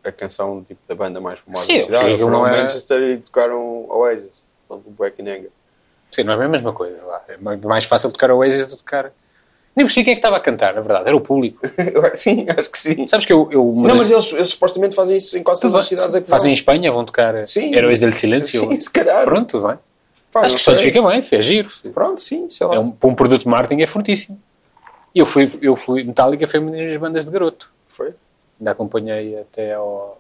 a 0.09 0.13
canção 0.13 0.63
tipo, 0.65 0.81
da 0.89 0.95
banda 0.95 1.21
mais 1.21 1.41
famosa 1.41 1.65
Sim, 1.65 1.79
da 1.79 1.85
cidade. 1.85 2.05
aquilo 2.15 2.21
Foram 2.21 2.45
a 2.45 2.51
é- 2.57 2.63
Manchester 2.63 3.03
e 3.03 3.17
tocaram 3.19 3.87
Oasis, 3.89 4.31
o 4.69 4.77
Black 4.91 5.21
and 5.23 5.27
Anger. 5.27 5.51
Sim, 6.11 6.25
não 6.25 6.41
é 6.41 6.45
a 6.45 6.49
mesma 6.49 6.73
coisa. 6.73 7.03
lá. 7.05 7.23
É 7.29 7.37
mais- 7.39 7.85
fácil 7.85 8.11
tocar 8.11 8.31
Oasis 8.31 8.69
do 8.69 8.77
que 8.77 8.83
tocar... 8.85 9.13
Nem 9.75 9.87
percebi 9.87 10.05
quem 10.05 10.13
é 10.13 10.15
que 10.17 10.19
estava 10.19 10.37
a 10.37 10.41
cantar, 10.41 10.75
na 10.75 10.83
verdade. 10.83 11.07
Era 11.09 11.17
o 11.17 11.21
público. 11.21 11.59
sim, 12.13 12.45
acho 12.59 12.71
que 12.71 12.79
sim. 12.79 13.07
Sabes 13.07 13.25
que 13.25 13.33
eu... 13.33 13.49
eu 13.51 13.65
Não, 13.75 13.85
das- 13.85 13.97
mas 13.99 14.11
eles, 14.11 14.33
eles 14.35 14.51
supostamente 14.51 14.95
fazem 14.95 15.17
isso 15.17 15.39
em 15.39 15.43
quase 15.43 15.63
todas 15.63 15.81
as 15.81 15.87
cidades. 15.87 16.29
Fazem 16.29 16.51
em. 16.51 16.55
Espanha, 16.55 16.93
vão 16.93 17.07
tocar 17.07 17.49
Sim. 17.49 17.75
Heróis 17.75 17.99
del 17.99 18.13
Silêncio. 18.13 18.61
Sim, 18.61 18.79
se 18.79 18.91
calhar. 18.91 19.25
Pronto, 19.25 19.67
bem. 19.67 19.79
Pá, 20.33 20.41
Acho 20.41 20.55
que 20.55 20.57
os 20.57 20.65
Santos 20.65 20.81
sei. 20.81 20.91
fica 20.91 21.07
bem, 21.07 21.21
é 21.31 21.43
giro. 21.43 21.69
Pronto, 21.93 22.19
sim, 22.21 22.49
sei 22.49 22.67
lá. 22.67 22.77
É 22.77 22.79
um, 22.79 22.91
para 22.91 23.09
um 23.09 23.15
produto 23.15 23.43
de 23.43 23.49
marketing 23.49 23.83
é 23.83 23.87
fortíssimo. 23.87 24.41
E 25.15 25.19
eu 25.19 25.27
fui, 25.27 25.47
eu 25.61 25.77
fui, 25.77 26.03
Metallica 26.03 26.47
foi 26.47 26.59
uma 26.59 26.71
das 26.71 26.97
bandas 26.97 27.27
de 27.27 27.31
garoto. 27.31 27.71
Foi? 27.87 28.15
Ainda 28.59 28.71
acompanhei 28.71 29.39
até 29.39 29.75
ao, 29.75 30.19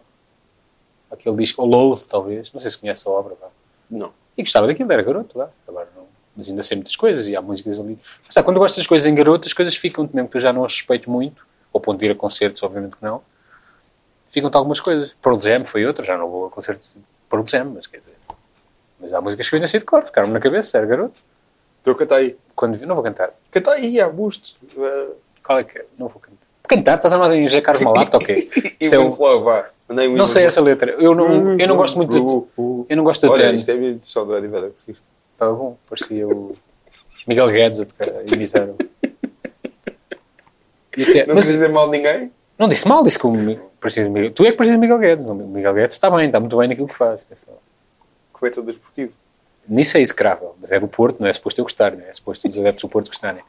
aquele 1.10 1.36
disco, 1.36 1.62
ao 1.62 1.66
Loathe, 1.66 2.06
talvez. 2.06 2.52
Não 2.52 2.60
sei 2.60 2.70
se 2.70 2.76
conhece 2.78 3.08
a 3.08 3.10
obra. 3.10 3.34
Vá. 3.40 3.48
Não. 3.90 4.12
E 4.36 4.42
gostava 4.42 4.66
daquilo, 4.66 4.92
era 4.92 5.02
garoto, 5.02 5.38
vá. 5.38 5.48
Agora 5.66 5.88
não. 5.96 6.04
Mas 6.36 6.50
ainda 6.50 6.62
sei 6.62 6.76
muitas 6.76 6.94
coisas 6.94 7.26
e 7.28 7.34
há 7.34 7.40
músicas 7.40 7.80
ali. 7.80 7.98
Mas, 8.24 8.34
sabe, 8.34 8.44
quando 8.44 8.58
gostas 8.58 8.78
das 8.78 8.86
coisas 8.86 9.10
em 9.10 9.14
garoto, 9.14 9.48
as 9.48 9.54
coisas 9.54 9.74
ficam-te 9.74 10.14
mesmo 10.14 10.28
que 10.28 10.36
eu 10.36 10.40
já 10.40 10.52
não 10.52 10.62
as 10.62 10.72
respeito 10.72 11.10
muito, 11.10 11.46
ao 11.72 11.80
ponto 11.80 11.98
de 11.98 12.06
ir 12.06 12.10
a 12.10 12.14
concertos, 12.14 12.62
obviamente 12.62 12.96
que 12.96 13.02
não. 13.02 13.22
Ficam-te 14.28 14.56
algumas 14.56 14.80
coisas. 14.80 15.14
Pearl 15.22 15.38
Jam 15.38 15.64
foi 15.64 15.86
outra, 15.86 16.04
já 16.04 16.18
não 16.18 16.28
vou 16.28 16.46
a 16.46 16.50
concertos 16.50 16.88
de 16.90 17.00
Pearl 17.30 17.46
Jam, 17.46 17.72
mas 17.74 17.86
quer 17.86 17.98
dizer. 17.98 18.11
Mas 19.02 19.12
há 19.12 19.20
músicas 19.20 19.48
que 19.48 19.54
eu 19.54 19.58
ainda 19.58 19.66
sei 19.66 19.80
de 19.80 19.86
cor, 19.86 20.04
ficaram 20.06 20.28
na 20.28 20.38
cabeça, 20.40 20.78
era 20.78 20.86
garoto. 20.86 21.20
Então 21.82 21.92
canta 21.94 22.14
aí. 22.14 22.36
Quando 22.54 22.78
vi, 22.78 22.86
não 22.86 22.94
vou 22.94 23.02
cantar. 23.02 23.30
Canta 23.50 23.72
aí, 23.72 24.00
Augusto. 24.00 24.56
Uh, 24.76 25.14
Qual 25.44 25.58
é 25.58 25.64
que 25.64 25.78
é? 25.78 25.84
Não 25.98 26.06
vou 26.08 26.20
cantar. 26.20 26.46
Cantar? 26.68 26.94
Estás 26.94 27.12
a 27.12 27.18
mandar 27.18 27.34
em 27.36 27.46
José 27.48 27.60
Carlos 27.60 27.82
Malato? 27.82 28.16
Ok. 28.16 28.48
Isto 28.80 28.94
é 28.94 28.98
um 28.98 29.12
flow, 29.12 29.42
vá. 29.42 29.66
Não 30.16 30.26
sei 30.26 30.44
essa 30.46 30.60
letra. 30.60 30.92
Eu 30.92 31.14
não, 31.14 31.58
eu 31.58 31.68
não 31.68 31.76
gosto 31.76 31.96
muito 31.96 32.10
de, 32.12 32.18
de... 32.18 32.86
eu 32.88 32.96
não 32.96 33.04
gosto 33.04 33.20
de 33.26 33.32
Olha, 33.32 33.52
isto 33.52 33.68
é 33.70 33.74
a 33.74 33.76
minha 33.76 33.90
edição 33.90 34.24
do 34.26 34.34
Eddie 34.36 34.48
Vedder. 34.48 34.72
Estava 34.88 35.52
bom. 35.52 35.76
Parecia 35.90 36.26
o 36.26 36.54
Miguel 37.26 37.48
Guedes 37.48 37.80
a 37.80 37.84
tocar- 37.84 38.16
a 38.16 38.22
imitar. 38.22 38.68
o- 38.70 38.76
até- 41.02 41.26
Não 41.26 41.34
mas 41.34 41.46
dizer 41.46 41.68
mal 41.68 41.90
de 41.90 41.98
ninguém? 41.98 42.30
não 42.58 42.68
disse 42.68 42.86
mal, 42.88 43.02
disse 43.04 43.18
que 43.18 43.26
o 43.26 43.58
parecia 43.80 44.04
tu 44.34 44.44
é 44.44 44.50
que 44.52 44.56
parecia 44.56 44.76
o 44.76 44.80
Miguel 44.80 44.98
Guedes. 44.98 45.26
O 45.26 45.34
Miguel 45.34 45.74
Guedes 45.74 45.96
está 45.96 46.10
bem, 46.10 46.26
está 46.26 46.38
muito 46.40 46.56
bem 46.56 46.68
naquilo 46.68 46.86
que 46.86 46.94
faz. 46.94 47.20
É 47.30 47.34
só- 47.34 47.50
Comentador 48.42 48.72
desportivo. 48.72 49.12
Nisso 49.68 49.96
é 49.96 50.00
execrável, 50.00 50.56
mas 50.60 50.72
é 50.72 50.80
do 50.80 50.88
Porto, 50.88 51.20
não 51.20 51.28
é 51.28 51.32
suposto 51.32 51.60
eu 51.60 51.64
gostar, 51.64 51.92
não 51.92 52.04
é? 52.04 52.08
é 52.08 52.12
suposto 52.12 52.48
os 52.48 52.58
adeptos 52.58 52.82
do 52.82 52.88
Porto 52.88 53.06
gostarem. 53.06 53.44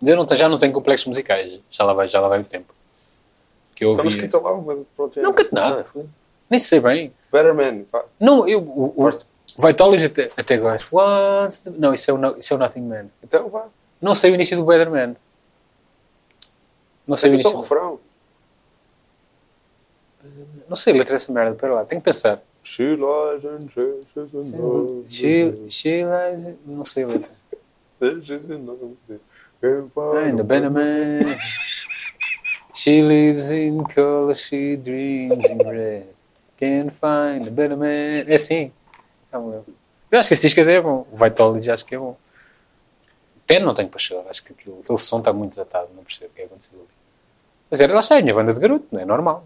Mas 0.00 0.08
eu 0.08 0.16
não, 0.16 0.26
já 0.36 0.48
não 0.48 0.58
tenho 0.58 0.72
complexos 0.72 1.08
musicais, 1.08 1.60
já 1.68 1.82
lá 1.82 1.92
vai, 1.92 2.06
já 2.06 2.20
lá 2.20 2.28
vai 2.28 2.40
o 2.40 2.44
tempo. 2.44 2.72
Que 3.74 3.84
eu 3.84 3.92
Então, 3.92 4.04
ouvi. 4.04 4.20
canta 4.20 4.38
lá 4.40 4.52
uma 4.52 4.76
do 4.76 4.84
Project. 4.96 5.20
Não 5.20 5.32
canto 5.32 5.52
nada, 5.52 5.84
nem 6.48 6.60
sei 6.60 6.78
bem. 6.78 7.12
Better 7.32 7.54
Man. 7.54 7.82
pá. 7.90 8.04
Não, 8.20 8.46
eu, 8.46 8.60
o, 8.60 8.94
o. 9.04 9.10
Vitology 9.66 10.06
até, 10.06 10.30
até 10.36 10.56
gosto. 10.58 10.94
What's 10.94 11.62
the- 11.62 11.70
Não, 11.76 11.92
isso 11.92 12.08
é, 12.08 12.14
o, 12.14 12.38
isso 12.38 12.52
é 12.52 12.56
o 12.56 12.58
Nothing 12.60 12.82
Man. 12.82 13.06
Então 13.22 13.48
vá. 13.48 13.66
Não 14.00 14.14
sei 14.14 14.30
o 14.30 14.34
início 14.34 14.56
do 14.56 14.64
Better 14.64 14.88
Man. 14.90 15.16
Não 17.06 17.16
sei 17.16 17.30
o 17.30 17.32
Canta 17.32 17.42
só 17.42 17.48
início. 17.50 17.58
o 17.58 17.62
refrão. 17.62 18.00
Não 20.72 20.76
sei 20.76 20.94
a 20.94 20.96
letra 20.96 21.12
dessa 21.12 21.30
merda, 21.30 21.54
pera 21.54 21.74
lá, 21.74 21.84
tenho 21.84 22.00
que 22.00 22.04
pensar. 22.06 22.42
She 22.64 22.96
lies 22.96 23.44
and 23.44 23.68
She, 25.10 25.52
she 25.68 26.02
lies. 26.02 26.46
in- 26.46 26.56
Não 26.64 26.82
sei 26.86 27.04
a 27.04 27.08
letra. 27.08 27.30
Find 28.00 28.22
a 30.40 30.42
better 30.42 30.70
man. 30.70 31.20
She 32.74 33.02
lives 33.02 33.50
in 33.52 33.82
color, 33.84 34.34
she 34.34 34.78
dreams 34.78 35.44
in 35.50 35.58
red. 35.58 36.06
Can't 36.58 36.90
find 36.90 37.46
a 37.46 37.50
better 37.50 37.76
man. 37.76 38.24
É 38.26 38.34
assim. 38.36 38.72
Lembro. 39.30 39.66
Eu 40.10 40.18
acho 40.18 40.28
que 40.28 40.34
esse 40.34 40.46
disco 40.46 40.62
até 40.62 40.76
é 40.76 40.80
bom. 40.80 41.06
O 41.12 41.16
Vitology 41.18 41.70
acho 41.70 41.84
que 41.84 41.94
é 41.94 41.98
bom. 41.98 42.16
Ten 43.46 43.60
não 43.60 43.74
tenho 43.74 43.90
paixão. 43.90 44.24
Acho 44.30 44.42
que 44.42 44.54
aquilo, 44.54 44.80
aquele 44.82 44.98
som 44.98 45.18
está 45.18 45.34
muito 45.34 45.50
desatado. 45.50 45.90
Não 45.94 46.02
percebo 46.02 46.30
o 46.30 46.34
que 46.34 46.40
é 46.40 46.44
acontecido 46.46 46.76
ali. 46.76 46.88
Mas 47.70 47.82
era, 47.82 47.92
lá 47.92 48.00
está, 48.00 48.16
é 48.16 48.20
a 48.20 48.22
minha 48.22 48.34
banda 48.34 48.54
de 48.54 48.60
garoto, 48.60 48.86
não 48.90 49.00
é 49.00 49.04
normal. 49.04 49.44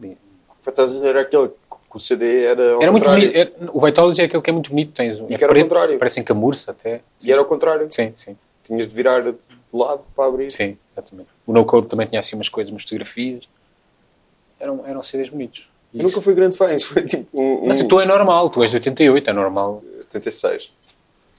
Estás 0.66 0.92
a 0.92 0.96
dizer 0.96 1.16
aquele 1.16 1.48
que 1.48 1.96
o 1.96 1.98
CD 1.98 2.44
era 2.44 2.62
Era 2.80 2.90
muito 2.90 3.04
bonito. 3.08 3.34
era- 3.36 3.52
o 3.72 3.80
Vitology 3.80 4.22
é 4.22 4.24
aquele 4.24 4.42
que 4.42 4.50
é 4.50 4.52
muito 4.52 4.70
bonito. 4.70 4.92
Tens, 4.92 5.18
E 5.18 5.34
é 5.34 5.38
que 5.38 5.44
era 5.44 5.52
preto, 5.52 5.62
contrário. 5.64 5.98
Parecem 5.98 6.22
camurça 6.22 6.70
até. 6.72 7.00
E 7.24 7.30
era 7.32 7.40
ao 7.40 7.46
contrário. 7.46 7.86
Sim, 7.90 8.12
sim. 8.16 8.36
Tinhas 8.64 8.88
de 8.88 8.94
virar 8.94 9.20
de 9.20 9.34
lado 9.72 10.02
para 10.14 10.26
abrir. 10.26 10.50
Sim, 10.50 10.76
exatamente. 10.92 11.28
O 11.46 11.52
No 11.52 11.64
Code 11.64 11.86
também 11.86 12.06
tinha 12.06 12.18
assim 12.20 12.34
umas 12.36 12.48
coisas, 12.48 12.70
umas 12.72 12.82
fotografias. 12.82 13.44
Eram, 14.58 14.84
eram 14.86 15.02
CDs 15.02 15.28
bonitos. 15.28 15.68
Eu 15.94 16.02
nunca 16.02 16.20
fui 16.20 16.34
grande 16.34 16.56
fã. 16.56 16.72
Isso 16.74 16.92
foi 16.92 17.02
tipo 17.04 17.40
um, 17.40 17.64
um 17.64 17.66
Mas 17.68 17.82
tu 17.82 18.00
é 18.00 18.04
normal, 18.04 18.50
tu 18.50 18.62
és 18.62 18.70
de 18.70 18.76
88, 18.78 19.30
é 19.30 19.32
normal. 19.32 19.82
86. 20.00 20.76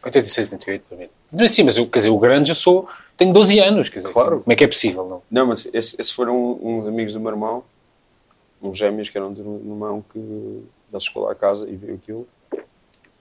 86, 0.03 0.51
88 0.53 0.83
para 0.87 0.97
mim. 0.97 1.09
Mas 1.31 1.51
sim, 1.51 1.63
mas 1.63 1.77
eu, 1.77 1.85
quer 1.87 1.99
dizer, 1.99 2.09
o 2.11 2.17
grande 2.17 2.51
eu 2.51 2.55
sou, 2.55 2.87
tenho 3.17 3.33
12 3.33 3.59
anos, 3.59 3.89
quer 3.89 3.99
dizer, 3.99 4.11
Claro. 4.13 4.39
como 4.41 4.53
é 4.53 4.55
que 4.55 4.63
é 4.63 4.67
possível, 4.67 5.05
não? 5.05 5.21
Não, 5.29 5.47
mas 5.47 5.67
esses, 5.73 5.95
esses 5.99 6.11
foram 6.11 6.57
uns 6.61 6.87
amigos 6.87 7.13
do 7.13 7.19
meu 7.19 7.31
irmão, 7.31 7.63
uns 8.61 8.77
gêmeos 8.77 9.09
que 9.09 9.17
eram 9.17 9.29
meu 9.31 9.55
irmão, 9.59 10.01
que 10.01 10.17
ele 10.19 10.99
chegou 10.99 11.25
lá 11.25 11.31
a 11.31 11.35
casa 11.35 11.69
e 11.69 11.75
viu 11.75 11.95
aquilo. 11.95 12.27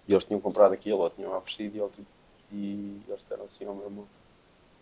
E 0.08 0.12
eles 0.12 0.24
tinham 0.24 0.40
comprado 0.40 0.72
aquilo, 0.72 1.00
ou 1.00 1.10
tinham 1.10 1.36
oferecido, 1.36 1.76
e, 1.76 1.80
ele, 1.80 1.88
tipo, 1.90 2.06
e 2.52 3.00
eles 3.08 3.22
disseram 3.22 3.44
assim 3.44 3.64
ao 3.66 3.74
meu 3.74 3.84
irmão: 3.86 4.04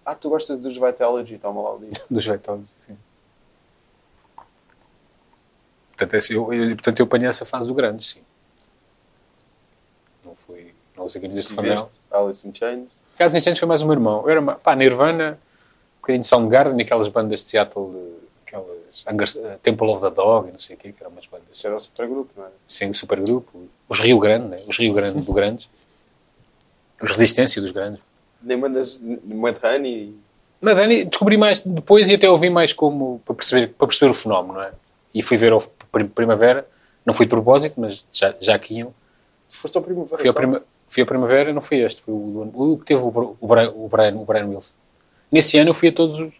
Ah, 0.04 0.14
tu 0.14 0.28
gostas 0.28 0.58
dos 0.60 0.76
Vitalogy? 0.76 1.38
Toma 1.38 1.62
lá 1.62 1.74
o 1.74 1.78
disco. 1.78 2.06
Dos 2.12 2.26
Vitology, 2.26 2.66
sim. 2.78 2.96
Portanto, 5.88 6.14
esse- 6.14 6.34
eu, 6.34 6.52
eu, 6.52 6.74
portanto, 6.76 7.00
eu 7.00 7.06
apanhei 7.06 7.28
essa 7.28 7.44
fase 7.46 7.68
do 7.68 7.74
grande, 7.74 8.04
sim. 8.04 8.20
Não 10.24 10.34
fui, 10.34 10.74
não 10.96 11.04
usei 11.04 11.22
camisas 11.22 11.46
de 11.46 11.52
flanela. 11.54 11.84
Veste 11.84 12.02
Alice 12.10 12.48
in 12.48 12.54
Chains. 12.54 12.88
Casos 13.16 13.36
Instantes 13.36 13.60
foi 13.60 13.68
mais 13.68 13.82
meu 13.82 13.92
irmão. 13.92 14.22
Eu 14.22 14.28
era, 14.30 14.42
pá, 14.56 14.74
Nirvana, 14.74 15.38
um 15.98 16.00
bocadinho 16.00 16.20
de 16.20 16.26
Soundgarden, 16.26 16.80
aquelas 16.82 17.08
bandas 17.08 17.40
de 17.40 17.46
Seattle, 17.48 17.90
de, 17.92 18.14
aquelas 18.44 18.66
Angers- 18.68 18.83
eh, 18.83 18.83
Temple 19.62 19.88
of 19.88 20.00
the 20.02 20.10
Dog, 20.10 20.52
não 20.52 20.58
sei 20.58 20.76
o 20.76 20.78
quê, 20.78 20.92
que 20.92 21.02
eram 21.02 21.10
umas 21.12 21.26
bandas. 21.26 21.46
Isso 21.50 21.66
era 21.66 21.76
o 21.76 21.80
supergrupo, 21.80 22.30
não 22.36 22.44
era? 22.44 22.52
Sim, 22.66 22.90
o 22.90 22.94
supergrupo. 22.94 23.68
Os 23.88 24.00
Rio 24.00 24.18
Grande, 24.18 24.48
né? 24.48 24.58
Os 24.66 24.78
Rio 24.78 24.92
Grande 24.92 25.20
do 25.20 25.32
Grandes. 25.32 25.68
Os 27.02 27.10
Resistência 27.10 27.60
dos 27.60 27.72
Grandes. 27.72 28.00
Nem 28.42 28.58
bandas 28.58 28.98
Mudhoney 29.00 30.14
Mas 30.60 30.76
Dani, 30.76 31.04
descobri 31.04 31.36
mais 31.36 31.58
depois 31.58 32.08
e 32.10 32.14
até 32.14 32.28
ouvi 32.30 32.50
mais 32.50 32.72
como 32.72 33.20
para 33.24 33.34
perceber, 33.34 33.68
para 33.76 33.86
perceber 33.86 34.10
o 34.10 34.14
fenómeno, 34.14 34.54
não 34.54 34.62
é? 34.62 34.72
E 35.14 35.22
fui 35.22 35.36
ver 35.36 35.52
ao 35.52 35.60
Prim- 35.90 36.08
Primavera, 36.08 36.66
não 37.04 37.14
fui 37.14 37.26
de 37.26 37.30
propósito, 37.30 37.80
mas 37.80 38.04
já, 38.12 38.34
já 38.40 38.58
que 38.58 38.74
iam. 38.74 38.94
foste 39.48 39.76
ao 39.76 39.82
primavera. 39.82 40.18
Fui 40.18 40.28
ao, 40.28 40.34
prima, 40.34 40.62
fui 40.88 41.00
ao 41.02 41.06
Primavera, 41.06 41.52
não 41.52 41.60
foi 41.62 41.78
este, 41.78 42.00
foi 42.02 42.12
o, 42.14 42.50
o 42.54 42.78
que 42.78 42.84
teve 42.86 43.00
o, 43.00 43.06
o, 43.08 43.36
o, 43.40 43.88
Brian, 43.88 44.14
o 44.14 44.24
Brian 44.24 44.46
Wilson. 44.46 44.74
Nesse 45.30 45.58
ano 45.58 45.70
eu 45.70 45.74
fui 45.74 45.88
a 45.88 45.92
todos 45.92 46.18
os, 46.20 46.34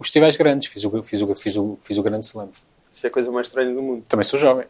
os 0.00 0.06
festivais 0.06 0.36
grandes, 0.36 0.68
fiz 0.68 0.82
o, 0.84 1.02
fiz 1.02 1.20
o, 1.22 1.34
fiz 1.34 1.56
o, 1.56 1.78
fiz 1.82 1.98
o 1.98 2.02
Grande 2.02 2.24
Slam. 2.24 2.48
Isso 2.92 3.06
é 3.06 3.08
a 3.08 3.12
coisa 3.12 3.30
mais 3.30 3.46
estranha 3.46 3.72
do 3.72 3.82
mundo. 3.82 4.02
Também 4.08 4.24
sou 4.24 4.38
jovem. 4.38 4.64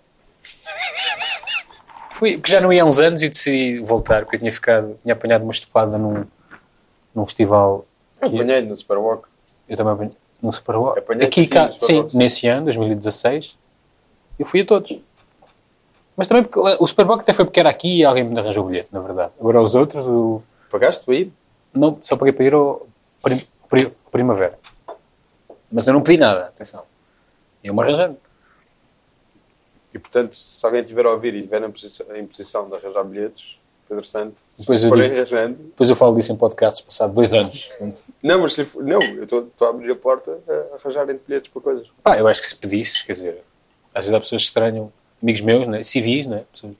Fui, 2.12 2.36
porque 2.36 2.50
já 2.52 2.60
não 2.60 2.72
ia 2.72 2.82
há 2.82 2.86
uns 2.86 2.98
anos 2.98 3.22
e 3.22 3.28
decidi 3.28 3.78
voltar, 3.78 4.24
porque 4.24 4.36
eu 4.36 4.40
tinha 4.40 4.52
ficado, 4.52 4.98
tinha 5.02 5.14
apanhado 5.14 5.42
uma 5.42 5.52
estupada 5.52 5.96
num, 5.96 6.24
num 7.14 7.24
festival. 7.24 7.84
Eu 8.20 8.28
apanhei 8.28 8.60
no 8.62 8.76
Superwalk. 8.76 9.26
Eu 9.68 9.76
também 9.76 9.92
apanhei 9.94 10.12
num 10.42 10.52
Superbowl. 10.52 10.98
Apanhei-te 10.98 11.40
Aqui, 11.40 11.46
cá, 11.48 11.66
no 11.66 11.72
sim, 11.72 12.06
nesse 12.14 12.46
ano, 12.48 12.64
2016, 12.64 13.56
eu 14.38 14.44
fui 14.44 14.60
a 14.60 14.66
todos. 14.66 14.98
Mas 16.16 16.26
também 16.26 16.42
porque 16.44 16.58
o 16.58 16.86
Superbowl 16.86 17.20
até 17.20 17.32
foi 17.32 17.44
porque 17.46 17.60
era 17.60 17.70
aqui 17.70 17.98
e 17.98 18.04
alguém 18.04 18.24
me 18.24 18.38
arranjou 18.38 18.64
o 18.64 18.68
bilhete, 18.68 18.88
na 18.92 19.00
verdade. 19.00 19.32
Agora 19.40 19.62
os 19.62 19.74
outros, 19.74 20.04
o, 20.06 20.42
Pagaste 20.70 21.04
para 21.06 21.14
ir? 21.14 21.32
não, 21.72 21.98
só 22.02 22.16
paguei 22.16 22.32
para 22.32 22.44
ir 22.44 22.52
ao 22.54 22.86
prim, 23.22 23.38
pri- 23.68 23.92
Primavera. 24.10 24.58
Mas 25.70 25.86
eu 25.86 25.94
não 25.94 26.02
pedi 26.02 26.18
nada, 26.18 26.46
atenção. 26.46 26.84
Eu-me 27.62 27.80
arranjando. 27.82 28.16
E 29.92 29.98
portanto, 29.98 30.34
se 30.34 30.64
alguém 30.64 30.82
estiver 30.82 31.04
a 31.06 31.10
ouvir 31.10 31.34
e 31.34 31.38
estiver 31.38 31.62
em 31.62 31.70
posição, 31.70 32.16
em 32.16 32.26
posição 32.26 32.68
de 32.68 32.76
arranjar 32.76 33.04
bilhetes, 33.04 33.58
Pedro 33.88 34.04
Santos, 34.04 34.36
se 34.44 34.60
Depois 34.60 34.84
eu 34.84 34.90
digo. 34.92 35.04
arranjando. 35.14 35.54
Depois 35.56 35.90
eu 35.90 35.96
falo 35.96 36.14
disso 36.14 36.32
em 36.32 36.36
podcasts 36.36 36.80
passado 36.80 37.12
dois 37.12 37.34
anos. 37.34 37.70
Não, 38.22 38.40
mas 38.42 38.54
for- 38.56 38.84
não, 38.84 39.02
eu 39.02 39.24
estou 39.24 39.42
estou 39.48 39.66
a 39.66 39.70
abrir 39.70 39.90
a 39.90 39.96
porta 39.96 40.38
a 40.48 40.76
arranjarem 40.76 41.18
bilhetes 41.26 41.50
para 41.50 41.60
coisas. 41.60 41.88
Pá, 42.02 42.16
eu 42.16 42.28
acho 42.28 42.40
que 42.40 42.46
se 42.46 42.54
pedisse, 42.56 43.04
quer 43.04 43.12
dizer, 43.12 43.44
às 43.92 44.04
vezes 44.04 44.14
há 44.14 44.20
pessoas 44.20 44.42
que 44.42 44.48
estranham, 44.48 44.92
amigos 45.20 45.40
meus, 45.40 45.66
né, 45.66 45.82
civis, 45.82 46.24
né, 46.26 46.44
pessoas 46.52 46.72
que 46.74 46.78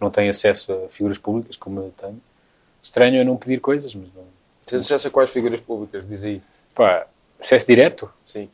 não 0.00 0.10
têm 0.10 0.28
acesso 0.28 0.72
a 0.72 0.88
figuras 0.88 1.16
públicas, 1.16 1.56
como 1.56 1.78
eu 1.78 1.94
tenho, 1.96 2.20
estranham 2.82 3.18
eu 3.18 3.24
não 3.24 3.36
pedir 3.36 3.60
coisas, 3.60 3.94
mas 3.94 4.08
não. 4.12 4.24
Tens 4.66 4.80
acesso 4.84 5.06
a 5.06 5.10
quais 5.12 5.30
figuras 5.30 5.60
públicas? 5.60 6.06
Diz 6.08 6.24
aí. 6.24 6.42
Pá, 6.74 7.06
acesso 7.38 7.66
direto, 7.66 8.10
Sim. 8.24 8.48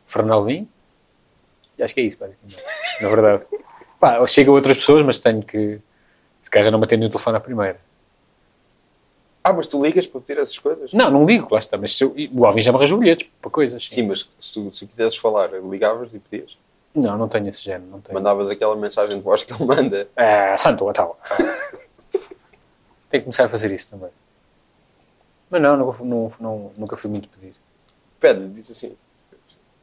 E 1.76 1.82
acho 1.82 1.94
que 1.94 2.00
é 2.00 2.04
isso, 2.04 2.18
basicamente, 2.18 2.62
na 3.00 3.08
verdade. 3.08 3.44
Pá, 3.98 4.26
chega 4.26 4.50
a 4.50 4.52
outras 4.52 4.76
pessoas, 4.76 5.04
mas 5.04 5.18
tenho 5.18 5.42
que, 5.42 5.80
se 6.42 6.50
calhar 6.50 6.64
já 6.64 6.70
não 6.70 6.78
me 6.78 6.84
atendem 6.84 7.08
o 7.08 7.10
telefone 7.10 7.36
à 7.36 7.40
primeira. 7.40 7.80
Ah, 9.42 9.52
mas 9.52 9.66
tu 9.66 9.82
ligas 9.82 10.06
para 10.06 10.20
pedir 10.20 10.40
essas 10.40 10.58
coisas? 10.58 10.92
Não, 10.92 11.10
não 11.10 11.26
ligo, 11.26 11.48
lá 11.50 11.58
está, 11.58 11.76
mas 11.76 12.00
eu, 12.00 12.14
o 12.32 12.46
Alvim 12.46 12.62
já 12.62 12.72
me 12.72 12.78
arranjou 12.78 12.98
bilhetes 12.98 13.28
para 13.40 13.50
coisas. 13.50 13.86
Sim, 13.88 14.08
mas 14.08 14.28
se 14.40 14.54
tu, 14.54 14.72
se 14.72 14.86
quisesses 14.86 15.16
falar, 15.18 15.50
ligavas 15.52 16.14
e 16.14 16.18
pedias. 16.18 16.56
Não, 16.94 17.18
não 17.18 17.28
tenho 17.28 17.48
esse 17.48 17.62
género, 17.62 17.90
não 17.90 18.00
tenho. 18.00 18.14
Mandavas 18.14 18.48
aquela 18.50 18.76
mensagem 18.76 19.16
de 19.16 19.22
voz 19.22 19.42
que 19.42 19.52
ele 19.52 19.64
manda. 19.64 20.08
Ah, 20.16 20.56
santo, 20.56 20.90
tal. 20.92 21.18
Tenho 23.10 23.22
que 23.22 23.26
começar 23.26 23.44
a 23.44 23.48
fazer 23.48 23.70
isso 23.70 23.90
também. 23.90 24.10
Mas 25.50 25.60
não, 25.62 25.76
nunca, 25.76 26.04
não, 26.04 26.32
não, 26.40 26.72
nunca 26.76 26.96
fui 26.96 27.10
muito 27.10 27.28
pedir. 27.28 27.54
Pede-lhe, 28.24 28.48
diz 28.48 28.70
assim: 28.70 28.96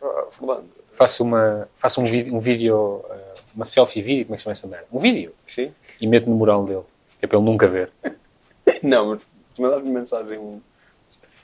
ah, 0.01 0.25
Fernando, 0.31 0.65
Faço, 0.91 1.23
uma, 1.23 1.69
faço 1.75 2.01
um, 2.01 2.05
vídeo, 2.05 2.33
um 2.33 2.39
vídeo, 2.39 3.05
ah, 3.07 3.33
uma 3.55 3.63
selfie 3.63 4.01
vídeo, 4.01 4.25
como 4.25 4.33
é 4.33 4.35
que 4.37 4.39
se 4.41 4.43
chama 4.45 4.51
essa 4.53 4.65
merda? 4.67 4.87
Um 4.91 4.97
vídeo. 4.97 5.31
sim? 5.45 5.71
E 6.01 6.07
meto 6.07 6.27
no 6.27 6.35
mural 6.35 6.65
dele. 6.65 6.81
Que 7.19 7.25
é 7.25 7.27
para 7.27 7.37
ele 7.37 7.45
nunca 7.45 7.67
ver. 7.67 7.91
Não, 8.81 9.09
mas 9.09 9.21
tu 9.53 9.61
mandaste 9.61 9.87
mensagem. 9.87 10.39
um- 10.39 10.59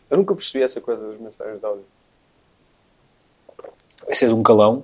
Eu 0.10 0.18
nunca 0.18 0.34
percebi 0.34 0.64
essa 0.64 0.82
coisa 0.82 1.08
das 1.08 1.20
mensagens 1.20 1.60
de 1.60 1.66
áudio. 1.68 1.86
Esse 4.08 4.26
é 4.26 4.30
um 4.34 4.42
calão. 4.42 4.84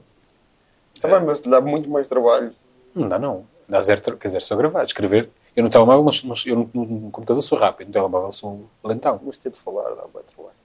Está 0.94 1.08
bem, 1.08 1.26
mas 1.26 1.42
dá 1.42 1.60
muito 1.62 1.90
mais 1.90 2.08
trabalho. 2.08 2.54
Não 2.94 3.10
dá 3.10 3.18
não. 3.18 3.48
Dá 3.68 3.82
zero, 3.82 4.02
quer 4.18 4.28
dizer, 4.28 4.42
só 4.44 4.56
gravar, 4.56 4.84
escrever. 4.84 5.32
Eu 5.56 5.64
no 5.64 5.70
telemóvel, 5.72 6.06
eu 6.46 6.56
no, 6.56 6.70
no 6.86 7.10
computador 7.12 7.42
sou 7.42 7.58
rápido, 7.58 7.88
no 7.88 7.94
telemóvel 7.94 8.32
sou 8.32 8.68
lentão. 8.84 9.20
Mas 9.26 9.40
ter 9.40 9.50
de 9.50 9.58
falar 9.58 9.90
dá 9.96 10.04
muito 10.14 10.32
trabalho. 10.32 10.63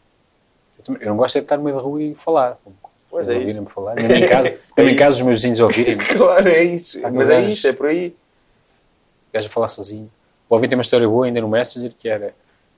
Eu, 0.87 0.97
eu 0.97 1.07
não 1.09 1.16
gosto 1.16 1.37
é 1.37 1.41
de 1.41 1.45
estar 1.45 1.57
no 1.57 1.64
meio 1.64 1.76
da 1.76 1.83
rua 1.83 2.03
e 2.03 2.14
falar. 2.14 2.59
Pois 3.11 3.29
é 3.29 3.33
Ouvirem-me 3.35 3.61
isso. 3.62 3.70
falar. 3.70 3.95
Mesmo 3.95 4.12
em 4.14 4.29
casa, 4.29 4.59
mesmo 4.76 4.93
em 4.93 4.97
casa 4.97 5.16
os 5.16 5.22
meus 5.22 5.39
vizinhos 5.39 5.61
ouvirem-me. 5.61 6.05
Claro, 6.16 6.49
é 6.49 6.62
isso. 6.62 7.05
Há 7.05 7.11
Mas 7.11 7.31
é 7.31 7.37
gajos- 7.37 7.53
isso, 7.53 7.66
é 7.68 7.72
por 7.72 7.87
aí. 7.87 8.09
o 9.31 9.33
gajo 9.33 9.47
a 9.47 9.51
falar 9.51 9.68
sozinho. 9.68 10.11
O 10.49 10.55
Alvin 10.55 10.68
tem 10.68 10.76
uma 10.76 10.83
história 10.83 11.09
boa 11.09 11.26
ainda 11.26 11.41
no 11.41 11.49
Messenger, 11.49 11.93
que 11.99 12.09
era, 12.09 12.26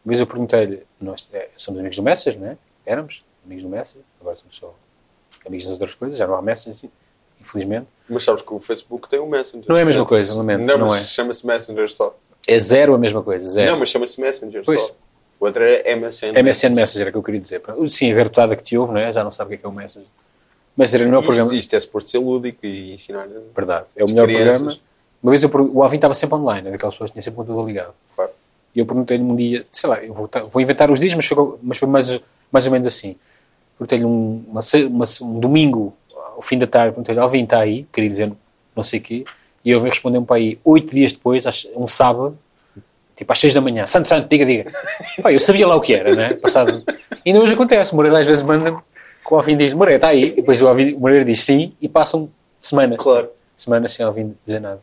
uma 0.05 0.07
vez 0.11 0.21
eu 0.21 0.27
perguntei-lhe, 0.27 0.83
nós 1.01 1.29
é, 1.33 1.49
somos 1.57 1.79
amigos 1.81 1.97
do 1.97 2.03
Messenger, 2.03 2.41
não 2.41 2.49
é? 2.49 2.57
Éramos 2.87 3.25
amigos 3.45 3.63
do 3.63 3.69
Messenger, 3.69 4.05
agora 4.21 4.35
somos 4.37 4.57
só 4.57 4.75
amigos 5.47 5.65
das 5.65 5.73
outras 5.73 5.95
coisas, 5.95 6.19
já 6.19 6.27
não 6.27 6.35
há 6.35 6.43
Messenger, 6.43 6.91
infelizmente. 7.41 7.87
Mas 8.09 8.25
sabes 8.25 8.43
que 8.43 8.53
o 8.53 8.59
Facebook 8.59 9.09
tem 9.09 9.21
um 9.21 9.27
Messenger. 9.29 9.67
Não 9.69 9.77
é 9.77 9.83
a 9.83 9.85
mesma 9.85 10.05
coisa, 10.05 10.35
lamento, 10.35 10.65
Não, 10.65 10.79
não 10.79 10.95
é. 10.95 11.03
chama-se 11.05 11.47
Messenger 11.47 11.89
só. 11.93 12.17
É 12.49 12.59
zero 12.59 12.95
a 12.95 12.99
mesma 12.99 13.23
coisa, 13.23 13.47
zero. 13.47 13.71
Não, 13.73 13.79
mas 13.79 13.89
chama-se 13.89 14.21
Messenger 14.21 14.63
Pois. 14.65 14.81
só. 14.81 14.95
O 15.41 15.47
outro 15.47 15.65
é 15.65 15.97
MSN. 15.97 16.33
MSN 16.43 16.75
Messenger 16.75 17.09
é 17.09 17.11
que 17.11 17.17
eu 17.17 17.23
queria 17.23 17.41
dizer. 17.41 17.63
Sim, 17.89 18.13
a 18.13 18.15
garotada 18.15 18.55
que 18.55 18.63
te 18.63 18.77
ouve, 18.77 18.93
não 18.93 19.01
é? 19.01 19.11
Já 19.11 19.25
não 19.25 19.31
sabe 19.31 19.55
o 19.55 19.59
que 19.59 19.65
é, 19.65 19.67
é 19.67 19.71
o 19.71 19.75
Messenger. 19.75 20.09
Messenger 20.77 21.07
é 21.07 21.09
o 21.09 21.11
melhor 21.11 21.21
Isto, 21.21 21.27
programa. 21.35 21.55
isto 21.55 21.77
é 21.77 21.81
suposto 21.81 22.11
ser 22.11 22.19
lúdico 22.19 22.67
e 22.67 22.93
ensinar. 22.93 23.27
Verdade, 23.55 23.89
é 23.97 24.05
o 24.05 24.09
melhor 24.09 24.27
crianças. 24.27 24.57
programa. 24.59 24.81
Uma 25.23 25.31
vez 25.31 25.43
eu, 25.43 25.51
o 25.73 25.83
Alvin 25.83 25.97
estava 25.97 26.15
sempre 26.15 26.37
online, 26.37 26.69
é 26.69 26.71
daquelas 26.73 26.95
pessoas 26.95 27.11
que 27.11 27.15
tinha 27.15 27.23
sempre 27.23 27.41
o 27.41 27.43
computador 27.43 27.67
ligado. 27.67 27.95
Claro. 28.15 28.31
E 28.75 28.79
eu 28.79 28.87
perguntei-lhe 28.87 29.23
um 29.23 29.35
dia, 29.35 29.67
sei 29.73 29.91
lá, 29.91 30.03
eu 30.03 30.15
vou, 30.15 30.31
vou 30.49 30.63
inventar 30.63 30.91
os 30.91 31.01
dias, 31.01 31.15
mas 31.15 31.27
foi, 31.27 31.55
mas 31.63 31.79
foi 31.79 31.89
mais, 31.89 32.21
mais 32.53 32.67
ou 32.67 32.73
menos 32.73 32.87
assim. 32.87 33.17
Perguntei-lhe 33.79 34.05
um, 34.05 34.45
uma 34.47 34.61
uma 34.89 35.05
um 35.23 35.41
domingo, 35.41 35.95
ao 36.15 36.43
fim 36.43 36.59
da 36.59 36.67
tarde, 36.67 36.93
perguntei-lhe, 36.93 37.21
Alvin 37.21 37.45
está 37.45 37.61
aí? 37.61 37.87
Queria 37.93 38.09
dizer 38.09 38.33
não 38.75 38.83
sei 38.83 39.01
o 39.01 39.03
quê. 39.03 39.25
E 39.65 39.71
ele 39.73 39.81
respondeu-me 39.81 40.27
para 40.27 40.37
aí, 40.37 40.59
oito 40.65 40.95
dias 40.95 41.13
depois, 41.13 41.45
um 41.77 41.87
sábado, 41.87 42.39
tipo 43.21 43.31
às 43.35 43.39
seis 43.39 43.53
da 43.53 43.61
manhã, 43.61 43.87
Santo, 43.87 44.09
Santo, 44.09 44.27
diga, 44.29 44.47
diga. 44.47 44.73
Pá, 45.23 45.31
eu 45.31 45.39
sabia 45.39 45.67
lá 45.69 45.77
o 45.77 45.81
que 45.81 45.93
era, 45.95 46.17
né? 46.17 46.33
Passado. 46.35 46.83
E 47.23 47.29
ainda 47.31 47.41
hoje 47.43 47.53
acontece, 47.53 47.95
Moreira 47.95 48.19
às 48.19 48.27
vezes 48.27 48.43
manda-me, 48.43 48.79
que 48.79 49.35
o 49.35 49.37
Alvin 49.37 49.59
diz, 49.59 49.75
Moreira 49.75 49.97
está 49.97 50.09
aí? 50.09 50.25
E 50.25 50.37
depois 50.37 50.61
o, 50.63 50.67
Alvin, 50.67 50.95
Moreira 50.95 51.23
diz 51.23 51.43
sim, 51.45 51.71
e 51.83 51.87
passam 51.87 52.31
semanas. 52.59 52.99
Claro. 52.99 53.29
Semanas 53.59 53.93
sem 53.93 54.07
Alvin 54.07 54.35
dizer 54.43 54.59
nada. 54.61 54.81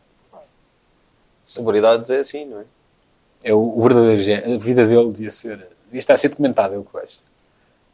Celebridades 1.44 2.10
é 2.10 2.18
assim, 2.20 2.44
não 2.44 2.60
é? 2.60 2.64
É 3.42 3.52
o, 3.54 3.58
o 3.58 3.82
verdadeiro. 3.82 4.20
A 4.54 4.58
vida 4.58 4.86
dele 4.86 5.10
devia 5.12 5.30
ser. 5.30 5.56
Devia 5.86 5.98
estar 5.98 6.14
a 6.14 6.16
ser 6.16 6.28
documentada, 6.28 6.74
é 6.74 6.78
o 6.78 6.84
que 6.84 6.94
eu 6.94 7.00
acho. 7.00 7.20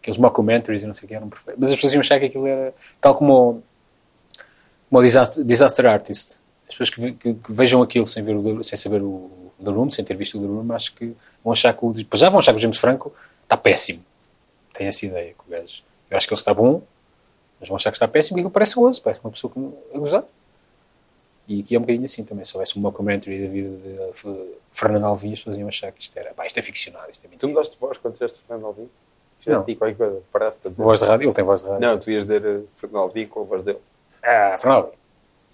Aqueles 0.03 0.19
mockumentaries 0.19 0.83
e 0.83 0.87
não 0.87 0.93
sei 0.93 1.07
o 1.07 1.09
que 1.09 1.15
eram 1.15 1.29
perfeitos. 1.31 1.59
Mas 1.59 1.71
as 1.71 1.77
pessoas 1.77 1.95
iam 1.95 2.01
achar 2.01 2.19
que 2.21 2.27
aquilo 2.27 2.47
era. 2.47 2.75
Tal 3.01 3.15
como 3.15 3.33
o, 3.33 3.63
como 4.91 5.01
o 5.01 5.03
disaster, 5.03 5.43
disaster 5.43 5.87
Artist. 5.87 6.39
As 6.69 6.75
pessoas 6.75 6.91
que, 6.91 7.13
que- 7.13 7.35
que 7.35 7.53
vejam 7.53 7.81
aquilo 7.81 8.07
sem, 8.07 8.23
ver 8.23 8.35
o, 8.37 8.63
sem 8.63 8.77
saber 8.77 9.01
o 9.01 9.31
The 9.65 9.71
Room, 9.71 9.91
sem 9.91 10.05
ter 10.05 10.15
visto 10.15 10.39
o 10.39 10.41
The 10.41 10.47
Room, 10.47 10.73
acho 10.73 10.95
que 10.95 11.15
vão 11.43 11.53
achar 11.53 11.73
que 11.73 11.85
o. 11.85 11.95
Já 12.15 12.29
vão 12.29 12.39
achar 12.39 12.53
que 12.53 12.59
o 12.59 12.63
James 12.63 12.79
Franco 12.79 13.13
está 13.43 13.57
péssimo. 13.57 14.05
Tem 14.73 14.87
essa 14.87 15.07
ideia. 15.07 15.35
Que 15.35 15.41
o 15.47 15.51
gajo, 15.51 15.83
eu 16.11 16.17
acho 16.17 16.27
que 16.27 16.35
ele 16.35 16.41
está 16.41 16.55
bom, 16.55 16.83
mas 17.59 17.69
vão 17.69 17.77
achar 17.77 17.91
que 17.91 17.97
está 17.97 18.09
péssimo 18.09 18.39
e 18.39 18.43
ele 18.43 18.51
parece 18.51 18.75
gozo. 18.75 19.01
Parece 19.03 19.21
uma 19.23 19.31
pessoa 19.31 19.53
que 19.53 19.59
a 19.95 19.99
gozar. 19.99 20.25
E 21.47 21.61
aqui 21.61 21.75
é 21.75 21.79
um 21.79 21.83
bocadinho 21.83 22.05
assim 22.05 22.25
também. 22.25 22.45
Se 22.45 22.55
houvesse 22.55 22.79
um 22.79 22.83
mockumentary 22.83 23.43
da 23.43 23.53
vida 23.53 23.69
de 23.77 24.29
uh, 24.29 24.57
Fernando 24.73 25.05
Alvim, 25.05 25.33
as 25.33 25.39
pessoas 25.41 25.59
iam 25.59 25.69
achar 25.69 25.93
que 25.93 26.03
isto 26.03 26.17
era. 26.17 26.33
Pá, 26.33 26.47
isto 26.47 26.59
é 26.59 26.63
ficcionado, 26.63 27.11
isto 27.11 27.27
é 27.27 27.37
Tu 27.37 27.49
mudaste 27.49 27.75
de 27.75 27.81
voz 27.81 27.99
quando 27.99 28.15
disseste 28.15 28.43
Fernando 28.47 28.67
Alvim? 28.67 28.83
Não. 28.83 28.89
Fizeste 29.39 29.71
aí 29.71 29.77
qualquer 29.77 29.97
coisa? 29.97 30.23
Paraste 30.33 30.61
para 30.61 30.71
dizer. 30.71 30.83
Voz 30.83 31.01
de 31.01 31.07
rádio, 31.07 31.27
ele 31.27 31.35
tem 31.35 31.45
voz 31.45 31.63
de 31.63 31.69
rádio. 31.69 31.87
Não, 31.87 31.99
tu 31.99 32.11
ias 32.11 32.25
dizer 32.25 32.45
eh, 32.45 32.61
Fernando 32.75 33.03
Alvim 33.03 33.27
com 33.27 33.41
a 33.41 33.45
voz 33.45 33.63
dele. 33.63 33.79
Ah, 34.23 34.57
Fernando 34.59 34.85
Alvim. 34.85 34.97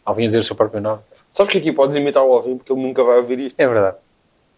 Alvim 0.05 0.25
a 0.25 0.27
dizer 0.29 0.39
o 0.39 0.45
seu 0.45 0.55
próprio 0.57 0.81
nome. 0.81 1.03
Sabes 1.31 1.53
que 1.53 1.59
aqui 1.59 1.73
podes 1.73 1.97
imitar 1.97 2.23
o 2.25 2.33
Alvim 2.33 2.57
porque 2.59 2.73
ele 2.73 2.83
nunca 2.83 3.03
vai 3.05 3.17
ouvir 3.19 3.39
isto. 3.39 3.59
É 3.59 3.67
verdade. 3.67 3.97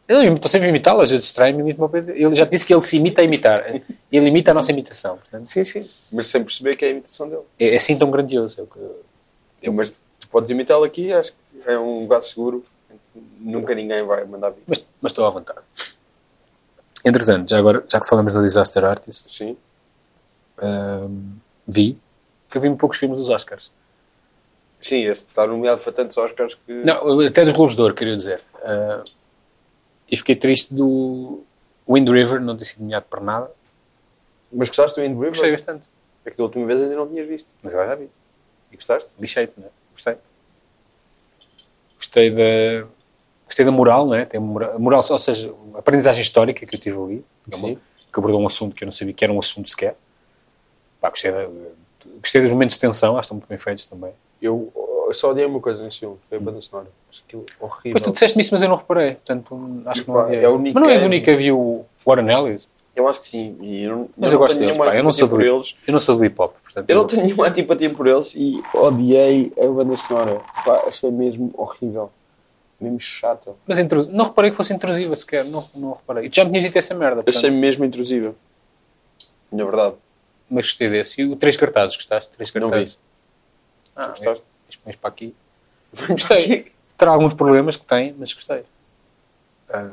Eu 0.09 0.35
estou 0.35 0.51
sempre 0.51 0.66
a 0.66 0.70
imitá-lo, 0.70 1.01
às 1.01 1.11
vezes 1.11 1.27
estranho, 1.27 1.61
imito 1.61 1.89
Ele 1.95 2.35
já 2.35 2.45
disse 2.45 2.66
que 2.66 2.75
ele 2.75 2.81
se 2.81 2.97
imita 2.97 3.20
a 3.20 3.25
imitar. 3.25 3.64
Ele 4.11 4.27
imita 4.29 4.51
a 4.51 4.55
nossa 4.55 4.70
imitação. 4.73 5.16
Portanto, 5.16 5.47
Sim, 5.47 5.64
sim. 5.64 5.89
Mas 6.11 6.27
sem 6.27 6.43
perceber 6.43 6.77
que 6.77 6.85
é 6.85 6.89
a 6.89 6.91
imitação 6.91 7.29
dele. 7.29 7.43
é, 7.59 7.68
é 7.68 7.77
assim 7.77 7.97
tão 7.97 8.11
grandioso. 8.11 8.61
É 8.61 8.64
que- 8.64 9.66
Eu, 9.66 9.73
mas 9.73 9.91
tu 10.18 10.29
podes 10.29 10.51
imitá-lo 10.51 10.85
aqui, 10.85 11.12
acho 11.12 11.33
que 11.33 11.39
é 11.70 11.79
um 11.79 12.01
lugar 12.01 12.20
seguro. 12.23 12.64
Nunca 13.39 13.75
ninguém 13.75 14.03
vai 14.05 14.25
mandar 14.25 14.51
vir. 14.51 14.62
mas, 14.66 14.85
mas 15.01 15.12
estou 15.12 15.25
à 15.25 15.31
vontade. 15.31 15.61
Entretanto, 17.05 17.51
já 17.51 17.59
agora, 17.59 17.85
já 17.89 18.01
que 18.01 18.07
falamos 18.09 18.33
no 18.33 18.43
Disaster 18.43 18.85
Artist, 18.85 19.31
Sim. 19.31 19.57
ahm, 20.61 21.37
vi 21.66 21.99
que 22.51 22.59
eu 22.59 22.61
vi 22.62 22.75
poucos 22.77 22.99
filmes 22.99 23.18
dos 23.18 23.29
Oscars. 23.31 23.73
Sim, 24.83 25.05
esse 25.05 25.28
está 25.28 25.47
nomeado 25.47 25.80
para 25.80 25.93
tantos 25.93 26.18
Oscars 26.18 26.55
que. 26.55 26.72
Não, 26.72 27.20
até 27.20 27.45
dos 27.45 27.53
Globos 27.53 27.76
de 27.76 27.80
Ouro, 27.80 27.95
queria 27.95 28.16
dizer. 28.16 28.43
Ah, 28.57 29.05
e 30.11 30.16
fiquei 30.16 30.35
triste 30.35 30.74
do 30.74 31.45
Wind 31.89 32.09
River 32.09 32.41
não 32.41 32.57
ter 32.57 32.64
sido 32.64 32.80
nomeado 32.80 33.07
para 33.09 33.20
nada. 33.20 33.51
Mas 34.53 34.68
gostaste 34.68 35.01
do 35.01 35.03
Wind 35.05 35.14
River? 35.14 35.28
Gostei 35.30 35.53
bastante. 35.53 35.85
É 36.24 36.30
que 36.30 36.37
da 36.37 36.43
última 36.43 36.66
vez 36.66 36.83
ainda 36.83 36.97
não 36.97 37.09
tinhas 37.09 37.28
visto. 37.28 37.55
Mas 37.62 37.72
agora 37.74 37.91
já 37.91 37.95
vi. 37.95 38.11
E 38.72 38.76
gostaste? 38.76 39.14
Lixei-te, 39.20 39.53
não 39.57 39.66
é? 39.66 39.70
Gostei. 39.93 40.16
Gostei 41.97 42.30
da, 42.30 42.89
gostei 43.47 43.64
da 43.64 43.70
moral, 43.70 44.07
não 44.07 44.14
é? 44.14 44.24
Tem 44.24 44.41
moral, 44.41 44.78
moral, 44.80 45.05
ou 45.09 45.18
seja, 45.18 45.55
a 45.74 45.78
aprendizagem 45.78 46.20
histórica 46.20 46.66
que 46.66 46.76
eu 46.76 46.80
tive 46.80 46.99
ali, 46.99 47.24
que 47.49 47.55
é 47.55 47.59
Sim. 47.59 47.78
que 48.12 48.18
abordou 48.18 48.41
um 48.41 48.47
assunto 48.47 48.74
que 48.74 48.83
eu 48.83 48.87
não 48.87 48.93
sabia 48.93 49.14
que 49.14 49.24
era 49.24 49.33
um 49.33 49.39
assunto 49.39 49.70
sequer. 49.70 49.97
Pá, 51.01 51.09
gostei, 51.09 51.30
da, 51.30 51.49
gostei 52.20 52.43
dos 52.43 52.53
momentos 52.53 52.76
de 52.76 52.80
tensão, 52.80 53.16
acho 53.16 53.20
que 53.20 53.24
estão 53.26 53.37
muito 53.37 53.49
bem 53.49 53.59
feitos 53.59 53.87
também. 53.87 54.12
Eu, 54.43 54.72
eu 55.07 55.14
só 55.14 55.30
odiei 55.30 55.47
uma 55.47 55.61
coisa 55.61 55.82
nesse 55.84 56.01
filme, 56.01 56.16
foi 56.28 56.36
a 56.38 56.40
banda 56.40 56.61
sonora. 56.61 56.88
Acho 57.11 57.22
aquilo 57.26 57.47
horrível. 57.61 57.80
Depois 57.95 58.03
tu 58.03 58.12
disseste-me 58.12 58.43
isso, 58.43 58.53
mas 58.53 58.62
eu 58.62 58.68
não 58.68 58.76
reparei. 58.76 59.14
Portanto, 59.14 59.82
acho 59.86 60.03
que 60.05 60.11
não 60.11 60.20
é 60.28 60.49
o 60.49 60.59
Nick 60.59 60.74
mas 60.74 60.84
não 60.86 60.93
é 60.93 60.99
do. 60.99 61.09
Nick 61.09 61.24
Cave 61.26 61.45
e 61.45 61.53
o 61.53 61.84
Warren 62.05 62.28
Ellis? 62.28 62.68
Eu 62.95 63.09
acho 63.09 63.20
que 63.20 63.26
sim. 63.26 63.57
E 63.62 63.84
eu 63.84 63.97
não, 63.97 64.09
Mas 64.18 64.32
eu, 64.32 64.38
gosto 64.38 64.55
tenho 64.59 64.66
deles, 64.72 64.76
pá. 64.84 64.95
Eu 64.95 65.03
não, 65.05 65.12
sou 65.12 65.26
do, 65.28 65.40
eles. 65.40 65.74
eu 65.86 65.93
não 65.93 66.01
sou 66.01 66.16
do 66.16 66.24
hip 66.24 66.34
hop. 66.38 66.55
Portanto, 66.62 66.90
Eu 66.90 66.97
não 66.97 67.07
tenho 67.07 67.22
nenhuma 67.22 67.47
antipatia 67.47 67.88
por 67.88 68.07
eles 68.07 68.34
e 68.36 68.61
odiei 68.74 69.51
a 69.59 69.66
banda 69.68 69.97
sonora. 69.97 70.40
Pá, 70.64 70.82
achei 70.88 71.11
mesmo 71.11 71.51
horrível. 71.57 72.11
Mesmo 72.80 73.01
chata. 73.01 73.55
Mas 73.66 73.78
intru- 73.78 74.09
não 74.11 74.24
reparei 74.26 74.51
que 74.51 74.57
fosse 74.57 74.74
intrusiva 74.74 75.14
sequer. 75.16 75.45
Não, 75.47 75.64
não 75.76 75.93
reparei. 75.93 76.26
E 76.26 76.30
tu 76.30 76.36
já 76.36 76.45
me 76.45 76.51
tinhas 76.51 76.64
dito 76.66 76.76
essa 76.76 76.95
merda. 76.95 77.16
portanto, 77.22 77.36
Achei 77.36 77.51
mesmo 77.51 77.84
intrusiva. 77.84 78.34
Na 79.51 79.64
verdade. 79.64 79.95
Mas 80.51 80.66
gostei 80.66 80.90
desse. 80.90 81.20
E 81.22 81.24
o 81.24 81.36
Três 81.36 81.57
Cartazes, 81.57 81.97
gostaste? 81.97 82.28
Três 82.30 82.53
Não 82.53 82.62
Cartazes. 82.68 82.93
vi. 82.95 82.99
Ah, 83.97 84.09
Gostaste? 84.09 84.45
Pões 84.84 84.97
para 84.97 85.09
aqui. 85.11 85.34
Gostei. 86.09 86.72
Terá 86.97 87.12
alguns 87.12 87.34
problemas 87.34 87.76
que 87.76 87.84
tem, 87.84 88.14
mas 88.18 88.32
gostei. 88.32 88.64
Ah, 89.68 89.88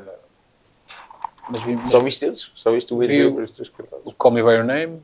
mas 1.48 1.62
vi, 1.62 1.78
Só 1.88 2.00
viste 2.00 2.24
esses? 2.24 2.50
Só 2.54 2.70
viste 2.72 2.92
o 2.94 2.98
Vi 2.98 3.06
HBO 3.22 3.30
o- 3.30 3.34
para 3.36 3.44
os 3.44 3.52
três 3.52 3.68
cartazes? 3.68 4.06
o 4.06 4.12
Call 4.12 4.30
Me 4.32 4.42
By 4.42 4.50
Your 4.50 4.64
Name, 4.64 5.02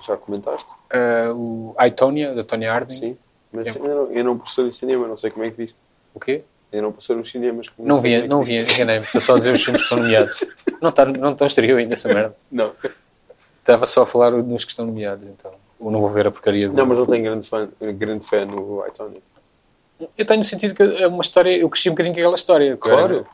Já 0.00 0.16
comentaste? 0.16 0.72
ah, 0.90 1.32
o 1.34 1.74
I, 1.78 1.90
Tonya, 1.90 2.34
da 2.34 2.44
Tonya 2.44 2.72
Harding. 2.72 2.94
Sim. 2.94 3.18
Mas 3.52 3.74
É. 3.74 3.78
eu 3.78 3.84
não, 4.06 4.12
eu 4.12 4.24
não 4.24 4.38
passei 4.38 4.64
no 4.64 4.72
cinema, 4.72 5.08
não 5.08 5.16
sei 5.16 5.30
como 5.30 5.44
é 5.44 5.50
que 5.50 5.56
viste. 5.56 5.80
O 6.14 6.20
quê? 6.20 6.44
Eu 6.70 6.82
não 6.82 6.92
passei 6.92 7.16
nos 7.16 7.30
cinemas. 7.30 7.68
como 7.70 7.88
Não 7.88 7.96
sei 7.98 8.18
vi, 8.20 8.24
é 8.24 8.28
não 8.28 8.42
vi, 8.42 8.56
enganei-me. 8.58 9.06
Estou 9.06 9.20
só 9.22 9.34
a 9.34 9.38
dizer 9.38 9.54
os 9.54 9.62
filmes 9.64 9.80
que 9.82 9.84
estão 9.86 9.98
nomeados. 9.98 10.44
Não 10.80 10.90
está 10.90 11.04
não 11.06 11.32
está 11.32 11.44
estreou 11.46 11.76
ainda 11.78 11.94
essa 11.94 12.06
merda. 12.14 12.36
Não. 12.52 12.72
Estava 13.58 13.84
só 13.84 14.02
a 14.02 14.06
falar 14.06 14.30
nos 14.30 14.64
que 14.64 14.70
estão 14.70 14.86
nomeados, 14.86 15.26
então. 15.26 15.52
Ou 15.80 15.90
não 15.90 16.00
vou 16.00 16.10
ver 16.10 16.26
a 16.26 16.30
porcaria 16.30 16.68
do... 16.68 16.74
Não, 16.74 16.86
mas 16.86 16.98
não 16.98 17.06
tenho 17.06 17.22
grande 17.24 17.48
fã, 17.48 17.68
grande 17.80 18.26
fã 18.26 18.44
no 18.44 18.84
iTunes. 18.86 19.18
Eu 20.16 20.24
tenho 20.26 20.42
sentido 20.44 20.74
que 20.74 20.82
é 20.82 21.06
uma 21.06 21.20
história... 21.20 21.56
Eu 21.56 21.68
cresci 21.68 21.88
um 21.88 21.92
bocadinho 21.92 22.14
com 22.14 22.20
aquela 22.20 22.34
história. 22.34 22.76
Claro. 22.76 23.14
era- 23.16 23.26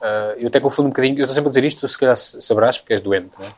Ah, 0.00 0.34
eu 0.38 0.48
até 0.48 0.60
confundo 0.60 0.86
um 0.88 0.90
bocadinho... 0.90 1.18
Eu 1.18 1.24
estou 1.24 1.34
sempre 1.34 1.48
a 1.48 1.50
dizer 1.50 1.64
isto, 1.64 1.80
tu 1.80 1.88
se 1.88 1.98
calhar 1.98 2.16
saberás, 2.16 2.78
porque 2.78 2.92
és 2.94 3.00
doente, 3.00 3.30
não 3.38 3.46
é? 3.46 3.50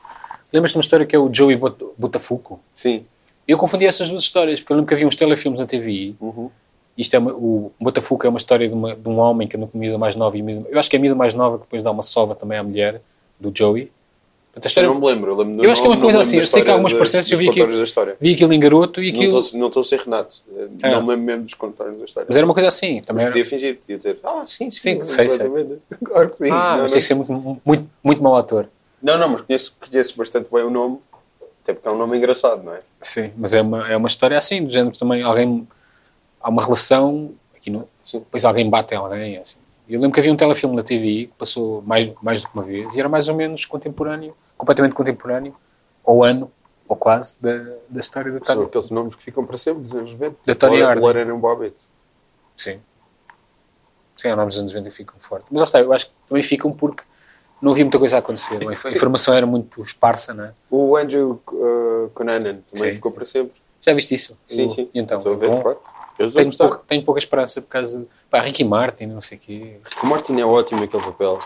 Lembras-te 0.52 0.72
de 0.74 0.78
uma 0.78 0.82
história 0.82 1.06
que 1.06 1.14
é 1.14 1.18
o 1.18 1.32
Joey 1.32 1.56
Bot- 1.56 1.84
Botafuco? 1.96 2.60
Sim. 2.72 3.04
Eu 3.46 3.56
confundi 3.56 3.86
essas 3.86 4.10
duas 4.10 4.22
histórias, 4.22 4.58
porque 4.60 4.72
eu 4.72 4.76
lembro 4.76 4.88
que 4.88 4.94
havia 4.94 5.06
uns 5.06 5.14
telefilmes 5.16 5.60
na 5.60 5.66
TVI. 5.66 6.16
Uhum. 6.20 6.50
Isto 6.98 7.14
é 7.14 7.18
uma, 7.18 7.32
o 7.32 7.72
Botafuco 7.80 8.26
é 8.26 8.28
uma 8.28 8.36
história 8.38 8.66
de, 8.68 8.74
uma- 8.74 8.94
de 8.96 9.08
um 9.08 9.18
homem 9.18 9.46
que 9.46 9.56
anda 9.56 9.66
com 9.66 9.78
a 9.78 9.80
miúda 9.80 9.98
mais 9.98 10.16
nova 10.16 10.36
e 10.36 10.40
a 10.40 10.44
miúda, 10.44 10.68
eu 10.68 10.78
acho 10.78 10.90
que 10.90 10.96
é 10.96 10.98
a 10.98 11.02
miúda 11.02 11.14
mais 11.16 11.34
nova 11.34 11.56
que 11.58 11.64
depois 11.64 11.82
dá 11.82 11.90
uma 11.90 12.02
sova 12.02 12.34
também 12.34 12.58
à 12.58 12.62
mulher 12.64 13.00
do 13.38 13.52
Joey. 13.56 13.90
Portanto, 14.52 14.64
a 14.64 14.66
Eu 14.66 14.68
história, 14.68 14.88
não 14.88 15.00
me 15.00 15.06
lembro. 15.06 15.30
Eu, 15.30 15.36
lembro 15.36 15.64
Eu 15.64 15.70
acho 15.70 15.80
que 15.80 15.86
é 15.86 15.90
uma 15.90 16.00
coisa 16.00 16.18
não 16.18 16.22
assim, 16.22 16.38
eu 16.38 16.46
sei 16.46 16.62
que 16.62 16.68
há 16.68 16.72
algumas 16.72 16.92
história 16.92 17.20
dos 17.22 17.30
eu 17.30 17.38
vi 17.38 17.48
aquilo- 17.48 17.84
história. 17.84 18.16
vi 18.20 18.34
aquilo 18.34 18.52
em 18.52 18.58
garoto 18.60 19.00
e 19.02 19.12
Não 19.12 19.20
aquilo. 19.20 19.42
Não 19.54 19.66
estou 19.68 19.80
a 19.80 19.84
ser 19.84 20.00
Renato. 20.00 20.36
Ah. 20.82 20.90
Não 20.90 21.02
me 21.02 21.08
lembro 21.10 21.24
mesmo 21.24 21.42
dos 21.44 21.54
contornos 21.54 21.98
da 21.98 22.04
história. 22.04 22.26
Mas 22.28 22.36
era 22.36 22.44
uma 22.44 22.54
coisa 22.54 22.68
assim. 22.68 23.00
Também 23.02 23.14
Mas 23.14 23.22
era, 23.22 23.30
podia 23.32 23.46
fingir, 23.46 23.76
podia 23.78 23.98
ter. 23.98 24.18
Ah, 24.24 24.42
sim, 24.44 24.70
sim. 24.70 24.80
Sim, 24.80 25.02
sei, 25.02 25.28
sei. 25.28 25.48
Claro 26.04 26.28
que 26.30 26.36
sim. 26.36 26.50
ah, 26.50 26.76
não, 26.76 26.82
mas 26.82 26.82
não. 26.82 26.86
tem 26.88 26.94
que 26.94 27.00
ser 27.00 27.14
muito, 27.14 27.60
muito, 27.64 27.90
muito 28.02 28.22
mau 28.22 28.36
ator. 28.36 28.66
não, 29.00 29.16
não, 29.16 29.28
mas 29.28 29.40
conheço, 29.42 29.76
conheço 29.80 30.16
bastante 30.18 30.48
bem 30.52 30.64
o 30.64 30.70
nome. 30.70 30.98
Até 31.62 31.72
porque 31.74 31.86
é 31.88 31.90
um 31.92 31.96
nome 31.98 32.16
engraçado, 32.16 32.62
não 32.64 32.74
é? 32.74 32.80
Sim, 33.00 33.30
mas 33.36 33.54
é 33.54 33.60
uma, 33.60 33.88
é 33.88 33.96
uma 33.96 34.08
história 34.08 34.36
assim, 34.36 34.64
do 34.64 34.70
género 34.72 34.90
que 34.92 34.98
também 34.98 35.22
alguém. 35.22 35.68
Há 36.40 36.48
uma 36.48 36.62
relação. 36.62 37.30
Aqui 37.54 37.70
no, 37.70 37.86
Sim. 38.02 38.18
depois 38.20 38.44
alguém 38.44 38.68
bate 38.68 38.94
em 38.94 38.96
alguém. 38.96 39.36
Assim. 39.36 39.58
Eu 39.90 40.00
lembro 40.00 40.14
que 40.14 40.20
havia 40.20 40.32
um 40.32 40.36
telefilme 40.36 40.76
na 40.76 40.82
TVI 40.84 41.26
que 41.26 41.32
passou 41.36 41.82
mais, 41.82 42.08
mais 42.22 42.42
do 42.42 42.48
que 42.48 42.54
uma 42.54 42.62
vez 42.62 42.94
e 42.94 43.00
era 43.00 43.08
mais 43.08 43.28
ou 43.28 43.34
menos 43.34 43.66
contemporâneo, 43.66 44.36
completamente 44.56 44.94
contemporâneo, 44.94 45.54
ou 46.04 46.22
ano, 46.22 46.50
ou 46.86 46.94
quase, 46.94 47.36
da, 47.40 47.56
da 47.88 47.98
história 48.00 48.30
da 48.30 48.38
São 48.38 48.46
Tânia. 48.54 48.66
aqueles 48.66 48.90
nomes 48.90 49.14
que 49.16 49.22
ficam 49.22 49.44
para 49.44 49.56
sempre 49.56 49.82
dos 49.82 49.94
anos 49.94 50.12
90. 50.12 50.36
Da 50.46 50.54
Tony 50.54 50.80
Harding. 50.80 51.02
Lorena 51.02 51.34
Bobbitt. 51.34 51.76
Sim. 52.56 52.80
Sim, 54.14 54.28
há 54.28 54.36
nomes 54.36 54.54
dos 54.54 54.60
anos 54.60 54.74
90 54.74 54.90
que 54.90 54.96
ficam 54.96 55.14
fortes. 55.18 55.48
Mas 55.50 55.58
lá 55.60 55.64
está, 55.64 55.80
eu 55.80 55.92
acho 55.92 56.06
que 56.06 56.12
também 56.28 56.42
ficam 56.42 56.72
porque 56.72 57.02
não 57.60 57.72
havia 57.72 57.84
muita 57.84 57.98
coisa 57.98 58.16
a 58.16 58.18
acontecer. 58.20 58.60
é? 58.62 58.88
A 58.88 58.92
informação 58.92 59.34
era 59.34 59.46
muito 59.46 59.82
esparsa, 59.82 60.32
não 60.32 60.44
é? 60.44 60.52
O 60.70 60.96
Andrew 60.96 61.40
uh, 61.52 62.10
Cunanan 62.14 62.60
também 62.70 62.88
Sim, 62.88 62.92
ficou 62.92 63.10
para 63.10 63.24
sempre. 63.24 63.60
Já 63.80 63.92
viste 63.92 64.14
isso? 64.14 64.38
Sim, 64.46 64.66
O- 64.66 64.70
sim. 64.70 64.90
E 64.94 65.00
então, 65.00 65.18
Estou 65.18 65.32
a 65.34 65.36
ver, 65.36 65.48
bom. 65.50 65.62
claro. 65.62 65.78
Eu 66.18 66.30
tenho, 66.30 66.56
pouca, 66.56 66.78
tenho 66.86 67.02
pouca 67.04 67.18
esperança 67.18 67.62
por 67.62 67.68
causa 67.68 67.98
de. 68.00 68.06
Pá, 68.30 68.40
Ricky 68.40 68.62
Martin, 68.64 69.06
não 69.06 69.20
sei 69.22 69.38
o 69.38 69.40
quê. 69.40 69.76
O 70.02 70.06
Martin 70.06 70.38
é 70.38 70.44
ótimo 70.44 70.80
naquele 70.80 71.02
papel. 71.02 71.38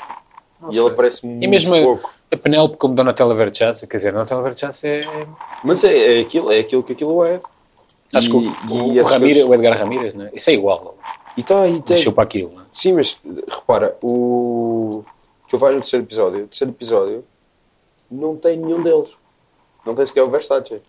Não 0.61 0.71
e 0.71 0.75
sei. 0.75 0.83
ele 0.83 0.91
aparece 0.93 1.27
muito 1.27 1.45
E 1.45 1.47
mesmo 1.47 1.75
a, 1.75 1.81
pouco. 1.83 2.11
a 2.33 2.37
Penélope 2.37 2.77
como 2.77 2.95
Donatella 2.95 3.35
Versace, 3.35 3.87
quer 3.87 3.97
dizer, 3.99 4.13
Donatella 4.13 4.43
Versace 4.43 4.87
é. 4.89 5.01
Mas 5.63 5.85
é, 5.85 6.19
é, 6.19 6.21
aquilo, 6.23 6.51
é 6.51 6.59
aquilo 6.59 6.83
que 6.83 6.93
aquilo 6.93 7.25
é. 7.25 7.39
Acho 8.13 8.29
que 8.31 8.37
o, 8.37 8.41
E- 8.43 8.47
o, 8.47 8.51
e 8.95 9.01
o, 9.01 9.05
coisas- 9.05 9.45
o 9.45 9.55
Edgar 9.55 9.79
Ramírez, 9.79 10.15
né? 10.15 10.31
isso 10.35 10.51
é 10.51 10.53
igual. 10.53 10.97
E 11.37 11.43
tá, 11.43 11.67
e 11.69 11.81
tem- 11.83 11.97
Nasceu 11.97 12.13
para 12.13 12.25
aquilo. 12.25 12.51
Né? 12.55 12.65
Sim, 12.73 12.93
mas 12.95 13.17
repara, 13.49 13.97
o 14.03 15.05
que 15.49 15.55
eu 15.55 15.59
vai 15.59 15.73
no 15.73 15.81
terceiro 15.81 16.05
episódio, 16.05 16.45
o 16.45 16.49
terceiro 16.49 16.73
episódio 16.73 17.25
não 18.11 18.37
tem 18.37 18.57
nenhum 18.57 18.83
deles. 18.83 19.11
Não 19.85 19.95
tem 19.95 20.05
sequer 20.07 20.23
o 20.23 20.31
Versace. 20.31 20.81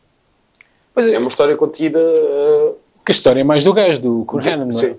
Pois 0.93 1.07
É 1.07 1.13
é, 1.15 1.19
uma 1.19 1.27
história 1.27 1.55
contida. 1.55 1.99
uh, 1.99 2.77
que 3.05 3.11
a 3.11 3.13
história 3.13 3.41
é 3.41 3.43
mais 3.43 3.63
do 3.63 3.71
gajo, 3.71 4.01
do 4.01 4.25
Curhanan, 4.25 4.65
não 4.65 4.69
é? 4.69 4.71
Sim. 4.71 4.95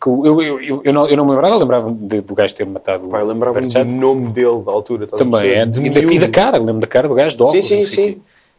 Que 0.00 0.08
eu, 0.08 0.42
eu, 0.42 0.60
eu, 0.60 0.82
eu, 0.84 0.92
não, 0.92 1.08
eu 1.08 1.16
não 1.16 1.24
me 1.24 1.30
lembrava, 1.30 1.56
lembrava 1.56 1.90
do 1.90 2.34
gajo 2.34 2.54
ter 2.54 2.66
matado 2.66 3.08
o 3.08 3.24
lembrava-me 3.24 3.66
do 3.66 3.96
nome 3.96 4.30
dele 4.30 4.62
da 4.62 4.70
altura. 4.70 5.06
Também 5.06 5.50
é. 5.52 5.64
De 5.64 5.86
E 5.86 5.90
da, 5.90 6.00
e 6.00 6.18
da 6.18 6.28
cara, 6.28 6.58
lembro 6.58 6.82
da 6.82 6.86
cara 6.86 7.08
do 7.08 7.14
gajo, 7.14 7.36
do 7.38 7.46
Sim, 7.46 7.58
óculos, 7.58 7.66
sim, 7.66 7.80
o 7.80 7.86
sim. 7.86 8.12
quê. 8.12 8.18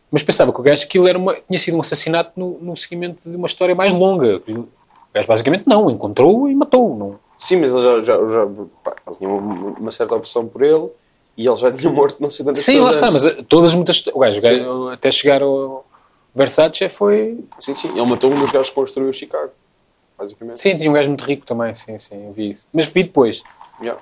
Mas 0.09 0.23
pensava 0.23 0.51
que 0.51 0.59
o 0.59 0.63
gajo, 0.63 0.83
aquilo 0.83 1.07
era 1.07 1.17
uma, 1.17 1.35
tinha 1.35 1.59
sido 1.59 1.77
um 1.77 1.81
assassinato 1.81 2.31
no, 2.35 2.57
no 2.59 2.75
seguimento 2.75 3.29
de 3.29 3.35
uma 3.35 3.45
história 3.45 3.75
mais 3.75 3.93
longa. 3.93 4.41
O 4.47 4.67
gajo 5.13 5.27
basicamente 5.27 5.65
não, 5.67 5.91
encontrou 5.91 6.49
e 6.49 6.55
matou. 6.55 6.97
Não. 6.97 7.15
Sim, 7.37 7.57
mas 7.57 7.71
ele 7.71 7.81
já, 7.81 8.01
já, 8.01 8.15
já 8.15 8.47
pá, 8.83 8.95
ele 9.05 9.15
tinha 9.17 9.29
uma, 9.29 9.79
uma 9.79 9.91
certa 9.91 10.15
opção 10.15 10.47
por 10.47 10.63
ele 10.63 10.87
e 11.37 11.45
ele 11.45 11.55
já 11.55 11.71
tinha 11.71 11.91
morto 11.91 12.17
não 12.19 12.31
sei 12.31 12.43
quantas 12.43 12.63
Sim, 12.63 12.79
lá 12.79 12.89
está, 12.89 13.11
mas 13.11 13.25
eh, 13.27 13.37
todas 13.47 13.73
muitas. 13.75 14.05
O 14.07 14.19
gajo, 14.19 14.39
o 14.39 14.41
Sim. 14.41 14.47
gajo, 14.49 14.89
até 14.89 15.11
chegar 15.11 15.43
ao 15.43 15.85
Versace 16.37 16.87
foi. 16.89 17.37
Sim, 17.59 17.73
sim. 17.73 17.89
Ele 17.89 18.05
matou 18.05 18.31
um 18.31 18.39
dos 18.39 18.51
gajos 18.51 18.69
que 18.69 18.75
construiu 18.75 19.11
Chicago. 19.11 19.51
Basicamente. 20.17 20.59
Sim, 20.59 20.77
tinha 20.77 20.89
um 20.89 20.93
gajo 20.93 21.09
muito 21.09 21.23
rico 21.23 21.45
também, 21.45 21.75
sim, 21.75 21.97
sim, 21.99 22.25
eu 22.27 22.33
vi 22.33 22.51
isso. 22.51 22.65
Mas 22.73 22.87
vi 22.87 23.03
depois. 23.03 23.43
Yeah. 23.81 24.01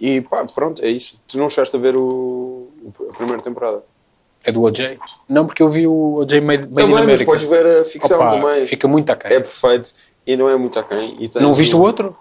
E 0.00 0.20
pá, 0.20 0.44
pronto, 0.52 0.82
é 0.84 0.88
isso. 0.88 1.20
Tu 1.28 1.38
não 1.38 1.48
chegaste 1.48 1.76
a 1.76 1.78
ver 1.78 1.96
o, 1.96 2.68
a 3.10 3.14
primeira 3.16 3.40
temporada. 3.40 3.82
É 4.42 4.50
do 4.52 4.62
OJ? 4.62 4.98
Não, 5.28 5.46
porque 5.46 5.62
eu 5.62 5.68
vi 5.68 5.86
o 5.86 6.16
OJ 6.16 6.40
Made, 6.40 6.62
Made 6.62 6.66
in 6.66 6.74
Também, 6.74 6.88
mas 6.94 7.02
America. 7.04 7.24
podes 7.24 7.48
ver 7.48 7.64
a 7.66 7.84
ficção 7.84 8.18
Opa, 8.20 8.30
também. 8.30 8.66
Fica 8.66 8.88
muito 8.88 9.10
aquém. 9.10 9.30
É 9.32 9.40
perfeito 9.40 9.92
e 10.26 10.36
não 10.36 10.48
é 10.48 10.56
muito 10.56 10.78
aquém. 10.78 11.16
E 11.20 11.30
não 11.40 11.54
viste 11.54 11.74
o 11.76 11.80
outro? 11.80 12.16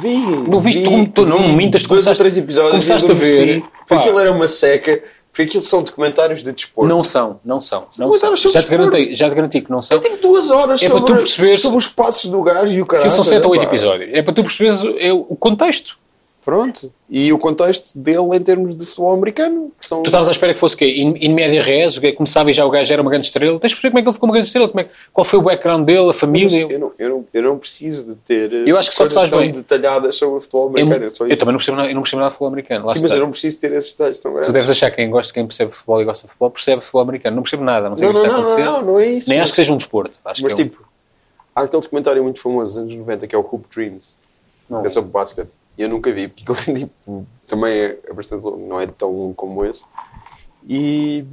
Vi. 0.00 0.16
Não 0.48 0.58
viste 0.58 0.80
vi, 0.82 1.06
tu- 1.06 1.22
tu 1.22 1.26
não 1.26 1.38
vi 1.38 1.52
mintas, 1.56 1.82
dois 1.82 1.90
ou 2.06 2.12
começaste- 2.14 2.18
três 2.18 2.36
episódios 2.36 2.70
começaste 2.72 3.10
a 3.10 3.14
ver, 3.14 3.62
Porque 3.86 3.94
aquilo 3.94 4.18
era 4.18 4.32
uma 4.32 4.48
seca. 4.48 5.02
Porque 5.34 5.42
aquilo 5.42 5.64
são 5.64 5.82
documentários 5.82 6.44
de 6.44 6.52
desporto. 6.52 6.88
Não 6.88 7.02
são, 7.02 7.40
não 7.44 7.60
são. 7.60 7.88
Não 7.98 8.12
são. 8.12 8.36
Já, 8.36 8.62
te 8.62 8.70
garanti, 8.70 9.16
já 9.16 9.28
te 9.28 9.34
garanti 9.34 9.60
que 9.62 9.68
não 9.68 9.82
são. 9.82 9.96
Eu 9.96 10.00
tenho 10.00 10.16
duas 10.18 10.48
horas 10.52 10.80
É 10.80 10.88
para 10.88 10.96
sobre, 11.00 11.12
tu 11.12 11.18
perceberes- 11.18 11.60
sobre 11.60 11.78
os 11.78 11.88
passos 11.88 12.30
do 12.30 12.40
gajo 12.40 12.72
e 12.72 12.80
o 12.80 12.86
caralho. 12.86 13.08
Aquilo 13.08 13.24
são 13.24 13.32
7 13.32 13.44
ou 13.44 13.50
8 13.50 13.64
episódios. 13.64 14.10
É 14.14 14.22
para 14.22 14.32
tu 14.32 14.44
perceberes 14.44 14.80
o, 14.84 14.96
é 15.00 15.12
o 15.12 15.34
contexto. 15.34 15.98
Pronto. 16.44 16.92
E 17.08 17.32
o 17.32 17.38
contexto 17.38 17.98
dele 17.98 18.36
em 18.36 18.40
termos 18.40 18.76
de 18.76 18.84
futebol 18.84 19.14
americano. 19.14 19.72
São... 19.80 20.02
Tu 20.02 20.08
estavas 20.08 20.28
à 20.28 20.30
espera 20.32 20.52
que 20.52 20.60
fosse 20.60 20.74
o 20.74 20.78
quê? 20.78 20.86
In, 20.86 21.14
in 21.20 21.32
média 21.32 21.62
res, 21.62 21.96
o 21.96 22.00
que 22.00 22.12
começava 22.12 22.50
e 22.50 22.52
já 22.52 22.66
o 22.66 22.70
gajo 22.70 22.92
era 22.92 23.00
uma 23.00 23.10
grande 23.10 23.26
estrela. 23.26 23.58
Tens 23.58 23.70
de 23.70 23.76
perceber 23.76 23.90
como 23.90 23.98
é 23.98 24.02
que 24.02 24.08
ele 24.08 24.14
ficou 24.14 24.28
uma 24.28 24.32
grande 24.34 24.48
estrela, 24.48 24.68
como 24.68 24.80
é, 24.80 24.88
qual 25.12 25.24
foi 25.24 25.38
o 25.38 25.42
background 25.42 25.86
dele, 25.86 26.00
a 26.00 26.06
Mas 26.06 26.16
família. 26.16 26.66
eu, 26.70 26.78
não, 26.78 26.92
eu, 26.98 27.08
não, 27.08 27.24
eu 27.32 27.42
não 27.42 27.58
preciso 27.58 28.08
de 28.10 28.16
ter 28.16 28.52
eh, 28.52 28.64
Eu 28.66 28.76
acho 28.76 28.90
que 28.90 28.94
só 28.96 29.04
coisas 29.04 29.30
tão 29.30 29.38
bem. 29.40 29.52
detalhadas 29.52 30.16
sobre 30.16 30.36
o 30.36 30.40
futebol 30.40 30.64
Eu, 30.64 30.68
americano. 30.84 30.94
é 31.02 31.04
eu 31.04 31.08
isso. 31.08 31.18
também 31.18 31.52
não 31.52 31.58
percebo 31.58 31.76
nada, 31.78 31.88
eu 31.90 31.94
não 31.94 32.02
percebo 32.02 32.20
nada 32.20 32.28
de 32.30 32.34
futebol 32.34 32.48
americano. 32.48 32.86
Lá 32.86 32.92
Sim, 32.92 32.98
mas 33.00 33.10
está. 33.10 33.16
eu 33.16 33.24
não 33.24 33.30
preciso 33.30 33.60
ter 33.60 33.72
esses 33.72 33.92
detalhes 33.92 34.18
tão 34.18 34.32
grandes. 34.32 34.48
Tu 34.48 34.52
deves 34.52 34.70
achar 34.70 34.90
que 34.90 34.96
quem 34.96 35.10
gosta, 35.10 35.32
quem 35.32 35.46
percebe 35.46 35.72
futebol 35.72 36.02
e 36.02 36.04
gosta 36.04 36.22
de 36.26 36.28
futebol, 36.28 36.50
percebe 36.50 36.82
futebol 36.82 37.02
americano. 37.02 37.36
Não 37.36 37.42
percebo 37.42 37.64
nada, 37.64 37.88
não 37.88 37.96
sei 37.96 38.06
Não, 38.06 38.12
o 38.12 38.14
que 38.14 38.20
não, 38.20 38.26
está 38.26 38.34
a 38.34 38.38
não, 38.38 38.44
acontecer. 38.52 38.64
não, 38.70 38.82
não 38.92 39.00
é 39.00 39.06
isso. 39.06 39.28
Nem 39.30 39.38
mas, 39.38 39.42
acho 39.44 39.52
que 39.52 39.56
seja 39.56 39.72
um 39.72 39.76
desporto. 39.76 40.14
Acho 40.24 40.42
mas 40.42 40.52
que 40.52 40.60
é 40.60 40.64
um- 40.64 40.68
tipo, 40.68 40.84
há 41.54 41.62
aquele 41.62 41.82
documentário 41.82 42.22
muito 42.22 42.40
famoso 42.40 42.66
dos 42.74 42.78
anos 42.78 42.94
90 42.94 43.26
que 43.26 43.34
é 43.34 43.38
o 43.38 43.40
Hoop 43.40 43.64
Dreams. 43.74 44.14
Não. 44.68 44.80
que 44.80 44.86
é 44.86 44.90
sobre 44.90 45.10
basquete. 45.10 45.50
E 45.76 45.82
eu 45.82 45.88
nunca 45.88 46.12
vi, 46.12 46.28
porque 46.28 46.70
ele 46.70 46.80
tipo, 46.86 47.26
também 47.46 47.72
é, 47.72 47.98
é 48.04 48.12
bastante 48.12 48.42
longo, 48.42 48.66
não 48.66 48.80
é 48.80 48.86
tão 48.86 49.10
longo 49.10 49.34
como 49.34 49.64
esse. 49.64 49.84
E, 50.68 51.24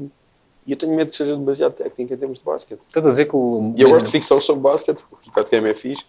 e 0.66 0.72
eu 0.72 0.78
tenho 0.78 0.96
medo 0.96 1.10
que 1.10 1.16
seja 1.16 1.36
demasiado 1.36 1.74
técnico 1.74 2.14
em 2.14 2.18
termos 2.18 2.40
de 2.40 2.44
basquete. 2.44 2.82
Estou 2.82 3.04
a 3.04 3.08
dizer 3.08 3.26
que 3.26 3.36
o. 3.36 3.74
E 3.78 3.82
eu 3.82 3.90
gosto 3.90 4.06
de 4.06 4.12
ficção 4.12 4.42
sobre 4.42 4.62
basquete, 4.62 5.04
o 5.12 5.18
Ricardo 5.22 5.50
Game 5.50 5.70
é 5.70 5.74
fixe. 5.74 6.06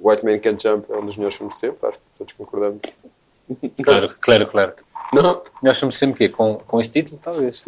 White 0.00 0.24
Man 0.24 0.38
Can't 0.38 0.62
Jump 0.62 0.90
é 0.90 0.96
um 0.96 1.06
dos 1.06 1.16
melhores 1.16 1.36
filmes 1.36 1.54
de 1.54 1.60
sempre, 1.60 1.88
acho 1.88 1.98
que 1.98 2.18
todos 2.18 2.32
concordamos. 2.32 2.80
Claro, 3.84 4.08
claro, 4.20 4.46
claro. 4.46 4.72
Não, 5.12 5.42
Nós 5.62 5.76
somos 5.76 5.98
sempre 5.98 6.14
o 6.14 6.16
quê? 6.16 6.28
Com, 6.28 6.56
com 6.56 6.80
esse 6.80 6.90
título, 6.90 7.20
talvez. 7.22 7.62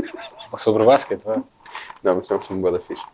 Ou 0.50 0.58
sobre 0.58 0.82
basquete, 0.82 1.22
vá. 1.22 1.42
não, 2.02 2.14
mas 2.16 2.30
é 2.30 2.34
um 2.34 2.40
filme 2.40 2.62
boa 2.62 2.72
da 2.72 2.80
fixe. 2.80 3.04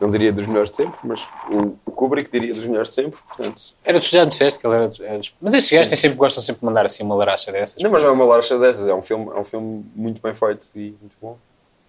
Não 0.00 0.08
diria 0.08 0.32
dos 0.32 0.46
melhores 0.46 0.70
de 0.70 0.76
sempre, 0.76 0.98
mas 1.02 1.20
o, 1.50 1.76
o 1.84 1.90
Kubrick 1.90 2.30
diria 2.30 2.54
dos 2.54 2.64
melhores 2.64 2.88
de 2.88 2.94
sempre, 2.94 3.20
portanto... 3.26 3.60
Era, 3.84 3.98
tu 3.98 4.06
já 4.06 4.24
me 4.24 4.30
disseste 4.30 4.60
que 4.60 4.66
ele 4.66 4.76
era. 4.76 4.92
era 5.00 5.20
mas 5.40 5.54
esses 5.54 5.70
gajos 5.70 5.98
sempre, 5.98 6.16
gostam 6.16 6.42
sempre 6.42 6.60
de 6.60 6.66
mandar 6.66 6.86
assim 6.86 7.02
uma 7.02 7.16
laracha 7.16 7.50
dessas. 7.50 7.82
Não, 7.82 7.90
mas 7.90 8.02
não 8.02 8.10
é 8.10 8.12
uma 8.12 8.24
laranja 8.24 8.58
dessas, 8.58 8.86
é 8.86 8.94
um 8.94 9.02
filme, 9.02 9.28
é 9.34 9.40
um 9.40 9.44
filme 9.44 9.84
muito 9.96 10.22
bem 10.22 10.32
feito 10.34 10.68
e 10.76 10.94
muito 11.00 11.16
bom. 11.20 11.36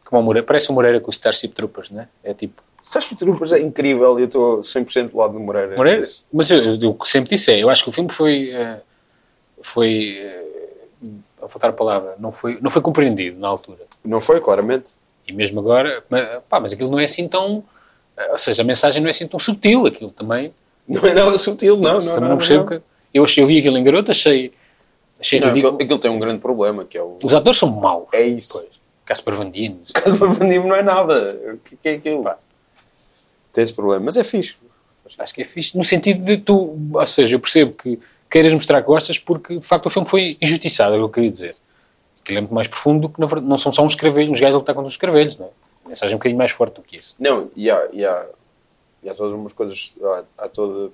Como 0.06 0.22
o 0.22 0.26
Moreira. 0.26 0.46
Parece 0.48 0.72
o 0.72 0.74
Moreira 0.74 1.00
com 1.00 1.08
o 1.08 1.12
Starship 1.12 1.50
Troopers, 1.50 1.92
né? 1.92 2.08
É 2.24 2.34
tipo. 2.34 2.64
Starship 2.84 3.16
Troopers 3.16 3.54
é 3.54 3.60
incrível 3.60 4.18
e 4.18 4.24
eu 4.24 4.26
estou 4.26 4.58
100% 4.58 5.12
do 5.12 5.18
lado 5.18 5.34
do 5.34 5.40
Moreira. 5.40 5.76
Moreira? 5.76 6.02
Mas 6.34 6.50
eu, 6.50 6.76
eu, 6.76 6.90
o 6.90 6.94
que 6.96 7.08
sempre 7.08 7.30
disse 7.30 7.54
é: 7.54 7.60
eu 7.60 7.70
acho 7.70 7.84
que 7.84 7.90
o 7.90 7.94
filme 7.94 8.12
foi. 8.12 8.50
eh, 8.52 8.80
foi. 9.62 10.18
eh, 10.18 10.46
a 11.44 11.48
faltar 11.48 11.70
a 11.70 11.74
palavra, 11.74 12.16
não 12.20 12.32
foi, 12.32 12.58
não 12.60 12.70
foi 12.70 12.82
compreendido 12.82 13.40
na 13.40 13.48
altura. 13.48 13.86
Não 14.04 14.20
foi, 14.20 14.42
claramente. 14.42 14.94
E 15.28 15.32
mesmo 15.32 15.60
agora, 15.60 16.04
mas, 16.10 16.42
pá, 16.50 16.60
mas 16.60 16.74
aquilo 16.74 16.90
não 16.90 17.00
é 17.00 17.06
assim 17.06 17.28
tão. 17.28 17.64
Ou 18.32 18.38
seja, 18.38 18.62
a 18.62 18.66
mensagem 18.66 19.02
não 19.02 19.08
é 19.08 19.12
assim 19.12 19.28
tão 19.28 19.40
sutil, 19.40 19.86
aquilo 19.86 20.12
também. 20.12 20.54
Não 20.88 21.06
é 21.06 21.14
nada 21.14 21.38
sutil, 21.38 21.78
não. 21.78 21.94
não, 21.94 22.00
também 22.00 22.22
não, 22.22 22.30
não 22.30 22.38
percebo 22.38 22.68
que. 22.68 22.82
Eu, 23.14 23.26
eu 23.38 23.48
vi 23.48 23.60
aquilo 23.60 23.78
em 23.78 23.84
garoto, 23.84 24.12
achei. 24.12 24.52
Achei 25.20 25.40
Não, 25.40 25.48
ridículo. 25.48 25.74
aquilo, 25.74 25.86
aquilo 25.86 26.00
tem 26.00 26.12
um 26.12 26.20
grande 26.20 26.40
problema, 26.40 26.86
que 26.86 26.98
é 26.98 27.02
o... 27.02 27.18
Os 27.22 27.34
atores 27.34 27.60
são 27.60 27.70
maus. 27.70 28.08
É 28.14 28.26
isso. 28.26 28.54
Pois. 28.54 28.80
Casper 29.10 29.36
Van 29.36 29.50
Dien. 29.50 29.80
Caso 29.94 30.18
para 30.18 30.28
Vandimo 30.28 30.68
não 30.68 30.76
é 30.76 30.84
nada. 30.84 31.36
O 31.54 31.58
que, 31.58 31.76
que 31.76 31.90
é 31.90 31.94
aquilo? 31.94 32.24
Tem 33.52 33.64
esse 33.64 33.74
problema, 33.74 34.06
mas 34.06 34.18
é 34.18 34.24
fixe. 34.24 34.56
Acho 35.18 35.34
que 35.34 35.42
é 35.42 35.46
fixe. 35.46 35.76
No 35.76 35.84
sentido 35.84 36.24
de 36.24 36.38
tu. 36.38 36.78
Ou 36.94 37.08
seja, 37.08 37.36
eu 37.36 37.40
percebo 37.40 37.74
que 37.74 38.00
queiras 38.30 38.54
mostrar 38.54 38.82
que 38.82 38.88
gostas 38.88 39.18
porque 39.18 39.58
de 39.58 39.66
facto 39.66 39.88
o 39.88 39.90
filme 39.90 40.08
foi 40.08 40.38
injustiçado, 40.40 40.94
é 40.94 40.98
o 40.98 41.00
que 41.00 41.06
eu 41.06 41.10
queria 41.10 41.32
dizer. 41.32 41.56
Aquilo 42.22 42.38
é 42.38 42.42
muito 42.42 42.54
mais 42.54 42.68
profundo 42.68 43.02
do 43.02 43.10
que 43.10 43.20
na 43.20 43.26
verdade. 43.26 43.50
Não 43.50 43.58
são 43.58 43.74
só 43.74 43.84
uns 43.84 43.94
escravelhos, 43.94 44.32
uns 44.32 44.40
gajos 44.40 44.56
a 44.56 44.60
lutar 44.60 44.76
contra 44.76 44.88
os 44.88 44.94
escravelhos, 44.94 45.36
não 45.38 45.48
é? 45.48 45.50
Mensagem 45.90 46.16
um 46.16 46.20
bocadinho 46.20 46.38
mais 46.38 46.52
forte 46.52 46.76
do 46.76 46.82
que 46.84 46.98
isso. 46.98 47.16
Não, 47.20 47.52
e 47.56 47.70
há, 47.70 47.90
e 47.92 48.06
há, 48.06 48.28
e 49.04 49.10
há 49.10 49.14
todas 49.14 49.34
umas 49.34 49.52
coisas, 49.54 49.94
há, 50.02 50.24
há 50.46 50.48
toda 50.50 50.92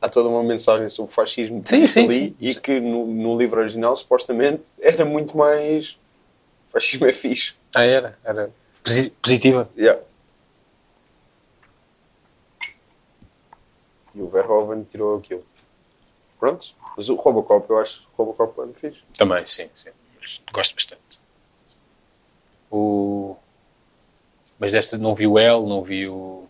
há 0.00 0.08
toda 0.08 0.28
uma 0.28 0.42
mensagem 0.42 0.88
sobre 0.88 1.12
o 1.12 1.14
fascismo 1.14 1.60
que 1.60 1.68
Sim, 1.68 1.86
sim, 1.86 2.04
ali 2.04 2.14
sim. 2.26 2.36
e 2.40 2.54
que 2.54 2.80
no, 2.80 3.06
no 3.06 3.36
livro 3.38 3.60
original 3.60 3.94
supostamente 3.94 4.72
era 4.80 5.04
muito 5.04 5.36
mais 5.36 5.96
fascismo 6.70 7.06
é 7.06 7.12
fixe. 7.12 7.54
Ah, 7.74 7.84
era. 7.84 8.18
Era 8.24 8.50
posi- 8.82 9.10
positiva. 9.22 9.68
Yeah. 9.76 10.00
E 14.14 14.20
o 14.20 14.28
Verhoeven 14.28 14.82
tirou 14.84 15.16
aquilo. 15.18 15.44
Pronto, 16.38 16.66
mas 16.96 17.08
o 17.08 17.14
Robocop 17.14 17.68
eu 17.70 17.78
acho 17.78 18.06
o 18.16 18.24
Robocop 18.24 18.70
é 18.70 18.74
fixe. 18.74 19.00
Também, 19.16 19.44
sim, 19.44 19.68
sim. 19.74 19.90
Gosto 20.52 20.74
bastante. 20.74 21.20
O... 22.72 23.36
Mas 24.58 24.72
desta 24.72 24.96
não 24.96 25.14
vi 25.14 25.26
o 25.26 25.38
El, 25.38 25.66
não 25.66 25.82
vi 25.82 26.08
o. 26.08 26.44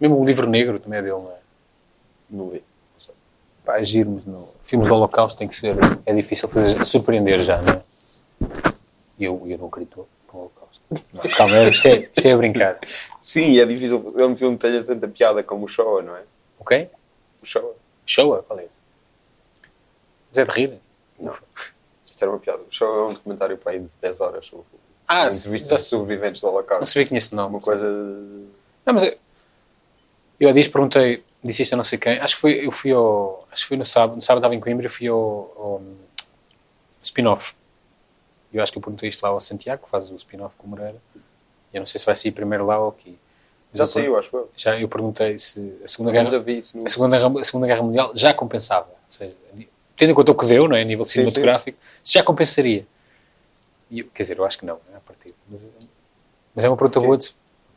Mesmo 0.00 0.20
o 0.20 0.24
livro 0.24 0.48
negro 0.48 0.78
também 0.78 1.00
é 1.00 1.02
dele, 1.02 1.14
não 1.14 1.32
é? 1.32 1.38
Não 2.30 2.48
vi. 2.50 2.62
Pá, 3.64 3.80
é 3.80 3.84
giro, 3.84 4.10
mas 4.10 4.24
não. 4.24 4.46
Filmes 4.62 4.88
do 4.88 4.94
Holocausto 4.94 5.36
tem 5.38 5.48
que 5.48 5.56
ser. 5.56 5.76
É 6.06 6.14
difícil 6.14 6.48
fazer, 6.48 6.86
surpreender 6.86 7.42
já, 7.42 7.60
não 7.60 7.72
é? 7.72 7.82
E 9.18 9.24
eu, 9.24 9.42
eu 9.46 9.58
não 9.58 9.66
acredito 9.66 10.06
no 10.32 10.38
Holocausto. 10.38 10.80
Não, 11.12 11.22
calma, 11.36 11.56
é- 11.56 11.68
isto 11.68 11.88
é, 11.88 12.10
isto 12.16 12.26
é 12.26 12.32
a 12.32 12.36
brincar. 12.36 12.78
Sim, 13.18 13.58
é 13.58 13.66
difícil. 13.66 14.14
É 14.16 14.24
um 14.24 14.36
filme 14.36 14.56
que 14.56 14.62
tenha 14.66 14.82
tanta 14.84 15.08
piada 15.08 15.42
como 15.42 15.64
o 15.64 15.68
Showa, 15.68 16.02
não 16.02 16.16
é? 16.16 16.22
Ok? 16.58 16.88
O 17.42 17.46
Showa. 17.46 17.74
Showa, 18.06 18.42
qual 18.44 18.60
é? 18.60 18.64
esse? 18.64 18.72
Mas 20.30 20.38
é 20.38 20.44
de 20.44 20.50
rir. 20.52 20.78
Não. 21.18 21.34
Isto 22.08 22.22
era 22.22 22.30
uma 22.30 22.38
piada. 22.38 22.62
O 22.62 22.72
Showa 22.72 22.96
é 22.96 23.10
um 23.10 23.14
documentário 23.14 23.58
para 23.58 23.72
aí 23.72 23.80
de 23.80 23.90
10 24.00 24.20
horas 24.20 24.46
sobre 24.46 24.64
Ah, 25.12 25.26
entrevistas 25.26 25.82
de 25.82 25.86
sobreviventes 25.88 26.40
do 26.40 26.46
Não 26.46 26.54
Holocausto. 26.54 26.86
sabia 26.86 27.04
que 27.04 27.08
tinha 27.08 27.18
esse 27.18 27.34
nome. 27.34 27.54
Uma 27.56 27.60
coisa. 27.60 27.84
de- 27.84 28.46
Não, 28.86 28.94
mas 28.94 29.02
eu, 29.02 29.18
eu 30.38 30.48
há 30.48 30.52
dias 30.52 30.68
perguntei, 30.68 31.24
disse 31.42 31.62
isto 31.62 31.72
a 31.72 31.76
não 31.76 31.82
sei 31.84 31.98
quem, 31.98 32.18
acho 32.20 32.36
que 32.36 32.40
foi, 32.40 32.64
eu 32.64 32.70
fui 32.70 32.92
ao, 32.92 33.46
acho 33.50 33.62
que 33.62 33.68
foi 33.68 33.76
no 33.76 33.84
sábado, 33.84 34.14
no 34.16 34.22
sábado 34.22 34.38
estava 34.40 34.54
em 34.54 34.60
Coimbra, 34.60 34.86
eu 34.86 34.90
fui 34.90 35.08
ao, 35.08 35.18
ao 35.18 35.82
spin-off. 37.02 37.54
Eu 38.52 38.62
acho 38.62 38.70
que 38.72 38.78
eu 38.78 38.82
perguntei 38.82 39.08
isto 39.08 39.22
lá 39.22 39.30
ao 39.30 39.40
Santiago, 39.40 39.82
que 39.84 39.90
faz 39.90 40.10
o 40.10 40.14
spin-off 40.16 40.54
com 40.56 40.66
o 40.66 40.70
Moreira. 40.70 40.96
Eu 41.72 41.80
não 41.80 41.86
sei 41.86 41.98
se 41.98 42.06
vai 42.06 42.14
sair 42.16 42.30
primeiro 42.32 42.64
lá 42.66 42.78
ou 42.78 42.88
aqui. 42.90 43.18
Mas 43.72 43.78
Já 43.78 43.82
eu 43.84 43.86
saiu, 43.86 44.18
acho 44.18 44.36
eu. 44.36 44.50
Já 44.56 44.78
eu 44.80 44.88
perguntei 44.88 45.38
se 45.38 45.74
a 45.84 45.88
Segunda 45.88 46.10
Guerra, 46.12 46.30
no- 46.30 46.84
a 46.84 46.88
Segunda, 46.88 47.40
a 47.40 47.44
Segunda 47.44 47.66
Guerra 47.66 47.82
Mundial 47.82 48.12
já 48.14 48.32
compensava. 48.34 48.88
Ou 48.88 48.96
seja, 49.08 49.34
tendo 49.96 50.10
em 50.10 50.14
conta 50.14 50.30
o 50.32 50.34
que 50.36 50.46
deu, 50.46 50.66
não 50.68 50.76
é, 50.76 50.82
a 50.82 50.84
nível 50.84 51.04
Sim, 51.04 51.12
cinematográfico, 51.12 51.78
se 52.02 52.12
já 52.14 52.22
compensaria. 52.24 52.86
Eu- 53.92 54.06
quer 54.14 54.22
dizer, 54.24 54.38
eu 54.38 54.44
acho 54.44 54.58
que 54.58 54.64
não, 54.66 54.78
não 54.88 54.94
é, 54.94 54.96
a 54.98 55.00
partir. 55.00 55.32
Mas, 55.50 55.66
mas 56.54 56.64
é 56.64 56.68
uma 56.68 56.76
pergunta 56.76 57.00
boa 57.00 57.16
de 57.16 57.30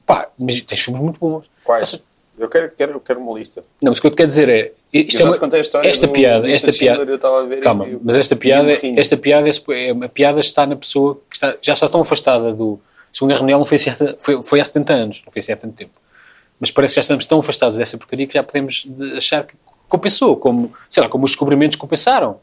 Pá, 0.05 0.29
mas 0.37 0.59
tens 0.61 0.81
filmes 0.81 1.01
muito 1.01 1.17
bons. 1.19 1.49
Quais? 1.63 1.89
Seja, 1.89 2.03
Eu 2.37 2.49
quero, 2.49 2.71
quero, 2.75 2.99
quero 2.99 3.19
uma 3.21 3.37
lista. 3.39 3.63
não, 3.81 3.91
mas 3.91 3.99
o 3.99 4.01
que 4.01 4.07
eu 4.07 4.11
te 4.11 4.17
quero 4.17 4.27
dizer 4.27 4.49
é. 4.49 4.73
Isto 4.91 5.21
eu 5.21 5.27
é 5.27 5.29
uma, 5.29 5.35
a 5.81 5.85
esta 5.87 6.07
do 6.07 6.13
piada, 6.13 6.51
esta 6.51 6.73
piada. 6.73 7.03
A 7.03 7.57
Calma, 7.61 7.87
e- 7.87 7.97
mas 8.03 8.17
esta 8.17 8.35
piada, 8.35 8.71
esta 8.99 9.15
piada, 9.17 9.47
é, 9.47 9.51
é- 9.51 9.91
a 10.05 10.09
piada 10.09 10.39
está 10.39 10.65
na 10.65 10.75
pessoa 10.75 11.21
que 11.29 11.35
está, 11.37 11.55
já 11.61 11.73
está 11.73 11.87
tão 11.87 12.01
afastada 12.01 12.53
do. 12.53 12.79
A 13.11 13.15
Segunda 13.15 13.33
Guerra 13.35 13.43
Mundial 13.43 13.59
não 13.59 13.65
foi, 13.65 13.75
assim 13.75 13.91
há- 13.91 14.15
foi, 14.17 14.43
foi 14.43 14.59
há 14.59 14.65
70 14.65 14.93
anos, 14.93 15.21
não 15.25 15.31
foi 15.31 15.39
assim 15.39 15.51
há 15.53 15.55
tanto 15.57 15.75
tempo. 15.75 15.91
Mas 16.59 16.69
parece 16.71 16.93
que 16.93 16.95
já 16.95 17.01
estamos 17.01 17.25
tão 17.25 17.39
afastados 17.39 17.77
dessa 17.77 17.97
porcaria 17.97 18.25
que 18.27 18.33
já 18.33 18.43
podemos 18.43 18.83
de- 18.85 19.15
achar 19.17 19.45
que 19.45 19.53
compensou, 19.87 20.35
como, 20.35 20.73
sei 20.89 21.03
lá, 21.03 21.07
como 21.09 21.23
os 21.25 21.31
descobrimentos 21.31 21.77
compensaram. 21.77 22.39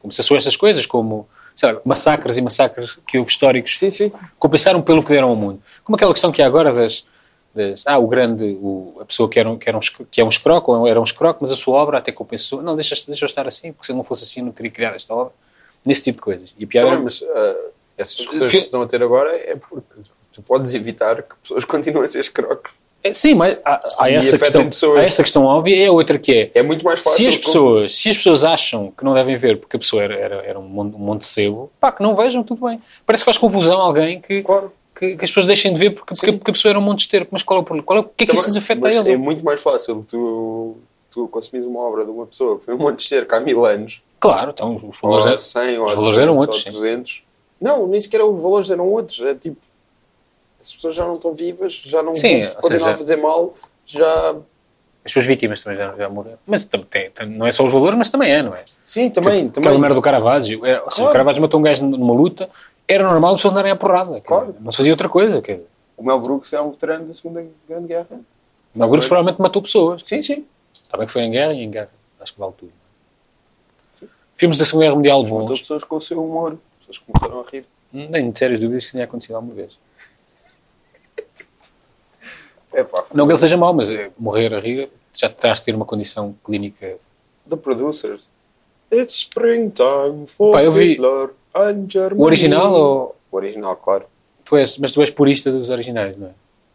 Como 0.00 0.12
se 0.12 0.22
são 0.22 0.36
estas 0.36 0.54
coisas, 0.56 0.86
como, 0.86 1.28
sei 1.54 1.72
lá, 1.72 1.80
massacres 1.84 2.36
e 2.36 2.42
massacres 2.42 2.98
que 3.06 3.18
houve 3.18 3.30
históricos 3.30 3.78
Sim, 3.78 3.90
sim. 3.90 4.12
compensaram 4.38 4.82
pelo 4.82 5.02
que 5.02 5.10
deram 5.10 5.28
ao 5.28 5.36
mundo. 5.36 5.62
Como 5.84 5.96
aquela 5.96 6.12
questão 6.12 6.32
que 6.32 6.42
há 6.42 6.46
agora 6.46 6.72
das, 6.72 7.06
das- 7.54 7.84
ah, 7.86 7.98
o 7.98 8.06
grande, 8.08 8.44
o, 8.60 8.96
a 9.00 9.04
pessoa 9.04 9.28
que, 9.28 9.38
era, 9.38 9.48
um- 9.48 9.56
que, 9.56 9.68
era 9.68 9.76
um, 9.78 9.80
que 10.10 10.20
é 10.20 10.24
um 10.24 10.28
escroco, 10.28 10.72
ou 10.72 10.86
era 10.88 11.00
um 11.00 11.04
escroco, 11.04 11.38
mas 11.42 11.52
a 11.52 11.56
sua 11.56 11.76
obra 11.76 11.98
até 11.98 12.10
compensou. 12.10 12.60
Não, 12.62 12.74
deixa, 12.74 12.96
deixa 13.06 13.24
eu 13.24 13.26
estar 13.28 13.46
assim, 13.46 13.72
porque 13.72 13.86
se 13.86 13.92
não 13.92 14.02
fosse 14.02 14.24
assim 14.24 14.40
eu 14.40 14.46
não 14.46 14.52
teria 14.52 14.70
criado 14.72 14.96
esta 14.96 15.14
obra. 15.14 15.32
Nesse 15.86 16.04
tipo 16.04 16.16
de 16.18 16.22
coisas. 16.22 16.54
E 16.58 16.64
a 16.64 16.66
piada 16.66 16.90
Sabe, 16.90 17.02
mas 17.04 17.22
ah, 17.22 17.56
essas 17.96 18.16
discussões 18.16 18.50
que 18.50 18.56
se 18.58 18.64
estão 18.64 18.82
a 18.82 18.86
ter 18.86 19.02
agora 19.02 19.30
é 19.36 19.54
porque 19.54 19.86
tu 20.32 20.42
podes 20.42 20.74
evitar 20.74 21.22
que 21.22 21.34
pessoas 21.42 21.62
continuem 21.66 22.04
a 22.06 22.08
ser 22.08 22.20
escrocos. 22.20 22.72
É, 23.04 23.12
sim, 23.12 23.34
mas 23.34 23.56
há, 23.64 23.80
há 23.98 24.10
essa 24.10 24.38
questão, 24.38 24.66
pessoas. 24.66 24.98
há 24.98 25.02
essa 25.04 25.22
questão 25.22 25.44
óbvia 25.44 25.76
e 25.76 25.86
a 25.86 25.92
outra 25.92 26.18
que 26.18 26.32
é, 26.32 26.50
É 26.54 26.62
muito 26.62 26.84
mais 26.84 27.00
fácil. 27.00 27.18
se 27.18 27.26
as, 27.28 27.36
com- 27.36 27.42
pessoas, 27.44 27.94
se 27.96 28.10
as 28.10 28.16
pessoas 28.16 28.44
acham 28.44 28.92
que 28.96 29.04
não 29.04 29.14
devem 29.14 29.36
ver 29.36 29.58
porque 29.60 29.76
a 29.76 29.78
pessoa 29.78 30.02
era, 30.02 30.14
era, 30.14 30.36
era 30.44 30.58
um, 30.58 30.62
monte, 30.62 31.20
de 31.20 31.26
sebo, 31.26 31.70
pá, 31.78 31.92
que 31.92 32.02
não 32.02 32.14
vejam, 32.16 32.42
tudo 32.42 32.66
bem. 32.66 32.80
Parece 33.06 33.22
que 33.22 33.26
faz 33.26 33.36
confusão 33.38 33.80
alguém 33.80 34.20
que, 34.20 34.42
Claro. 34.42 34.72
que, 34.98 35.16
que 35.16 35.24
as 35.24 35.30
pessoas 35.30 35.46
deixem 35.46 35.72
de 35.72 35.78
ver 35.78 35.90
porque, 35.90 36.14
porque, 36.14 36.32
porque 36.32 36.50
a 36.50 36.54
pessoa 36.54 36.70
era 36.70 36.78
um 36.78 36.82
monte 36.82 36.98
de 36.98 37.04
esterco. 37.04 37.28
Mas 37.30 37.42
qual 37.42 37.58
é 37.58 37.62
o 37.62 37.64
problema? 37.64 37.86
Qual 37.86 37.98
é, 37.98 38.00
o 38.00 38.04
que 38.04 38.24
é 38.24 38.26
que 38.26 38.32
isso 38.32 38.42
Também- 38.42 38.54
nos 38.56 38.64
afeta 38.64 38.88
a 38.88 38.92
eles? 38.92 39.06
É 39.06 39.16
muito 39.16 39.44
mais 39.44 39.60
fácil 39.60 40.04
tu, 40.08 40.76
tu 41.10 41.28
consumires 41.28 41.66
uma 41.66 41.80
obra 41.80 42.04
de 42.04 42.10
uma 42.10 42.26
pessoa 42.26 42.58
que 42.58 42.64
foi 42.64 42.74
um 42.74 42.78
monte 42.78 42.98
de 43.00 43.04
cerca 43.04 43.36
há 43.36 43.40
mil 43.40 43.64
anos, 43.64 44.00
Claro, 44.18 44.52
então 44.54 44.74
os 44.76 44.82
ou 44.82 44.90
valores, 45.02 45.26
eram- 45.26 45.36
100, 45.38 45.78
ou 45.78 45.84
os 45.84 45.92
valores 45.94 46.16
200, 46.16 46.18
eram 46.22 46.32
ou 46.34 46.40
outros, 46.40 46.62
sim. 46.62 46.70
300. 46.70 47.22
Não, 47.60 47.86
nem 47.86 48.00
sequer 48.00 48.22
os 48.22 48.42
valores 48.42 48.70
eram 48.70 48.88
outros. 48.88 49.20
É 49.20 49.34
tipo, 49.34 49.56
as 50.64 50.72
pessoas 50.74 50.94
já 50.94 51.04
não 51.04 51.14
estão 51.14 51.34
vivas, 51.34 51.74
já 51.74 52.02
não 52.02 52.14
Sim, 52.14 52.42
continuar 52.42 52.62
seja- 52.62 52.90
a 52.92 52.96
fazer 52.96 53.16
mal, 53.16 53.54
já. 53.86 54.34
as 55.04 55.12
suas 55.12 55.26
vítimas 55.26 55.62
também 55.62 55.78
já, 55.78 55.94
já 55.94 56.08
morreram. 56.08 56.38
Mas 56.46 56.64
tem- 56.64 56.82
tem- 56.82 57.28
não 57.28 57.46
é 57.46 57.52
só 57.52 57.64
os 57.66 57.72
valores, 57.72 57.96
mas 57.96 58.08
também 58.08 58.32
é, 58.32 58.42
não 58.42 58.54
é? 58.54 58.64
Sim, 58.84 59.10
também. 59.10 59.46
Aquela 59.46 59.52
também. 59.66 59.78
merda 59.78 59.94
do 59.94 60.00
Caravaggio. 60.02 60.64
Era, 60.64 60.78
seja, 60.78 60.90
Claro. 60.96 61.10
O 61.10 61.12
Caravaggio 61.12 61.42
matou 61.42 61.60
um 61.60 61.62
gajo 61.62 61.84
numa 61.86 62.14
luta, 62.14 62.48
era 62.88 63.04
normal 63.04 63.34
as 63.34 63.40
pessoas 63.40 63.52
andarem 63.52 63.70
à 63.72 63.76
porrada. 63.76 64.20
Claro. 64.22 64.56
Não 64.60 64.70
se 64.70 64.78
fazia 64.78 64.92
outra 64.92 65.08
coisa. 65.08 65.42
Quer 65.42 65.56
dizer. 65.56 65.68
O 65.96 66.02
Mel 66.02 66.18
Brooks 66.18 66.52
é 66.52 66.60
um 66.60 66.70
veterano 66.70 67.06
da 67.06 67.14
Segunda 67.14 67.44
Grande 67.68 67.86
Guerra. 67.88 68.06
O 68.74 68.78
Mel 68.78 68.88
Brooks 68.88 69.06
provavelmente 69.06 69.40
matou 69.40 69.60
pessoas. 69.62 70.02
Sim, 70.04 70.22
sim. 70.22 70.44
Está 70.82 70.96
bem 70.96 71.06
que 71.06 71.12
foi 71.12 71.22
em 71.22 71.30
guerra 71.30 71.52
e 71.52 71.62
em 71.62 71.70
guerra. 71.70 71.90
Acho 72.20 72.32
que 72.32 72.40
vale 72.40 72.52
tudo. 72.58 72.72
Sim. 73.92 74.08
Filmes 74.34 74.58
da 74.58 74.64
Segunda 74.64 74.86
Guerra 74.86 74.96
Mundial 74.96 75.22
Matou 75.22 75.38
bons. 75.46 75.60
pessoas 75.60 75.84
com 75.84 75.96
o 75.96 76.00
seu 76.00 76.24
humor. 76.24 76.56
Pessoas 76.80 76.98
que 76.98 77.04
começaram 77.12 77.40
a 77.40 77.50
rir. 77.50 77.64
Não 77.92 78.08
tenho 78.10 78.36
sérias 78.36 78.58
dúvidas 78.60 78.82
que 78.84 78.88
isso 78.88 78.96
tenha 78.96 79.04
acontecido 79.04 79.36
alguma 79.36 79.54
vez. 79.54 79.78
É 82.74 82.82
pá. 82.84 83.04
Não 83.14 83.26
que 83.26 83.32
ele 83.32 83.38
seja 83.38 83.56
mau, 83.56 83.72
mas 83.72 83.90
eh, 83.90 84.10
morrer 84.18 84.52
a 84.54 84.60
rir 84.60 84.90
já 85.14 85.28
terás 85.28 85.60
de 85.60 85.66
ter 85.66 85.74
uma 85.74 85.84
condição 85.84 86.34
clínica. 86.44 86.96
The 87.48 87.56
Producers. 87.56 88.28
It's 88.92 89.14
springtime 89.14 90.26
for 90.26 90.52
Pá, 90.52 90.62
eu 90.62 90.72
vi- 90.72 90.90
Hitler 90.90 91.30
and 91.54 91.86
Germany. 91.88 92.20
O 92.20 92.24
original 92.24 92.72
ou. 92.72 93.16
O 93.30 93.36
original, 93.36 93.76
claro. 93.76 94.04
Tu 94.44 94.56
és, 94.56 94.76
mas 94.78 94.92
tu 94.92 95.00
és 95.00 95.10
purista 95.10 95.50
dos 95.50 95.70
originais, 95.70 96.16
não 96.16 96.28
é? 96.28 96.30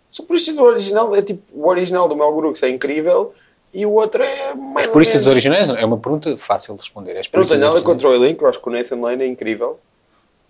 Só 0.09 0.23
por 0.23 0.35
isso 0.35 0.53
do 0.55 0.63
original 0.63 1.15
é 1.15 1.21
tipo, 1.21 1.41
o 1.53 1.67
original 1.67 2.07
do 2.07 2.15
Mel 2.15 2.35
Brooks 2.35 2.63
é 2.63 2.69
incrível 2.69 3.33
e 3.73 3.85
o 3.85 3.91
outro 3.91 4.23
é 4.23 4.55
mais 4.55 4.87
És 4.87 4.91
purista 4.93 5.17
dos 5.19 5.27
originais? 5.27 5.69
É 5.69 5.85
uma 5.85 5.97
pergunta 5.97 6.35
fácil 6.37 6.73
de 6.75 6.81
responder. 6.81 7.15
És 7.15 7.27
não 7.27 7.31
purista 7.33 7.55
tenho 7.57 7.67
nada 7.67 7.81
contra 7.83 8.09
o 8.09 8.13
elenco, 8.13 8.43
eu 8.43 8.49
acho 8.49 8.59
que 8.59 8.67
o 8.67 8.71
Nathan 8.71 8.99
Lane 9.01 9.23
é 9.23 9.27
incrível. 9.27 9.79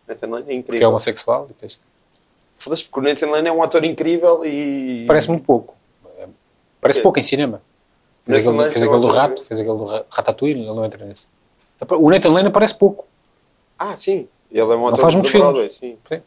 Nathan 0.07 0.27
Lane 0.27 0.35
é 0.37 0.45
Porque 0.45 0.51
é 0.53 0.55
incrível. 0.55 0.89
homossexual 0.89 1.47
e 1.49 1.53
tens- 1.53 1.79
Foda-se, 2.59 2.83
porque 2.83 2.99
o 2.99 3.01
Nathan 3.03 3.29
Lane 3.31 3.47
é 3.47 3.51
um 3.51 3.63
ator 3.63 3.83
incrível 3.85 4.43
e. 4.45 5.05
Parece 5.07 5.29
muito 5.29 5.45
pouco. 5.45 5.75
É, 6.17 6.27
Parece 6.81 6.99
Quê? 6.99 7.03
pouco 7.03 7.17
em 7.17 7.23
cinema. 7.23 7.61
Fez 8.25 8.37
Nathan 8.45 8.51
aquele, 8.59 8.69
fez 8.69 8.83
é 8.83 8.85
aquele 8.85 9.01
do 9.01 9.07
rato, 9.07 9.43
fez 9.43 9.59
aquele 9.61 9.77
do 9.77 9.85
Ra- 9.85 10.03
Ratatouille, 10.09 10.59
ele 10.59 10.67
não 10.67 10.83
entra 10.85 11.03
nesse. 11.05 11.25
O 11.91 12.09
Nathan 12.11 12.29
Lane 12.33 12.49
parece 12.51 12.75
pouco. 12.77 13.07
Ah, 13.77 13.95
sim. 13.95 14.27
Ele 14.51 14.59
é 14.59 14.63
um 14.65 14.87
ator 14.87 14.99
faz 14.99 15.13
muitos 15.15 15.31
filmes. 15.31 15.49
Broadway, 15.49 15.69
sim. 15.71 15.97
Sim. 16.07 16.21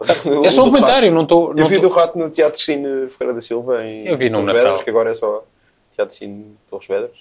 É 0.44 0.50
só 0.50 0.62
um 0.62 0.66
comentário, 0.66 1.04
rato. 1.08 1.14
não 1.14 1.22
estou. 1.22 1.54
Eu 1.56 1.66
vi 1.66 1.78
do 1.78 1.88
rato 1.90 2.18
no 2.18 2.30
Teatro 2.30 2.58
Cine 2.58 3.10
Ferreira 3.10 3.34
da 3.34 3.40
Silva 3.42 3.84
em 3.84 4.06
Eu 4.06 4.16
vi 4.16 4.30
no 4.30 4.36
Torres 4.36 4.46
Natal. 4.46 4.62
Vedras, 4.64 4.82
que 4.82 4.88
agora 4.90 5.10
é 5.10 5.14
só 5.14 5.44
Teatro 5.94 6.14
Cine 6.16 6.56
Torres 6.68 6.88
Vedras. 6.88 7.18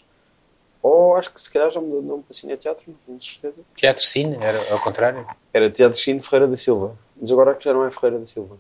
Ou 0.82 1.18
acho 1.18 1.30
que 1.34 1.42
se 1.42 1.52
calhar 1.52 1.70
já 1.70 1.82
mudou 1.82 2.02
de 2.02 2.08
nome 2.08 2.24
para 2.24 2.34
Cine 2.34 2.56
Teatro, 2.56 2.86
não 2.88 2.96
tenho 3.06 3.22
certeza. 3.22 3.62
Teatro 3.76 4.02
Cine, 4.04 4.38
era 4.40 4.58
ao 4.72 4.80
contrário. 4.80 5.28
Era 5.54 5.70
Teatro 5.70 6.00
Cine 6.00 6.22
Ferreira 6.22 6.48
da 6.48 6.56
Silva. 6.56 6.96
Mas 7.20 7.32
agora 7.32 7.54
que 7.56 7.64
já 7.64 7.74
não 7.74 7.86
é 7.86 7.92
Ferreira 7.92 8.20
da 8.20 8.26
Silva. 8.26 8.58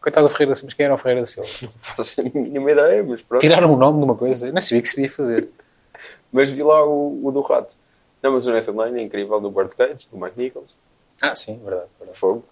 Coitado 0.00 0.26
do 0.26 0.30
Ferreira 0.32 0.50
da 0.52 0.54
Silva, 0.56 0.66
mas 0.66 0.74
quem 0.74 0.84
era 0.86 0.94
o 0.94 0.98
Ferreira 0.98 1.20
da 1.20 1.26
Silva? 1.26 1.48
Não 1.62 1.70
faço 1.78 2.20
a 2.20 2.24
mínima 2.24 2.70
ideia, 2.72 3.02
mas 3.04 3.22
pronto. 3.22 3.40
Tiraram 3.40 3.72
o 3.72 3.76
nome 3.76 3.98
de 3.98 4.04
uma 4.04 4.14
coisa, 4.16 4.46
eu 4.48 4.52
nem 4.52 4.62
sabia 4.62 4.82
que 4.82 4.88
se 4.88 4.94
podia 4.94 5.10
fazer. 5.10 5.48
Mas 6.32 6.48
vi 6.50 6.62
lá 6.62 6.82
o, 6.84 7.24
o 7.26 7.30
do 7.30 7.40
rato. 7.42 7.76
Não, 8.22 8.32
mas 8.32 8.46
o 8.46 8.52
Nathan 8.52 8.72
Lane 8.72 9.00
é 9.00 9.02
incrível 9.02 9.38
no 9.40 9.50
Birdcage, 9.50 10.08
do 10.10 10.16
Mike 10.16 10.38
Nichols. 10.38 10.76
Ah, 11.20 11.34
sim, 11.34 11.60
verdade. 11.62 11.88
Verdade. 11.98 12.18
Fogo. 12.18 12.44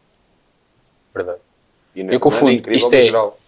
verdade. 1.14 1.38
E 1.94 2.02
o 2.02 2.04
Nathan 2.04 2.18
confundo. 2.18 2.50
É 2.50 2.54
incrível 2.54 2.76
Isto 2.78 2.94
é- 2.94 3.00
geral. 3.02 3.38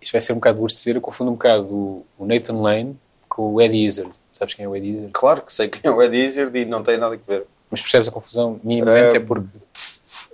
Isto 0.00 0.12
vai 0.12 0.20
ser 0.20 0.32
um 0.32 0.36
bocado 0.36 0.58
gosto 0.60 0.76
de 0.76 0.80
dizer, 0.80 0.96
eu 0.96 1.00
confundo 1.00 1.30
um 1.32 1.34
bocado 1.34 1.66
o, 1.74 2.06
o 2.16 2.24
Nathan 2.24 2.54
Lane 2.60 2.98
com 3.28 3.52
o 3.54 3.60
Eddie 3.60 3.84
Izzard. 3.84 4.10
Sabes 4.32 4.54
quem 4.54 4.64
é 4.64 4.68
o 4.68 4.74
Eddie 4.74 4.90
Izzard? 4.92 5.12
Claro 5.12 5.42
que 5.42 5.52
sei 5.52 5.68
quem 5.68 5.80
é 5.84 5.90
o 5.92 6.00
Ed 6.02 6.16
Izzard 6.16 6.56
e 6.58 6.64
não 6.64 6.82
tem 6.82 6.96
nada 6.96 7.14
a 7.14 7.18
ver. 7.30 7.46
Mas 7.70 7.80
percebes 7.82 8.08
a 8.08 8.10
confusão 8.12 8.58
minimamente 8.64 9.16
É, 9.16 9.16
é 9.16 9.20
porque... 9.20 9.46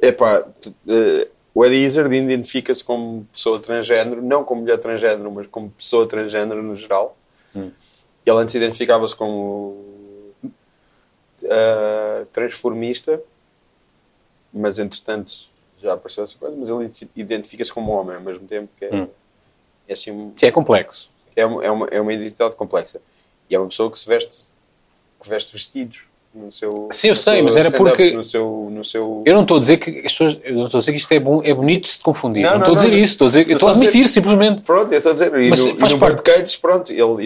Epá, 0.09 0.43
t- 0.43 0.75
eh, 0.89 1.29
o 1.55 1.65
Ed 1.65 1.75
Izzard 1.75 2.15
identifica-se 2.15 2.83
como 2.85 3.27
pessoa 3.33 3.61
transgénero, 3.61 4.21
não 4.23 4.43
como 4.45 4.63
mulher 4.63 4.79
transgénero, 4.79 5.31
mas 5.31 5.47
como 5.47 5.71
pessoa 5.71 6.07
transgénero 6.07 6.63
no 6.63 6.77
geral. 6.77 7.17
Hum. 7.55 7.71
Ele 8.27 8.37
antes 8.39 8.55
identificava-se 8.55 9.15
como 9.15 10.33
eh, 11.43 12.27
transformista, 12.33 13.21
mas 14.53 14.79
entretanto 14.79 15.33
já 15.81 15.93
apareceu 15.93 16.25
essa 16.25 16.37
coisa, 16.39 16.57
mas 16.57 16.71
ele 16.71 16.91
identifica-se 17.15 17.73
como 17.73 17.93
homem 17.93 18.17
ao 18.17 18.23
mesmo 18.23 18.47
tempo, 18.47 18.69
que 18.79 18.85
é, 18.87 18.95
Hum. 18.95 19.09
é 19.87 19.93
assim 19.93 20.11
um- 20.11 20.33
Sim, 20.35 20.47
é 20.47 20.51
complexo. 20.51 21.11
é 21.37 21.45
uma, 21.45 21.65
é, 21.65 21.71
uma, 21.71 21.87
é 21.91 22.01
uma 22.01 22.13
identidade 22.13 22.55
complexa. 22.57 23.01
E 23.51 23.55
é 23.55 23.59
uma 23.59 23.69
pessoa 23.69 23.91
que 23.91 23.99
se 23.99 24.07
veste, 24.09 24.47
que 25.21 25.29
veste 25.29 25.53
vestidos 25.53 26.05
no 26.35 26.51
seu. 26.51 26.89
Sim, 26.91 27.09
eu 27.09 27.15
sei, 27.15 27.41
mas 27.43 27.55
era 27.55 27.71
porque- 27.71 28.11
No 28.11 28.23
seu, 28.23 28.69
no 28.71 28.85
seu... 28.85 29.23
Eu 29.25 29.35
não 29.35 29.43
estou 29.43 29.57
a 29.57 29.61
dizer 29.61 29.77
que 29.77 29.91
as 29.99 30.13
pessoas, 30.13 30.37
eu 30.43 30.55
não 30.57 30.65
estou 30.67 30.79
a 30.79 30.81
dizer 30.81 30.93
que 30.93 30.99
isto 30.99 31.13
é 31.13 31.19
bom, 31.21 31.41
é 31.45 31.55
bonito 31.55 31.87
se 31.87 31.99
confundir. 32.01 32.43
Não, 32.43 32.51
Não, 32.53 32.59
estou 32.59 32.73
a 32.75 32.77
dizer 32.77 32.89
não. 32.91 32.97
isso, 32.99 33.13
estou 33.13 33.27
a 33.27 33.31
dizer, 33.31 33.41
Estou 33.49 33.57
a 33.57 33.59
só 33.61 33.69
a 33.69 33.73
dizer- 33.75 33.89
admitir 33.89 34.09
simplesmente. 34.11 34.63
Pronto, 34.65 34.91
eu 34.93 34.97
estou 34.99 35.11
a 35.11 35.13
dizer. 35.13 35.35
E 35.41 35.49
Mas 35.49 35.61
no, 35.61 35.77
faz 35.77 35.93
e 35.93 35.95
no 35.95 36.01
parte- 36.01 36.23
Birdcage, 36.25 36.59
pronto, 36.59 36.91
ele. 36.91 37.01
ele, 37.03 37.21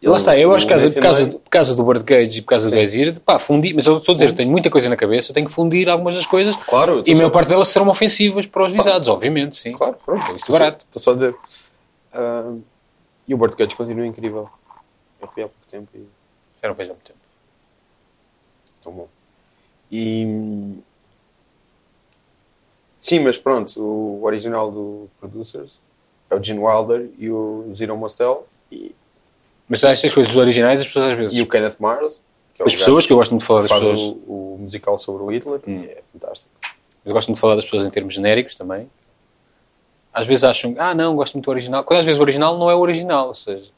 ele 0.00 0.10
Lá 0.10 0.16
está, 0.16 0.38
eu 0.38 0.54
acho 0.54 0.66
que 0.66 0.74
por 0.74 0.92
por 0.92 1.00
causa, 1.02 1.26
por 1.26 1.50
causa 1.50 1.74
do 1.76 1.84
Birdcage 1.84 2.38
e 2.38 2.42
por 2.42 2.48
causa 2.48 2.70
do 2.70 2.76
Sim. 2.76 2.82
Exir, 2.82 3.20
pá, 3.20 3.38
fundi, 3.38 3.74
mas 3.74 3.86
eu 3.86 3.98
estou 3.98 4.12
a 4.12 4.16
dizer, 4.16 4.32
tenho 4.32 4.50
muita 4.50 4.70
coisa 4.70 4.88
na 4.88 4.96
cabeça, 4.96 5.34
tenho 5.34 5.46
que 5.46 5.52
fundir 5.52 5.88
algumas 5.88 6.14
das 6.14 6.24
coisas 6.26 6.56
Claro, 6.66 7.02
e 7.06 7.12
a 7.12 7.16
maior 7.16 7.30
parte 7.30 7.48
delas 7.48 7.68
serão 7.68 7.88
ofensivas 7.88 8.46
para 8.46 8.64
os 8.64 8.72
visados, 8.72 9.08
obviamente, 9.08 9.58
sim. 9.58 9.72
Claro, 9.72 9.96
pronto. 10.04 10.22
Isto 10.22 10.36
estou 10.36 10.56
só- 10.56 10.58
barato. 10.58 10.84
Estou 10.88 11.02
só 11.02 11.10
a 11.10 11.14
dizer. 11.14 11.34
Ah, 12.12 12.52
e 13.28 13.34
o 13.34 13.36
Birdcage 13.38 13.76
continua 13.76 14.06
incrível. 14.06 14.48
Eu 15.20 15.28
fui 15.28 15.42
há 15.42 15.46
pouco 15.46 15.66
tempo 15.70 15.88
e 15.94 16.00
Já 16.62 16.68
não 16.68 16.74
vejo 16.74 16.90
há 16.90 16.94
muito 16.94 17.04
tempo. 17.06 17.15
Tão 18.86 18.92
bom. 18.94 19.08
E. 19.90 20.74
Sim, 22.98 23.20
mas 23.20 23.36
pronto, 23.38 23.80
o 23.80 24.24
original 24.24 24.70
do 24.70 25.08
Producers 25.20 25.80
é 26.30 26.34
o 26.34 26.42
Gene 26.42 26.58
Wilder 26.60 27.08
e 27.18 27.30
o 27.30 27.66
Zero 27.72 27.96
Mostel 27.96 28.46
e, 28.72 28.94
Mas 29.68 29.80
já 29.80 29.90
estas 29.90 30.12
coisas 30.12 30.34
originais, 30.36 30.80
as 30.80 30.86
pessoas 30.86 31.06
às 31.06 31.14
vezes. 31.18 31.36
e 31.38 31.42
o 31.42 31.46
Kenneth 31.46 31.76
Mars. 31.78 32.22
Que 32.54 32.62
é 32.62 32.64
o 32.64 32.66
as 32.66 32.74
pessoas, 32.74 33.06
que 33.06 33.12
eu 33.12 33.16
gosto 33.18 33.30
muito 33.32 33.42
de 33.42 33.46
falar 33.46 33.60
das 33.62 33.70
pessoas. 33.72 34.00
o, 34.00 34.12
o 34.54 34.58
musical 34.60 34.98
sobre 34.98 35.22
o 35.22 35.30
Hitler 35.30 35.60
Hum. 35.68 35.84
é 35.84 36.02
fantástico. 36.12 36.50
Eu 37.04 37.12
gosto 37.12 37.28
muito 37.28 37.36
de 37.36 37.40
falar 37.40 37.54
das 37.54 37.64
pessoas 37.64 37.84
em 37.86 37.90
termos 37.90 38.14
genéricos 38.14 38.54
também. 38.54 38.90
Às 40.12 40.26
vezes 40.26 40.42
acham, 40.44 40.74
ah, 40.78 40.94
não, 40.94 41.14
gosto 41.14 41.34
muito 41.34 41.44
do 41.44 41.50
original. 41.50 41.84
Quando 41.84 42.00
às 42.00 42.04
vezes 42.06 42.18
o 42.18 42.22
original 42.22 42.58
não 42.58 42.70
é 42.70 42.74
o 42.74 42.78
original, 42.80 43.28
ou 43.28 43.34
seja, 43.34 43.70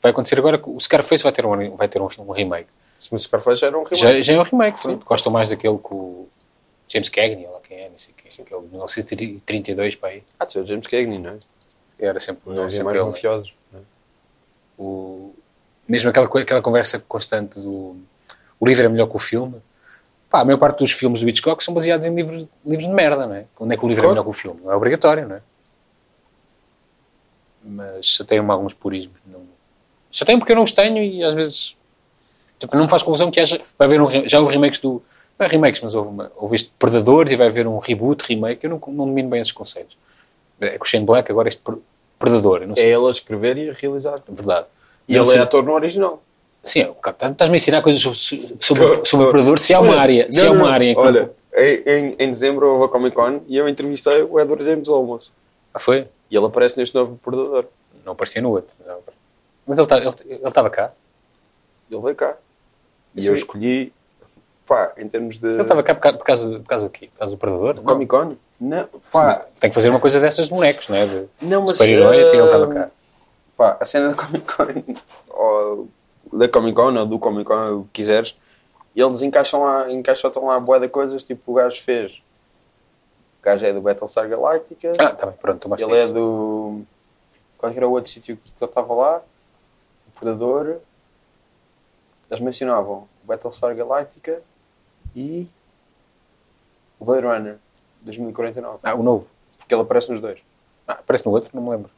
vai 0.00 0.10
acontecer 0.10 0.38
agora 0.38 0.56
que 0.58 0.68
o 0.68 0.80
Scarface 0.80 1.22
vai 1.22 1.30
ter 1.32 1.44
um, 1.44 1.76
vai 1.76 1.86
ter 1.86 2.00
um, 2.00 2.08
um 2.18 2.32
remake. 2.32 2.68
Mas 3.10 3.20
o 3.22 3.24
Scarface 3.24 3.60
já 3.60 3.66
era 3.68 3.76
um 3.78 3.82
remake. 3.82 3.96
Já, 4.00 4.20
já 4.22 4.32
é 4.34 4.38
um 4.38 4.42
remake, 4.42 4.80
pronto. 4.80 5.04
Gostam 5.04 5.32
mais 5.32 5.48
daquele 5.50 5.78
com 5.78 5.94
o 5.94 6.28
James 6.88 7.08
Cagney, 7.08 7.46
ou 7.46 7.54
lá 7.54 7.60
quem 7.60 7.78
é, 7.78 7.88
não 7.88 7.98
sei 7.98 8.14
quem, 8.16 8.26
aquele 8.44 8.60
de 8.62 8.68
1932 8.68 9.96
para 9.96 10.10
aí. 10.10 10.22
Ah, 10.38 10.46
é 10.54 10.58
o 10.58 10.66
James 10.66 10.86
Cagney, 10.86 11.18
não 11.18 11.30
é? 11.30 11.38
Era 11.98 12.18
sempre, 12.20 12.42
Não 12.52 12.62
era 12.62 12.70
sempre 12.70 12.96
ele. 12.98 13.04
mafiosos. 13.04 13.52
não 13.72 13.80
é? 13.80 13.82
O, 14.78 15.34
mesmo 15.88 16.10
aquela, 16.10 16.26
aquela 16.26 16.62
conversa 16.62 16.98
constante 17.08 17.58
do 17.60 17.96
o 18.58 18.66
livro 18.66 18.84
é 18.84 18.88
melhor 18.88 19.08
que 19.08 19.16
o 19.16 19.18
filme. 19.18 19.56
Pá, 20.30 20.40
a 20.40 20.44
maior 20.44 20.56
parte 20.58 20.78
dos 20.78 20.92
filmes 20.92 21.20
do 21.20 21.28
Hitchcock 21.28 21.62
são 21.62 21.74
baseados 21.74 22.06
em 22.06 22.14
livros, 22.14 22.46
livros 22.64 22.86
de 22.88 22.94
merda, 22.94 23.26
não 23.26 23.34
é? 23.34 23.44
Onde 23.58 23.74
é 23.74 23.76
que 23.76 23.84
o 23.84 23.88
livro 23.88 24.02
Claro. 24.02 24.12
é 24.12 24.14
melhor 24.14 24.24
que 24.24 24.30
o 24.30 24.32
filme? 24.32 24.60
Não 24.62 24.72
é 24.72 24.76
obrigatório, 24.76 25.26
não 25.28 25.36
é? 25.36 25.42
Mas 27.64 28.06
chateiam-me 28.06 28.50
alguns 28.50 28.74
purismos. 28.74 29.16
Não... 29.26 29.42
Chateiam 30.10 30.38
porque 30.38 30.52
eu 30.52 30.56
não 30.56 30.62
os 30.62 30.72
tenho 30.72 30.98
e 31.02 31.22
às 31.22 31.34
vezes 31.34 31.76
tipo, 32.66 32.76
não 32.76 32.84
me 32.84 32.90
faz 32.90 33.02
confusão 33.02 33.30
que 33.30 33.38
haja. 33.40 33.60
Vai 33.78 33.86
haver 33.86 34.00
um, 34.00 34.28
já 34.28 34.40
houve 34.40 34.52
remakes 34.52 34.78
do. 34.80 35.02
Não 35.38 35.46
é 35.46 35.48
remakes, 35.48 35.80
mas 35.80 35.94
houve, 35.94 36.08
uma, 36.08 36.32
houve 36.36 36.56
este 36.56 36.72
Predadores 36.78 37.32
e 37.32 37.36
vai 37.36 37.46
haver 37.48 37.66
um 37.66 37.78
reboot, 37.78 38.24
remake. 38.28 38.64
Eu 38.64 38.70
não, 38.70 38.80
não 38.88 39.06
domino 39.06 39.28
bem 39.28 39.40
esses 39.40 39.52
conceitos. 39.52 39.96
É 40.60 40.78
com 40.78 40.84
o 40.84 40.86
Shane 40.88 41.04
Black, 41.04 41.30
agora 41.30 41.48
este 41.48 41.60
Pre- 41.60 41.76
Predador. 42.18 42.62
É 42.76 42.80
ele 42.80 43.06
a 43.06 43.10
escrever 43.10 43.56
e 43.58 43.70
a 43.70 43.72
realizar. 43.72 44.22
verdade. 44.28 44.66
E 45.08 45.14
ele 45.16 45.22
é 45.22 45.24
sei- 45.26 45.40
ator 45.40 45.62
no 45.64 45.72
original. 45.72 46.22
Sim, 46.62 46.82
é, 46.82 46.84
tá- 47.12 47.28
estás-me 47.30 47.56
a 47.56 47.56
ensinar 47.56 47.82
coisas 47.82 48.00
sobre, 48.00 48.18
sobre, 48.60 49.04
sobre 49.04 49.26
o 49.26 49.30
Predador. 49.30 49.58
Se 49.58 49.74
há 49.74 49.80
uma 49.80 49.96
área, 49.96 50.30
se 50.30 50.46
há 50.46 50.52
uma 50.52 50.70
área. 50.70 50.94
Olha, 50.96 51.32
em, 51.56 51.82
em, 51.84 52.16
em 52.20 52.28
dezembro 52.30 52.66
houve 52.68 52.84
a 52.84 52.88
Comic 52.88 53.16
Con 53.16 53.40
e 53.48 53.56
eu 53.56 53.68
entrevistei 53.68 54.22
o 54.22 54.38
Edward 54.38 54.64
James 54.64 54.88
Olmos. 54.88 55.32
Ah, 55.74 55.78
foi? 55.80 56.06
E 56.30 56.36
ele 56.36 56.46
aparece 56.46 56.78
neste 56.78 56.94
novo 56.94 57.18
Predador. 57.24 57.64
Não 58.04 58.12
aparecia 58.12 58.40
no 58.40 58.50
outro. 58.50 58.70
Mas 59.66 59.78
ele 59.78 59.86
tá- 59.88 59.98
ele 59.98 60.40
estava 60.46 60.70
cá. 60.70 60.92
Ele 61.90 62.00
veio 62.00 62.14
cá. 62.14 62.36
E 63.14 63.22
Sim. 63.22 63.28
eu 63.28 63.34
escolhi, 63.34 63.92
pá, 64.66 64.92
em 64.96 65.06
termos 65.08 65.38
de. 65.38 65.46
Ele 65.48 65.62
estava 65.62 65.82
cá 65.82 65.94
por 65.94 66.00
causa, 66.00 66.18
por 66.18 66.24
causa, 66.24 66.58
por 66.60 66.66
causa 66.68 66.86
do 66.86 66.90
quê? 66.90 67.08
Por 67.12 67.18
causa 67.18 67.34
do 67.34 67.38
Predador? 67.38 67.74
Não. 67.76 67.82
Comic 67.84 68.08
Con? 68.10 68.36
Não, 68.60 68.88
pá, 69.10 69.44
Tem 69.60 69.70
que 69.70 69.74
fazer 69.74 69.90
uma 69.90 69.98
coisa 70.00 70.20
dessas 70.20 70.46
de 70.46 70.54
bonecos, 70.54 70.88
não 70.88 70.96
é? 70.96 71.06
De 71.06 71.28
não, 71.40 71.62
mas. 71.62 71.70
super-herói 71.72 72.16
e 72.16 72.20
ele 72.20 72.42
estava 72.44 72.66
cá. 72.72 72.90
Pá, 73.56 73.76
a 73.80 73.84
cena 73.84 74.08
da 74.10 74.14
Comic 74.14 74.46
Con, 74.56 74.94
ou 75.28 75.88
da 76.32 76.48
Comic 76.48 76.74
Con, 76.74 76.94
ou 76.96 77.06
do 77.06 77.18
Comic 77.18 77.44
Con, 77.44 77.70
o 77.80 77.84
que 77.84 77.90
quiseres, 78.02 78.36
e 78.94 79.00
eles 79.02 79.20
encaixam 79.22 79.62
lá, 79.62 79.90
encaixam 79.90 80.30
lá 80.46 80.58
boa 80.60 80.78
de 80.80 80.88
coisas, 80.88 81.22
tipo 81.24 81.52
o 81.52 81.54
gajo 81.54 81.82
fez. 81.82 82.12
O 83.40 83.44
gajo 83.44 83.66
é 83.66 83.72
do 83.72 83.80
Battlestar 83.80 84.28
Galactica, 84.28 84.90
Ah, 84.98 85.04
está 85.10 85.26
bem, 85.26 85.34
pronto, 85.40 85.58
tomaste 85.60 85.84
ele 85.84 85.96
é 85.96 86.00
isso. 86.04 86.14
do. 86.14 86.82
Qual 87.58 87.70
é 87.72 87.76
era 87.76 87.86
o 87.88 87.90
outro 87.92 88.10
sítio 88.10 88.36
que 88.36 88.42
ele 88.60 88.70
estava 88.70 88.94
lá? 88.94 89.20
O 90.08 90.20
Predador. 90.20 90.76
Eles 92.32 92.40
mencionavam 92.42 93.06
o 93.22 93.26
Battlestar 93.26 93.76
Galactica 93.76 94.40
e 95.14 95.46
o 96.98 97.04
Blade 97.04 97.26
Runner 97.26 97.58
2049. 98.00 98.78
Ah, 98.82 98.94
o 98.94 99.02
novo. 99.02 99.26
Porque 99.58 99.74
ele 99.74 99.82
aparece 99.82 100.10
nos 100.10 100.22
dois. 100.22 100.38
Ah, 100.88 100.94
aparece 100.94 101.26
no 101.26 101.32
outro, 101.32 101.50
não 101.52 101.62
me 101.62 101.68
lembro. 101.68 101.90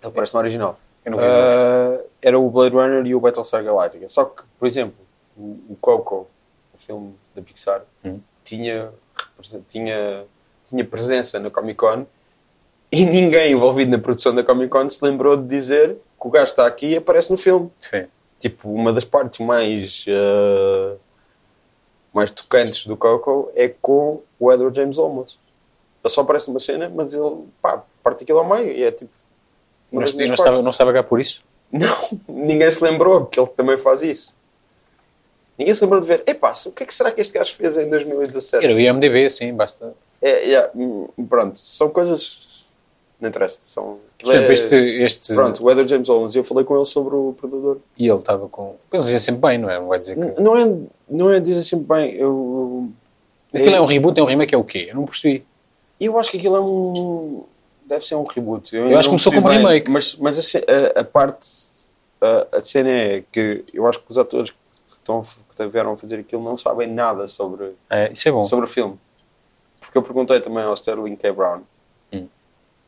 Ele 0.00 0.08
aparece 0.10 0.34
no 0.34 0.40
original. 0.40 0.78
Eu 1.04 1.12
não 1.12 1.18
vi. 1.18 1.24
Ah, 1.24 2.00
era 2.20 2.36
o 2.36 2.50
Blade 2.50 2.74
Runner 2.74 3.06
e 3.06 3.14
o 3.14 3.20
Battlestar 3.20 3.62
Galactica. 3.62 4.08
Só 4.08 4.24
que, 4.24 4.42
por 4.58 4.66
exemplo, 4.66 4.96
o, 5.36 5.42
o 5.70 5.76
Coco, 5.80 6.26
o 6.74 6.78
filme 6.78 7.14
da 7.32 7.40
Pixar, 7.40 7.82
Hum. 8.04 8.18
tinha, 8.42 8.92
tinha, 9.68 10.24
tinha 10.68 10.84
presença 10.84 11.38
na 11.38 11.50
Comic 11.50 11.76
Con 11.76 12.04
e 12.90 13.04
ninguém 13.06 13.52
envolvido 13.52 13.92
na 13.92 14.02
produção 14.02 14.34
da 14.34 14.42
Comic 14.42 14.70
Con 14.70 14.90
se 14.90 15.04
lembrou 15.04 15.36
de 15.36 15.46
dizer 15.46 15.90
que 16.20 16.26
o 16.26 16.30
gajo 16.30 16.46
está 16.46 16.66
aqui 16.66 16.94
e 16.94 16.96
aparece 16.96 17.30
no 17.30 17.36
filme. 17.38 17.70
Sim. 17.78 18.08
Tipo, 18.42 18.68
uma 18.70 18.92
das 18.92 19.04
partes 19.04 19.38
mais, 19.38 20.04
ah, 20.08 20.96
mais 22.12 22.28
tocantes 22.30 22.84
do 22.86 22.96
Coco 22.96 23.52
é 23.54 23.68
com 23.68 24.20
o 24.38 24.52
Edward 24.52 24.76
James 24.76 24.98
Olmos. 24.98 25.38
Ele 26.04 26.12
só 26.12 26.22
aparece 26.22 26.48
numa 26.48 26.58
cena, 26.58 26.90
mas 26.92 27.14
ele, 27.14 27.44
pá, 27.62 27.84
parte 28.02 28.24
aquilo 28.24 28.40
ao 28.40 28.48
meio 28.48 28.72
e 28.72 28.82
é 28.82 28.90
tipo... 28.90 29.12
Mas 29.92 30.10
não 30.10 30.18
partes. 30.18 30.40
estava, 30.40 30.62
não 30.62 30.70
estava 30.70 30.92
cá 30.92 31.02
por 31.04 31.20
isso? 31.20 31.42
Não, 31.72 31.88
ninguém 32.28 32.70
se 32.70 32.84
lembrou 32.84 33.24
que 33.24 33.40
ele 33.40 33.48
também 33.48 33.78
faz 33.78 34.02
isso. 34.02 34.34
Ninguém 35.56 35.72
se 35.72 35.82
lembrou 35.82 36.00
de 36.02 36.06
ver, 36.06 36.22
epá, 36.26 36.52
o 36.66 36.72
que 36.72 36.82
é 36.82 36.86
que 36.86 36.92
será 36.92 37.10
que 37.10 37.20
este 37.20 37.32
gajo 37.32 37.54
fez 37.54 37.78
em 37.78 37.88
2017? 37.88 38.62
Era 38.62 38.74
o 38.74 38.78
IMDB, 38.78 39.30
sim, 39.30 39.54
basta. 39.54 39.94
É, 40.20 40.44
yeah, 40.44 40.70
hum, 40.74 41.08
pronto, 41.28 41.58
são 41.58 41.88
coisas. 41.88 42.51
Não 43.22 43.28
interessa. 43.28 43.60
São, 43.62 43.98
Por 44.18 44.28
exemplo, 44.30 44.50
é- 44.50 44.52
este, 44.52 44.74
este 44.74 45.34
Pronto, 45.34 45.64
o 45.64 45.70
Edward 45.70 45.88
James 45.88 46.08
Olmos, 46.08 46.34
eu 46.34 46.42
falei 46.42 46.64
com 46.64 46.74
ele 46.76 46.84
sobre 46.84 47.14
o 47.14 47.34
Predador. 47.40 47.78
e 47.96 48.08
ele 48.08 48.18
estava 48.18 48.48
com. 48.48 48.74
Eles 48.92 49.06
dizem 49.06 49.20
sempre 49.20 49.48
bem, 49.48 49.58
não 49.58 49.70
é? 49.70 49.78
Não 49.78 49.86
vai 49.86 50.00
dizer 50.00 50.16
que. 50.16 50.20
N- 50.20 50.34
Não 50.40 50.56
é, 50.58 50.76
não 51.08 51.30
é 51.30 51.38
dizer 51.38 51.62
sempre 51.62 51.86
bem, 51.86 52.14
eu. 52.16 52.88
Aquilo 53.54 53.76
é 53.76 53.80
um 53.80 53.84
reboot, 53.84 54.18
é 54.18 54.22
um 54.24 54.26
remake, 54.26 54.54
é 54.54 54.58
o 54.58 54.64
quê? 54.64 54.88
Eu 54.90 54.96
não 54.96 55.04
percebi. 55.04 55.44
Eu 56.00 56.18
acho 56.18 56.30
que 56.32 56.36
aquilo 56.38 56.56
é 56.56 56.60
um. 56.60 57.44
Deve 57.86 58.04
ser 58.04 58.16
um 58.16 58.24
reboot. 58.24 58.74
Eu 58.74 58.84
ainda 58.86 58.98
acho 58.98 59.08
que 59.08 59.14
não 59.14 59.18
começou 59.18 59.32
como 59.32 59.48
bem, 59.48 59.58
remake. 59.58 59.88
Mas, 59.90 60.16
mas 60.16 60.54
a, 60.56 61.00
a- 61.00 61.04
parte. 61.04 61.46
A, 62.20 62.56
a 62.58 62.60
cena 62.60 62.90
é 62.90 63.22
que 63.32 63.64
eu 63.74 63.86
acho 63.86 63.98
que 64.00 64.10
os 64.10 64.16
atores 64.18 64.50
que, 64.50 64.56
estão, 64.86 65.22
que 65.22 65.66
vieram 65.68 65.92
a 65.92 65.96
fazer 65.96 66.18
aquilo 66.20 66.42
não 66.42 66.56
sabem 66.56 66.86
nada 66.88 67.26
sobre, 67.28 67.72
É, 67.90 68.10
isso 68.12 68.28
é 68.28 68.32
bom. 68.32 68.44
sobre 68.44 68.64
o 68.64 68.68
filme. 68.68 68.96
Porque 69.80 69.98
eu 69.98 70.02
perguntei 70.02 70.40
também 70.40 70.62
ao 70.64 70.72
Sterling 70.74 71.16
K. 71.16 71.32
Brown. 71.32 71.60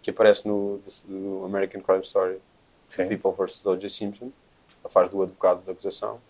Que 0.05 0.11
aparece 0.11 0.47
no, 0.47 0.79
no 1.09 1.47
American 1.47 1.81
Crime 1.81 2.03
Story, 2.03 2.39
Sim. 2.91 3.09
People 3.09 3.33
vs. 3.33 3.65
O.J. 3.65 3.89
Simpson, 3.89 4.31
a 4.85 4.89
faz 4.91 5.09
do 5.09 5.23
advogado 5.23 5.65
da 5.65 5.73
acusação, 5.73 6.21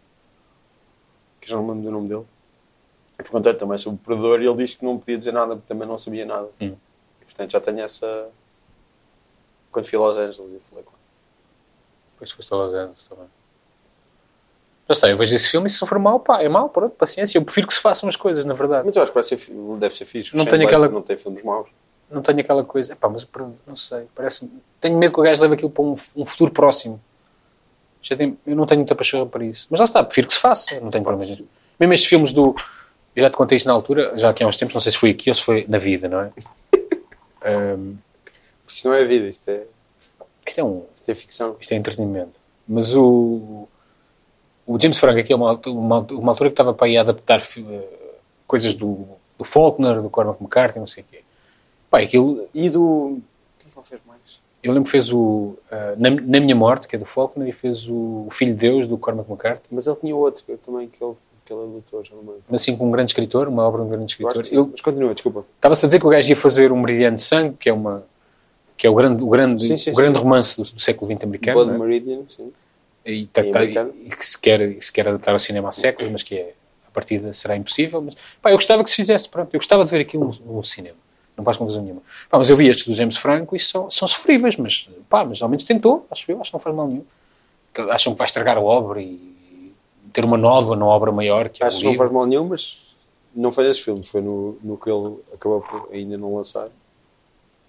que 1.40 1.50
já 1.50 1.56
não 1.56 1.64
me 1.64 1.70
lembro 1.72 1.82
do 1.84 1.90
nome 1.90 2.08
dele. 2.08 2.24
Eu 3.18 3.24
perguntei 3.24 3.52
também 3.54 3.76
sobre 3.76 4.00
o 4.00 4.04
Predador 4.04 4.40
e 4.40 4.46
ele 4.46 4.56
disse 4.56 4.78
que 4.78 4.84
não 4.84 4.96
podia 4.96 5.18
dizer 5.18 5.32
nada, 5.32 5.56
porque 5.56 5.66
também 5.66 5.88
não 5.88 5.98
sabia 5.98 6.24
nada. 6.24 6.48
Hum. 6.60 6.76
E, 7.20 7.24
portanto, 7.24 7.50
já 7.50 7.60
tenho 7.60 7.80
essa. 7.80 8.28
Quando 9.72 9.86
fui 9.86 9.98
a 9.98 10.02
Los 10.02 10.16
Angeles 10.16 10.52
e 10.52 10.60
falei 10.70 10.84
com 10.84 10.92
ele. 10.92 11.02
Depois 12.12 12.30
foste 12.30 12.54
a 12.54 12.56
Los 12.56 12.74
Angeles 12.74 13.04
também. 13.08 13.26
Já 14.88 14.92
está, 14.92 15.08
eu 15.10 15.16
vejo 15.16 15.34
esse 15.34 15.48
filme 15.50 15.66
e 15.66 15.70
se 15.70 15.84
for 15.84 15.98
mal, 15.98 16.20
pá, 16.20 16.42
é 16.42 16.48
mal, 16.48 16.68
pronto, 16.68 16.94
paciência. 16.94 17.38
Eu 17.38 17.44
prefiro 17.44 17.66
que 17.66 17.74
se 17.74 17.80
façam 17.80 18.08
as 18.08 18.14
coisas, 18.14 18.44
na 18.44 18.54
verdade. 18.54 18.86
Mas 18.86 18.94
eu 18.94 19.02
acho 19.02 19.10
que 19.10 19.14
vai 19.14 19.22
ser, 19.24 19.38
deve 19.80 19.96
ser 19.96 20.04
fixe. 20.04 20.36
Não 20.36 20.44
tenho 20.44 20.58
Black 20.58 20.66
aquela- 20.74 20.88
Não 20.88 21.02
tem 21.02 21.16
filmes 21.16 21.42
maus. 21.42 21.68
Não 22.14 22.22
tenho 22.22 22.40
aquela 22.40 22.64
coisa, 22.64 22.94
pá, 22.96 23.08
mas 23.08 23.26
não 23.66 23.76
sei, 23.76 24.06
parece 24.14 24.48
Tenho 24.80 24.96
medo 24.98 25.12
que 25.12 25.20
o 25.20 25.22
gajo 25.22 25.42
leve 25.42 25.54
aquilo 25.54 25.70
para 25.70 25.82
um, 25.84 25.94
um 26.16 26.24
futuro 26.24 26.50
próximo. 26.52 27.00
Já 28.02 28.14
tenho- 28.16 28.36
eu 28.46 28.54
não 28.54 28.66
tenho 28.66 28.80
muita 28.80 28.94
paixão 28.94 29.26
para 29.28 29.44
isso. 29.44 29.66
Mas 29.70 29.80
lá 29.80 29.84
está, 29.84 30.04
prefiro 30.04 30.28
que 30.28 30.34
se 30.34 30.40
faça, 30.40 30.78
não 30.80 30.90
tenho 30.90 31.02
problema 31.02 31.30
nenhum. 31.30 31.46
Mesmo 31.80 31.92
estes 31.94 32.08
filmes 32.08 32.32
do. 32.32 32.54
Eu 33.16 33.22
já 33.22 33.30
te 33.30 33.36
contei 33.36 33.56
isto 33.56 33.66
na 33.66 33.72
altura, 33.72 34.12
já 34.16 34.30
aqui 34.30 34.42
há 34.44 34.46
uns 34.46 34.56
tempos, 34.56 34.74
não 34.74 34.80
sei 34.80 34.92
se 34.92 34.98
foi 34.98 35.10
aqui 35.10 35.30
ou 35.30 35.34
se 35.34 35.42
foi 35.42 35.64
na 35.68 35.78
vida, 35.78 36.08
não 36.08 36.20
é? 36.20 36.32
Ahm, 37.44 37.94
Isto 38.68 38.88
não 38.88 38.94
é 38.94 39.04
vida, 39.04 39.28
isto 39.28 39.48
é, 39.50 39.62
isto 40.46 40.58
é 40.60 40.64
um. 40.64 40.84
isto 40.94 41.10
é 41.10 41.14
ficção. 41.14 41.56
Isto 41.60 41.72
é 41.72 41.76
entretenimento. 41.76 42.32
Mas 42.68 42.94
o, 42.94 43.68
o 44.66 44.78
James 44.80 44.98
Franco 44.98 45.18
aqui 45.20 45.32
é 45.32 45.36
uma, 45.36 45.52
uma, 45.66 45.98
uma 46.00 46.32
altura 46.32 46.50
que 46.50 46.54
estava 46.54 46.74
para 46.74 46.88
ir 46.88 46.98
adaptar 46.98 47.40
eh, 47.40 47.88
coisas 48.46 48.74
do, 48.74 49.06
do 49.38 49.44
Faulkner, 49.44 50.00
do 50.02 50.10
Cormac 50.10 50.40
McCarthy, 50.42 50.78
não 50.78 50.86
sei 50.86 51.02
o 51.04 51.06
quê. 51.10 51.23
Aquilo, 52.02 52.48
E 52.54 52.68
do. 52.70 52.82
O 52.84 53.22
que 53.58 53.66
é 53.66 53.70
que 53.70 53.78
ele 53.78 53.86
fez 53.86 54.00
mais? 54.06 54.42
eu 54.62 54.72
lembro 54.72 54.84
que 54.84 54.90
fez 54.92 55.12
o 55.12 55.56
eh, 55.70 55.94
na, 55.98 56.10
Na 56.10 56.40
Minha 56.40 56.54
Morte, 56.56 56.88
que 56.88 56.96
é 56.96 56.98
do 56.98 57.04
Faulkner, 57.04 57.46
e 57.48 57.52
fez 57.52 57.86
o, 57.88 58.24
o 58.26 58.28
Filho 58.30 58.52
de 58.52 58.58
Deus, 58.60 58.88
do 58.88 58.96
Cormac 58.96 59.28
McCarthy. 59.30 59.62
Mas 59.70 59.86
ele 59.86 59.96
tinha 59.96 60.16
outro 60.16 60.42
também, 60.64 60.88
que 60.88 61.04
ele, 61.04 61.14
que 61.44 61.52
ele 61.52 61.62
é 61.62 61.66
doutor, 61.66 62.02
já 62.04 62.12
não 62.14 62.20
lembro. 62.22 62.42
Mas 62.48 62.62
assim, 62.62 62.74
com 62.74 62.88
um 62.88 62.90
grande 62.90 63.10
escritor, 63.10 63.46
uma 63.46 63.62
obra 63.68 63.82
de 63.82 63.86
um 63.86 63.90
grande 63.90 64.12
escritor. 64.12 64.44
sim. 64.44 64.56
Ele- 64.56 64.68
Mas 64.70 64.80
continua, 64.80 65.12
desculpa. 65.12 65.44
Estava-se 65.56 65.84
a 65.84 65.88
dizer 65.88 66.00
que 66.00 66.06
o 66.06 66.08
gajo 66.08 66.30
ia 66.30 66.36
fazer 66.36 66.72
um 66.72 66.80
Meridiano 66.80 67.16
de 67.16 67.22
Sangue, 67.22 67.56
que 67.58 67.68
é 67.68 67.72
uma 67.72 68.04
que 68.76 68.86
é 68.86 68.90
o 68.90 68.94
grande, 68.94 69.22
o 69.22 69.28
grande, 69.28 69.62
Sim, 69.64 69.76
sim, 69.76 69.90
o 69.92 69.94
grande 69.94 70.18
romance 70.18 70.56
do, 70.56 70.62
do 70.68 70.80
século 70.80 71.08
XX 71.12 71.22
americano. 71.24 71.54
Blood 71.64 71.74
é? 71.74 71.78
Meridian, 71.78 72.22
sim. 72.26 72.52
e, 73.06 73.26
tá- 73.26 73.44
tá- 73.44 73.58
americano. 73.60 73.94
e 74.02 74.08
que 74.08 74.26
se 74.26 74.36
quer, 74.38 74.60
e 74.62 74.80
se 74.80 74.90
quer 74.92 75.06
adaptar 75.06 75.30
ao 75.32 75.38
cinema 75.38 75.68
há 75.68 75.72
séculos, 75.72 76.10
mas 76.10 76.22
que 76.24 76.34
é, 76.36 76.54
a 76.88 76.90
partida 76.90 77.32
será 77.34 77.54
impossível. 77.56 78.00
Mas, 78.02 78.14
pá, 78.42 78.50
eu 78.50 78.56
gostava 78.56 78.82
que 78.82 78.90
se 78.90 78.96
fizesse, 78.96 79.28
pronto, 79.28 79.54
eu 79.54 79.58
gostava 79.60 79.84
de 79.84 79.90
ver 79.90 80.00
aquilo 80.00 80.24
no, 80.44 80.56
no 80.56 80.64
cinema. 80.64 80.96
Não 81.36 81.44
faz 81.44 81.56
confusão 81.56 81.82
nenhuma. 81.82 82.00
Pá, 82.30 82.38
mas 82.38 82.48
eu 82.48 82.56
vi 82.56 82.68
estes 82.68 82.86
do 82.86 82.94
James 82.94 83.16
Franco 83.16 83.56
e 83.56 83.60
são, 83.60 83.90
são 83.90 84.06
sofríveis, 84.06 84.56
mas, 84.56 84.88
pá, 85.08 85.24
mas 85.24 85.42
ao 85.42 85.48
menos 85.48 85.64
tentou, 85.64 86.06
acho 86.10 86.30
eu, 86.30 86.40
acho 86.40 86.50
que 86.50 86.54
não 86.54 86.60
faz 86.60 86.74
mal 86.74 86.86
nenhum. 86.86 87.04
Acham 87.90 88.12
que 88.12 88.18
vai 88.18 88.26
estragar 88.26 88.56
a 88.56 88.60
obra 88.60 89.02
e 89.02 89.34
ter 90.12 90.24
uma 90.24 90.36
nódoa 90.36 90.76
na 90.76 90.86
obra 90.86 91.10
maior 91.10 91.48
que 91.48 91.62
é 91.62 91.66
Acho 91.66 91.78
que 91.78 91.84
não 91.84 91.94
faz 91.96 92.10
mal 92.10 92.24
nenhum, 92.24 92.46
mas 92.48 92.78
não 93.34 93.50
foi 93.50 93.64
nesse 93.66 93.82
filme, 93.82 94.04
foi 94.04 94.20
no, 94.20 94.56
no 94.62 94.76
que 94.76 94.88
ele 94.88 95.16
acabou 95.34 95.60
por 95.60 95.88
ainda 95.92 96.16
não 96.16 96.36
lançar. 96.36 96.68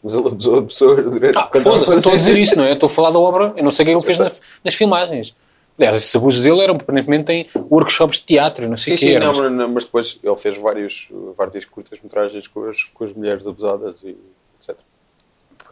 Mas 0.04 0.14
ele 0.14 0.28
abusou 0.28 0.62
de 0.62 0.68
pessoas 0.68 1.10
durante 1.10 1.36
Ah, 1.36 1.50
foda-se, 1.52 1.96
estou 1.96 2.14
a 2.14 2.18
dizer 2.18 2.38
isso, 2.38 2.56
não 2.56 2.64
é? 2.64 2.74
Estou 2.74 2.86
a 2.86 2.90
falar 2.92 3.10
da 3.10 3.18
obra, 3.18 3.54
eu 3.58 3.64
não 3.64 3.72
sei 3.72 3.84
o 3.84 3.86
que 3.88 3.92
é 3.92 3.96
ele 3.96 4.02
fez 4.02 4.42
nas 4.64 4.76
filmagens. 4.76 5.36
Aliás, 5.78 5.98
esses 5.98 6.16
abusos 6.16 6.42
dele 6.42 6.62
eram 6.62 6.76
aparentemente 6.76 7.32
em 7.34 7.50
workshops 7.70 8.20
de 8.20 8.26
teatro 8.26 8.70
não 8.70 8.78
sei 8.78 8.96
Sim, 8.96 9.06
o 9.06 9.08
quê. 9.10 9.14
sim, 9.14 9.20
não, 9.20 9.34
mas, 9.36 9.52
não, 9.52 9.68
mas 9.70 9.84
depois 9.86 10.18
ele 10.24 10.36
fez 10.38 10.58
vários, 10.58 11.08
várias 11.36 11.66
curtas-metragens 11.66 12.48
com 12.48 12.64
as, 12.70 12.84
com 12.94 13.04
as 13.04 13.12
mulheres 13.14 13.46
abusadas 13.46 13.98
e 14.04 14.16
etc. 14.60 14.78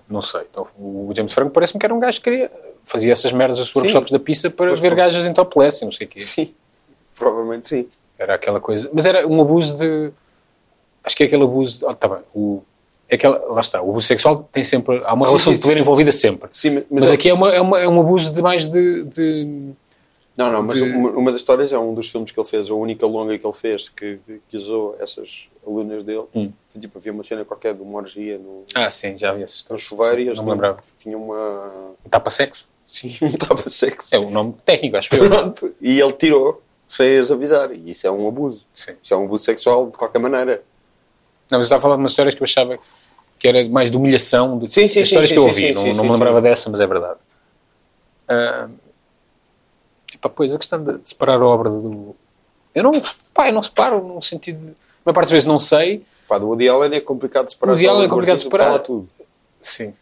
Não 0.10 0.22
sei. 0.22 0.42
Então, 0.52 0.68
o 0.78 1.10
James 1.16 1.34
Franco 1.34 1.52
parece-me 1.52 1.80
que 1.80 1.86
era 1.86 1.94
um 1.96 2.00
gajo 2.00 2.18
que 2.20 2.30
queria, 2.30 2.52
fazia 2.84 3.14
essas 3.14 3.32
merdas 3.32 3.60
Sim. 3.60 3.80
workshops 3.80 4.12
da 4.12 4.20
pista 4.20 4.50
para 4.50 4.68
Pois, 4.68 4.80
ver 4.82 4.94
gajas 4.94 5.26
em 5.26 5.32
topless 5.34 5.82
e 5.82 5.86
não 5.86 5.92
sei 5.94 6.06
o 6.06 6.10
quê. 6.10 6.22
Sim, 6.22 6.54
provavelmente 7.18 7.70
sim. 7.70 7.88
Era 8.20 8.36
aquela 8.36 8.60
coisa. 8.60 8.90
Mas 8.94 9.06
era 9.06 9.26
um 9.26 9.40
abuso 9.42 9.78
de. 9.78 10.12
Acho 11.04 11.16
que 11.16 11.24
é 11.24 11.26
aquele 11.28 11.44
abuso. 11.44 11.80
De, 11.80 11.86
oh, 11.86 11.94
tá 11.96 12.08
bem. 12.10 12.20
O, 12.34 12.62
é 13.10 13.16
aquela, 13.16 13.38
lá 13.54 13.60
está. 13.62 13.82
O 13.82 13.90
abuso 13.90 14.06
sexual 14.06 14.48
tem 14.52 14.64
sempre. 14.64 15.02
Há 15.06 15.14
uma 15.14 15.26
Sim, 15.26 15.32
relação 15.32 15.52
sim, 15.54 15.58
de 15.58 15.62
poder 15.64 15.78
envolvida 15.78 16.12
sempre. 16.12 16.50
Sim, 16.52 16.70
mas, 16.76 16.84
Mas, 16.92 17.04
ele- 17.06 17.14
aqui 17.16 17.30
é, 17.30 17.34
uma, 17.34 17.50
é, 17.52 17.60
uma- 17.62 17.80
é 17.80 17.88
um 17.88 18.00
abuso 18.00 18.34
de 18.34 18.42
mais 18.42 18.68
de. 18.70 19.04
de- 19.06 19.72
Não, 20.36 20.52
não, 20.52 20.64
mas 20.64 20.76
de- 20.78 20.84
uma, 20.84 21.10
uma 21.12 21.32
das 21.32 21.42
histórias 21.42 21.72
é 21.72 21.78
um 21.78 21.94
dos 21.94 22.10
filmes 22.10 22.32
que 22.32 22.40
ele 22.40 22.48
fez, 22.48 22.70
a 22.70 22.74
única 22.74 23.06
longa 23.06 23.38
que 23.38 23.46
ele 23.46 23.54
fez, 23.54 23.88
que, 23.90 24.20
que 24.50 24.58
usou 24.58 24.96
essas 25.00 25.46
alunas 25.66 26.04
dele. 26.04 26.24
Hum. 26.34 26.52
Foi, 26.70 26.82
tipo, 26.82 26.98
havia 26.98 27.12
uma 27.12 27.22
cena 27.24 27.46
qualquer 27.46 27.74
de 27.76 27.82
uma 27.84 27.98
orgia 28.00 28.38
no, 28.40 28.64
Ah, 28.74 28.90
sim, 28.90 29.16
já 29.18 29.32
vi 29.32 29.44
essas 29.44 29.64
no 29.70 29.76
histórias. 29.76 29.84
chuveiro 30.16 30.32
e 30.32 30.36
Não 30.36 30.44
me 30.44 30.52
lembrava. 30.52 30.80
tinham 30.98 31.22
uma. 31.24 31.92
Tapa-sexo? 32.10 32.68
Sim, 32.88 33.08
estava 33.26 33.62
sexo. 33.70 34.14
É 34.14 34.18
o 34.20 34.30
nome 34.32 34.56
técnico, 34.66 34.98
acho 34.98 35.14
eu. 35.16 35.30
Pronto. 35.30 35.74
E 35.80 36.00
ele 36.00 36.14
tirou 36.14 36.62
sem 36.88 37.18
as 37.20 37.32
avisar. 37.32 37.72
E 37.72 37.92
isso 37.92 38.08
é 38.08 38.12
um 38.12 38.28
abuso. 38.28 38.66
Sim. 38.74 38.94
Isso 39.02 39.14
é 39.14 39.18
um 39.18 39.26
abuso 39.26 39.44
sexual 39.44 39.86
de 39.92 39.98
qualquer 39.98 40.20
maneira. 40.20 40.64
Não, 41.52 41.60
mas 41.60 41.66
eu 41.70 41.76
estava 41.76 41.80
a 41.80 41.82
falar 41.84 41.96
de 41.96 42.02
umas 42.02 42.12
histórias 42.12 42.34
que 42.34 42.42
eu 42.42 42.46
achava 42.46 42.80
que 43.38 43.48
era 43.48 43.68
mais 43.70 43.92
de 43.92 43.98
humilhação 43.98 44.58
de 44.58 44.68
Sim, 44.70 44.88
sim, 44.88 45.02
histórias 45.02 45.30
sim, 45.30 45.36
que 45.36 45.40
eu 45.40 45.46
ouvi. 45.46 45.74
não 45.74 45.94
não 45.94 46.04
me 46.06 46.12
lembrava 46.12 46.42
dessa, 46.42 46.70
mas 46.72 46.80
é 46.80 46.88
verdade. 46.88 47.20
Ah, 48.28 48.68
epá, 50.26 50.30
pois, 50.30 50.56
a 50.56 50.58
questão 50.58 50.84
de 50.84 51.00
separar 51.04 51.42
a 51.42 51.46
obra 51.46 51.70
do... 51.70 52.16
Eu 52.74 52.84
não, 52.84 52.92
pá, 53.34 53.50
eu 53.50 53.54
não 53.54 53.64
separo 53.64 54.04
no 54.04 54.22
sentido... 54.22 54.60
De, 54.60 54.72
a 54.72 55.06
maior 55.06 55.16
parte 55.16 55.26
das 55.26 55.32
vezes 55.32 55.48
não 55.48 55.60
sei, 55.60 56.04
Pá, 56.28 56.38
do 56.38 56.48
Woody 56.48 56.68
Allen 56.68 56.96
é 56.96 57.00
complicado 57.00 57.50
separar. 57.50 57.74
Woody 57.74 57.86
as 57.86 57.92
Allen 57.92 58.06
é 58.06 58.10
complicado 58.10 58.40
separar. 58.40 58.80
tudo. 58.80 59.10
sim. 59.62 59.94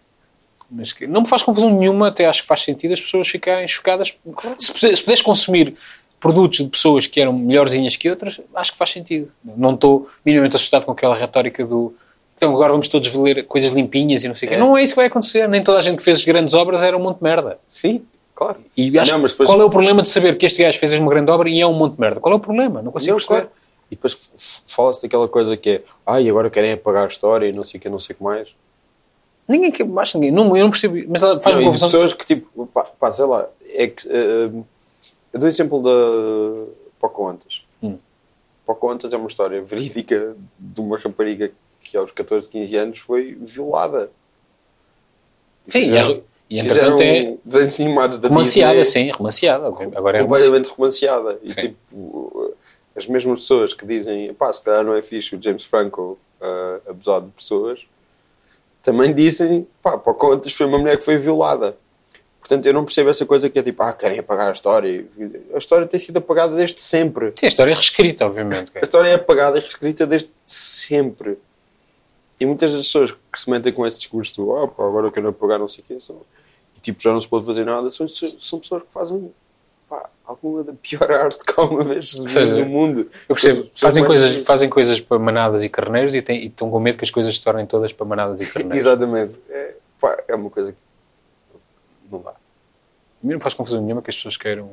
Mas 0.74 0.94
que 0.94 1.06
não 1.06 1.22
me 1.22 1.28
faz 1.28 1.44
confusão 1.44 1.70
nenhuma, 1.78 2.08
até 2.08 2.26
acho 2.26 2.44
que 2.44 2.48
faz 2.48 2.62
sentido 2.62 2.94
as 2.94 3.02
pessoas 3.02 3.28
ficarem 3.28 3.68
chocadas. 3.68 4.16
Se, 4.58 4.96
se 4.96 5.02
puderes 5.02 5.22
consumir 5.22 5.76
produtos 6.18 6.60
de 6.60 6.70
pessoas 6.70 7.06
que 7.06 7.20
eram 7.20 7.34
melhorzinhas 7.34 7.98
que 7.98 8.10
outras, 8.10 8.40
acho 8.56 8.72
que 8.72 8.78
faz 8.78 8.92
sentido. 8.92 9.30
Não 9.44 9.74
estou 9.74 10.10
minimamente 10.24 10.56
assustado 10.56 10.86
com 10.86 10.94
aquela 10.94 11.16
retórica 11.16 11.66
do 11.66 11.94
então 12.38 12.56
agora 12.56 12.72
vamos 12.72 12.88
todos 12.88 13.14
ler 13.14 13.46
coisas 13.46 13.72
limpinhas 13.72 14.24
e 14.24 14.28
não 14.28 14.34
sei 14.34 14.48
o 14.48 14.50
quê. 14.50 14.56
É. 14.56 14.60
Não 14.60 14.76
é 14.76 14.82
isso 14.82 14.94
que 14.94 14.98
vai 14.98 15.06
acontecer. 15.06 15.48
Nem 15.48 15.64
toda 15.64 15.78
a 15.78 15.82
gente 15.82 15.98
que 15.98 16.04
fez 16.04 16.24
grandes 16.24 16.56
obras 16.56 16.82
era 16.82 16.98
um 16.98 17.00
monte 17.00 17.18
de 17.18 17.24
merda. 17.24 17.60
Sim, 17.68 18.04
claro. 18.42 18.58
E 18.76 18.98
acho 18.98 19.12
Não, 19.12 19.22
depois- 19.22 19.48
qual 19.50 19.62
é 19.62 19.64
o 19.66 19.70
problema 19.70 20.02
de 20.02 20.10
saber 20.10 20.38
que 20.38 20.46
este 20.46 20.64
gajo 20.64 20.80
fez 20.80 20.94
uma 20.96 21.10
grande 21.12 21.30
obra 21.32 21.48
e 21.50 21.62
é 21.62 21.68
um 21.68 21.74
monte 21.74 21.94
de 21.96 22.02
merda? 22.02 22.20
Qual 22.20 22.34
é 22.34 22.38
o 22.38 22.40
problema? 22.40 22.82
Não 22.82 22.92
consigo 22.92 23.12
Não, 23.12 23.18
perceber. 23.18 23.42
claro. 23.48 23.62
E 23.92 23.96
depois 23.96 24.64
fala-se 24.68 25.04
daquela 25.04 25.28
coisa 25.28 25.56
que 25.58 25.70
é 25.70 25.84
ai, 26.06 26.28
agora 26.30 26.50
querem 26.50 26.72
apagar 26.74 27.04
a 27.04 27.08
história 27.08 27.46
e 27.48 27.52
não 27.52 27.64
sei 27.64 27.78
o 27.78 27.82
que, 27.82 27.90
não 27.90 28.00
sei 28.00 28.14
o 28.14 28.18
que 28.18 28.24
mais. 28.24 28.50
Ninguém 29.48 29.72
que 29.72 29.84
acho 30.00 30.18
ninguém. 30.18 30.32
Não, 30.32 30.56
eu 30.56 30.64
não 30.64 30.72
percebo. 30.72 30.96
Mas 31.10 31.20
faz-me 31.20 31.42
Não, 31.44 31.52
e 31.52 31.60
de 31.60 31.66
confusão. 31.66 31.88
pessoas 31.90 32.14
que 32.14 32.26
tipo, 32.26 32.68
pá, 32.68 32.84
pá, 32.86 33.12
sei 33.12 33.26
lá, 33.26 33.48
é 33.74 33.88
que 33.88 34.08
eh, 34.08 34.50
eu 35.34 35.40
dou 35.40 35.44
o 35.44 35.48
exemplo 35.48 35.82
da 35.84 36.72
Pocahontas. 37.00 37.64
Hum. 37.84 37.98
Pocahontas 38.66 39.12
é 39.14 39.18
uma 39.18 39.28
história 39.28 39.62
verídica 39.62 40.36
de 40.58 40.80
uma 40.82 40.98
rapariga 40.98 41.52
que 41.82 41.98
aos 41.98 42.12
14, 42.12 42.48
15 42.48 42.76
anos 42.78 43.00
foi 43.00 43.38
violada. 43.42 44.10
Sim, 45.68 45.92
é- 45.98 46.22
e 46.52 46.60
entretanto 46.60 47.02
é 47.02 47.38
desenhos 47.46 47.80
animados 47.80 48.20
da 48.20 48.28
romanceada, 48.28 48.82
Disney, 48.82 49.06
sim, 49.06 49.12
romanceada. 49.12 49.68
Agora 49.68 50.18
é 50.18 50.22
completamente 50.22 50.68
romanceada. 50.68 51.40
E 51.42 51.50
Sim. 51.50 51.62
tipo, 51.62 52.54
as 52.94 53.08
mesmas 53.08 53.40
pessoas 53.40 53.74
que 53.74 53.86
dizem, 53.86 54.34
pá, 54.34 54.52
se 54.52 54.62
calhar 54.62 54.84
não 54.84 54.94
é 54.94 55.02
fixe 55.02 55.34
o 55.34 55.42
James 55.42 55.64
Franco 55.64 56.20
uh, 56.42 56.90
abusar 56.90 57.22
de 57.22 57.30
pessoas, 57.30 57.80
também 58.84 59.14
dizem, 59.14 59.66
pá, 59.82 59.98
Pocahontas 59.98 60.52
foi 60.52 60.66
uma 60.66 60.78
mulher 60.78 60.98
que 60.98 61.06
foi 61.06 61.18
violada. 61.18 61.78
Portanto, 62.42 62.66
eu 62.66 62.74
não 62.74 62.84
percebo 62.84 63.10
essa 63.10 63.26
coisa 63.26 63.50
que 63.50 63.58
é 63.58 63.64
tipo, 63.64 63.82
ah, 63.82 63.94
querem 63.94 64.20
apagar 64.20 64.50
a 64.50 64.52
história. 64.52 65.06
A 65.54 65.58
história 65.58 65.88
tem 65.88 66.00
sido 66.02 66.18
apagada 66.18 66.54
desde 66.54 66.82
sempre. 66.82 67.32
Sim, 67.34 67.46
a 67.46 67.48
história 67.48 67.72
é 67.72 67.76
reescrita, 67.76 68.26
obviamente. 68.26 68.74
A 68.76 68.82
história 68.82 69.08
é 69.08 69.14
apagada 69.14 69.58
e 69.58 69.62
reescrita 69.62 70.06
desde 70.06 70.32
sempre. 70.46 71.38
E 72.38 72.46
muitas 72.46 72.74
das 72.74 72.88
pessoas 72.88 73.12
que 73.12 73.40
se 73.40 73.50
metem 73.50 73.72
com 73.72 73.86
esse 73.86 74.00
discurso 74.00 74.50
oh, 74.50 74.68
pá, 74.68 74.84
agora 74.84 75.08
eu 75.08 75.12
quero 75.12 75.30
apagar 75.30 75.60
não 75.60 75.68
sei 75.68 75.82
o 75.84 75.88
quê, 75.88 76.00
são, 76.00 76.20
tipo, 76.82 77.02
já 77.02 77.12
não 77.12 77.20
se 77.20 77.28
pode 77.28 77.46
fazer 77.46 77.66
nada, 77.66 77.90
são, 77.90 78.08
são 78.08 78.60
pessoas 78.60 78.84
que 78.84 78.92
fazem 78.92 79.32
pá, 79.90 80.10
alguma 80.26 80.64
da 80.64 80.74
pior 80.74 81.12
arte 81.12 81.44
que 81.44 81.54
alguma 81.60 81.84
vez 81.84 82.10
se 82.10 82.26
viu 82.26 82.60
no 82.60 82.66
mundo. 82.66 83.10
Eu 83.28 83.36
percebo. 83.36 83.70
Fazem 83.74 84.04
coisas, 84.04 84.44
fazem 84.46 84.70
coisas 84.70 85.00
para 85.00 85.20
manadas 85.20 85.64
e 85.64 85.70
carneiros 85.70 86.16
e, 86.16 86.22
têm, 86.22 86.44
e 86.44 86.48
estão 86.48 86.70
com 86.70 86.80
medo 86.80 86.98
que 86.98 87.04
as 87.04 87.12
coisas 87.12 87.36
se 87.36 87.44
tornem 87.44 87.66
todas 87.66 87.92
para 87.92 88.06
manadas 88.06 88.42
e 88.42 88.46
carneiros. 88.52 88.78
Exatamente. 88.78 89.40
É, 89.50 89.76
pá, 90.00 90.18
é 90.28 90.36
uma 90.36 90.50
coisa 90.50 90.72
que 90.72 90.78
não 92.12 92.22
dá. 92.22 92.32
A 92.32 93.28
mim 93.28 93.34
não 93.34 93.40
faz 93.40 93.54
confusão 93.54 93.82
nenhuma 93.82 94.02
que 94.02 94.10
as 94.10 94.16
pessoas 94.16 94.38
queiram. 94.38 94.70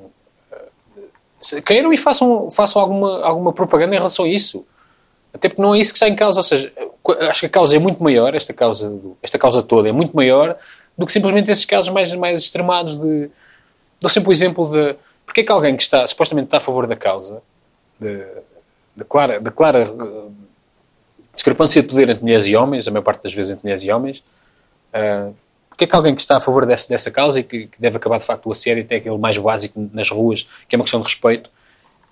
eh, 1.53 1.61
queiram 1.61 1.93
e 1.93 1.97
façam, 1.97 2.51
façam 2.51 2.81
alguma, 2.81 3.23
alguma 3.23 3.53
propaganda 3.53 3.95
em 3.95 3.99
relação 3.99 4.25
a 4.25 4.29
isso. 4.29 4.65
Até 5.33 5.49
porque 5.49 5.61
não 5.61 5.75
é 5.75 5.79
isso 5.79 5.93
que 5.93 5.99
está 5.99 6.09
em 6.09 6.17
causa. 6.17 6.41
Ou 6.41 6.45
seja, 6.45 6.73
acho 7.29 7.41
que 7.41 7.47
a 7.47 7.51
causa 7.51 7.77
é 7.77 7.79
muito 7.79 8.03
maior, 8.03 8.35
esta 8.35 8.55
causa, 8.55 8.91
esta 9.23 9.39
causa 9.39 9.63
toda 9.63 9.89
é 9.89 9.93
muito 9.93 10.17
maior 10.17 10.59
do 10.99 11.07
que 11.07 11.13
simplesmente 11.13 11.51
esses 11.51 11.65
casos 11.65 11.93
mais, 11.93 12.13
mais 12.15 12.43
extremados 12.43 12.99
de. 12.99 13.31
Dou 14.01 14.11
sempre 14.11 14.31
o 14.31 14.33
exemplo 14.33 14.71
de. 14.71 14.97
Porque 15.25 15.43
é 15.43 15.45
que 15.45 15.53
alguém 15.53 15.77
que 15.77 15.83
está, 15.83 16.07
supostamente 16.07 16.47
está 16.47 16.57
a 16.57 16.61
favor 16.61 16.87
da 16.87 16.97
causa, 16.97 17.41
de, 18.01 18.25
de 18.97 19.05
clara, 19.05 19.39
de 19.39 19.51
clara 19.51 19.83
eh, 19.83 20.31
discrepância 21.35 21.83
de 21.83 21.89
poder 21.89 22.09
entre 22.09 22.23
mulheres 22.23 22.47
e 22.47 22.57
homens, 22.57 22.89
a 22.89 22.91
maior 22.91 23.03
parte 23.03 23.23
das 23.23 23.35
vezes 23.35 23.53
entre 23.53 23.65
mulheres 23.65 23.85
e 23.85 23.91
homens, 23.93 24.25
ah, 24.93 25.31
porque 25.69 25.85
é 25.85 25.87
que 25.87 25.95
alguém 25.95 26.15
que 26.15 26.21
está 26.21 26.39
a 26.39 26.41
favor 26.41 26.67
dessa, 26.67 26.89
dessa 26.89 27.11
causa 27.11 27.39
e 27.39 27.45
que, 27.45 27.67
que 27.67 27.81
deve 27.81 27.99
acabar 27.99 28.19
de 28.19 28.25
facto 28.25 28.47
o 28.47 28.53
assédio, 28.53 28.83
até 28.83 28.97
aquele 28.97 29.19
mais 29.19 29.39
básico 29.39 29.89
nas 29.93 30.11
ruas, 30.11 30.49
que 30.69 30.75
é 30.75 30.77
uma 30.77 30.85
questão 30.85 31.01
de 31.01 31.07
respeito, 31.07 31.51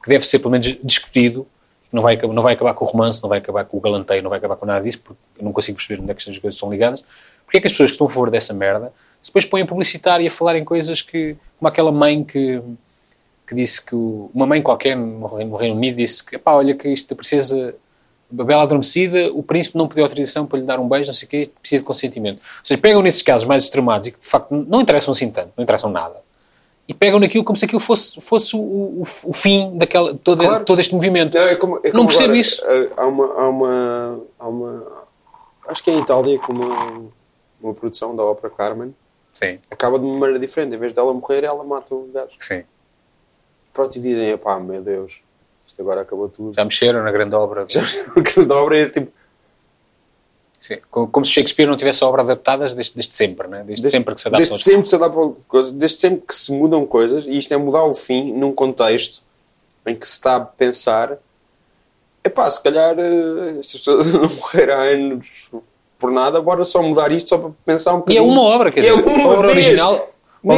que 0.03 0.09
deve 0.09 0.25
ser 0.25 0.39
pelo 0.39 0.53
menos 0.53 0.79
discutido, 0.85 1.49
não 1.91 2.03
vai, 2.03 2.17
não 2.17 2.43
vai 2.43 2.55
acabar 2.55 2.75
com 2.75 2.85
o 2.85 2.89
romance, 2.89 3.21
não 3.23 3.29
vai 3.29 3.39
acabar 3.39 3.65
com 3.65 3.77
o 3.77 3.81
galanteio, 3.81 4.23
não 4.23 4.31
vai 4.31 4.39
acabar 4.39 4.57
com 4.57 4.67
nada 4.67 4.85
disso, 4.85 5.01
porque 5.03 5.21
eu 5.39 5.45
não 5.45 5.53
consigo 5.53 5.79
perceber 5.79 6.01
onde 6.01 6.11
é 6.11 6.15
que 6.15 6.21
estas 6.21 6.39
coisas 6.39 6.55
estão 6.55 6.71
ligadas. 6.71 7.03
Porque 7.47 7.57
é 7.59 7.61
que 7.61 7.67
as 7.69 7.73
pessoas 7.73 7.91
que 7.91 7.95
estão 7.95 8.07
a 8.07 8.11
favor 8.11 8.29
dessa 8.31 8.53
merda 8.53 8.93
se 9.23 9.31
depois 9.31 9.45
põem 9.47 9.63
a 9.63 9.67
publicitar 9.67 10.21
e 10.21 10.27
a 10.27 10.31
falar 10.31 10.57
em 10.59 10.65
coisas 10.65 11.01
que, 11.01 11.37
como 11.59 11.69
aquela 11.69 11.91
mãe 11.91 12.23
que, 12.23 12.61
que 13.47 13.55
disse 13.55 13.85
que 13.85 13.95
o- 13.95 14.31
uma 14.35 14.47
mãe 14.47 14.61
qualquer 14.63 14.97
no 14.97 15.27
Reino 15.27 15.51
no 15.53 15.57
Reino 15.57 15.75
Unido 15.77 15.97
disse 15.97 16.25
que, 16.25 16.37
pá, 16.39 16.53
olha 16.53 16.75
que 16.75 16.89
isto 16.89 17.15
precisa, 17.17 17.75
a 18.39 18.45
Bela 18.45 18.63
Adormecida, 18.63 19.33
o 19.33 19.43
príncipe 19.43 19.79
não 19.79 19.89
pediu 19.89 20.05
autorização 20.05 20.47
para 20.47 20.59
lhe 20.61 20.65
dar 20.65 20.79
um 20.79 20.89
beijo, 20.89 21.09
não 21.09 21.15
sei 21.15 21.27
o 21.27 21.29
quê, 21.31 21.51
precisa 21.61 21.81
de 21.81 21.85
consentimento. 21.87 22.37
Ou 22.37 22.43
seja, 22.63 22.79
pegam 22.81 23.03
nesses 23.03 23.23
casos 23.23 23.47
mais 23.49 23.65
extremados 23.65 24.07
e 24.09 24.13
que 24.13 24.21
de 24.21 24.27
facto 24.27 24.53
não 24.69 24.81
interessam 24.81 25.11
assim 25.13 25.29
tanto, 25.31 25.51
não 25.57 25.63
interessam 25.65 25.91
nada, 25.91 26.17
e 26.89 26.95
pegam 26.95 27.19
naquilo 27.19 27.43
como 27.43 27.57
se 27.57 27.65
aquilo 27.65 27.81
fosse, 27.81 28.21
fosse 28.21 28.55
o, 28.55 28.61
o, 28.61 29.03
o 29.03 29.33
fim 29.33 29.77
daquela, 29.77 30.15
todo, 30.15 30.45
Claro. 30.45 30.65
todo 30.65 30.79
este 30.81 30.95
movimento. 30.95 31.35
Não, 31.35 31.43
é 31.49 31.57
como, 31.57 31.79
é 31.79 31.89
Não 31.89 31.93
como 31.93 32.07
percebo 32.09 32.25
agora, 32.27 32.39
isso. 32.39 32.65
eh, 32.65 32.91
Há 32.97 33.07
uma, 33.07 33.27
há 33.27 33.49
uma, 33.49 34.21
há 34.39 34.49
uma. 34.49 34.87
Acho 35.69 35.83
que 35.83 35.91
é 35.91 35.95
em 35.95 35.99
Itália, 35.99 36.39
com 36.39 36.53
uma, 36.53 37.05
uma 37.67 37.75
produção 37.75 38.15
da 38.15 38.23
ópera 38.23 38.53
Carmen, 38.55 38.95
Sim, 39.37 39.59
acaba 39.71 39.99
de 39.99 40.05
uma 40.07 40.19
maneira 40.19 40.39
diferente. 40.39 40.75
Em 40.75 40.79
vez 40.79 40.95
dela 40.95 41.13
morrer, 41.13 41.45
ela 41.45 41.63
mata 41.63 41.95
o 41.95 42.09
gajo. 42.13 42.31
sim. 42.41 42.65
Pronto, 43.75 43.95
e 43.97 44.01
dizem: 44.01 44.35
pá, 44.39 44.59
meu 44.59 44.81
Deus, 44.81 45.21
isto 45.67 45.83
agora 45.83 46.01
acabou 46.01 46.27
tudo. 46.31 46.55
Já 46.55 46.65
mexeram 46.65 47.03
na 47.03 47.13
grande 47.13 47.35
obra. 47.35 47.67
Já 47.69 47.83
que 48.23 48.45
da 48.47 48.57
obra 48.57 48.79
é 48.79 48.89
tipo. 48.89 49.13
Sim. 50.59 50.79
Como, 50.91 51.23
se 51.23 51.33
Shakespeare 51.33 51.69
não 51.69 51.77
tivesse 51.77 52.03
obras 52.03 52.25
adaptadas 52.25 52.73
desde, 52.73 52.95
desde 52.95 53.13
sempre, 53.13 53.47
né? 53.47 53.63
desde, 53.63 53.91
sempre 53.91 54.15
que 54.15 54.21
se 54.23 54.29
adaptam. 54.29 54.49
Desde 54.49 54.65
sempre 54.65 54.89
se 54.89 54.95
adapta 54.97 55.37
coisas, 55.47 55.71
desde 55.71 56.01
sempre 56.01 56.21
que 56.27 56.35
se 56.35 56.51
mudam 56.51 56.87
coisas, 56.87 57.27
e 57.27 57.37
isto 57.37 57.53
é 57.53 57.59
mudar 57.59 57.85
o 57.85 57.93
fim 57.93 58.33
num 58.33 58.55
contexto 58.55 59.23
em 59.85 59.95
que 59.95 60.07
se 60.07 60.15
está 60.15 60.37
a 60.37 60.41
pensar. 60.41 61.19
Epá, 62.25 62.51
se 62.51 62.61
calhar 62.63 62.99
eh, 62.99 63.59
estas 63.61 63.81
pessoas 63.81 64.13
não 64.15 64.23
morreram 64.23 64.75
há 64.75 64.83
anos 64.85 65.51
por 65.99 66.11
nada, 66.11 66.41
bora 66.41 66.65
só 66.65 66.83
mudar 66.83 67.11
isto 67.13 67.29
só 67.31 67.39
para 67.39 67.51
pensar 67.65 67.93
um 67.95 67.99
E 67.99 67.99
é 67.99 68.21
bocadinho. 68.21 68.25
uma 68.29 68.43
obra, 68.43 68.71
quer 68.73 68.81
é 68.81 68.83
dizer, 68.91 68.93
uma 69.05 69.23
a 69.25 69.33
obra 69.35 69.53
vez. 69.55 69.67
original, 69.67 69.95
a 69.95 69.97
Nem 69.97 70.07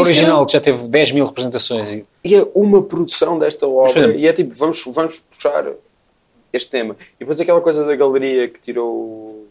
obra 0.01 0.05
sequer- 0.05 0.17
original 0.23 0.47
que 0.47 0.53
já 0.53 0.61
teve 0.61 0.89
10 0.89 1.13
mil 1.13 1.25
representações 1.27 2.05
e 2.25 2.35
é 2.35 2.47
uma 2.55 2.83
produção 2.83 3.39
desta 3.39 3.67
obra. 3.69 3.99
exemplo- 3.99 4.19
e 4.19 4.27
é 4.27 4.33
tipo, 4.33 4.55
vamos, 4.55 4.83
vamos 4.87 5.21
puxar 5.31 5.65
este 6.53 6.71
tema. 6.71 6.97
E 7.17 7.21
depois 7.21 7.41
aquela 7.41 7.61
coisa 7.61 7.85
da 7.85 7.95
galeria 7.95 8.49
que 8.49 8.59
tirou. 8.61 9.47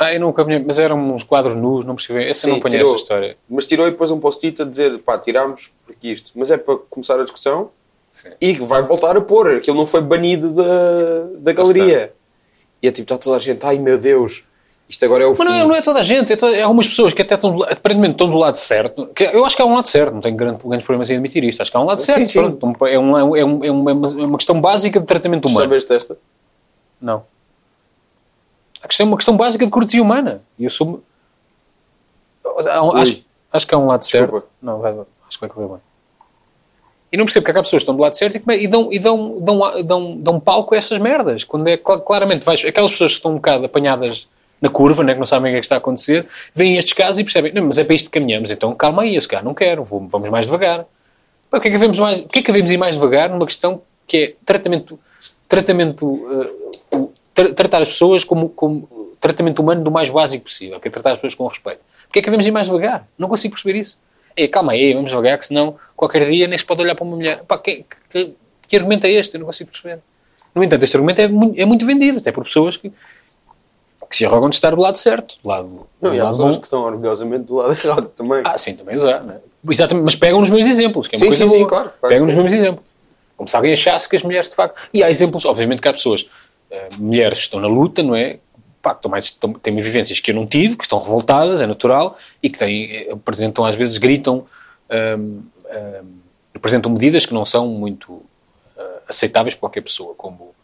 Ah, 0.00 0.12
eu 0.12 0.18
nunca 0.20 0.44
me... 0.44 0.58
Mas 0.58 0.78
eram 0.80 0.98
uns 1.14 1.22
quadros 1.22 1.54
nus, 1.54 1.84
não 1.84 1.94
percebi. 1.94 2.24
Essa 2.24 2.42
Sim, 2.46 2.50
não 2.50 2.60
conheço 2.60 2.78
tirou. 2.82 2.94
a 2.94 2.96
história. 2.96 3.36
Mas 3.48 3.64
tirou 3.64 3.86
e 3.86 3.90
depois 3.92 4.10
um 4.10 4.18
post-it 4.18 4.60
a 4.60 4.64
dizer, 4.64 4.98
pá, 4.98 5.16
tirámos 5.18 5.70
porque 5.86 6.08
isto. 6.08 6.32
Mas 6.34 6.50
é 6.50 6.56
para 6.56 6.76
começar 6.90 7.18
a 7.18 7.22
discussão 7.22 7.70
Sim. 8.12 8.30
e 8.40 8.54
vai 8.54 8.82
voltar 8.82 9.16
a 9.16 9.20
pôr. 9.20 9.52
Aquilo 9.56 9.76
não 9.76 9.86
foi 9.86 10.00
banido 10.00 10.52
da, 10.52 10.64
da 11.38 11.52
galeria. 11.52 12.12
E 12.82 12.88
é 12.88 12.90
tipo, 12.90 13.04
está 13.04 13.16
toda 13.16 13.36
a 13.36 13.38
gente, 13.38 13.64
ai 13.64 13.78
meu 13.78 13.96
Deus, 13.96 14.42
isto 14.88 15.04
agora 15.04 15.24
é 15.24 15.26
o 15.26 15.30
Mas 15.30 15.38
não 15.38 15.54
é, 15.54 15.66
não 15.66 15.74
é 15.74 15.80
toda 15.82 16.00
a 16.00 16.02
gente, 16.02 16.32
é, 16.32 16.36
toda- 16.36 16.54
é 16.56 16.62
algumas 16.62 16.86
pessoas 16.86 17.14
que 17.14 17.22
até 17.22 17.34
estão, 17.34 17.62
aparentemente 17.62 18.12
estão 18.12 18.28
do 18.30 18.36
lado 18.36 18.56
certo. 18.56 19.06
Que 19.08 19.24
eu 19.24 19.44
acho 19.44 19.56
que 19.56 19.62
há 19.62 19.64
um 19.64 19.74
lado 19.74 19.88
certo, 19.88 20.12
não 20.14 20.20
tenho 20.20 20.36
grande, 20.36 20.58
grandes 20.62 20.84
problemas 20.84 21.10
em 21.10 21.14
admitir 21.14 21.42
isto. 21.44 21.62
Acho 21.62 21.70
que 21.70 21.76
há 21.76 21.80
um 21.80 21.84
lado 21.84 22.00
Sim, 22.00 22.12
certo. 22.12 22.28
sim. 22.30 22.52
pronto. 22.56 22.86
é, 22.86 22.98
um, 22.98 23.16
é, 23.18 23.24
um, 23.24 23.36
é, 23.36 23.44
um, 23.44 23.64
é 23.64 23.70
uma, 23.70 23.90
é 23.90 24.24
uma 24.26 24.36
questão 24.38 24.60
básica 24.60 25.00
de 25.00 25.06
tratamento 25.06 25.46
humano. 25.48 25.66
sabes 25.70 25.84
desta? 25.84 26.18
Não. 27.00 27.24
A 28.82 28.86
questão 28.88 29.06
é 29.06 29.08
uma 29.08 29.16
questão 29.16 29.36
básica 29.36 29.64
de 29.64 29.70
cortesia 29.70 30.02
humana. 30.02 30.42
E 30.58 30.64
eu 30.64 30.70
sou. 30.70 31.02
Acho, 32.94 33.24
acho 33.52 33.66
que 33.66 33.74
há 33.74 33.78
um 33.78 33.86
lado 33.86 34.04
certo. 34.04 34.24
Desculpa. 34.24 34.46
Não, 34.60 34.78
vai, 34.80 34.92
acho 34.92 35.38
que 35.38 35.40
vai 35.40 35.48
correr 35.48 35.68
bem. 35.68 35.78
E 37.10 37.16
não 37.16 37.24
percebo 37.24 37.42
porque 37.44 37.50
é 37.52 37.54
que 37.54 37.58
há 37.60 37.62
pessoas 37.62 37.80
que 37.80 37.84
estão 37.84 37.94
do 37.96 38.02
lado 38.02 38.14
certo 38.14 38.36
e, 38.36 38.64
e 38.64 38.66
dão, 38.68 38.92
e 38.92 38.98
dão, 38.98 39.38
dão, 39.40 39.82
dão, 39.84 40.16
dão 40.18 40.40
palco 40.40 40.74
a 40.74 40.78
essas 40.78 40.98
merdas. 40.98 41.44
Quando 41.44 41.68
é 41.68 41.76
cla- 41.76 42.00
claramente 42.00 42.44
vais, 42.44 42.64
aquelas 42.64 42.90
pessoas 42.90 43.12
que 43.12 43.16
estão 43.18 43.30
um 43.32 43.36
bocado 43.36 43.64
apanhadas 43.64 44.28
na 44.64 44.70
curva, 44.70 45.04
né, 45.04 45.12
que 45.12 45.18
não 45.20 45.26
sabem 45.26 45.50
o 45.50 45.54
que 45.54 45.58
é 45.58 45.60
que 45.60 45.66
está 45.66 45.74
a 45.76 45.78
acontecer, 45.78 46.26
veem 46.54 46.76
estes 46.78 46.94
casos 46.94 47.18
e 47.18 47.24
percebem, 47.24 47.52
não, 47.52 47.66
mas 47.66 47.78
é 47.78 47.84
para 47.84 47.94
isto 47.94 48.06
que 48.10 48.18
caminhamos, 48.18 48.50
então 48.50 48.74
calma 48.74 49.02
aí, 49.02 49.14
eu 49.14 49.20
se 49.22 49.28
calhar 49.28 49.44
não 49.44 49.52
quero, 49.54 49.84
vou- 49.84 50.06
vamos 50.08 50.28
mais 50.30 50.46
devagar. 50.46 50.86
Pá, 51.50 51.58
O 51.58 51.60
que 51.60 51.68
é 51.68 51.70
que 51.70 51.76
devemos 51.76 51.98
mais, 51.98 52.20
o 52.20 52.26
que 52.28 52.38
é 52.38 52.42
que 52.42 52.48
devemos 52.50 52.70
ir 52.70 52.78
mais 52.78 52.94
devagar 52.94 53.28
numa 53.30 53.44
questão 53.46 53.82
que 54.06 54.16
é 54.16 54.32
tratamento, 54.44 54.98
tratamento, 55.48 56.06
o- 56.94 57.12
tra- 57.34 57.52
tratar 57.54 57.82
as 57.82 57.88
pessoas 57.88 58.24
como, 58.24 58.48
como 58.48 58.88
tratamento 59.20 59.60
humano 59.60 59.82
do 59.84 59.90
mais 59.90 60.10
básico 60.10 60.44
possível, 60.44 60.80
que 60.80 60.88
é 60.88 60.90
tratar 60.90 61.12
as 61.12 61.16
pessoas 61.18 61.34
com 61.34 61.46
respeito. 61.46 61.80
Porquê 62.06 62.18
é 62.18 62.22
que 62.22 62.26
devemos 62.26 62.46
ir 62.46 62.50
mais 62.50 62.66
devagar? 62.66 63.06
Não 63.18 63.28
consigo 63.28 63.54
perceber 63.54 63.78
isso. 63.78 63.96
Ei, 64.36 64.48
calma 64.48 64.72
aí, 64.72 64.92
vamos 64.94 65.10
devagar, 65.10 65.38
que 65.38 65.46
senão 65.46 65.76
qualquer 65.96 66.28
dia 66.28 66.46
nem 66.48 66.56
se 66.58 66.64
pode 66.64 66.82
olhar 66.82 66.94
para 66.94 67.04
uma 67.04 67.16
mulher. 67.16 67.42
Pá, 67.46 67.56
que, 67.58 67.84
que- 68.10 68.34
que 68.66 68.76
argumento 68.76 69.06
é 69.06 69.10
este? 69.12 69.34
Eu 69.34 69.40
não 69.40 69.46
consigo 69.46 69.70
perceber. 69.70 69.98
No 70.54 70.62
entanto, 70.62 70.82
este 70.84 70.96
argumento 70.96 71.20
é 71.20 71.28
muito, 71.28 71.60
é 71.60 71.64
muito 71.64 71.84
vendido, 71.86 72.18
até 72.18 72.30
por 72.32 72.44
pessoas 72.44 72.76
que, 72.76 72.92
que 74.14 74.18
se 74.18 74.24
arrogam 74.24 74.48
de 74.48 74.54
estar 74.54 74.70
do 74.70 74.80
lado 74.80 74.96
certo. 74.96 75.34
Do 75.42 75.48
lado, 75.48 75.86
Não, 76.00 76.10
do 76.10 76.16
e 76.16 76.20
há 76.20 76.28
pessoas 76.28 76.54
bom. 76.54 76.60
que 76.60 76.66
estão 76.66 76.82
orgulhosamente 76.84 77.44
do 77.46 77.56
lado 77.56 77.72
errado 77.84 78.06
também. 78.14 78.42
Ah, 78.44 78.56
sim, 78.56 78.74
também 78.74 78.94
usar, 78.94 79.24
né? 79.24 79.38
Exatamente, 79.68 80.04
mas 80.04 80.14
pegam 80.14 80.40
nos 80.40 80.50
meus 80.50 80.68
exemplos, 80.68 81.08
que 81.08 81.16
é 81.16 81.18
uma 81.18 81.20
Sim, 81.20 81.26
coisa 81.26 81.44
sim, 81.44 81.58
sim, 81.58 81.66
claro, 81.66 81.92
claro 82.00 82.12
pegam 82.12 82.26
nos 82.26 82.34
meus 82.36 82.52
exemplos. 82.52 82.84
Como 83.36 83.48
se 83.48 83.56
alguém 83.56 83.72
achasse 83.72 84.08
que 84.08 84.14
as 84.14 84.22
mulheres, 84.22 84.48
de 84.48 84.54
facto... 84.54 84.88
E 84.94 85.02
há 85.02 85.08
exemplos, 85.08 85.44
obviamente 85.44 85.82
que 85.82 85.88
há 85.88 85.92
pessoas, 85.92 86.28
eh, 86.70 86.90
mulheres 86.96 87.38
que 87.38 87.44
estão 87.46 87.58
na 87.58 87.66
luta, 87.66 88.04
não 88.04 88.14
é? 88.14 88.38
Pá, 88.80 88.94
que 88.94 89.08
mais, 89.08 89.24
estão, 89.24 89.52
têm 89.54 89.74
vivências 89.74 90.20
que 90.20 90.30
eu 90.30 90.34
não 90.36 90.46
tive, 90.46 90.76
que 90.76 90.84
estão 90.84 91.00
revoltadas, 91.00 91.60
é 91.60 91.66
natural, 91.66 92.16
e 92.40 92.48
que 92.48 92.58
têm, 92.58 92.92
eh, 92.92 93.12
apresentam, 93.12 93.64
às 93.64 93.74
vezes, 93.74 93.98
gritam, 93.98 94.46
hum, 95.18 95.40
hum, 95.66 96.04
apresentam 96.54 96.92
medidas 96.92 97.26
que 97.26 97.34
não 97.34 97.44
são 97.44 97.66
muito 97.66 98.22
eh, 98.78 98.82
aceitáveis 99.08 99.54
para 99.54 99.60
qualquer 99.60 99.80
pessoa, 99.80 100.14
como 100.16 100.54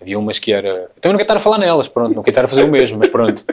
havia 0.00 0.18
umas 0.18 0.38
que 0.38 0.52
era... 0.52 0.68
eu 0.68 0.88
Também 1.00 1.12
não 1.12 1.18
quero 1.18 1.22
estar 1.22 1.36
a 1.36 1.40
falar 1.40 1.58
nelas, 1.58 1.88
pronto, 1.88 2.14
não 2.14 2.22
quero 2.22 2.30
estar 2.32 2.44
a 2.44 2.48
fazer 2.48 2.64
o 2.64 2.68
mesmo, 2.68 2.98
mas 2.98 3.08
pronto. 3.08 3.44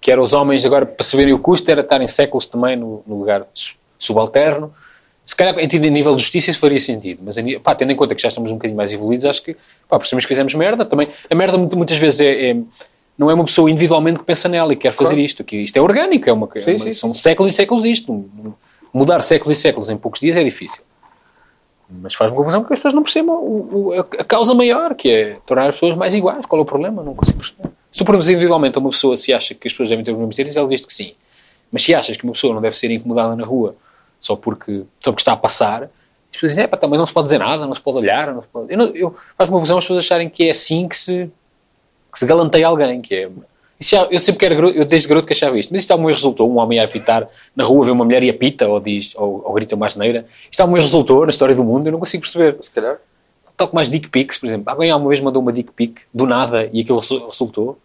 Que 0.00 0.10
era 0.10 0.20
os 0.20 0.32
homens, 0.32 0.64
agora, 0.64 0.84
para 0.86 1.04
saberem 1.04 1.32
o 1.32 1.38
custo, 1.38 1.70
era 1.70 1.80
estarem 1.80 2.08
séculos 2.08 2.46
também 2.46 2.76
no, 2.76 3.02
no 3.06 3.18
lugar 3.18 3.46
su- 3.54 3.74
subalterno. 3.98 4.72
Se 5.24 5.36
calhar, 5.36 5.56
em 5.58 5.68
nível 5.90 6.16
de 6.16 6.22
justiça, 6.22 6.50
isso 6.50 6.58
faria 6.58 6.80
sentido. 6.80 7.20
Mas, 7.24 7.36
pá, 7.62 7.74
tendo 7.74 7.92
em 7.92 7.96
conta 7.96 8.12
que 8.14 8.20
já 8.20 8.26
estamos 8.28 8.50
um 8.50 8.54
bocadinho 8.54 8.76
mais 8.76 8.92
evoluídos, 8.92 9.24
acho 9.26 9.40
que, 9.42 9.54
pá, 9.88 9.96
percebemos 9.98 10.24
que 10.24 10.28
fizemos 10.28 10.52
merda. 10.54 10.84
Também, 10.84 11.08
a 11.30 11.34
merda, 11.36 11.56
muitas 11.56 11.96
vezes, 11.98 12.20
é, 12.20 12.50
é- 12.50 12.56
não 13.16 13.30
é 13.30 13.34
uma 13.34 13.44
pessoa 13.44 13.70
individualmente 13.70 14.18
que 14.18 14.24
pensa 14.24 14.48
nela 14.48 14.72
e 14.72 14.76
quer 14.76 14.90
fazer 14.90 15.10
Claro. 15.10 15.20
isto. 15.20 15.44
Que 15.44 15.56
isto 15.58 15.76
é 15.76 15.80
orgânico, 15.80 16.28
é 16.28 16.32
uma, 16.32 16.48
é 16.54 16.58
Sim, 16.58 16.72
uma- 16.72 16.78
sim, 16.80 16.92
são 16.92 17.12
sim. 17.12 17.20
séculos 17.20 17.52
e 17.52 17.54
séculos 17.54 17.84
disto. 17.84 18.28
Mudar 18.92 19.22
séculos 19.22 19.56
e 19.56 19.60
séculos 19.60 19.88
em 19.88 19.96
poucos 19.96 20.18
dias 20.20 20.36
é 20.36 20.42
difícil. 20.42 20.82
Mas 22.00 22.14
faz-me 22.14 22.36
confusão 22.36 22.60
porque 22.60 22.74
as 22.74 22.78
pessoas 22.78 22.94
não 22.94 23.02
percebam 23.02 23.34
o- 23.36 23.88
o- 23.88 23.92
a, 24.00 24.24
causa 24.24 24.54
maior, 24.54 24.94
que 24.94 25.10
é 25.10 25.36
tornar 25.46 25.68
as 25.68 25.74
pessoas 25.74 25.96
mais 25.96 26.14
iguais. 26.14 26.46
Qual 26.46 26.58
é 26.60 26.62
o 26.62 26.66
problema? 26.66 27.02
Não 27.02 27.14
consigo 27.14 27.38
perceber. 27.38 27.68
Perguntas 28.04 28.28
individualmente 28.30 28.76
a 28.78 28.80
uma 28.80 28.90
pessoa 28.90 29.16
se 29.16 29.32
acha 29.32 29.54
que 29.54 29.68
as 29.68 29.72
pessoas 29.72 29.88
devem 29.90 30.04
ter 30.04 30.10
os 30.12 30.16
mesmos 30.18 30.34
direitos, 30.34 30.56
ela 30.56 30.66
diz 30.68 30.84
que 30.84 30.92
sim. 30.92 31.14
Mas 31.70 31.82
se 31.82 31.94
achas 31.94 32.16
que 32.16 32.24
uma 32.24 32.32
pessoa 32.32 32.54
não 32.54 32.60
deve 32.60 32.76
ser 32.76 32.90
incomodada 32.90 33.36
na 33.36 33.44
rua 33.44 33.74
só 34.20 34.34
porque, 34.36 34.82
só 35.00 35.10
porque 35.12 35.20
está 35.20 35.32
a 35.32 35.36
passar, 35.36 35.84
as 35.84 35.90
pessoas 36.32 36.52
dizem, 36.52 36.64
é, 36.64 36.66
pá, 36.66 36.78
mas 36.88 36.98
não 36.98 37.06
se 37.06 37.12
pode 37.12 37.26
dizer 37.26 37.38
nada, 37.38 37.66
não 37.66 37.74
se 37.74 37.80
pode 37.80 37.98
olhar, 37.98 38.32
não 38.34 38.42
se 38.42 38.48
pode... 38.48 38.72
Eu, 38.72 38.80
eu 38.96 39.14
faz-me 39.36 39.54
confusão 39.54 39.78
as 39.78 39.84
pessoas 39.84 39.98
acharem 40.04 40.28
que 40.30 40.44
é 40.44 40.50
assim 40.50 40.88
que 40.88 40.96
se, 40.96 41.30
que 42.12 42.18
se 42.18 42.26
galanteia 42.26 42.66
alguém, 42.66 43.00
que 43.02 43.14
é... 43.14 43.30
Já- 43.82 44.06
eu 44.10 44.18
sempre 44.18 44.38
que 44.38 44.44
era 44.46 44.54
garoto, 44.54 44.76
eu 44.76 44.84
desde 44.84 45.08
garoto 45.08 45.26
que 45.26 45.32
achava 45.32 45.58
isto, 45.58 45.70
mas 45.72 45.82
isto 45.82 45.90
alguma 45.90 46.08
vez 46.08 46.18
resultou, 46.18 46.50
um 46.50 46.58
homem 46.58 46.78
a 46.78 46.84
apitar 46.84 47.28
na 47.56 47.64
rua, 47.64 47.84
vê 47.84 47.90
uma 47.90 48.04
mulher 48.04 48.22
e 48.22 48.30
apita, 48.30 48.68
ou 48.68 48.78
diz, 48.80 49.12
ou, 49.16 49.42
ou 49.44 49.52
grita 49.54 49.74
uma 49.74 49.86
asneira, 49.86 50.26
isto 50.50 50.60
alguma 50.60 50.78
vez 50.78 50.84
resultou 50.84 51.24
na 51.24 51.30
história 51.30 51.54
do 51.54 51.64
mundo, 51.64 51.86
eu 51.86 51.92
não 51.92 51.98
consigo 51.98 52.22
perceber. 52.22 52.56
Se 52.60 52.70
calhar. 52.70 52.98
Tal 53.56 53.68
como 53.68 53.80
as 53.80 53.90
dick 53.90 54.08
pics, 54.08 54.38
por 54.38 54.46
exemplo. 54.46 54.70
Alguém 54.70 54.90
alguma 54.90 55.08
vez 55.10 55.20
mandou 55.20 55.42
uma 55.42 55.52
dick 55.52 55.70
pic 55.72 56.00
do 56.12 56.26
nada 56.26 56.68
e 56.72 56.80
aquilo 56.80 56.98
resu- 56.98 57.26
resultou. 57.26 57.78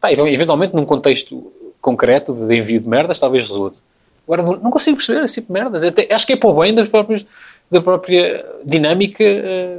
Pá, 0.00 0.12
ev- 0.12 0.26
eventualmente, 0.28 0.74
num 0.74 0.84
contexto 0.84 1.52
concreto 1.80 2.32
de 2.32 2.56
envio 2.56 2.80
de 2.80 2.88
merdas, 2.88 3.18
talvez 3.18 3.48
resulte. 3.48 3.78
Agora, 4.26 4.42
não 4.42 4.70
consigo 4.70 4.96
perceber 4.96 5.24
esse 5.24 5.34
tipo 5.40 5.48
de 5.52 5.52
merdas. 5.60 5.82
Até- 5.82 6.06
acho 6.12 6.26
que 6.26 6.34
é 6.34 6.36
para 6.36 6.48
o 6.48 6.54
bem 6.54 6.72
das 6.74 6.88
próprias, 6.88 7.26
da 7.70 7.80
própria 7.80 8.44
dinâmica 8.64 9.24
eh, 9.24 9.78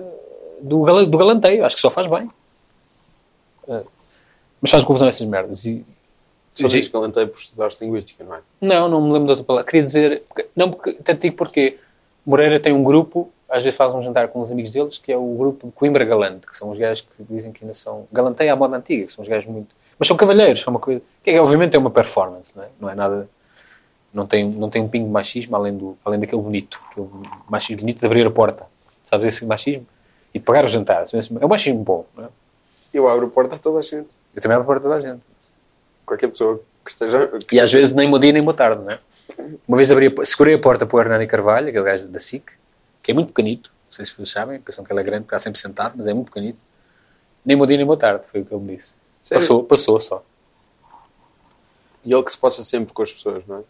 do, 0.61 1.05
do 1.05 1.17
galanteio. 1.17 1.63
Acho 1.65 1.75
que 1.75 1.81
só 1.81 1.89
faz 1.89 2.07
bem. 2.07 2.29
Mas 4.61 4.69
faz 4.71 4.83
confusão 4.83 5.07
essas 5.07 5.25
merdas. 5.25 5.65
E, 5.65 5.83
Só 6.53 6.67
dizes 6.67 6.87
que 6.89 6.95
alentei 6.95 7.25
por 7.25 7.37
estudar 7.39 7.69
linguística, 7.81 8.23
não 8.23 8.35
é? 8.35 8.39
não, 8.61 8.87
não 8.89 9.01
me 9.01 9.13
lembro 9.13 9.25
de 9.25 9.31
outra 9.31 9.43
palavra. 9.45 9.65
Queria 9.69 9.83
dizer, 9.83 10.23
porque- 10.27 10.47
não, 10.55 10.69
porque, 10.69 10.91
até 10.99 11.15
te 11.15 11.21
digo 11.21 11.35
porque 11.37 11.77
Moreira 12.25 12.59
tem 12.59 12.73
um 12.73 12.83
grupo, 12.83 13.31
às 13.49 13.63
vezes 13.63 13.75
faz 13.77 13.93
um 13.93 14.01
jantar 14.01 14.27
com 14.27 14.41
uns 14.41 14.51
amigos 14.51 14.71
deles, 14.71 14.97
que 14.97 15.11
é 15.11 15.17
o 15.17 15.35
grupo 15.35 15.71
Coimbra 15.73 16.05
Galante, 16.05 16.45
que 16.47 16.55
são 16.55 16.69
os 16.69 16.77
gajos 16.77 17.01
que 17.17 17.23
dizem 17.23 17.51
que 17.51 17.63
ainda 17.63 17.73
são. 17.73 18.05
Galanteia 18.11 18.53
à 18.53 18.55
moda 18.55 18.77
antiga, 18.77 19.07
que 19.07 19.13
são 19.13 19.23
os 19.23 19.27
gajos 19.29 19.49
muito. 19.49 19.73
Mas 19.97 20.07
são 20.07 20.15
cavalheiros, 20.17 20.61
são 20.61 20.71
uma 20.71 20.79
coisa. 20.79 21.01
Que 21.23 21.31
é, 21.31 21.41
obviamente 21.41 21.75
é 21.75 21.79
uma 21.79 21.89
performance, 21.91 22.51
não 22.55 22.63
é? 22.63 22.67
Não 22.79 22.89
é 22.89 22.95
nada. 22.95 23.29
Não 24.13 24.27
tem, 24.27 24.43
não 24.43 24.69
tem 24.69 24.81
um 24.81 24.87
pingo 24.89 25.05
de 25.05 25.11
machismo 25.11 25.55
além, 25.55 25.77
do, 25.77 25.97
além 26.03 26.19
daquele 26.19 26.41
bonito, 26.41 26.79
aquele 26.91 27.07
machismo 27.49 27.81
bonito 27.81 27.99
de 27.99 28.05
abrir 28.05 28.27
a 28.27 28.31
porta. 28.31 28.65
Sabes 29.05 29.27
esse 29.27 29.45
machismo? 29.45 29.87
E 30.33 30.39
de 30.39 30.43
pagar 30.45 30.65
o 30.65 30.67
jantar. 30.67 31.05
É 31.39 31.45
um 31.45 31.47
machismo 31.47 31.81
bom, 31.83 32.05
não 32.15 32.25
é? 32.25 32.27
Eu 32.93 33.07
abro 33.07 33.27
a 33.27 33.29
porta 33.29 33.55
a 33.55 33.59
toda 33.59 33.79
a 33.79 33.81
gente. 33.83 34.15
Eu 34.35 34.41
também 34.41 34.55
abro 34.57 34.69
a 34.71 34.73
porta 34.75 34.89
da 34.89 34.99
gente. 35.01 35.21
Qualquer 36.05 36.27
pessoa 36.29 36.61
que 36.83 36.91
esteja. 36.91 37.27
que 37.47 37.55
E 37.55 37.59
às 37.59 37.65
esteja- 37.65 37.77
vezes 37.77 37.93
nem 37.95 38.09
bom 38.09 38.19
dia 38.19 38.31
nem 38.33 38.43
boa 38.43 38.55
tarde, 38.55 38.81
não 38.83 38.91
é? 38.91 38.99
Uma 39.67 39.77
vez 39.77 39.89
abri 39.91 40.13
a, 40.19 40.25
segurei 40.25 40.55
a 40.55 40.59
porta 40.59 40.85
para 40.85 40.97
o 40.97 40.99
Hernani 40.99 41.25
Carvalho, 41.27 41.69
aquele 41.69 41.83
gajo 41.85 42.07
da 42.07 42.19
SIC, 42.19 42.51
que 43.01 43.11
é 43.11 43.13
muito 43.13 43.27
pequenito, 43.29 43.69
não 43.85 43.91
sei 43.91 44.05
se 44.05 44.13
vocês 44.13 44.29
sabem, 44.29 44.59
pensam 44.59 44.83
que 44.83 44.91
ele 44.91 44.99
é 44.99 45.03
grande, 45.03 45.23
porque 45.23 45.35
está 45.35 45.43
sempre 45.43 45.59
sentado, 45.59 45.93
mas 45.97 46.05
é 46.07 46.13
muito 46.13 46.27
pequenito. 46.31 46.59
Nem 47.45 47.57
bom 47.57 47.65
dia 47.65 47.77
nem 47.77 47.85
boa 47.85 47.97
tarde, 47.97 48.25
foi 48.29 48.41
o 48.41 48.45
que 48.45 48.53
ele 48.53 48.61
me 48.63 48.75
disse. 48.75 48.93
Sério? 49.21 49.41
Passou, 49.41 49.63
passou 49.63 49.99
só. 49.99 50.23
E 52.05 52.13
ele 52.13 52.23
que 52.23 52.31
se 52.31 52.37
passa 52.37 52.63
sempre 52.63 52.93
com 52.93 53.03
as 53.03 53.11
pessoas, 53.11 53.43
não 53.47 53.57
é? 53.59 53.61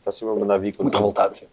Está 0.00 0.12
sempre 0.12 0.34
a 0.34 0.38
mandar 0.38 0.58
vir 0.58 0.76
com 0.76 0.82
Muito 0.82 0.94
revoltado, 0.96 1.36
sim. 1.36 1.46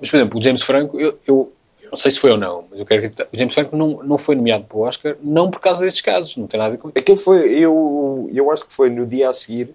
Mas, 0.00 0.08
por 0.10 0.16
exemplo, 0.16 0.38
o 0.38 0.42
James 0.42 0.62
Franco, 0.62 0.98
eu 1.26 1.52
não 1.90 1.96
sei 1.98 2.10
se 2.10 2.18
foi 2.18 2.30
ou 2.30 2.36
não, 2.38 2.64
mas 2.70 2.78
eu 2.80 2.86
quero 2.86 2.98
acreditar. 3.00 3.26
O 3.32 3.36
James 3.36 3.52
Franco 3.54 3.76
não, 3.76 4.02
não 4.02 4.16
foi 4.18 4.34
nomeado 4.36 4.64
para 4.64 4.76
o 4.76 4.80
Oscar, 4.82 5.16
não 5.22 5.50
por 5.50 5.60
causa 5.60 5.82
destes 5.82 6.02
casos, 6.02 6.36
não 6.36 6.46
tem 6.46 6.58
nada 6.58 6.68
a 6.68 6.70
ver 6.72 6.78
com 6.78 6.88
isso. 6.88 6.98
Aquilo 6.98 7.16
foi, 7.18 7.52
eu, 7.58 8.30
eu 8.32 8.50
acho 8.50 8.64
que 8.64 8.72
foi 8.72 8.88
no 8.90 9.04
dia 9.06 9.28
a 9.28 9.34
seguir, 9.34 9.74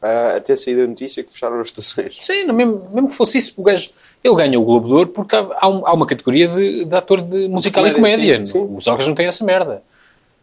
ah, 0.00 0.34
até 0.36 0.54
sair 0.56 0.76
da 0.76 0.86
notícia, 0.86 1.22
que 1.22 1.32
fecharam 1.32 1.60
as 1.60 1.68
estações. 1.68 2.16
Sim, 2.20 2.44
não, 2.44 2.54
mesmo, 2.54 2.88
mesmo 2.92 3.08
que 3.08 3.14
fosse 3.14 3.38
isso, 3.38 3.54
o 3.60 3.62
gajo, 3.64 3.90
ele 4.22 4.34
ganha 4.34 4.58
o 4.60 4.64
Globo 4.64 4.88
de 4.88 4.94
Ouro 4.94 5.08
porque 5.08 5.34
há, 5.34 5.46
há, 5.60 5.68
um- 5.68 5.86
há 5.86 5.92
uma 5.92 6.06
categoria 6.06 6.48
de, 6.48 6.84
de 6.84 6.94
ator 6.94 7.20
de 7.22 7.48
musical 7.48 7.86
e 7.86 7.92
Comédia, 7.94 8.16
comédia. 8.34 8.46
sim, 8.46 8.52
sim. 8.52 8.74
Os 8.76 8.86
Oscars 8.86 9.06
não 9.06 9.14
têm 9.14 9.26
essa 9.26 9.44
merda. 9.44 9.82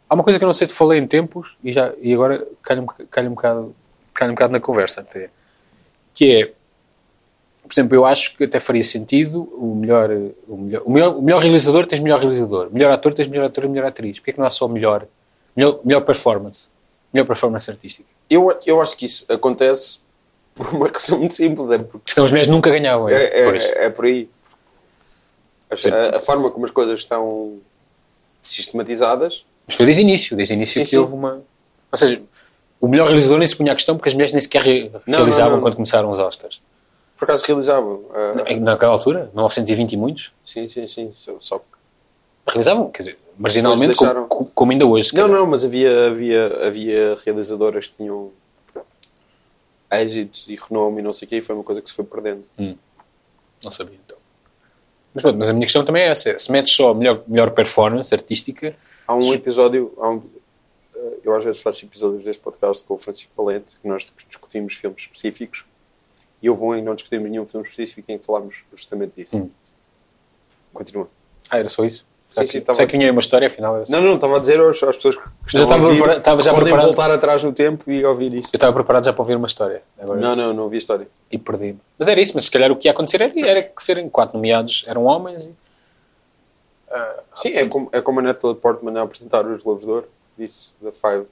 Há 0.09 0.15
uma 0.15 0.23
coisa 0.23 0.37
que 0.37 0.45
eu 0.45 0.47
não 0.47 0.53
sei 0.53 0.67
te 0.67 0.73
falei 0.73 0.99
em 0.99 1.07
tempos 1.07 1.55
e, 1.63 1.71
já, 1.71 1.91
e 2.01 2.13
agora 2.13 2.45
calha 2.61 2.81
um, 2.81 2.85
calha, 3.09 3.27
um 3.29 3.33
bocado, 3.33 3.75
calha 4.13 4.31
um 4.31 4.35
bocado 4.35 4.53
na 4.53 4.59
conversa 4.59 5.01
até. 5.01 5.29
Que 6.13 6.41
é, 6.43 6.51
por 7.73 7.79
exemplo, 7.79 7.95
eu 7.97 8.05
acho 8.05 8.37
que 8.37 8.43
até 8.43 8.59
faria 8.59 8.83
sentido 8.83 9.43
o 9.57 9.73
melhor, 9.75 10.09
o 10.47 10.57
melhor, 10.57 10.81
o 10.85 10.91
melhor, 10.91 11.15
o 11.17 11.21
melhor 11.21 11.41
realizador 11.41 11.85
tens 11.87 11.99
melhor 11.99 12.19
realizador, 12.19 12.69
melhor 12.71 12.91
ator 12.91 13.13
tens 13.13 13.27
melhor 13.27 13.45
ator 13.45 13.63
e 13.63 13.67
melhor 13.67 13.87
atriz. 13.87 14.19
Porquê 14.19 14.33
que 14.33 14.39
não 14.39 14.45
há 14.45 14.49
só 14.49 14.67
melhor, 14.67 15.05
melhor, 15.55 15.79
melhor 15.83 16.01
performance? 16.01 16.67
Melhor 17.11 17.25
performance 17.25 17.69
artística. 17.71 18.07
Eu, 18.29 18.55
eu 18.65 18.81
acho 18.81 18.95
que 18.95 19.05
isso 19.05 19.25
acontece 19.27 19.99
por 20.53 20.67
uma 20.73 20.87
razão 20.93 21.17
muito 21.17 21.33
simples, 21.33 21.71
é 21.71 21.77
porque 21.79 22.05
Que 22.05 22.13
são 22.13 22.25
as 22.25 22.31
mulheres 22.31 22.47
nunca 22.49 22.69
ganhavam. 22.69 23.09
é, 23.09 23.13
É, 23.15 23.39
é, 23.41 23.49
Pois. 23.49 23.63
é 23.65 23.89
por 23.89 24.05
aí. 24.05 24.29
A, 25.71 26.17
a 26.17 26.19
forma 26.19 26.51
como 26.51 26.65
as 26.65 26.71
coisas 26.71 26.99
estão 26.99 27.57
sistematizadas, 28.43 29.43
Mas 29.65 29.75
foi 29.75 29.85
desde 29.85 30.01
o 30.01 30.03
início, 30.03 30.35
desde 30.37 30.53
o 30.53 30.55
início 30.55 30.73
Sim, 30.75 30.83
que 30.83 30.89
sim. 30.91 30.97
houve 30.97 31.13
uma. 31.13 31.41
Ou 31.91 31.97
seja, 31.97 32.21
o 32.79 32.87
melhor 32.87 33.05
realizador 33.05 33.37
nem 33.39 33.47
se 33.47 33.55
punha 33.55 33.71
a 33.71 33.75
questão 33.75 33.95
porque 33.95 34.09
as 34.09 34.13
mulheres 34.13 34.31
nem 34.31 34.41
sequer 34.41 34.61
re- 34.61 34.91
Não, 35.07 35.17
realizavam 35.19 35.51
não, 35.51 35.55
não. 35.57 35.63
quando 35.63 35.75
começaram 35.75 36.11
os 36.11 36.19
Oscars. 36.19 36.61
Por 37.25 37.31
acaso 37.31 37.43
realizavam. 37.45 38.03
ah, 38.13 38.43
Em- 38.51 38.59
Naquela 38.59 38.91
altura, 38.93 39.29
1920 39.33 39.93
e 39.93 39.97
muitos, 39.97 40.31
sim, 40.43 40.67
sim, 40.67 40.87
sim. 40.87 41.13
Só, 41.39 41.59
que 41.59 41.65
realizavam, 42.47 42.89
quer 42.91 42.99
dizer, 42.99 43.19
marginalmente, 43.37 43.95
como, 44.29 44.45
como 44.53 44.71
ainda 44.71 44.85
hoje. 44.85 45.09
se 45.09 45.15
Não, 45.15 45.27
não, 45.27 45.45
mas 45.47 45.63
havia, 45.63 46.07
havia, 46.07 46.67
havia 46.67 47.17
realizadoras 47.25 47.87
que 47.87 47.97
tinham 47.97 48.31
êxito 49.91 50.51
e 50.51 50.55
renome 50.55 50.99
e 50.99 51.03
não 51.03 51.13
sei 51.13 51.25
o 51.25 51.29
quê, 51.29 51.37
e 51.37 51.41
foi 51.41 51.55
uma 51.55 51.63
coisa 51.63 51.81
que 51.81 51.89
se 51.89 51.95
foi 51.95 52.05
perdendo. 52.05 52.43
Não 52.57 53.71
sabia 53.71 53.97
então. 54.03 54.17
Mas, 55.13 55.23
mas 55.35 55.49
a 55.49 55.53
minha 55.53 55.65
questão 55.65 55.85
também 55.85 56.03
é 56.03 56.07
essa: 56.07 56.37
se 56.39 56.51
metes 56.51 56.73
só 56.75 56.89
a 56.89 56.95
melhor, 56.95 57.21
melhor 57.27 57.51
performance 57.51 58.13
artística, 58.13 58.75
Há 59.05 59.15
um 59.15 59.21
Sim. 59.21 59.33
episódio, 59.33 59.93
há 59.97 60.09
um- 60.09 60.23
eh, 60.95 61.13
eu 61.25 61.35
às 61.35 61.43
vezes 61.43 61.61
faço 61.61 61.83
episódios 61.85 62.23
deste 62.23 62.41
podcast 62.41 62.81
com 62.85 62.93
o 62.93 62.97
Francisco 62.97 63.31
Valente, 63.35 63.77
que 63.77 63.85
nós 63.87 64.07
discutimos 64.29 64.75
filmes 64.75 65.03
específicos, 65.03 65.65
e 66.43 66.49
houve 66.49 66.61
um 66.63 66.75
em 66.75 66.79
que 66.79 66.85
não 66.85 66.93
discutimos 66.93 67.31
nenhum 67.31 67.47
filme 67.47 67.65
específico 67.65 68.11
em 68.11 68.19
que 68.19 68.25
falámos 68.25 68.57
justamente 68.71 69.13
disso. 69.15 69.35
Hum. 69.37 69.49
Continua. 70.73 71.07
ah, 71.49 71.57
era 71.57 71.69
só 71.69 71.83
isso? 71.85 71.99
Sim, 72.31 72.39
Sei 72.39 72.47
sim, 72.47 72.57
estava- 72.57 72.75
sei 72.77 72.87
que 72.87 72.97
vinha 72.97 73.11
uma 73.11 73.19
história, 73.19 73.45
afinal 73.45 73.85
só- 73.85 73.91
Não, 73.91 74.01
não, 74.01 74.13
estava 74.15 74.37
a 74.37 74.39
dizer 74.39 74.59
aos- 74.59 74.81
às 74.81 74.95
pessoas 74.95 75.15
que 75.15 75.21
eu 75.21 75.31
estão 75.45 75.61
estava 75.61 75.87
prepara- 75.89 76.41
já 76.41 76.49
podem 76.51 76.63
preparado. 76.65 76.85
voltar 76.87 77.11
atrás 77.11 77.43
no 77.43 77.53
tempo 77.53 77.91
e 77.91 78.03
ouvir 78.03 78.33
isso. 78.33 78.49
Eu 78.51 78.57
estava 78.57 78.73
preparado 78.73 79.05
já 79.05 79.13
para 79.13 79.21
ouvir 79.21 79.35
uma 79.35 79.45
história. 79.45 79.83
Agora, 79.99 80.19
Não, 80.19 80.35
não, 80.35 80.51
não 80.53 80.63
ouvi 80.63 80.77
a 80.77 80.79
história. 80.79 81.07
E 81.31 81.37
perdi-me. 81.37 81.79
Mas 81.97 82.07
era 82.07 82.19
isso, 82.19 82.31
mas 82.33 82.45
se 82.45 82.51
calhar 82.51 82.71
o 82.71 82.75
que 82.75 82.87
ia 82.87 82.91
acontecer 82.91 83.21
era, 83.21 83.39
era 83.47 83.61
que 83.61 83.83
serem 83.83 84.09
quatro 84.09 84.35
nomeados 84.35 84.83
eram 84.87 85.05
homens 85.05 85.45
e. 85.45 85.53
Sim, 87.35 87.49
é 87.49 87.67
como, 87.67 87.89
é 87.91 88.01
como 88.01 88.19
a 88.19 88.23
Natalie 88.23 88.55
Portman 88.55 88.97
a 88.99 89.03
apresentar 89.03 89.45
os 89.45 89.61
Globos 89.63 89.85
de 89.85 89.91
Ouro. 89.91 90.07
Disse 90.37 90.73
the 90.83 90.91
five 90.91 91.25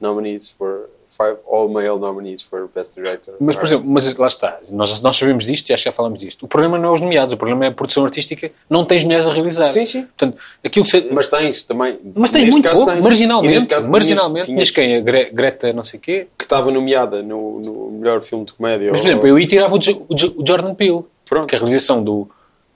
nominees 0.00 0.50
for 0.50 0.88
five 1.16 1.36
all 1.50 1.68
male 1.68 1.98
nominees 1.98 2.42
for 2.42 2.68
best 2.74 2.94
director. 2.94 3.34
Mas, 3.40 3.54
por 3.56 3.64
exemplo, 3.64 3.84
mas 3.88 4.16
lá 4.16 4.26
está, 4.26 4.58
nós, 4.70 5.00
nós 5.00 5.16
sabemos 5.16 5.44
disto 5.44 5.68
e 5.70 5.72
acho 5.72 5.82
que 5.82 5.88
já 5.88 5.92
falamos 5.92 6.18
disto. 6.18 6.44
O 6.44 6.48
problema 6.48 6.78
não 6.78 6.90
é 6.90 6.92
os 6.94 7.00
nomeados, 7.00 7.34
o 7.34 7.36
problema 7.36 7.64
é 7.64 7.68
a 7.68 7.72
produção 7.72 8.04
artística, 8.04 8.50
não 8.68 8.84
tens 8.84 9.04
mulheres 9.04 9.26
a 9.26 9.32
realizar. 9.32 9.68
Sim, 9.68 9.84
sim. 9.86 10.02
Portanto, 10.04 10.38
aquilo 10.64 10.84
se- 10.86 11.08
mas 11.12 11.26
tens 11.28 11.62
também. 11.62 11.98
mas 12.14 12.30
tens 12.30 12.48
muito 12.50 12.68
pouco, 12.70 12.90
tens. 12.90 13.00
Marginalmente. 13.00 13.66
caso 13.66 13.90
marginalmente, 13.90 14.46
tinhas, 14.46 14.70
quem? 14.70 14.96
A 14.96 15.00
Gre- 15.00 15.30
Greta, 15.30 15.72
não 15.72 15.84
sei 15.84 15.98
o 15.98 16.02
quê. 16.02 16.26
que 16.38 16.44
estava 16.44 16.70
nomeada 16.70 17.22
no, 17.22 17.60
no 17.60 17.90
melhor 17.92 18.20
filme 18.22 18.44
de 18.44 18.52
comédia. 18.52 18.90
Mas, 18.90 19.00
por 19.00 19.06
ou- 19.06 19.12
exemplo, 19.12 19.28
eu 19.28 19.38
ia 19.38 19.46
tirava 19.46 19.74
o, 19.74 19.78
Jo- 19.78 20.02
o 20.08 20.14
Jo- 20.16 20.34
o 20.36 20.46
Jordan 20.46 20.74
Peele. 20.74 21.02
Pronto. 21.28 21.42
Porque 21.42 21.56
a 21.56 21.58
realização 21.58 22.02
do, 22.02 22.28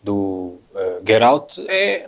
do 0.03 0.55
uh, 0.75 1.03
Get 1.07 1.23
Out 1.23 1.65
é, 1.69 2.07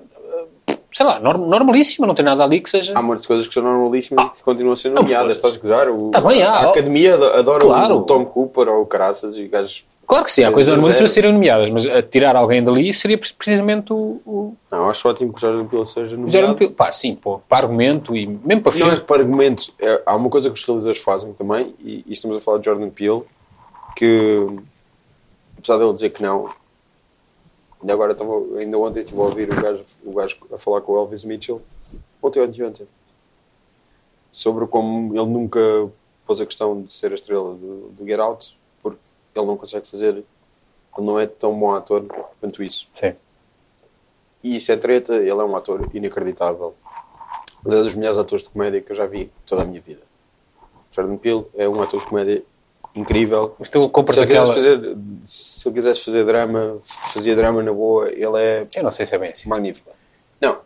sei 0.98 1.06
lá, 1.06 1.20
norm- 1.20 1.46
normalíssima, 1.46 2.08
não 2.08 2.14
tem 2.14 2.24
nada 2.24 2.42
ali 2.42 2.60
que 2.60 2.68
seja. 2.68 2.92
Há 2.96 3.00
muitas 3.00 3.24
coisas 3.24 3.46
que 3.46 3.54
são 3.54 3.62
normalíssimas 3.62 4.26
e 4.26 4.30
que 4.30 4.42
continuam 4.42 4.72
a 4.72 4.76
ser 4.76 4.90
nomeadas. 4.90 5.36
Estás 5.36 5.54
a 5.56 5.58
gozar? 5.60 5.88
O, 5.88 6.10
Tá 6.10 6.20
bem, 6.20 6.42
há. 6.42 6.50
a 6.50 6.70
Academia 6.70 7.14
ado- 7.14 7.34
adora 7.34 7.60
Claro. 7.60 7.98
o 7.98 8.02
Tom 8.02 8.24
Cooper 8.24 8.68
ou 8.68 8.82
o 8.82 8.86
Caraças 8.86 9.36
e 9.36 9.46
gajos. 9.46 9.84
Claro 10.08 10.24
que 10.24 10.30
sim, 10.32 10.42
há 10.42 10.50
coisas 10.50 10.72
normalíssimas 10.72 11.10
a 11.10 11.14
serem 11.14 11.32
nomeadas, 11.32 11.70
mas 11.70 11.86
a 11.86 12.02
tirar 12.02 12.34
alguém 12.34 12.64
dali 12.64 12.92
seria 12.92 13.16
pre- 13.16 13.32
precisamente 13.32 13.92
o, 13.92 14.20
o 14.26 14.56
Não, 14.72 14.90
acho 14.90 15.06
ótimo 15.08 15.32
que 15.32 15.38
o 15.38 15.40
Jordan 15.40 15.66
Peele 15.66 15.86
seja 15.86 16.16
o 16.16 16.18
nomeado. 16.18 16.32
Jordan 16.32 16.54
Peele. 16.54 16.72
Pá, 16.72 16.90
sim, 16.90 17.14
pô, 17.14 17.38
para 17.48 17.58
argumento 17.66 18.16
e 18.16 18.26
mesmo 18.26 18.62
para 18.62 18.72
Não 18.72 18.78
filme. 18.78 18.92
é 18.94 18.96
para 19.00 19.20
argumento. 19.22 19.72
É, 19.78 20.02
há 20.04 20.16
uma 20.16 20.28
coisa 20.30 20.50
que 20.50 20.58
os 20.58 20.64
realizadores 20.66 21.00
fazem 21.00 21.32
também, 21.34 21.72
e, 21.78 22.02
e 22.08 22.12
estamos 22.12 22.36
a 22.38 22.40
falar 22.40 22.58
de 22.58 22.64
Jordan 22.64 22.88
Peele, 22.90 23.22
que 23.94 24.46
apesar 25.58 25.76
dele 25.78 25.92
dizer 25.92 26.10
que 26.10 26.22
não, 26.22 26.48
ainda 27.80 27.92
agora 27.92 28.12
estava, 28.12 28.32
ainda 28.59 28.78
ontem 28.78 29.00
estive 29.00 29.20
a 29.20 29.24
ouvir 29.24 29.50
o 29.50 29.60
gajo, 29.60 29.84
o 30.05 30.12
gajo 30.12 30.36
a 30.52 30.59
falar 30.59 30.80
com 30.80 30.92
o 30.92 30.98
Elvis 30.98 31.24
Mitchell, 31.24 31.62
ontem 32.22 32.40
ou 32.40 32.46
anteontem, 32.46 32.88
sobre 34.30 34.66
como 34.66 35.14
ele 35.14 35.26
nunca 35.26 35.60
pôs 36.26 36.40
a 36.40 36.46
questão 36.46 36.82
de 36.82 36.92
ser 36.92 37.12
a 37.12 37.14
estrela 37.14 37.55
do, 37.55 37.88
do 37.90 38.06
Get 38.06 38.18
Out, 38.18 38.59
porque 38.82 38.98
ele 39.34 39.46
não 39.46 39.56
consegue 39.56 39.86
fazer, 39.86 40.09
ele 40.09 40.26
não 40.98 41.18
é 41.18 41.26
tão 41.26 41.59
bom 41.59 41.74
ator 41.74 42.05
quanto 42.40 42.62
isso. 42.62 42.88
Sim. 42.92 43.14
E 44.42 44.56
isso 44.56 44.70
é 44.70 44.76
treta, 44.76 45.14
ele 45.16 45.30
é 45.30 45.34
um 45.34 45.56
ator 45.56 45.88
inacreditável. 45.94 46.74
Um 47.64 47.70
dos 47.70 47.94
melhores 47.94 48.18
atores 48.18 48.44
de 48.44 48.50
comédia 48.50 48.80
que 48.80 48.92
eu 48.92 48.96
já 48.96 49.06
vi 49.06 49.32
toda 49.44 49.62
a 49.62 49.64
minha 49.64 49.80
vida. 49.80 50.02
Jordan 50.92 51.16
Peele 51.16 51.46
é 51.55 51.68
um 51.68 51.80
ator 51.82 52.00
de 52.00 52.06
comédia 52.06 52.44
incrível. 52.98 53.54
Mas 53.58 53.68
tu 53.68 53.88
compras 53.88 54.14
Se 54.16 54.22
ele, 54.22 54.32
aquela. 54.32 54.46
quisesse 54.54 54.76
fazer, 54.76 54.98
se 55.22 55.68
ele 55.68 55.74
quisesse 55.74 56.00
fazer 56.04 56.24
drama, 56.24 56.78
fazia 56.82 57.34
drama 57.36 57.62
na 57.62 57.72
boa, 57.72 58.08
ele 58.10 58.38
é 58.38 58.66
Eu 58.76 58.82
não 58.82 58.90
sei 58.90 59.06
se 59.06 59.14
é 59.14 59.18
bem 59.18 59.30
assim. 59.30 59.48
magnífico. 59.48 59.90
Não. 60.40 60.58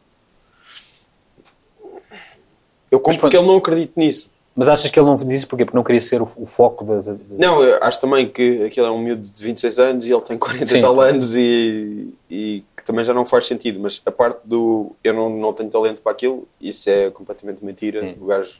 Eu 2.90 3.00
compro 3.00 3.20
porque 3.20 3.36
ele 3.36 3.46
não 3.46 3.56
acredito 3.56 3.92
nisso. 3.96 4.30
Mas 4.54 4.68
achas 4.68 4.90
que 4.90 4.98
ele 5.00 5.06
não 5.06 5.16
disse 5.16 5.46
porquê? 5.46 5.64
Porque 5.64 5.76
não 5.76 5.82
queria 5.84 6.00
ser 6.00 6.20
o, 6.20 6.28
o 6.36 6.44
foco 6.44 6.84
das. 6.84 7.06
das- 7.06 7.16
Não, 7.38 7.62
eu 7.62 7.78
acho 7.82 7.98
também 7.98 8.28
que 8.28 8.62
aquele 8.64 8.86
é 8.86 8.90
um 8.90 8.98
miúdo 9.02 9.22
de 9.22 9.42
26 9.42 9.78
anos 9.78 10.06
e 10.06 10.12
ele 10.12 10.20
tem 10.20 10.36
40 10.36 10.66
Sim. 10.66 10.78
e 10.78 10.80
tal 10.82 11.00
anos 11.00 11.34
e, 11.34 12.12
e 12.30 12.62
que 12.76 12.84
também 12.84 13.02
já 13.02 13.14
não 13.14 13.24
faz 13.24 13.46
sentido. 13.46 13.80
Mas 13.80 14.02
a 14.04 14.10
parte 14.10 14.40
do 14.44 14.92
eu 15.02 15.14
não, 15.14 15.30
não 15.30 15.54
tenho 15.54 15.70
talento 15.70 16.02
para 16.02 16.12
aquilo, 16.12 16.46
isso 16.60 16.90
é 16.90 17.10
completamente 17.10 17.64
mentira. 17.64 18.04
Hum. 18.04 18.14
O 18.20 18.26
gajo 18.26 18.56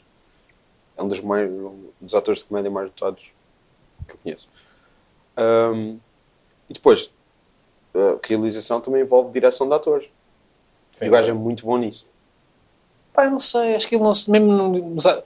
é 0.96 1.02
um 1.02 1.08
dos, 1.08 1.20
mais, 1.20 1.50
um 1.50 1.74
dos 2.00 2.14
atores 2.14 2.38
de 2.40 2.46
comédia 2.46 2.70
mais 2.70 2.90
dotados 2.90 3.24
que 4.06 4.14
eu 4.14 4.18
conheço. 4.22 4.48
Ahm, 5.36 5.96
e 6.68 6.72
depois, 6.72 7.10
a 7.94 8.16
realização 8.26 8.80
também 8.80 9.02
envolve 9.02 9.30
direção 9.32 9.68
de 9.68 9.74
atores. 9.74 10.06
Sim. 10.98 11.06
E 11.06 11.08
o 11.08 11.10
gajo 11.12 11.30
é 11.30 11.34
muito 11.34 11.64
bom 11.66 11.76
nisso. 11.78 12.06
Pá, 13.12 13.24
eu 13.26 13.30
não 13.30 13.38
sei, 13.40 13.74
acho 13.74 13.86
que 13.88 13.94
ele 13.96 14.04
não 14.04 14.14
se. 14.14 14.30
Mesmo. 14.30 14.46
não- 14.50 15.22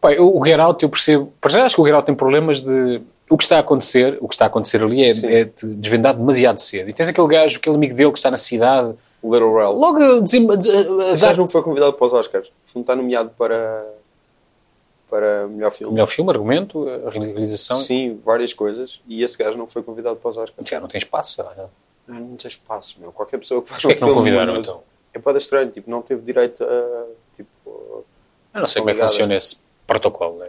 Pá, 0.00 0.12
eu- 0.12 0.34
o 0.36 0.44
Get 0.44 0.58
Out 0.60 0.82
eu 0.84 0.88
percebo. 0.88 1.32
Para 1.40 1.50
já 1.50 1.64
acho 1.64 1.74
que 1.74 1.80
o 1.80 1.84
Get 1.84 1.94
Out 1.94 2.06
tem 2.06 2.14
problemas 2.14 2.60
de. 2.62 3.00
O 3.30 3.36
que 3.36 3.44
está 3.44 3.56
a 3.56 3.60
acontecer, 3.60 4.16
o 4.22 4.28
que 4.28 4.34
está 4.34 4.46
a 4.46 4.48
acontecer 4.48 4.82
ali 4.82 5.02
é, 5.04 5.08
é 5.40 5.44
de 5.44 5.74
desvendar 5.74 6.14
demasiado 6.14 6.58
cedo. 6.58 6.88
E 6.88 6.94
tens 6.94 7.08
aquele 7.08 7.26
gajo, 7.28 7.58
aquele 7.58 7.76
amigo 7.76 7.94
dele 7.94 8.10
que 8.12 8.18
está 8.18 8.30
na 8.30 8.38
cidade, 8.38 8.94
O 9.22 9.34
Little 9.34 9.54
Rel. 9.54 9.72
logo 9.72 9.98
a, 10.02 10.20
dizem- 10.20 10.46
dar 10.46 11.18
gajo 11.18 11.40
não 11.40 11.48
foi 11.48 11.62
convidado 11.62 11.92
para 11.92 12.06
os 12.06 12.12
Oscars. 12.14 12.50
Não 12.74 12.80
está 12.80 12.96
nomeado 12.96 13.30
para, 13.36 13.86
para 15.10 15.46
melhor 15.48 15.70
filme. 15.72 15.92
melhor 15.94 16.06
filme, 16.06 16.30
argumento, 16.30 16.86
a 17.06 17.10
realização. 17.10 17.78
Sim, 17.78 18.20
várias 18.24 18.52
coisas. 18.52 19.00
E 19.08 19.22
esse 19.22 19.36
gajo 19.38 19.56
não 19.56 19.66
foi 19.66 19.82
convidado 19.82 20.16
para 20.16 20.28
os 20.30 20.36
Oscars. 20.36 20.68
Já 20.68 20.80
não 20.80 20.88
tem 20.88 20.98
espaço. 20.98 21.42
Não, 22.06 22.20
não 22.20 22.36
tem 22.36 22.48
espaço, 22.48 22.96
meu. 23.00 23.12
Qualquer 23.12 23.38
pessoa 23.38 23.62
que 23.62 23.68
faz 23.68 23.84
um 23.84 23.88
que 23.88 23.94
não 23.94 24.08
filme... 24.08 24.14
convidaram 24.14 24.54
não- 24.54 24.60
então? 24.60 24.80
É 25.14 25.18
para 25.18 25.38
estranho. 25.38 25.70
Tipo, 25.70 25.90
não 25.90 26.02
teve 26.02 26.22
direito 26.22 26.62
a... 26.64 27.04
Tipo, 27.34 28.04
Eu 28.54 28.60
não 28.60 28.66
sei 28.66 28.80
como 28.82 28.90
é 28.90 28.94
que 28.94 29.00
funciona 29.00 29.34
esse 29.34 29.56
protocolo. 29.86 30.38
Né? 30.38 30.48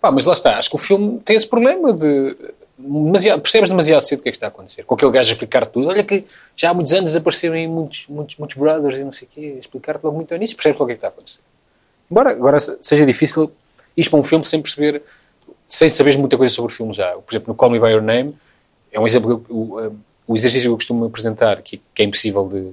Pá, 0.00 0.10
mas 0.10 0.24
lá 0.24 0.32
está, 0.32 0.56
acho 0.58 0.68
que 0.70 0.76
o 0.76 0.78
filme 0.78 1.18
tem 1.24 1.36
esse 1.36 1.46
problema 1.46 1.92
de. 1.92 2.36
Demasiado, 2.78 3.40
percebes 3.40 3.70
demasiado 3.70 4.02
cedo 4.02 4.18
o 4.20 4.22
que 4.22 4.28
é 4.28 4.32
que 4.32 4.36
está 4.36 4.46
a 4.46 4.50
acontecer. 4.50 4.82
Com 4.84 4.94
aquele 4.94 5.10
gajo 5.10 5.30
a 5.30 5.32
explicar 5.32 5.64
tudo. 5.64 5.88
Olha 5.88 6.04
que 6.04 6.26
já 6.54 6.68
há 6.70 6.74
muitos 6.74 6.92
anos 6.92 7.16
apareceram 7.16 7.54
aí 7.54 7.66
muitos, 7.66 8.06
muitos, 8.06 8.36
muitos 8.36 8.54
brothers 8.56 8.96
e 8.96 9.02
não 9.04 9.12
sei 9.12 9.26
o 9.26 9.30
quê. 9.34 9.56
Explicar-te 9.58 10.04
logo 10.04 10.14
muito 10.14 10.30
ao 10.32 10.36
início, 10.36 10.54
percebes 10.54 10.78
logo 10.78 10.84
o 10.84 10.86
que 10.88 10.92
é 10.92 10.96
que 10.96 10.98
está 10.98 11.08
a 11.08 11.10
acontecer. 11.10 11.40
Embora 12.10 12.30
agora 12.32 12.58
se- 12.58 12.76
seja 12.82 13.06
difícil 13.06 13.50
ir 13.96 14.08
para 14.08 14.18
um 14.18 14.22
filme 14.22 14.44
sem 14.44 14.60
perceber, 14.60 15.02
sem 15.68 15.88
saberes 15.88 16.18
muita 16.18 16.36
coisa 16.36 16.54
sobre 16.54 16.72
o 16.72 16.76
filme 16.76 16.92
já. 16.94 17.12
Por 17.12 17.32
exemplo, 17.32 17.48
no 17.48 17.54
Call 17.54 17.70
Me 17.70 17.78
By 17.78 17.90
Your 17.90 18.02
Name, 18.02 18.36
é 18.92 19.00
um 19.00 19.06
exemplo, 19.06 19.40
que 19.40 19.52
o, 19.52 19.92
o 20.26 20.34
exercício 20.34 20.68
que 20.68 20.72
eu 20.72 20.76
costumo 20.76 21.04
apresentar, 21.04 21.62
que, 21.62 21.80
que 21.94 22.02
é 22.02 22.04
impossível 22.04 22.48
de 22.48 22.72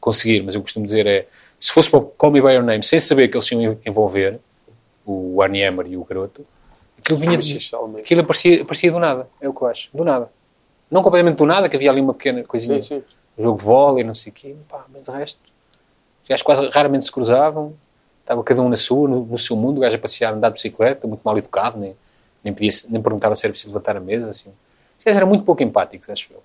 conseguir, 0.00 0.42
mas 0.42 0.54
eu 0.54 0.60
costumo 0.60 0.84
dizer 0.84 1.06
é, 1.06 1.26
se 1.58 1.70
fosse 1.70 1.90
para 1.90 2.00
o 2.00 2.02
Call 2.02 2.30
Me 2.30 2.40
By 2.40 2.54
Your 2.54 2.64
Name, 2.64 2.82
sem 2.82 2.98
saber 2.98 3.28
que 3.28 3.36
eles 3.36 3.46
se 3.46 3.54
iam 3.54 3.78
envolver, 3.84 4.38
o 5.04 5.42
Arnie 5.42 5.64
Hammer 5.64 5.86
e 5.86 5.96
o 5.96 6.04
garoto, 6.04 6.46
aquilo 6.98 7.18
vinha 7.18 7.36
de, 7.36 7.58
aquilo 7.98 8.20
aparecia, 8.20 8.62
aparecia 8.62 8.92
do 8.92 8.98
nada, 8.98 9.28
é 9.40 9.48
o 9.48 9.54
que 9.54 9.62
eu 9.62 9.68
acho, 9.68 9.88
do 9.92 10.04
nada. 10.04 10.30
Não 10.90 11.02
completamente 11.02 11.36
do 11.36 11.46
nada, 11.46 11.68
que 11.68 11.76
havia 11.76 11.90
ali 11.90 12.00
uma 12.00 12.12
pequena 12.12 12.42
coisinha. 12.42 12.82
Sim, 12.82 13.00
sim. 13.00 13.04
Um 13.38 13.42
jogo 13.44 13.58
de 13.58 13.64
vôlei, 13.64 14.04
não 14.04 14.14
sei 14.14 14.32
o 14.32 14.34
quê. 14.34 14.56
Pá, 14.68 14.84
mas 14.92 15.04
de 15.04 15.10
resto, 15.10 15.38
os 16.22 16.28
gajos 16.28 16.42
quase 16.42 16.68
raramente 16.68 17.06
se 17.06 17.12
cruzavam. 17.12 17.74
Estava 18.20 18.42
cada 18.44 18.62
um 18.62 18.68
na 18.68 18.76
sua, 18.76 19.08
no, 19.08 19.24
no 19.24 19.38
seu 19.38 19.56
mundo. 19.56 19.78
O 19.78 19.80
gajo 19.80 19.96
a 19.96 19.98
passear, 19.98 20.32
andar 20.34 20.48
de 20.48 20.54
bicicleta, 20.54 21.06
muito 21.06 21.22
mal 21.22 21.36
educado, 21.36 21.78
nem, 21.78 21.96
nem, 22.44 22.54
pedia, 22.54 22.70
nem 22.88 23.02
perguntava 23.02 23.34
se 23.34 23.44
era 23.46 23.52
preciso 23.52 23.72
levantar 23.72 23.96
a 23.96 24.00
mesa. 24.00 24.30
Assim. 24.30 24.50
Os 24.98 25.04
gajos 25.04 25.16
eram 25.16 25.28
muito 25.28 25.44
pouco 25.44 25.62
empáticos, 25.62 26.08
acho 26.10 26.32
eu. 26.32 26.42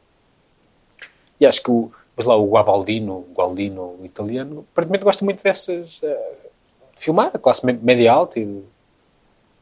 E 1.40 1.46
acho 1.46 1.62
que 1.62 1.70
o, 1.70 1.92
mas 2.16 2.26
lá 2.26 2.36
o 2.36 2.50
Guabaldino, 2.50 3.14
o 3.14 3.28
Gualdino 3.34 3.98
o 4.00 4.06
italiano, 4.06 4.66
aparentemente 4.72 5.04
gosta 5.04 5.24
muito 5.26 5.44
dessas. 5.44 6.00
eh, 6.02 6.32
de 6.96 7.04
filmar, 7.04 7.32
a 7.34 7.38
classe 7.38 7.66
média 7.66 8.12
alta 8.12 8.40
e, 8.40 8.64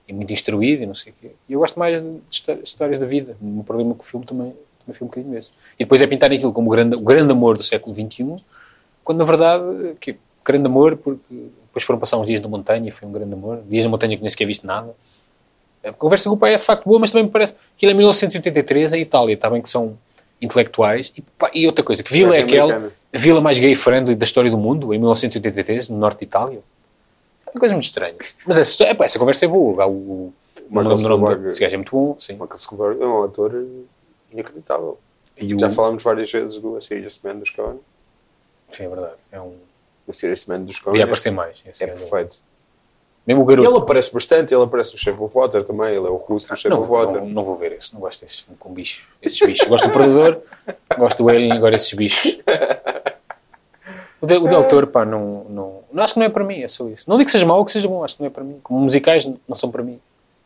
e 0.07 0.13
muito 0.13 0.31
instruído 0.31 0.83
e 0.83 0.85
não 0.85 0.93
sei 0.93 1.11
o 1.11 1.15
quê. 1.19 1.31
E 1.49 1.53
eu 1.53 1.59
gosto 1.59 1.79
mais 1.79 2.01
de 2.01 2.19
histó- 2.29 2.53
histórias 2.63 2.99
da 2.99 3.05
vida. 3.05 3.35
Meu 3.41 3.63
problema 3.63 3.95
com 3.95 4.03
o 4.03 4.05
filme 4.05 4.25
também, 4.25 4.53
também 4.85 4.99
um 5.01 5.05
bocadinho 5.05 5.37
esse. 5.37 5.51
E 5.79 5.83
depois 5.83 6.01
é 6.01 6.07
pintar 6.07 6.31
aquilo 6.31 6.53
como 6.53 6.67
o 6.67 6.71
grande, 6.71 6.95
o 6.95 7.01
grande 7.01 7.31
amor 7.31 7.57
do 7.57 7.63
século 7.63 7.93
XXI, 7.95 8.35
quando 9.03 9.17
na 9.17 9.25
verdade, 9.25 9.95
que 9.99 10.15
grande 10.45 10.67
amor, 10.67 10.95
porque 10.97 11.47
depois 11.73 11.83
foram 11.85 11.99
passar 11.99 12.17
uns 12.19 12.27
dias 12.27 12.39
na 12.39 12.47
montanha 12.47 12.87
e 12.87 12.91
foi 12.91 13.07
um 13.07 13.11
grande 13.11 13.33
amor. 13.33 13.63
Dias 13.67 13.83
na 13.83 13.89
montanha 13.89 14.15
que 14.15 14.21
nem 14.21 14.29
sequer 14.29 14.45
viste 14.45 14.63
nada. 14.65 14.95
A 15.83 15.91
conversa 15.91 16.29
com 16.29 16.35
o 16.35 16.37
pai 16.37 16.53
é 16.53 16.55
de 16.57 16.61
facto 16.61 16.85
boa, 16.85 16.99
mas 16.99 17.09
também 17.09 17.25
me 17.25 17.31
parece 17.31 17.55
que 17.75 17.85
ele 17.85 17.93
é 17.93 17.95
1983, 17.95 18.93
a 18.93 18.97
Itália, 18.97 19.33
está 19.33 19.49
bem 19.49 19.59
que 19.61 19.69
são 19.69 19.97
intelectuais. 20.39 21.11
E, 21.17 21.21
pá, 21.21 21.49
e 21.53 21.65
outra 21.65 21.83
coisa, 21.83 22.03
que 22.03 22.13
vila 22.13 22.35
é 22.35 22.43
Gajo 22.43 22.45
aquela, 22.73 22.91
a 23.13 23.17
vila 23.17 23.41
mais 23.41 23.57
gay-friendly 23.57 24.13
da 24.15 24.23
história 24.23 24.51
do 24.51 24.57
mundo, 24.57 24.93
em 24.93 24.97
1983, 24.99 25.89
no 25.89 25.97
norte 25.97 26.19
de 26.19 26.25
Itália? 26.25 26.59
É 27.47 27.49
uma 27.49 27.59
coisa 27.59 27.73
muito 27.73 27.85
estranha. 27.85 28.15
Mas 28.45 28.57
essa, 28.59 28.69
história- 28.71 28.91
epá, 28.91 29.05
essa 29.05 29.17
conversa 29.19 29.45
é 29.45 29.47
boa. 29.47 29.85
O, 29.87 29.91
o, 29.91 30.33
Michael 30.69 30.97
Stuhlbarg. 30.97 31.49
esse 31.49 31.59
gajo 31.59 31.73
é 31.73 31.77
muito 31.77 31.91
bom, 31.91 32.15
sim. 32.19 32.33
Michael 32.33 32.57
Stuhlbarg 32.57 33.01
é 33.01 33.05
um 33.05 33.23
ator 33.23 33.65
inacreditável. 34.31 34.97
O- 35.41 35.59
Já 35.59 35.69
falámos 35.69 36.01
várias 36.03 36.31
vezes 36.31 36.59
do 36.59 36.75
A 36.77 36.81
Serious 36.81 37.19
Man 37.23 37.35
dos 37.37 37.49
Coen. 37.49 37.79
Sim, 38.71 38.83
é 38.85 38.87
verdade. 38.89 39.13
É 39.31 39.41
um... 39.41 39.53
O 40.07 40.13
Serious 40.13 40.45
Man 40.45 40.61
dos 40.61 40.79
Podia 40.79 41.01
é, 41.01 41.03
aparecer 41.03 41.31
mais. 41.31 41.63
É 41.79 41.87
perfeito. 41.87 42.37
Mesmo 43.25 43.41
o 43.41 43.45
E 43.51 43.55
garoto. 43.55 43.69
ele 43.69 43.77
aparece 43.77 44.13
bastante, 44.13 44.53
ele 44.53 44.63
aparece 44.63 44.91
no 44.91 44.97
Shape 44.97 45.21
of 45.21 45.33
Water 45.33 45.63
também, 45.63 45.95
ele 45.95 46.05
é 46.05 46.09
o 46.09 46.17
russo 46.17 46.45
do 46.45 46.55
Shape 46.57 46.75
Não, 46.75 46.81
of 46.81 46.91
Water. 46.91 47.21
não, 47.21 47.29
não 47.29 47.43
vou 47.43 47.55
ver 47.55 47.71
esse, 47.71 47.93
não 47.93 48.01
gosto 48.01 48.19
desse 48.25 48.41
filme 48.43 48.57
com 48.59 48.73
bichos. 48.73 49.07
Esses 49.21 49.39
bichos. 49.39 49.65
Gosto 49.67 49.87
do 49.87 49.93
Predador, 49.93 50.41
gosto 50.99 51.23
do 51.23 51.29
Alien, 51.29 51.53
agora 51.53 51.75
esses 51.77 51.93
bichos. 51.93 52.37
O, 54.19 54.25
de, 54.25 54.35
o 54.37 54.47
Del 54.47 54.65
Toro, 54.67 54.87
pá, 54.87 55.05
não, 55.05 55.45
não, 55.49 55.79
não. 55.91 56.03
Acho 56.03 56.13
que 56.15 56.19
não 56.19 56.25
é 56.25 56.29
para 56.29 56.43
mim, 56.43 56.61
é 56.63 56.67
só 56.67 56.87
isso. 56.89 57.09
Não 57.09 57.17
digo 57.17 57.25
que 57.25 57.31
seja 57.31 57.45
mau 57.45 57.59
ou 57.59 57.65
que 57.65 57.71
seja 57.71 57.87
bom, 57.87 58.03
acho 58.03 58.15
que 58.15 58.21
não 58.21 58.27
é 58.27 58.29
para 58.29 58.43
mim. 58.43 58.59
Como 58.63 58.79
musicais 58.79 59.25
não 59.47 59.55
são 59.55 59.69
para 59.71 59.83
mim. 59.83 59.99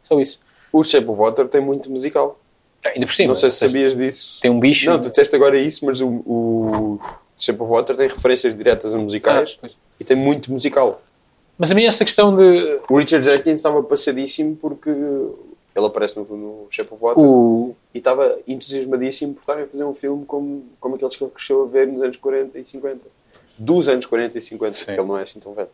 Só 0.03 0.19
isso. 0.19 0.39
O 0.71 0.83
Shape 0.83 1.07
of 1.09 1.19
Water 1.19 1.47
tem 1.47 1.61
muito 1.61 1.89
musical. 1.91 2.39
Ah, 2.85 2.89
Ainda 2.89 3.05
por 3.07 3.13
cima. 3.13 3.29
não 3.29 3.35
sei 3.35 3.49
se 3.51 3.57
sabias 3.57 3.95
disso. 3.95 4.39
Tem 4.41 4.49
um 4.51 4.59
bicho. 4.59 4.89
Não, 4.89 4.99
tu 4.99 5.09
disseste 5.09 5.35
agora 5.35 5.57
isso, 5.59 5.85
mas 5.85 5.99
o, 6.01 6.07
o 6.07 6.99
Shape 7.37 7.61
of 7.61 7.71
Water 7.71 7.95
tem 7.95 8.07
referências 8.07 8.57
diretas 8.57 8.93
a 8.93 8.97
musicais 8.97 9.59
Ah, 9.61 9.67
e 9.99 10.03
tem 10.03 10.17
muito 10.17 10.51
musical. 10.51 11.01
Mas 11.57 11.71
a 11.71 11.75
mim 11.75 11.85
essa 11.85 12.03
questão 12.03 12.35
de. 12.35 12.79
O 12.89 12.97
Richard 12.97 13.25
Jenkins 13.25 13.55
estava 13.55 13.81
passadíssimo 13.83 14.55
porque 14.55 14.89
ele 14.89 15.85
aparece 15.85 16.17
no, 16.17 16.25
no 16.25 16.67
Shape 16.71 16.91
of 16.93 17.03
Water 17.03 17.23
O, 17.23 17.75
e 17.93 17.99
estava 17.99 18.37
entusiasmadíssimo 18.47 19.33
por 19.35 19.41
estarem 19.41 19.63
a 19.63 19.67
fazer 19.67 19.83
um 19.83 19.93
filme 19.93 20.25
como, 20.25 20.65
como 20.79 20.95
aqueles 20.95 21.15
que 21.15 21.23
ele 21.23 21.31
cresceu 21.31 21.63
a 21.63 21.67
ver 21.67 21.87
nos 21.87 22.01
anos 22.01 22.17
40 22.17 22.57
e 22.57 22.65
50. 22.65 22.99
Dos 23.59 23.87
anos 23.87 24.05
40 24.05 24.37
e 24.37 24.41
50, 24.41 24.71
Sim. 24.71 24.85
porque 24.85 24.99
ele 24.99 25.07
não 25.07 25.17
é 25.17 25.21
assim 25.23 25.39
tão 25.39 25.53
velho. 25.53 25.69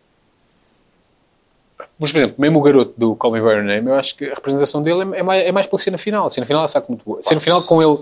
mas, 1.97 2.11
por 2.11 2.17
exemplo, 2.17 2.35
mesmo 2.37 2.59
o 2.59 2.61
garoto 2.61 2.93
do 2.97 3.15
Call 3.15 3.31
Me 3.31 3.39
By 3.41 3.47
Your 3.47 3.63
Name, 3.63 3.87
eu 3.87 3.95
acho 3.95 4.15
que 4.15 4.25
a 4.25 4.33
representação 4.33 4.81
dele 4.83 5.15
é, 5.15 5.19
é 5.19 5.23
mais, 5.23 5.45
é 5.45 5.51
mais 5.51 5.67
pela 5.67 5.79
cena 5.79 5.97
final. 5.97 6.27
A 6.27 6.29
cena 6.29 6.45
final 6.45 6.65
é 6.65 6.67
facto 6.67 6.89
muito 6.89 7.03
boa. 7.03 7.19
A 7.19 7.23
cena 7.23 7.39
final 7.39 7.61
com 7.63 7.81
ele, 7.81 7.99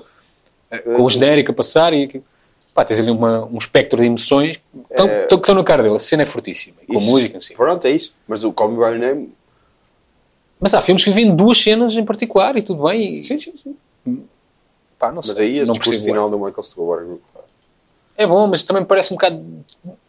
eh, 0.72 0.80
com 0.80 1.04
o 1.04 1.10
genérico 1.10 1.52
a 1.52 1.54
passar 1.56 1.94
e. 1.94 2.22
Pá, 2.74 2.86
tens 2.86 3.00
ali 3.00 3.12
uma, 3.12 3.46
um 3.46 3.58
espectro 3.58 4.00
de 4.00 4.06
emoções 4.06 4.56
que 4.58 4.64
estão, 4.92 5.08
É. 5.08 5.24
estão- 5.24 5.38
que 5.38 5.44
estão 5.44 5.56
na 5.56 5.64
cara 5.64 5.84
dele. 5.84 5.96
A 5.96 6.00
cena 6.00 6.24
é 6.24 6.26
fortíssima. 6.26 6.78
E 6.84 6.94
com 6.94 7.00
Isso- 7.00 7.10
música, 7.12 7.38
assim. 7.38 7.54
Pronto, 7.54 7.86
é 7.86 7.92
isso. 7.92 8.14
Mas 8.28 8.44
o 8.46 8.54
Call 8.54 8.70
Me 8.70 8.78
By 8.78 8.84
Your 8.84 8.98
Name, 9.00 9.34
Mas 10.60 10.74
há 10.76 10.82
filmes 10.82 11.04
que 11.04 11.10
vivem 11.10 11.36
duas 11.36 11.58
cenas 11.62 11.96
em 11.98 12.06
particular 12.06 12.56
e 12.56 12.62
tudo 12.62 12.84
bem. 12.84 13.18
E, 13.18 13.24
sim, 13.24 13.38
sim, 13.40 13.52
sim. 13.58 13.76
Pá, 15.00 15.08
não 15.10 15.16
mas 15.16 15.26
sei. 15.26 15.48
aí 15.48 15.58
esse 15.58 15.72
discurso 15.72 15.90
percebo 15.90 16.06
final 16.14 16.30
do 16.30 16.38
Michael 16.38 16.64
Stuhlbarg. 16.64 17.18
É 18.16 18.28
bom, 18.28 18.46
mas 18.46 18.64
também 18.64 18.86
parece 18.86 19.12
um 19.12 19.18
bocado. 19.18 19.44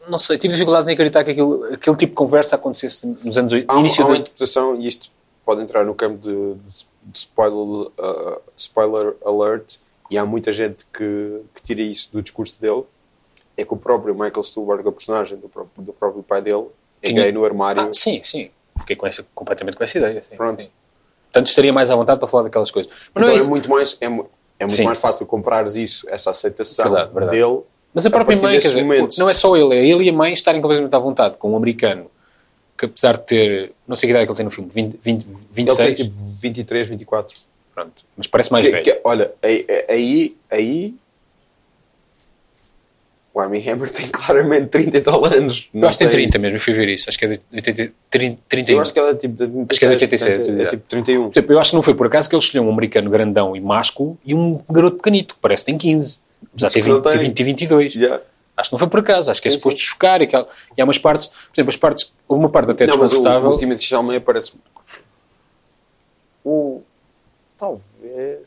Não 0.07 0.19
sei, 0.19 0.37
tive 0.37 0.53
dificuldades 0.53 0.89
em 0.91 0.93
acreditar 0.93 1.25
que 1.25 1.31
aquilo, 1.31 1.65
aquele 1.73 1.97
tipo 1.97 2.11
de 2.11 2.17
conversa 2.17 2.57
acontecesse 2.57 3.07
nos 3.07 3.39
anos 3.39 3.51
80. 3.53 3.73
Há, 3.73 3.79
início 3.81 4.03
há 4.05 4.07
uma 4.07 4.15
de- 4.15 4.21
interpretação, 4.21 4.77
e 4.79 4.87
isto 4.89 5.11
pode 5.47 5.63
entrar 5.63 5.87
no 5.87 5.95
campo 5.95 6.19
de, 6.19 6.31
de- 6.55 6.87
de 7.05 7.19
spoiler, 7.19 7.87
uh, 7.99 8.41
spoiler 8.55 9.15
alert, 9.25 9.77
e 10.13 10.19
há 10.19 10.27
muita 10.27 10.53
gente 10.53 10.85
que, 10.93 11.41
que 11.55 11.63
tira 11.63 11.81
isso 11.81 12.11
do 12.13 12.21
discurso 12.23 12.61
dele, 12.61 12.83
é 13.57 13.65
que 13.65 13.73
o 13.73 13.77
próprio 13.77 14.13
Michael 14.15 14.43
Stuhlbarg, 14.43 14.87
a 14.87 14.93
personagem 14.93 15.39
do 15.39 15.49
próprio, 15.49 15.83
do 15.85 15.93
próprio 15.93 16.23
pai 16.23 16.43
dele, 16.43 16.67
é 17.03 17.09
Tinha- 17.09 17.23
gay 17.23 17.33
no 17.33 17.43
armário. 17.45 17.83
Ah, 17.83 17.89
sim, 17.95 18.21
sim. 18.23 18.51
Fiquei 18.79 18.95
com 18.95 19.07
essa, 19.07 19.25
completamente 19.35 19.77
com 19.77 19.85
essa 19.85 19.97
ideia. 19.97 20.23
Sim, 20.23 20.37
Pronto. 20.37 20.63
sim. 20.63 20.69
Portanto, 21.25 21.47
estaria 21.47 21.73
mais 21.73 21.91
à 21.91 21.97
vontade 21.97 22.19
para 22.21 22.29
falar 22.29 22.43
daquelas 22.45 22.71
coisas. 22.71 22.93
Mas 23.15 23.23
então 23.23 23.35
é 23.35 23.39
é, 23.39 23.49
muito 23.49 23.71
mais, 23.71 23.97
é, 24.01 24.05
é 24.05 24.09
muito 24.11 24.33
Sim. 24.69 24.85
mais 24.85 25.01
fácil 25.01 25.25
comprares 25.25 25.77
isso, 25.77 26.07
essa 26.11 26.31
aceitação 26.31 26.85
Verdade, 26.91 27.15
verdade. 27.15 27.37
dele. 27.39 27.61
Mas 27.95 28.05
a 28.05 28.11
própria 28.11 28.37
partir 28.37 28.53
mãe, 28.53 28.61
quer 28.61 28.69
dizer, 28.69 28.83
momentos. 28.83 29.17
não 29.19 29.29
é 29.31 29.35
só 29.35 29.57
ele, 29.57 29.75
é 29.75 29.87
ele 29.87 30.05
e 30.05 30.09
a 30.11 30.13
mãe 30.13 30.33
estarem 30.35 30.61
completamente 30.61 30.95
à 30.95 30.99
vontade 30.99 31.39
com 31.39 31.53
um 31.53 31.57
americano 31.57 32.11
que, 32.77 32.85
apesar 32.87 33.17
de 33.17 33.25
ter, 33.25 33.73
não 33.87 33.97
sei 33.97 34.09
que 34.09 34.11
idade 34.13 34.25
é 34.25 34.27
que 34.27 34.33
ele 34.33 34.37
tem 34.37 34.45
no 34.45 34.51
filme, 34.51 34.71
20, 34.71 34.99
20, 35.03 35.25
Ele 35.27 35.37
26, 35.53 35.77
tem 35.77 36.07
tipo 36.07 36.15
23, 36.17 36.89
24. 36.89 37.41
Pronto, 37.75 38.03
mas 38.17 38.27
parece 38.27 38.53
mais 38.53 38.65
Que- 38.65 38.71
velho. 38.71 38.85
que- 38.85 39.01
olha, 39.05 39.33
aí, 39.89 40.37
aí, 40.51 40.95
o 43.35 43.41
Armie 43.41 43.67
Hammer 43.69 43.89
tem 43.91 44.07
claramente 44.09 44.67
30 44.69 44.99
e 44.99 45.01
tal 45.01 45.25
anos. 45.25 45.69
eu 45.73 45.89
acho 45.89 45.99
que 45.99 46.05
tem 46.05 46.11
30 46.13 46.39
mesmo, 46.39 46.57
eu 46.57 46.61
fui 46.61 46.75
ver 46.75 46.89
isso, 46.89 47.09
acho 47.09 47.19
que 47.19 47.25
é 47.25 47.29
de 47.29 47.41
80, 47.53 47.93
30, 48.11 48.39
31. 48.49 48.77
Eu 48.77 48.81
acho 48.83 48.93
que 48.93 49.01
é 49.01 49.15
tipo 49.15 49.35
de 49.35 49.47
36, 49.47 49.71
Acho 49.71 49.79
que 49.81 49.85
é 49.85 49.89
de 49.89 49.95
87, 49.95 50.39
portanto, 50.39 50.61
é 50.61 50.63
é. 50.63 50.67
tipo 50.67 50.83
31. 50.89 51.23
Por 51.23 51.33
exemplo, 51.39 51.55
eu 51.55 51.59
acho 51.59 51.71
que 51.71 51.77
não 51.77 51.83
foi 51.83 51.95
por 51.95 52.07
acaso 52.07 52.29
que 52.29 52.35
ele 52.35 52.43
escolheu 52.43 52.65
um 52.65 52.71
americano 52.73 53.09
grandão 53.11 53.57
e 53.57 53.61
másculo 53.61 54.19
e 54.25 54.35
um 54.35 54.61
garoto 54.71 54.97
pequenito, 54.99 55.35
que 55.35 55.41
parece 55.41 55.65
que 55.65 55.71
tem 55.73 55.79
15, 55.79 56.19
apesar 56.53 56.69
de 56.69 56.75
ter 56.75 56.83
que 56.83 56.89
não 56.89 56.97
20, 56.97 57.05
tem. 57.05 57.19
20 57.19 57.41
e 57.41 57.45
22. 57.45 57.95
Yeah. 57.95 58.23
Acho 58.55 58.69
que 58.69 58.75
não 58.75 58.79
foi 58.79 58.89
por 58.89 59.01
acaso, 59.01 59.31
acho 59.31 59.41
que 59.41 59.49
é 59.49 59.51
Sim, 59.51 59.57
suposto 59.59 59.81
chocar 59.81 60.21
e, 60.21 60.25
aquela, 60.25 60.47
e 60.77 60.83
há 60.83 60.85
umas 60.85 60.99
partes, 60.99 61.27
por 61.29 61.55
exemplo, 61.55 61.71
as 61.71 61.77
partes, 61.79 62.13
houve 62.29 62.43
uma 62.43 62.51
parte 62.51 62.71
até 62.73 62.87
Não, 62.87 62.99
mas 62.99 63.11
o, 63.13 63.15
desconfortável. 63.15 63.49
o 63.51 63.57
Timothy 63.57 63.85
Chalamet 63.85 64.21
parece... 64.21 64.53
O... 66.45 66.83
Talvez... 67.63 68.41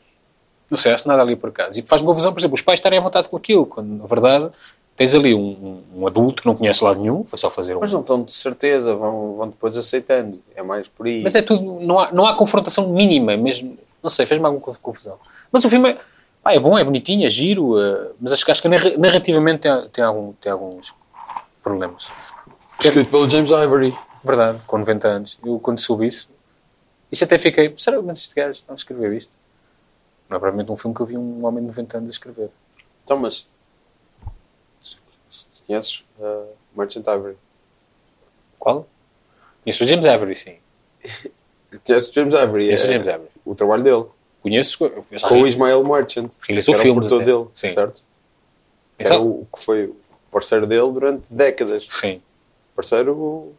Não 0.70 0.76
sei, 0.76 0.92
acho 0.92 1.04
que 1.04 1.08
nada 1.08 1.22
ali 1.22 1.36
por 1.36 1.48
acaso. 1.48 1.78
E 1.80 1.82
faz-me 1.86 2.06
confusão, 2.06 2.32
por 2.32 2.40
exemplo, 2.40 2.54
os 2.54 2.60
pais 2.60 2.78
estarem 2.78 2.98
à 2.98 3.02
vontade 3.02 3.28
com 3.30 3.36
aquilo, 3.36 3.64
quando 3.64 3.88
na 3.88 4.04
verdade 4.06 4.50
tens 4.96 5.14
ali 5.14 5.32
um, 5.34 5.80
um- 5.94 6.06
adulto 6.06 6.42
que 6.42 6.48
não 6.48 6.54
conhece 6.56 6.82
lado 6.84 7.00
nenhum, 7.00 7.24
foi 7.24 7.38
só 7.38 7.48
fazer 7.48 7.76
um. 7.76 7.80
Mas 7.80 7.92
não 7.92 8.00
estão 8.00 8.22
de 8.22 8.30
certeza, 8.32 8.94
vão, 8.94 9.34
vão 9.36 9.48
depois 9.48 9.76
aceitando. 9.76 10.42
É 10.54 10.62
mais 10.62 10.86
por 10.88 11.06
aí. 11.06 11.22
Mas 11.22 11.34
é 11.34 11.40
tudo, 11.42 11.78
não 11.80 11.98
há, 11.98 12.10
não 12.12 12.26
há 12.26 12.34
confrontação 12.34 12.88
mínima, 12.88 13.36
mesmo, 13.36 13.78
não 14.02 14.10
sei, 14.10 14.26
fez-me 14.26 14.44
alguma 14.46 14.76
confusão. 14.82 15.18
Mas 15.52 15.64
o 15.64 15.70
filme 15.70 15.90
é, 15.90 15.98
pá, 16.42 16.52
é 16.52 16.58
bom, 16.60 16.76
é 16.76 16.82
bonitinho, 16.84 17.26
é 17.26 17.30
giro, 17.30 17.80
eh, 17.80 18.10
mas 18.20 18.32
acho, 18.32 18.44
que- 18.44 18.50
acho 18.50 18.60
que 18.62 18.68
narra- 18.68 18.96
narrativamente 18.98 19.60
tem, 19.60 19.82
tem, 19.92 20.04
algum, 20.04 20.32
tem 20.32 20.50
alguns 20.52 20.92
problemas. 21.62 22.06
Escrito 22.80 23.08
pelo 23.10 23.30
James 23.30 23.50
Ivory. 23.50 23.94
Verdade, 24.24 24.58
com 24.66 24.78
90 24.78 25.06
anos. 25.08 25.38
Eu 25.44 25.58
quando 25.60 25.78
soube 25.78 26.06
isso, 26.08 26.28
isso 27.10 27.24
até 27.24 27.38
fiquei, 27.38 27.74
será 27.78 28.00
mas 28.02 28.18
este 28.18 28.34
gajo 28.34 28.62
não 28.68 28.74
escreveu 28.74 29.12
isto? 29.12 29.30
Não 30.28 30.36
é 30.36 30.40
provavelmente 30.40 30.70
um 30.72 30.76
filme 30.76 30.94
que 30.94 31.02
eu 31.02 31.06
vi 31.06 31.16
um 31.16 31.44
homem 31.44 31.60
de 31.60 31.68
90 31.68 31.98
anos 31.98 32.10
a 32.10 32.12
escrever. 32.12 32.50
Então, 33.04 33.16
mas... 33.18 33.46
Conheces 35.66 36.04
uh, 36.18 36.46
Merchant 36.76 37.04
Ivory? 37.06 37.36
Qual? 38.58 38.86
Conheço 39.62 39.84
o 39.84 39.86
James 39.86 40.06
Avery, 40.06 40.36
sim. 40.36 40.56
Conheces 41.84 42.10
o 42.10 42.12
James 42.12 42.34
Ivory? 42.34 42.66
Conheço 42.66 42.86
o 42.86 42.88
é 42.88 42.92
James 42.92 43.08
Avery. 43.08 43.30
O 43.44 43.54
trabalho 43.54 43.82
dele. 43.82 44.06
Conheço, 44.40 44.78
Com 45.28 45.42
o. 45.42 45.46
Ismael 45.46 45.82
Merchant. 45.82 46.30
Que 46.40 46.52
era 46.52 46.62
filmes 46.62 46.84
o 46.84 46.94
produtor 46.94 47.22
até. 47.22 47.32
dele, 47.32 47.46
Sim. 47.52 47.68
certo? 47.74 48.04
Que 48.96 49.04
era 49.04 49.14
Exato. 49.16 49.28
o 49.28 49.48
que 49.52 49.60
foi 49.60 49.86
o 49.86 49.96
parceiro 50.30 50.66
dele 50.68 50.92
durante 50.92 51.32
décadas. 51.32 51.86
Sim. 51.88 52.22
Parceiro 52.74 53.54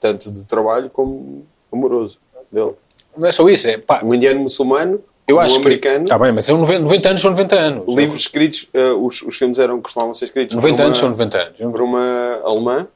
tanto 0.00 0.32
de 0.32 0.44
trabalho 0.44 0.88
como 0.88 1.46
amoroso 1.70 2.18
dele. 2.50 2.74
Não 3.16 3.28
é 3.28 3.32
só 3.32 3.48
isso, 3.48 3.68
é 3.68 3.78
pá, 3.78 4.02
Um 4.04 4.14
indiano 4.14 4.40
muçulmano, 4.40 5.02
eu 5.26 5.36
um 5.36 5.40
acho 5.40 5.56
americano. 5.56 6.04
Está 6.04 6.18
bem, 6.18 6.32
mas 6.32 6.44
são 6.44 6.58
90, 6.58 6.80
90 6.80 7.08
anos 7.10 7.22
são 7.22 7.30
90 7.30 7.56
anos. 7.58 7.96
livros 7.96 8.22
escritos, 8.22 8.68
eh, 8.72 8.92
os, 8.92 9.22
os 9.22 9.36
filmes 9.36 9.58
eram, 9.58 9.80
costumavam 9.80 10.14
ser 10.14 10.26
escritos 10.26 10.54
90 10.56 10.76
por, 10.76 10.82
anos 10.86 10.98
são 10.98 11.08
uma, 11.08 11.10
90 11.12 11.38
anos. 11.38 11.56
por 11.72 11.82
uma 11.82 12.40
alemã, 12.44 12.86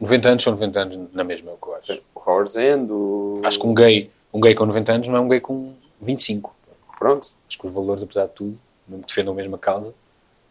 90 0.00 0.28
anos 0.28 0.42
são 0.42 0.52
90 0.52 0.80
anos 0.80 0.98
na 1.12 1.24
mesma, 1.24 1.50
é 1.50 1.54
eu 1.62 1.74
acho. 1.74 2.00
o 2.14 2.20
Howard 2.30 2.50
Zend, 2.50 2.90
o... 2.90 3.40
Acho 3.44 3.58
que 3.60 3.66
um 3.66 3.74
gay, 3.74 4.10
um 4.32 4.40
gay 4.40 4.54
com 4.54 4.64
90 4.66 4.92
anos 4.92 5.08
não 5.08 5.16
é 5.16 5.20
um 5.20 5.28
gay 5.28 5.40
com 5.40 5.72
25. 6.00 6.54
Pronto. 6.98 7.28
Acho 7.48 7.58
que 7.58 7.66
os 7.66 7.72
valores, 7.72 8.02
apesar 8.02 8.26
de 8.26 8.32
tudo, 8.32 8.58
mesmo 8.88 9.02
que 9.02 9.08
defendam 9.08 9.32
a 9.32 9.36
mesma 9.36 9.58
causa, 9.58 9.92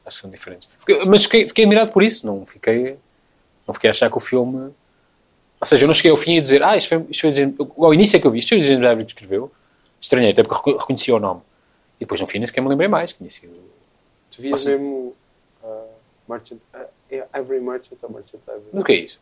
acho 0.05 0.17
que 0.17 0.21
são 0.21 0.29
diferentes. 0.29 0.69
Fiquei- 0.79 1.05
mas 1.05 1.23
fiquei, 1.23 1.47
fiquei 1.47 1.65
admirado 1.65 1.91
por 1.91 2.03
isso, 2.03 2.25
não 2.25 2.45
fiquei, 2.45 2.97
não 3.67 3.73
fiquei 3.73 3.89
a 3.89 3.91
achar 3.91 4.09
que 4.09 4.17
o 4.17 4.19
filme. 4.19 4.71
Ou 5.61 5.65
seja, 5.65 5.83
eu 5.83 5.87
não 5.87 5.93
cheguei 5.93 6.11
ao 6.11 6.17
fim 6.17 6.37
a 6.37 6.41
dizer, 6.41 6.63
ah, 6.63 6.77
isto 6.77 6.87
foi, 6.89 7.05
isto 7.09 7.21
foi 7.21 7.35
James- 7.35 7.55
ao 7.77 7.93
início 7.93 8.15
é 8.17 8.19
que 8.19 8.25
eu 8.27 8.31
vi, 8.31 8.39
isto 8.39 8.49
foi 8.49 8.59
de 8.59 8.67
James 8.67 8.85
Avery 8.87 9.05
que 9.05 9.11
escreveu. 9.11 9.51
Estranhei, 9.99 10.31
até 10.31 10.41
porque 10.43 10.55
reco- 10.69 10.79
reconhecia 10.79 11.15
o 11.15 11.19
nome. 11.19 11.41
E 11.97 12.05
depois 12.05 12.21
no 12.21 12.27
fim 12.27 12.37
nem 12.39 12.47
sequer 12.47 12.61
me 12.61 12.69
lembrei 12.69 12.87
mais, 12.87 13.11
tinha 13.11 13.29
sido. 13.29 13.53
Tu 14.31 14.41
vias 14.41 14.51
Nossa. 14.51 14.69
mesmo 14.71 15.13
uh, 15.61 15.67
Merchant, 16.29 16.57
uh, 16.73 16.77
é 17.11 17.25
Ivory 17.39 17.59
Merchant 17.59 17.97
ou 18.01 18.09
Merchant 18.09 18.39
Ivory? 18.47 18.63
Mas 18.71 18.81
o 18.81 18.85
que 18.85 18.91
é 18.93 18.95
isso? 18.95 19.19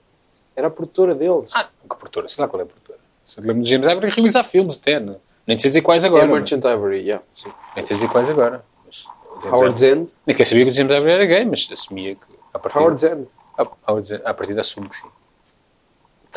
Era 0.55 0.68
a 0.68 0.69
produtora 0.69 1.15
deles. 1.15 1.49
Ah, 1.55 1.64
que 1.81 1.95
produtora, 1.95 2.30
sei 2.30 2.41
lá 2.43 2.47
qual 2.47 2.59
é 2.61 2.64
a 2.64 2.68
produtora. 2.68 2.99
Se 3.26 3.41
lembro 3.41 3.64
de 3.64 3.69
James 3.72 3.88
Ivory 3.88 4.09
realizar 4.11 4.43
filmes 4.43 4.77
até, 4.77 4.99
não? 4.99 5.19
nem 5.47 5.57
sei 5.57 5.69
dizer 5.72 5.81
quais 5.81 6.03
agora. 6.05 6.23
é 6.23 6.27
mas- 6.27 6.38
Merchant 6.39 6.64
Ivory, 6.65 6.99
yeah. 7.01 7.23
Sim. 7.34 7.51
Nem 7.76 7.85
sei 7.85 7.95
dizer 7.95 8.09
quais 8.09 8.30
agora. 8.30 8.64
Mas, 8.85 9.05
Howard 9.45 9.47
Ivory- 9.55 9.76
Zend. 9.77 10.11
Nem 10.26 10.34
sequer 10.34 10.45
sabia 10.45 10.65
que 10.65 10.72
o 10.72 10.73
James 10.73 10.93
Ivory 10.93 11.11
era 11.11 11.26
gay, 11.26 11.45
mas 11.45 11.68
assumia 11.72 12.15
que 12.15 12.22
a 12.53 12.59
partir, 12.59 12.77
Howard 12.77 13.01
Zend. 13.01 13.27
a, 13.57 13.68
Howard 13.91 14.07
Zend- 14.07 14.22
a 14.26 14.34
partir 14.34 14.53
da 14.53 14.61
assumo 14.61 14.88
que 14.89 14.97
sim. 14.97 15.07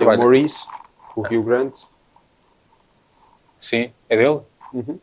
Tem 0.05 0.14
o. 0.16 0.18
Maurice, 0.18 0.66
o 1.16 1.20
Hugh 1.22 1.43
Grant. 1.44 1.74
Sim, 3.59 3.93
é 4.09 4.16
dele? 4.16 4.40
Uhum. 4.72 4.98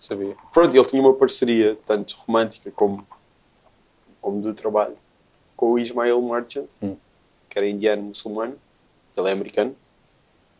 Sabia. 0.00 0.36
Pronto, 0.52 0.76
ele 0.76 0.84
tinha 0.86 1.00
uma 1.00 1.14
parceria, 1.14 1.76
tanto 1.86 2.14
romântica 2.26 2.70
como, 2.70 3.06
como 4.20 4.40
de 4.42 4.52
trabalho, 4.52 4.96
com 5.56 5.72
o 5.72 5.78
Ismael 5.78 6.20
Merchant, 6.20 6.68
Hum. 6.82 6.96
que 7.48 7.58
era 7.58 7.68
indiano 7.68 8.02
muçulmano, 8.02 8.58
ele 9.16 9.28
é 9.28 9.32
americano, 9.32 9.74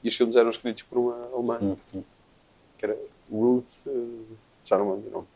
e 0.03 0.09
os 0.09 0.17
filmes 0.17 0.37
eram 0.37 0.51
escritos 0.51 0.83
por 0.85 0.97
uma 0.99 1.27
alemã, 1.35 1.59
Hum, 1.61 1.77
hum. 1.95 2.03
que 2.79 2.85
era 2.87 2.97
Ruth, 3.31 3.87
eh, 3.87 4.35
já 4.65 4.79
não 4.79 4.87
me 4.87 4.93
lembro 4.95 5.09
o 5.09 5.13
nome. 5.13 5.27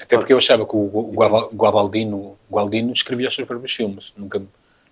Até 0.00 0.16
porque 0.16 0.32
eu 0.32 0.38
achava 0.38 0.66
que 0.66 0.74
o 0.74 0.84
Gu- 0.86 1.12
Guaba- 1.12 1.48
Guabaldino, 1.52 2.36
Gualdino 2.50 2.92
escrevia 2.92 3.28
os 3.28 3.34
seus 3.34 3.46
próprios 3.46 3.72
filmes. 3.72 4.12
Nunca, 4.16 4.42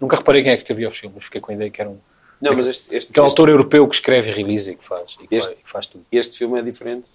nunca 0.00 0.16
reparei 0.16 0.42
quem 0.42 0.52
é 0.52 0.56
que 0.56 0.62
escrevia 0.62 0.88
os 0.88 0.96
filmes. 0.98 1.24
Fiquei 1.24 1.40
com 1.40 1.50
a 1.50 1.54
ideia 1.54 1.70
que 1.70 1.80
era 1.80 1.90
um, 1.90 1.98
Não, 2.40 2.54
mas 2.54 2.66
este, 2.66 2.82
este, 2.94 3.10
aquele 3.10 3.26
este, 3.26 3.30
autor 3.40 3.48
europeu 3.48 3.86
que 3.88 3.94
escreve 3.94 4.30
e 4.30 4.34
realiza 4.34 4.72
e 4.72 4.76
que 4.76 4.84
faz, 4.84 5.16
e 5.20 5.26
que 5.26 5.34
Este- 5.34 5.48
faz, 5.48 5.58
e 5.58 5.62
que 5.62 5.70
faz 5.70 5.86
tudo. 5.86 6.04
este 6.12 6.38
filme 6.38 6.58
é 6.58 6.62
diferente, 6.62 7.10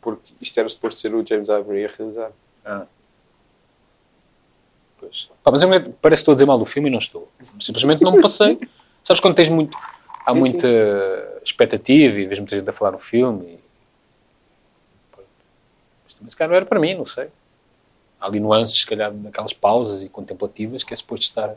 porque 0.00 0.32
isto 0.40 0.58
era 0.58 0.68
suposto 0.68 1.00
ser 1.00 1.14
o 1.14 1.24
James 1.26 1.48
Ivory 1.48 1.84
a 1.84 1.88
realizar. 1.88 2.30
Ah. 2.64 2.86
Pois. 4.98 5.28
Pá, 5.42 5.50
mas 5.50 5.62
eu 5.62 5.68
parece 5.68 6.20
que 6.20 6.22
estou 6.22 6.32
a 6.32 6.34
dizer 6.34 6.46
mal 6.46 6.58
do 6.58 6.64
filme 6.64 6.88
e 6.88 6.90
não 6.92 6.98
estou. 6.98 7.28
Simplesmente 7.60 8.02
não 8.02 8.12
me 8.12 8.20
passei. 8.22 8.58
Sabes 9.04 9.20
quando 9.20 9.34
tens 9.34 9.48
muito. 9.48 9.76
Há 10.26 10.32
Sim, 10.32 10.38
muita 10.40 10.68
expectativa 11.44 12.18
e 12.20 12.26
vês 12.26 12.38
muita 12.38 12.56
gente 12.56 12.68
a 12.68 12.72
falar 12.72 12.90
no 12.92 12.98
filme. 12.98 13.58
E... 16.18 16.20
Pronto. 16.20 16.24
Mas 16.24 16.34
calhar 16.34 16.50
não 16.50 16.56
era 16.56 16.66
para 16.66 16.80
mim, 16.80 16.94
não 16.94 17.06
sei. 17.06 17.28
Há 18.20 18.26
ali 18.26 18.40
nuances, 18.40 18.76
se 18.80 18.86
calhar, 18.86 19.12
naquelas 19.12 19.52
pausas 19.52 20.02
e 20.02 20.08
contemplativas 20.08 20.82
que 20.82 20.92
é 20.92 20.96
suposto 20.96 21.24
estar 21.26 21.54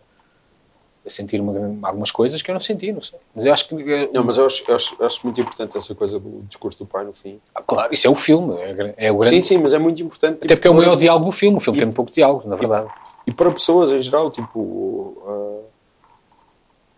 a 1.04 1.10
sentir 1.10 1.42
uma 1.42 1.88
algumas 1.88 2.12
coisas 2.12 2.44
que 2.44 2.52
eu 2.52 2.54
não 2.54 2.60
senti, 2.60 2.92
não 2.92 3.02
sei. 3.02 3.18
Mas 3.34 3.44
eu 3.46 3.52
acho 3.52 3.68
que. 3.68 4.10
Não, 4.14 4.24
mas 4.24 4.38
eu 4.38 4.46
acho, 4.46 4.64
eu 4.68 4.76
acho, 4.76 5.04
acho 5.04 5.20
muito 5.24 5.42
importante 5.42 5.76
essa 5.76 5.96
coisa 5.96 6.20
do 6.20 6.44
discurso 6.48 6.78
do 6.80 6.86
pai 6.86 7.04
no 7.04 7.12
fim. 7.14 7.40
ah, 7.56 7.62
Claro, 7.64 7.92
isso 7.92 8.06
é 8.06 8.10
o 8.10 8.14
filme. 8.16 8.54
É, 8.62 9.08
é 9.08 9.12
o 9.12 9.18
grande. 9.18 9.38
Sim, 9.38 9.42
sim, 9.42 9.58
mas 9.58 9.74
é 9.74 9.80
muito 9.80 10.00
importante. 10.04 10.36
Até 10.36 10.50
tipo, 10.50 10.56
porque 10.58 10.68
é 10.68 10.72
o 10.72 10.76
maior 10.76 10.96
diálogo 10.96 11.26
do 11.26 11.32
filme. 11.32 11.58
O 11.58 11.60
filme 11.60 11.80
E- 11.80 11.82
tem 11.82 11.90
um 11.90 11.94
pouco 11.94 12.12
de 12.12 12.16
diálogo, 12.16 12.48
na 12.48 12.56
verdade. 12.56 12.88
E 13.26 13.32
para 13.34 13.50
pessoas 13.52 13.92
em 13.92 14.02
geral, 14.04 14.30
tipo, 14.30 15.18
ah, 15.26 15.61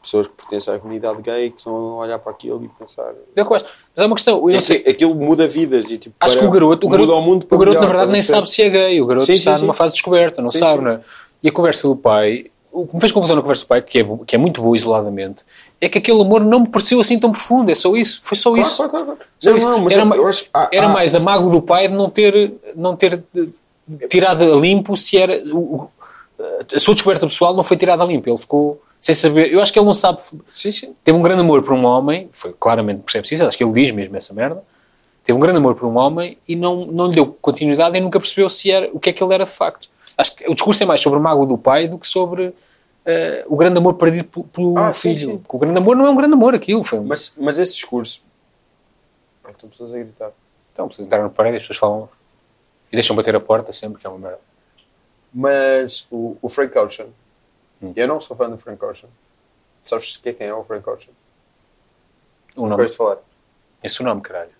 pessoas 0.03 0.27
que 0.27 0.33
pertencem 0.33 0.73
à 0.73 0.77
comunidade 0.77 1.21
gay 1.21 1.49
que 1.49 1.57
estão 1.57 1.73
a 1.75 1.95
olhar 2.05 2.19
para 2.19 2.31
aquilo 2.31 2.63
e 2.63 2.67
pensar. 2.67 3.11
É 3.35 3.41
o 3.41 3.45
que 3.45 3.51
eu 3.51 3.55
acho. 3.55 3.65
Mas 3.95 4.03
há 4.03 4.05
uma 4.05 4.15
questão. 4.15 4.49
Eu 4.49 4.61
sei, 4.61 4.77
Aqui- 4.77 4.89
aquilo 4.89 5.15
muda 5.15 5.47
vidas 5.47 5.89
e 5.89 5.97
tipo. 5.97 6.15
Acho 6.19 6.33
para- 6.33 6.41
que 6.43 6.47
o 6.47 6.51
garoto, 6.51 6.85
o 6.85 6.89
muda 6.89 7.01
garoto, 7.05 7.17
o 7.19 7.21
mundo 7.25 7.43
o 7.43 7.47
para 7.47 7.57
garoto 7.57 7.69
melhor, 7.77 7.81
na 7.81 7.87
verdade 7.87 8.11
nem 8.11 8.21
sabe 8.21 8.49
se 8.49 8.61
é 8.61 8.69
gay. 8.69 9.01
O 9.01 9.05
garoto 9.07 9.25
Sim, 9.25 9.31
sim, 9.33 9.37
está 9.39 9.55
sim. 9.55 9.61
numa 9.63 9.73
fase 9.73 9.93
de 9.93 9.95
descoberta, 9.95 10.41
não 10.41 10.49
Sim, 10.51 10.59
sabe, 10.59 10.77
sim. 10.79 10.83
não 10.83 10.91
é? 10.91 10.99
E 11.41 11.49
a 11.49 11.51
conversa 11.51 11.87
do 11.87 11.95
pai, 11.95 12.45
o 12.71 12.85
que 12.85 12.93
me 12.95 12.99
fez 12.99 13.11
confusão 13.11 13.35
na 13.35 13.41
conversa 13.41 13.63
do 13.63 13.67
pai, 13.67 13.81
que 13.81 13.99
é, 13.99 14.05
que 14.27 14.35
é 14.35 14.37
muito 14.37 14.61
boa 14.61 14.75
isoladamente, 14.75 15.43
é 15.79 15.87
que 15.89 15.97
aquele 15.97 16.21
amor 16.21 16.41
não 16.43 16.61
me 16.61 16.67
pareceu 16.69 16.99
assim 16.99 17.17
tão 17.19 17.31
profundo. 17.31 17.69
É 17.71 17.75
só 17.75 17.95
isso. 17.95 18.19
Foi 18.23 18.37
só 18.37 18.51
Claro, 18.51 18.67
isso. 18.67 18.75
claro, 18.77 18.91
claro, 18.91 19.05
claro. 19.05 19.19
Só 19.39 19.49
Não, 19.49 19.57
isso. 19.57 19.69
não, 19.69 19.79
mas 19.79 19.93
era 19.93 20.01
eu- 20.01 20.05
ma- 20.05 20.15
eu 20.15 20.27
acho- 20.27 20.45
ah, 20.53 20.69
era 20.71 20.85
ah, 20.87 20.89
mais 20.89 21.13
a 21.15 21.19
mago 21.19 21.49
do 21.49 21.61
pai 21.61 21.87
de 21.87 21.93
não 21.93 22.09
ter, 22.09 22.53
não 22.75 22.95
ter 22.95 23.23
eh, 23.35 24.07
tirado 24.09 24.41
a 24.43 24.55
limpo 24.55 24.95
se 24.97 25.17
era. 25.17 25.41
o- 25.53 25.57
o- 25.75 25.89
a 26.75 26.79
sua 26.79 26.93
descoberta 26.93 27.25
pessoal 27.27 27.53
não 27.53 27.63
foi 27.63 27.77
tirada 27.77 28.03
a 28.03 28.05
limpo. 28.05 28.29
Ele 28.29 28.37
ficou 28.37 28.81
sem 29.03 29.13
saber. 29.13 29.51
Eu 29.51 29.61
acho 29.61 29.73
que 29.73 29.77
ele 29.77 29.85
não 29.85 29.93
sabe. 29.93 30.21
Sim, 30.47 30.71
sim. 30.71 30.93
Teve 31.03 31.17
um 31.17 31.21
grande 31.21 31.41
amor 31.41 31.61
por 31.61 31.73
um 31.73 31.85
homem, 31.85 32.29
foi 32.31 32.53
claramente 32.57 33.01
percebe-se 33.01 33.35
isso, 33.35 33.43
acho 33.45 33.57
que 33.57 33.63
ele 33.63 33.73
diz 33.73 33.91
mesmo 33.91 34.15
essa 34.15 34.33
merda. 34.33 34.63
Teve 35.25 35.35
um 35.35 35.41
grande 35.41 35.57
amor 35.57 35.75
por 35.75 35.89
um 35.89 35.97
homem 35.97 36.37
e 36.47 36.55
não, 36.55 36.85
não 36.85 37.07
lhe 37.07 37.15
deu 37.15 37.25
continuidade 37.41 37.97
e 37.97 37.99
nunca 37.99 38.17
percebeu 38.17 38.49
se 38.49 38.71
era, 38.71 38.89
o 38.93 38.99
que 39.01 39.09
é 39.09 39.13
que 39.13 39.21
ele 39.21 39.33
era 39.33 39.43
de 39.43 39.51
facto. 39.51 39.89
Acho 40.17 40.35
que 40.37 40.47
o 40.49 40.53
discurso 40.53 40.81
é 40.83 40.85
mais 40.85 41.01
sobre 41.01 41.19
o 41.19 41.21
mago 41.21 41.45
do 41.45 41.57
pai 41.57 41.85
do 41.89 41.97
que 41.97 42.07
sobre 42.07 42.53
eh, 43.05 43.43
o 43.47 43.57
grande 43.57 43.77
amor 43.77 43.95
perdido 43.95 44.45
pelo, 44.45 44.77
Ah, 44.77 44.93
sim, 44.93 45.15
filho. 45.17 45.31
sim. 45.31 45.37
Porque 45.39 45.55
O 45.57 45.59
grande 45.59 45.77
amor 45.79 45.97
não 45.97 46.05
é 46.05 46.09
um 46.09 46.15
grande 46.15 46.33
amor, 46.35 46.55
aquilo 46.55 46.83
foi. 46.85 47.01
Mas, 47.01 47.33
mas 47.37 47.59
esse 47.59 47.73
discurso. 47.73 48.21
Ah, 49.43 49.51
Estão 49.51 49.69
pessoas 49.69 49.93
a 49.93 49.97
gritar. 49.97 50.31
Então, 50.71 50.87
pessoas 50.87 51.05
entraram 51.05 51.25
na 51.25 51.29
parede, 51.29 51.57
as 51.57 51.63
pessoas 51.63 51.77
falam 51.77 52.09
e 52.89 52.95
deixam 52.95 53.15
bater 53.17 53.35
a 53.35 53.39
porta 53.41 53.73
sempre, 53.73 53.99
que 53.99 54.07
é 54.07 54.09
uma 54.09 54.19
merda. 54.19 54.39
Mas 55.33 56.05
o, 56.11 56.37
o 56.41 56.47
Frank 56.49 56.77
Ocean. 56.77 57.07
Hum. 57.83 57.93
Eu 57.95 58.07
não 58.07 58.19
sou 58.19 58.35
fã 58.37 58.49
do 58.49 58.57
Frank 58.57 58.83
Ocean. 58.83 59.09
Sabes 59.83 60.15
que 60.15 60.29
é 60.29 60.33
quem 60.33 60.47
é 60.47 60.53
o 60.53 60.63
Frank 60.63 60.89
Ocean? 60.89 61.11
O 62.55 62.67
nome, 62.67 62.85
de 62.85 62.95
falar. 62.95 63.17
esse 63.83 64.01
é 64.01 64.05
o 64.05 64.07
nome, 64.07 64.21
caralho. 64.21 64.51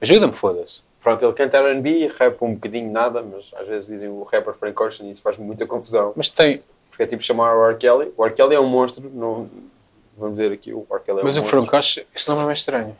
Ajuda-me, 0.00 0.32
foda-se. 0.32 0.82
Pronto, 1.02 1.24
ele 1.24 1.34
canta 1.34 1.58
R&B 1.58 1.90
e 1.90 2.06
rap 2.06 2.42
um 2.42 2.54
bocadinho 2.54 2.90
nada, 2.92 3.22
mas 3.22 3.52
às 3.54 3.66
vezes 3.66 3.88
dizem 3.88 4.08
o 4.08 4.22
rapper 4.22 4.54
Frank 4.54 4.80
Ocean 4.80 5.06
e 5.06 5.10
isso 5.10 5.20
faz 5.20 5.36
muita 5.38 5.66
confusão. 5.66 6.12
Mas 6.14 6.28
tem. 6.28 6.62
Porque 6.88 7.02
é 7.02 7.06
tipo 7.06 7.22
chamar 7.22 7.56
o 7.56 7.66
R. 7.68 7.76
Kelly. 7.76 8.12
O 8.16 8.24
R. 8.24 8.32
Kelly 8.32 8.54
é 8.54 8.60
um 8.60 8.66
monstro, 8.66 9.10
não... 9.12 9.50
vamos 10.16 10.38
dizer 10.38 10.52
aqui, 10.52 10.72
o 10.72 10.86
R. 10.90 11.00
Kelly 11.00 11.20
é 11.20 11.24
mas 11.24 11.36
um 11.36 11.40
o 11.40 11.42
monstro. 11.42 11.60
Frank 11.60 11.76
Ocean, 11.76 12.04
esse 12.14 12.28
nome 12.28 12.42
é 12.42 12.46
mais 12.46 12.58
estranho. 12.60 12.96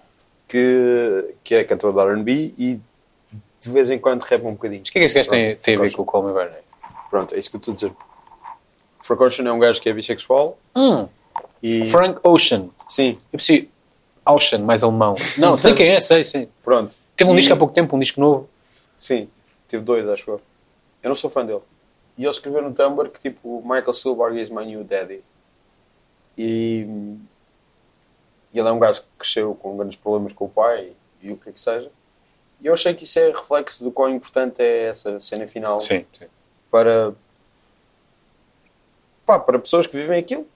Que, 0.48 1.34
que 1.42 1.54
é 1.54 1.64
cantor 1.64 1.92
de 1.92 2.00
R&B 2.00 2.54
e 2.58 2.80
de 3.60 3.70
vez 3.70 3.90
em 3.90 3.98
quando 3.98 4.22
rap 4.22 4.44
um 4.44 4.52
bocadinho. 4.52 4.80
Mas 4.80 4.88
o 4.88 4.92
que 4.92 4.98
é 4.98 5.00
que 5.00 5.06
esse 5.06 5.14
gajo 5.14 5.30
tem, 5.30 5.56
tem 5.56 5.76
a 5.76 5.80
ver 5.80 5.92
com 5.92 6.02
o 6.02 6.04
Call 6.04 6.24
Me 6.24 6.32
By 6.32 6.40
Your 6.40 6.50
Name? 6.50 6.64
Pronto, 7.08 7.34
é 7.34 7.38
isso 7.38 7.48
que 7.48 7.56
eu 7.56 7.58
estou 7.58 7.72
a 7.72 7.74
dizer. 7.74 7.92
Frank 9.06 9.22
Ocean 9.22 9.46
é 9.48 9.52
um 9.52 9.58
gajo 9.58 9.80
que 9.80 9.88
é 9.88 9.92
bissexual 9.92 10.56
Hum, 10.74 11.06
e... 11.62 11.84
Frank 11.84 12.18
Ocean. 12.22 12.68
Sim, 12.88 13.18
Eu 13.32 13.36
preciso. 13.38 13.68
Ocean, 14.26 14.60
mais 14.60 14.82
alemão. 14.82 15.14
Não, 15.38 15.56
sei 15.56 15.74
quem 15.74 15.88
é, 15.88 16.00
sei, 16.00 16.24
sei. 16.24 16.48
pronto. 16.62 16.96
Teve 17.16 17.30
um 17.30 17.34
E- 17.34 17.36
disco 17.36 17.52
há 17.52 17.56
pouco 17.56 17.74
tempo, 17.74 17.94
um 17.94 17.98
disco 17.98 18.18
novo. 18.20 18.48
Sim, 18.96 19.28
tive 19.68 19.82
dois, 19.84 20.08
acho 20.08 20.30
eu. 20.30 20.40
Eu 21.02 21.08
não 21.08 21.14
sou 21.14 21.28
fã 21.28 21.44
dele. 21.44 21.60
E 22.16 22.22
ele 22.22 22.30
escreveu 22.30 22.62
no 22.62 22.72
Tumblr 22.72 23.10
que 23.10 23.20
tipo, 23.20 23.60
Michael 23.62 23.92
Stuhlbarg 23.92 24.40
is 24.40 24.48
my 24.48 24.64
new 24.64 24.82
daddy. 24.82 25.22
E, 26.38 26.86
e 28.52 28.58
ele 28.58 28.68
é 28.68 28.72
um 28.72 28.78
gajo 28.78 29.02
que 29.02 29.06
cresceu 29.18 29.54
com 29.54 29.76
grandes 29.76 29.96
problemas 29.98 30.32
com 30.32 30.46
o 30.46 30.48
pai 30.48 30.92
e, 31.22 31.30
o 31.30 31.36
que 31.36 31.50
é 31.50 31.52
que 31.52 31.60
seja. 31.60 31.90
E 32.60 32.66
eu 32.66 32.72
achei 32.72 32.94
que 32.94 33.04
isso 33.04 33.18
é 33.18 33.28
reflexo 33.28 33.84
do 33.84 33.90
quão 33.92 34.08
importante 34.10 34.62
é 34.62 34.84
essa 34.86 35.20
cena 35.20 35.46
final 35.46 35.78
Sim, 35.78 36.06
sim. 36.12 36.26
para, 36.70 37.12
pá, 39.26 39.38
para 39.38 39.58
pessoas 39.58 39.86
que 39.86 39.96
vivem 39.96 40.18
aquilo. 40.18 40.46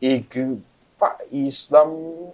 E 0.00 0.20
que, 0.20 0.56
pá, 0.98 1.16
isso 1.30 1.70
dá-me. 1.70 2.28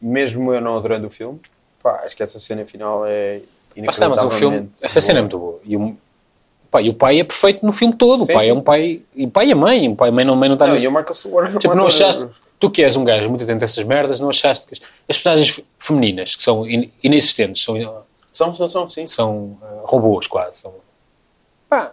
Mesmo 0.00 0.52
eu 0.54 0.60
não 0.60 0.76
adorando 0.76 1.08
o 1.08 1.10
filme, 1.10 1.40
pá, 1.82 2.02
acho 2.04 2.16
que 2.16 2.22
essa 2.22 2.38
cena 2.38 2.64
final 2.66 3.04
é. 3.06 3.40
Lá 3.76 3.90
está, 3.90 4.08
mas 4.08 4.22
o 4.22 4.30
filme. 4.30 4.70
Essa 4.82 5.00
cena 5.00 5.18
é 5.18 5.22
muito 5.22 5.38
boa. 5.38 5.60
E 5.64 5.76
o, 5.76 5.96
pá, 6.70 6.80
e 6.82 6.88
o 6.88 6.94
pai 6.94 7.20
é 7.20 7.24
perfeito 7.24 7.64
no 7.66 7.72
filme 7.72 7.94
todo. 7.94 8.24
Sim, 8.24 8.32
o 8.32 8.34
pai 8.34 8.44
sim. 8.44 8.50
é 8.50 8.54
um 8.54 8.60
pai. 8.60 9.02
E 9.14 9.24
o 9.24 9.30
pai 9.30 9.50
a 9.52 9.56
mãe. 9.56 9.88
O 9.88 9.96
pai 9.96 10.10
mãe 10.10 10.24
não, 10.24 10.36
mãe 10.36 10.48
não 10.48 10.54
está 10.54 10.66
Não, 10.66 10.72
nisso. 10.74 10.84
e 10.84 10.88
o 10.88 10.90
Michael 10.92 11.46
é 11.56 11.58
Tipo, 11.58 11.74
não 11.74 11.86
achaste. 11.86 12.26
Tu 12.60 12.70
que 12.70 12.82
és 12.82 12.96
um 12.96 13.04
gajo 13.04 13.28
muito 13.28 13.44
atento 13.44 13.62
a 13.62 13.66
essas 13.66 13.84
merdas, 13.84 14.18
não 14.18 14.28
achaste 14.30 14.66
que 14.66 14.74
as, 14.74 14.80
as 15.08 15.16
personagens 15.16 15.48
fe- 15.50 15.64
femininas, 15.78 16.34
que 16.34 16.42
são 16.42 16.68
in- 16.68 16.90
inexistentes, 17.02 17.62
são, 17.62 17.76
São, 18.32 18.52
são, 18.52 18.68
são, 18.68 18.88
sim. 18.88 19.06
são 19.06 19.56
eh, 19.62 19.66
robôs 19.84 20.26
quase. 20.26 20.58
São, 20.58 20.74
pá, 21.68 21.92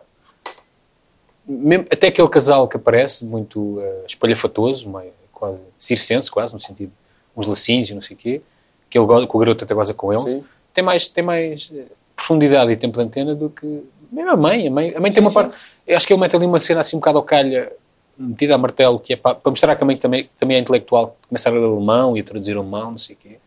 mesmo- 1.47 1.85
até 1.91 2.07
aquele 2.07 2.27
casal 2.29 2.67
que 2.67 2.77
aparece, 2.77 3.25
muito 3.25 3.79
eh, 3.81 4.03
espalhafatoso, 4.07 4.89
meio, 4.89 5.11
quase 5.31 5.61
circense, 5.77 6.29
quase, 6.31 6.53
no 6.53 6.59
sentido, 6.59 6.91
uns 7.35 7.45
lacinhos 7.45 7.89
e 7.89 7.93
não 7.93 8.01
sei 8.01 8.15
o 8.15 8.19
quê, 8.19 8.41
que, 8.89 8.97
ele, 8.97 9.07
que 9.27 9.35
o 9.35 9.39
garoto 9.39 9.63
até 9.63 9.73
goza 9.73 9.93
com 9.93 10.11
eles, 10.11 10.23
Sim. 10.23 10.43
tem 10.73 10.83
mais, 10.83 11.07
tem 11.07 11.23
mais 11.23 11.69
eh, 11.73 11.85
profundidade 12.15 12.71
e 12.71 12.75
tempo 12.77 12.97
de 12.97 13.03
antena 13.03 13.35
do 13.35 13.49
que 13.49 13.83
mesmo 14.11 14.31
a 14.31 14.37
mãe. 14.37 14.67
A 14.67 14.71
mãe, 14.71 14.93
a 14.95 14.99
mãe 14.99 15.11
Sim, 15.11 15.15
tem 15.15 15.23
uma 15.23 15.29
sim. 15.29 15.33
parte. 15.35 15.55
Eu 15.85 15.97
acho 15.97 16.07
que 16.07 16.13
ele 16.13 16.21
mete 16.21 16.35
ali 16.35 16.45
uma 16.45 16.59
cena 16.59 16.81
assim 16.81 16.95
um 16.95 16.99
bocado 16.99 17.17
ao 17.17 17.23
calha, 17.23 17.71
metida 18.17 18.55
a 18.55 18.57
martelo, 18.57 18.99
que 18.99 19.13
é 19.13 19.15
para, 19.17 19.35
para 19.35 19.49
mostrar 19.49 19.75
que 19.75 19.83
a 19.83 19.85
mãe 19.85 19.97
também, 19.97 20.29
também 20.39 20.55
é 20.57 20.59
intelectual, 20.61 21.17
começa 21.27 21.49
a 21.49 21.51
ler 21.51 21.63
alemão 21.63 22.15
e 22.15 22.21
a 22.21 22.23
traduzir 22.23 22.55
alemão, 22.55 22.91
não 22.91 22.97
sei 22.97 23.15
o 23.15 23.19
quê. 23.19 23.37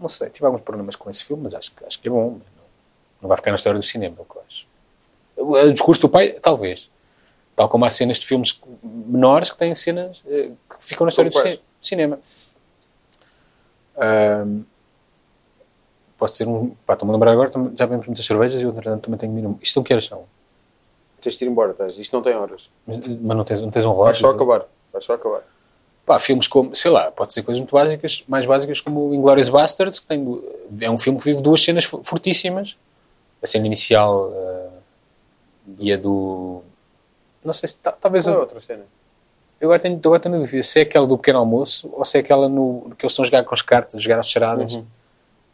Não 0.00 0.08
sei, 0.08 0.28
tive 0.30 0.44
alguns 0.46 0.60
problemas 0.62 0.96
com 0.96 1.08
esse 1.08 1.22
filme, 1.24 1.44
mas 1.44 1.54
acho, 1.54 1.70
que- 1.72 1.84
acho 1.84 2.00
que 2.00 2.08
é 2.08 2.10
bom. 2.10 2.30
Não, 2.32 2.40
não 3.22 3.28
vai 3.28 3.36
ficar 3.36 3.52
na 3.52 3.54
história 3.56 3.78
do 3.78 3.84
cinema, 3.86 4.16
é 4.18 4.22
o 4.22 4.24
que 4.24 4.36
eu 4.36 4.42
acho. 4.48 4.66
O, 5.44 5.52
o 5.68 5.72
discurso 5.72 6.00
do 6.02 6.08
pai, 6.08 6.30
talvez. 6.32 6.90
Tal 7.56 7.68
como 7.68 7.84
há 7.84 7.90
cenas 7.90 8.18
de 8.18 8.26
filmes 8.26 8.60
menores 8.82 9.50
que 9.50 9.56
têm 9.56 9.74
cenas 9.74 10.20
eh, 10.26 10.50
que 10.68 10.76
ficam 10.84 11.04
na 11.04 11.10
história 11.10 11.30
do, 11.30 11.38
ci- 11.38 11.60
cinema. 11.80 12.18
Ahm, 13.96 14.62
posso 16.18 16.32
dizer 16.34 16.48
um. 16.48 16.70
Pá, 16.86 16.94
estou-me 16.94 17.12
a 17.12 17.14
lembrar 17.14 17.32
agora, 17.32 17.50
já 17.76 17.86
vemos 17.86 18.06
muitas 18.06 18.24
cervejas 18.26 18.60
e 18.60 18.64
eu, 18.64 18.70
entretanto, 18.70 19.02
também 19.04 19.18
tenho 19.18 19.32
mínimo. 19.32 19.58
Isto 19.62 19.74
são 19.74 19.82
que 19.82 19.92
horas 19.92 20.06
são? 20.06 20.24
Tens 21.20 21.36
de 21.36 21.44
ir 21.44 21.48
embora, 21.48 21.70
estás? 21.72 21.96
Isto 21.98 22.12
não 22.14 22.22
tem 22.22 22.34
horas. 22.34 22.68
Mas, 22.86 22.98
mas 23.06 23.36
não, 23.36 23.44
tens, 23.44 23.60
não 23.60 23.70
tens 23.70 23.84
um 23.84 23.94
Vais 23.94 24.18
relógio? 24.18 24.20
só 24.20 24.30
acabar. 24.30 24.66
Vais 24.92 25.04
só 25.04 25.12
acabar. 25.14 25.42
Pá, 26.04 26.18
filmes 26.20 26.46
como, 26.46 26.74
sei 26.74 26.90
lá, 26.90 27.10
pode 27.10 27.32
ser 27.32 27.42
coisas 27.42 27.60
muito 27.60 27.72
básicas, 27.72 28.24
mais 28.28 28.44
básicas 28.44 28.80
como 28.80 29.08
o 29.08 29.14
Inglourious 29.14 29.48
Basterds, 29.48 30.00
que 30.00 30.06
tem, 30.06 30.42
é 30.82 30.90
um 30.90 30.98
filme 30.98 31.18
que 31.18 31.24
vive 31.24 31.40
duas 31.40 31.62
cenas 31.64 31.84
fo- 31.84 32.02
fortíssimas. 32.04 32.76
A 33.42 33.46
cena 33.46 33.66
inicial 33.66 34.30
eh, 34.34 34.68
e 35.78 35.92
a 35.92 35.96
do... 35.96 36.62
Não 37.44 37.52
sei 37.52 37.68
se... 37.68 37.78
ta- 37.78 37.92
Talvez... 37.92 38.24
Qual 38.24 38.34
é 38.34 38.38
a- 38.38 38.40
outra 38.40 38.60
cena? 38.60 38.82
eu 39.60 39.68
agora 39.68 39.80
tenho, 39.80 39.96
agora 39.96 40.20
tenho 40.20 40.38
dúvida 40.38 40.62
se 40.62 40.80
é 40.80 40.82
aquela 40.82 41.06
do 41.06 41.16
pequeno 41.16 41.38
almoço 41.38 41.88
ou 41.92 42.04
se 42.04 42.18
é 42.18 42.20
aquela 42.20 42.48
no, 42.48 42.92
que 42.98 43.04
eles 43.04 43.12
estão 43.12 43.22
a 43.22 43.26
jogar 43.26 43.44
com 43.44 43.54
as 43.54 43.62
cartas, 43.62 44.02
jogar 44.02 44.18
às 44.18 44.28
charadas. 44.28 44.78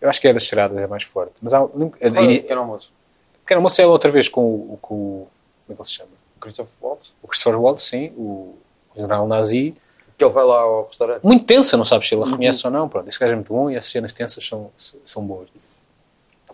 Eu 0.01 0.09
acho 0.09 0.21
que 0.21 0.27
é 0.27 0.33
das 0.33 0.45
charadas, 0.45 0.79
é 0.79 0.87
mais 0.87 1.03
forte. 1.05 1.35
Mas 1.41 1.53
há, 1.55 1.59
é 1.59 1.61
o 1.63 1.91
pequeno 1.91 2.61
almoço? 2.61 2.93
o 3.37 3.39
pequeno 3.45 3.59
almoço 3.59 3.81
é 3.81 3.87
outra 3.87 4.11
vez 4.11 4.29
com 4.29 4.43
o... 4.43 4.79
Com, 4.81 4.95
o 4.95 5.29
como 5.67 5.71
é 5.71 5.75
que 5.75 5.81
ele 5.83 5.89
se 5.89 5.95
chama? 5.95 6.11
Christopher 6.41 6.75
Waltz? 6.81 7.15
O 7.23 7.29
Christopher 7.29 7.61
Waltz, 7.61 7.83
sim, 7.85 8.13
o, 8.17 8.57
o 8.95 8.97
general 8.97 9.27
nazi. 9.29 9.77
Que 10.17 10.25
ele 10.25 10.33
vai 10.33 10.45
lá 10.45 10.61
ao 10.61 10.87
restaurante. 10.87 11.23
Muito 11.23 11.45
tensa, 11.45 11.77
não 11.77 11.85
sabes 11.85 12.09
se 12.09 12.15
ele 12.15 12.23
a 12.23 12.27
reconhece 12.27 12.67
ou 12.67 12.73
não. 12.73 12.89
Pronto, 12.89 13.09
esse 13.09 13.19
gajo 13.19 13.33
é 13.33 13.37
muito 13.37 13.53
bom 13.53 13.71
e 13.71 13.77
as 13.77 13.87
cenas 13.87 14.13
tensas 14.13 14.45
são, 14.45 14.71
são 15.05 15.23
boas. 15.25 15.49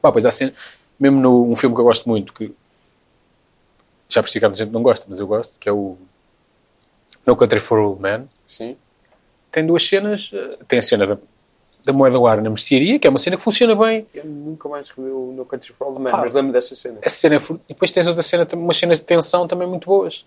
Pá, 0.03 0.11
pois 0.13 0.27
há 0.27 0.31
cena, 0.31 0.53
mesmo 0.99 1.21
num 1.21 1.53
um 1.53 1.57
filme 1.57 1.75
que 1.75 1.81
eu 1.81 1.85
gosto 1.85 2.09
muito, 2.09 2.33
que 2.33 2.53
já 4.41 4.47
há 4.47 4.49
muita 4.51 4.65
gente 4.65 4.73
não 4.73 4.83
gosta, 4.83 5.07
mas 5.09 5.21
eu 5.21 5.27
gosto, 5.27 5.55
que 5.59 5.69
é 5.69 5.73
o 5.73 5.97
No 7.27 7.37
Country 7.37 7.61
for 7.61 7.79
Old 7.79 8.01
Men. 8.01 8.29
Sim. 8.45 8.77
Tem 9.51 9.67
duas 9.67 9.83
cenas. 9.87 10.31
eh, 10.35 10.59
Tem 10.69 10.79
a 10.79 10.83
cena 10.83 11.07
da, 11.07 11.19
da 11.85 11.93
moeda 11.93 12.17
ao 12.17 12.27
ar 12.27 12.41
na 12.43 12.51
mercearia, 12.51 12.99
que 12.99 13.07
é 13.07 13.11
uma 13.11 13.19
cena 13.19 13.37
que 13.37 13.43
funciona 13.43 13.75
bem. 13.75 14.07
Eu 14.15 14.25
nunca 14.25 14.69
mais 14.69 14.91
revi 14.91 15.11
o 15.11 15.33
No 15.37 15.45
Country 15.45 15.73
for 15.73 15.89
Old 15.89 16.01
Men, 16.01 16.11
Pá. 16.13 16.19
mas 16.19 16.35
lembro 16.35 16.53
dessa 16.53 16.75
cena. 16.75 16.99
Essa 17.03 17.17
cena 17.17 17.37
é 17.37 17.39
e 17.39 17.75
depois 17.75 17.91
tens 17.91 18.07
outra 18.07 18.23
cena, 18.23 18.47
umas 18.55 18.77
cenas 18.77 18.99
de 18.99 19.05
tensão 19.05 19.47
também 19.47 19.67
muito 19.67 19.87
boas. 19.87 20.25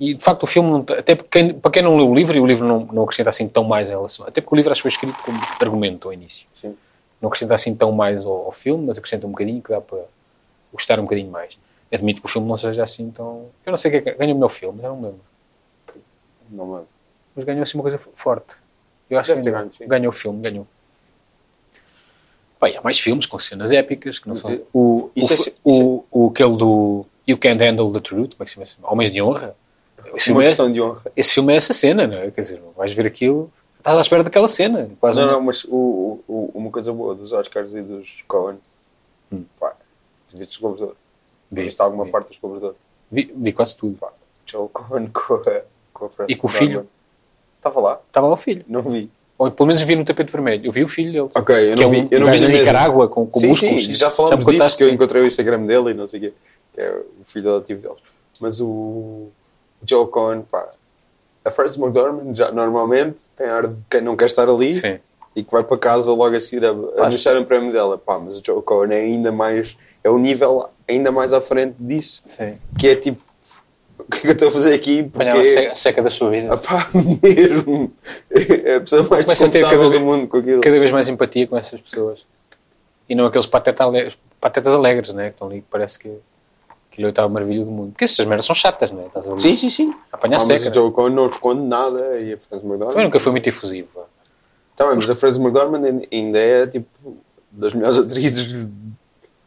E 0.00 0.14
de 0.14 0.22
facto 0.22 0.44
o 0.44 0.46
filme, 0.46 0.70
não, 0.70 0.78
até 0.96 1.16
quem, 1.16 1.54
para 1.54 1.70
quem 1.72 1.82
não 1.82 1.96
leu 1.96 2.08
o 2.08 2.14
livro, 2.14 2.36
e 2.36 2.40
o 2.40 2.46
livro 2.46 2.64
não, 2.66 2.80
não 2.92 3.02
acrescenta 3.02 3.30
assim 3.30 3.48
tão 3.48 3.64
mais 3.64 3.88
em 3.88 3.92
relação. 3.94 4.24
Até 4.26 4.40
porque 4.40 4.54
o 4.54 4.56
livro 4.56 4.70
acho 4.70 4.78
que 4.80 4.82
foi 4.82 4.90
escrito 4.92 5.20
como 5.24 5.36
argumento 5.60 6.06
ao 6.08 6.14
início. 6.14 6.46
Sim. 6.54 6.76
Não 7.20 7.26
acrescenta 7.28 7.54
assim 7.56 7.74
tão 7.74 7.90
mais 7.90 8.24
ao, 8.24 8.44
ao 8.46 8.52
filme, 8.52 8.86
mas 8.86 8.96
acrescenta 8.98 9.26
um 9.26 9.30
bocadinho 9.30 9.60
que 9.60 9.70
dá 9.70 9.80
para 9.80 9.98
gostar 10.72 11.00
um 11.00 11.02
bocadinho 11.02 11.30
mais. 11.32 11.58
Admito 11.92 12.20
que 12.20 12.26
o 12.26 12.30
filme 12.30 12.46
não 12.46 12.56
seja 12.56 12.84
assim 12.84 13.10
tão. 13.10 13.48
Eu 13.64 13.70
não 13.70 13.76
sei 13.78 13.90
quem 13.90 14.00
é 14.00 14.02
que 14.02 14.12
ganha 14.14 14.32
o 14.32 14.36
melhor 14.36 14.48
filme, 14.48 14.80
já 14.82 14.88
não 14.88 14.96
me 14.96 15.02
lembro. 15.06 15.20
Não 16.50 16.66
me 16.66 16.72
lembro. 16.72 16.88
Mas 17.34 17.44
ganhou 17.44 17.62
assim 17.62 17.78
uma 17.78 17.82
coisa 17.82 17.98
forte. 18.14 18.56
Eu 19.08 19.18
acho 19.18 19.28
Deve 19.30 19.40
que 19.42 19.50
ganhou, 19.50 19.68
ganho, 19.78 19.88
ganhou 19.88 20.08
o 20.10 20.12
filme, 20.12 20.40
ganhou. 20.42 20.66
E 22.62 22.76
há 22.76 22.82
mais 22.82 22.98
filmes 22.98 23.24
com 23.24 23.38
cenas 23.38 23.70
épicas 23.72 24.18
que 24.18 24.28
não 24.28 24.34
são. 24.34 24.50
é- 24.52 24.60
O, 24.74 25.10
isso 25.14 25.32
o, 25.32 25.36
é- 25.36 25.48
é- 25.48 25.54
o, 25.64 26.04
o 26.10 26.26
aquele 26.28 26.56
do 26.56 27.06
You 27.26 27.38
Can't 27.38 27.62
Handle 27.62 27.92
the 27.92 28.00
Truth, 28.00 28.32
como 28.32 28.42
é 28.42 28.44
que 28.44 28.50
se 28.50 28.54
chama? 28.54 28.64
esse? 28.64 28.76
Homens 28.82 29.10
de 29.10 29.22
Honra. 29.22 29.56
Esse 30.14 30.32
Uma 30.32 30.42
é, 30.42 30.46
questão 30.46 30.70
de 30.72 30.80
honra. 30.80 31.02
esse 31.14 31.32
filme 31.32 31.52
é 31.52 31.56
essa 31.56 31.72
cena, 31.74 32.06
não 32.06 32.16
é? 32.16 32.30
Quer 32.30 32.40
dizer, 32.40 32.62
vais 32.76 32.92
ver 32.94 33.06
aquilo, 33.06 33.52
estás 33.76 33.96
à 33.96 34.00
espera 34.00 34.24
daquela 34.24 34.48
cena. 34.48 34.88
Quase 34.98 35.20
Não, 35.20 35.28
um- 35.28 35.32
não, 35.32 35.42
mas 35.42 35.64
o, 35.64 35.68
o- 35.70 36.24
o- 36.26 36.50
uma 36.54 36.70
coisa 36.70 36.92
boa 36.92 37.14
dos 37.14 37.32
Oscars 37.32 37.72
e 37.74 37.82
dos 37.82 38.22
Coen. 38.26 38.58
Hum. 39.30 39.44
Pá, 39.60 39.74
viste 40.32 40.60
Viste 41.50 41.80
alguma 41.80 42.04
vi. 42.04 42.10
parte 42.10 42.28
dos 42.28 42.38
Ouro? 42.42 42.76
vi, 43.10 43.32
vi 43.34 43.52
quase 43.52 43.76
tudo. 43.76 43.96
Pá, 43.98 44.12
Joel 44.46 44.68
Coen 44.68 45.08
com 45.12 45.34
a, 45.34 45.62
com 45.92 46.04
a 46.06 46.08
Frances 46.08 46.34
E 46.34 46.38
com 46.38 46.46
o 46.46 46.50
filho? 46.50 46.86
Estava 47.56 47.80
lá? 47.80 48.00
Estava 48.06 48.26
lá 48.26 48.34
o 48.34 48.36
filho. 48.36 48.64
Não 48.68 48.82
vi. 48.82 49.10
Ou 49.36 49.50
pelo 49.50 49.66
menos 49.68 49.82
vi 49.82 49.94
no 49.94 50.04
tapete 50.04 50.32
vermelho. 50.32 50.66
Eu 50.66 50.72
vi 50.72 50.82
o 50.82 50.88
filho 50.88 51.12
dele. 51.12 51.30
Ok, 51.34 51.54
eu 51.72 51.76
não 51.76 51.84
é 51.84 51.88
vi. 51.88 52.00
um 52.00 52.08
eu 52.10 52.20
não 52.20 52.26
vi 52.30 52.40
mesmo. 52.40 52.48
Nicarágua 52.48 53.08
com, 53.08 53.26
com 53.26 53.38
sim, 53.38 53.48
músculos. 53.48 53.84
sim, 53.84 53.92
já 53.92 54.10
falámos 54.10 54.44
me 54.44 54.52
disso, 54.52 54.76
que 54.76 54.84
eu 54.84 54.90
encontrei 54.90 55.22
o 55.22 55.26
Instagram 55.26 55.64
dele 55.64 55.90
e 55.90 55.94
não 55.94 56.06
sei 56.06 56.18
o 56.18 56.22
quê, 56.24 56.32
que 56.72 56.80
é 56.80 56.90
o 56.90 57.24
filho 57.24 57.50
adotivo 57.50 57.80
dele. 57.80 57.94
Mas 58.40 58.60
o, 58.60 59.28
Joel 59.86 60.08
Coen, 60.08 60.42
pá, 60.42 60.68
a 61.44 61.50
Frances 61.50 61.78
McDormand 61.78 62.34
já 62.34 62.50
normalmente 62.50 63.22
tem 63.36 63.46
ar 63.46 63.68
de 63.68 63.82
quem 63.88 64.00
não 64.00 64.16
quer 64.16 64.26
estar 64.26 64.48
ali 64.48 64.74
Sim. 64.74 64.98
e 65.34 65.42
que 65.42 65.52
vai 65.52 65.62
para 65.62 65.78
casa 65.78 66.12
logo 66.12 66.34
a 66.34 66.40
seguir 66.40 66.64
a, 66.64 66.70
anunciar 67.04 67.36
o 67.36 67.44
prémio 67.44 67.72
dela. 67.72 67.96
Pá, 67.96 68.18
mas 68.18 68.38
o 68.38 68.42
Joel 68.44 68.62
Coen 68.62 68.92
é 68.92 69.00
ainda 69.00 69.30
mais, 69.30 69.76
é 70.02 70.10
o 70.10 70.18
nível 70.18 70.68
ainda 70.88 71.12
mais 71.12 71.32
à 71.32 71.40
frente 71.40 71.74
disso, 71.78 72.22
Sim. 72.26 72.56
que 72.78 72.88
é 72.88 72.94
tipo, 72.96 73.20
o 73.98 74.04
que 74.04 74.18
é 74.18 74.20
que 74.20 74.26
eu 74.28 74.32
estou 74.32 74.48
a 74.48 74.50
fazer 74.50 74.72
aqui? 74.74 75.02
Porque, 75.04 75.44
seca, 75.44 75.72
a 75.72 75.74
seca 75.74 76.02
da 76.02 76.10
sua 76.10 76.30
vida. 76.30 76.52
ah, 76.52 76.56
pá, 76.56 76.88
mesmo, 77.22 77.92
é 78.30 78.76
a 78.76 78.80
pessoa 78.80 79.02
mais 79.08 79.24
Começa 79.24 79.48
desconfortável 79.48 79.78
cada 79.90 79.98
do 79.98 80.04
mundo 80.04 80.26
com 80.28 80.36
aquilo. 80.38 80.60
cada 80.60 80.78
vez 80.78 80.90
mais 80.90 81.08
empatia 81.08 81.46
com 81.46 81.56
essas 81.56 81.80
pessoas. 81.80 82.24
E 83.08 83.14
não 83.14 83.26
aqueles 83.26 83.46
pateta 83.46 83.84
ale- 83.84 84.12
patetas 84.40 84.72
alegres, 84.74 85.12
né? 85.14 85.28
Que 85.28 85.34
estão 85.34 85.48
ali 85.48 85.60
que 85.62 85.66
parece 85.70 85.98
que 85.98 86.08
ele 86.08 86.20
é 86.98 87.02
o 87.04 87.06
oitavo 87.06 87.32
maravilha 87.32 87.64
do 87.64 87.70
mundo. 87.70 87.92
Porque 87.92 88.04
essas 88.04 88.26
merdas 88.26 88.44
são 88.44 88.54
chatas, 88.54 88.90
né? 88.92 89.04
Estás 89.06 89.26
ali 89.26 89.40
Sim, 89.40 89.54
sim, 89.54 89.68
sim. 89.70 89.94
a 90.12 90.16
apanhar 90.16 90.36
Ah, 90.40 90.44
mas 90.46 90.60
seca. 90.62 90.70
o 90.70 90.74
Joe 90.74 90.92
Cohen 90.92 91.14
não 91.14 91.26
esconde 91.28 91.62
nada 91.62 92.18
e 92.18 92.32
a 92.34 92.38
Frances 92.38 92.64
McDormand. 92.64 92.90
Também 92.92 93.04
nunca 93.06 93.20
foi 93.20 93.32
muito 93.32 93.48
efusivo. 93.48 94.00
Tá 94.76 94.84
bem, 94.86 94.94
mas 94.96 95.08
a 95.08 95.14
Frances 95.14 95.38
McDormand 95.38 96.02
ainda 96.12 96.38
é 96.38 96.66
tipo 96.66 97.16
das 97.50 97.72
melhores 97.72 97.96
atrizes 98.00 98.66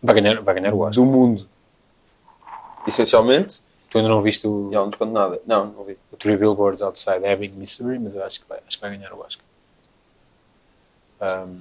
Vai 0.01 0.15
ganhar, 0.21 0.41
vai 0.41 0.55
ganhar 0.55 0.73
o 0.73 0.79
Oscar. 0.79 0.93
do 0.93 1.05
mundo. 1.05 1.47
Essencialmente, 2.87 3.61
Tu 3.89 3.97
ainda 3.97 4.09
não 4.09 4.21
viste 4.21 4.47
o, 4.47 4.69
e 4.71 4.75
ela 4.75 4.85
não 4.85 4.89
esconde 4.89 5.11
nada. 5.11 5.41
Não, 5.45 5.65
não 5.65 5.83
vi. 5.83 5.97
o 6.11 6.15
Three 6.15 6.37
Billboards 6.37 6.81
Outside 6.81 7.25
Ebbing, 7.25 7.49
Missouri, 7.49 7.99
mas 7.99 8.15
eu 8.15 8.23
acho 8.23 8.39
que 8.39 8.47
vai, 8.47 8.59
acho 8.65 8.77
que 8.77 8.81
vai 8.81 8.95
ganhar 8.97 9.11
o 9.13 9.19
Oscar. 9.19 9.43
Ahm, 11.19 11.59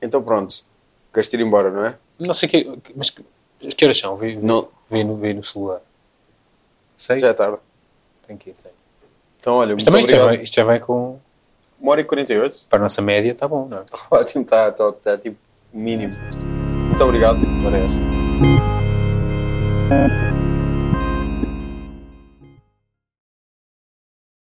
Então 0.00 0.22
pronto. 0.22 0.64
Queres 1.12 1.30
ir 1.32 1.40
embora, 1.40 1.70
não 1.70 1.84
é? 1.84 1.98
não 2.18 2.32
sei 2.32 2.48
que, 2.48 2.78
mas 2.94 3.10
que, 3.10 3.22
que 3.60 3.84
horas 3.84 3.98
são? 3.98 4.16
Vi, 4.16 4.36
vi, 4.36 4.42
Não. 4.42 4.68
vi 4.90 5.04
no, 5.04 5.16
vi 5.16 5.34
no 5.34 5.42
celular. 5.44 5.80
Sei? 6.96 7.18
Já 7.18 7.28
é 7.28 7.32
tarde. 7.34 7.58
Tem 8.26 8.36
que 8.38 8.50
ir, 8.50 8.54
tem. 8.62 8.72
Então 9.38 9.56
olha, 9.56 9.74
Mas 9.74 9.84
muito 9.84 9.84
também 9.84 10.00
isto 10.00 10.10
já, 10.10 10.16
obrigado. 10.16 10.36
vem, 10.36 10.44
isto 10.44 10.54
já 10.54 10.80
com. 10.80 11.18
Uma 11.78 11.92
hora 11.92 12.00
e 12.00 12.04
48. 12.04 12.66
Para 12.70 12.78
a 12.78 12.82
nossa 12.82 13.02
média, 13.02 13.32
está 13.32 13.46
bom, 13.46 13.68
não 13.68 13.78
é? 13.78 13.84
Ótimo, 14.10 14.42
está 14.44 14.72
tá, 14.72 14.92
tá, 14.92 15.18
tipo 15.18 15.36
mínimo. 15.72 16.14
Muito 16.96 17.04
obrigado. 17.04 17.38
Parece. 17.62 18.00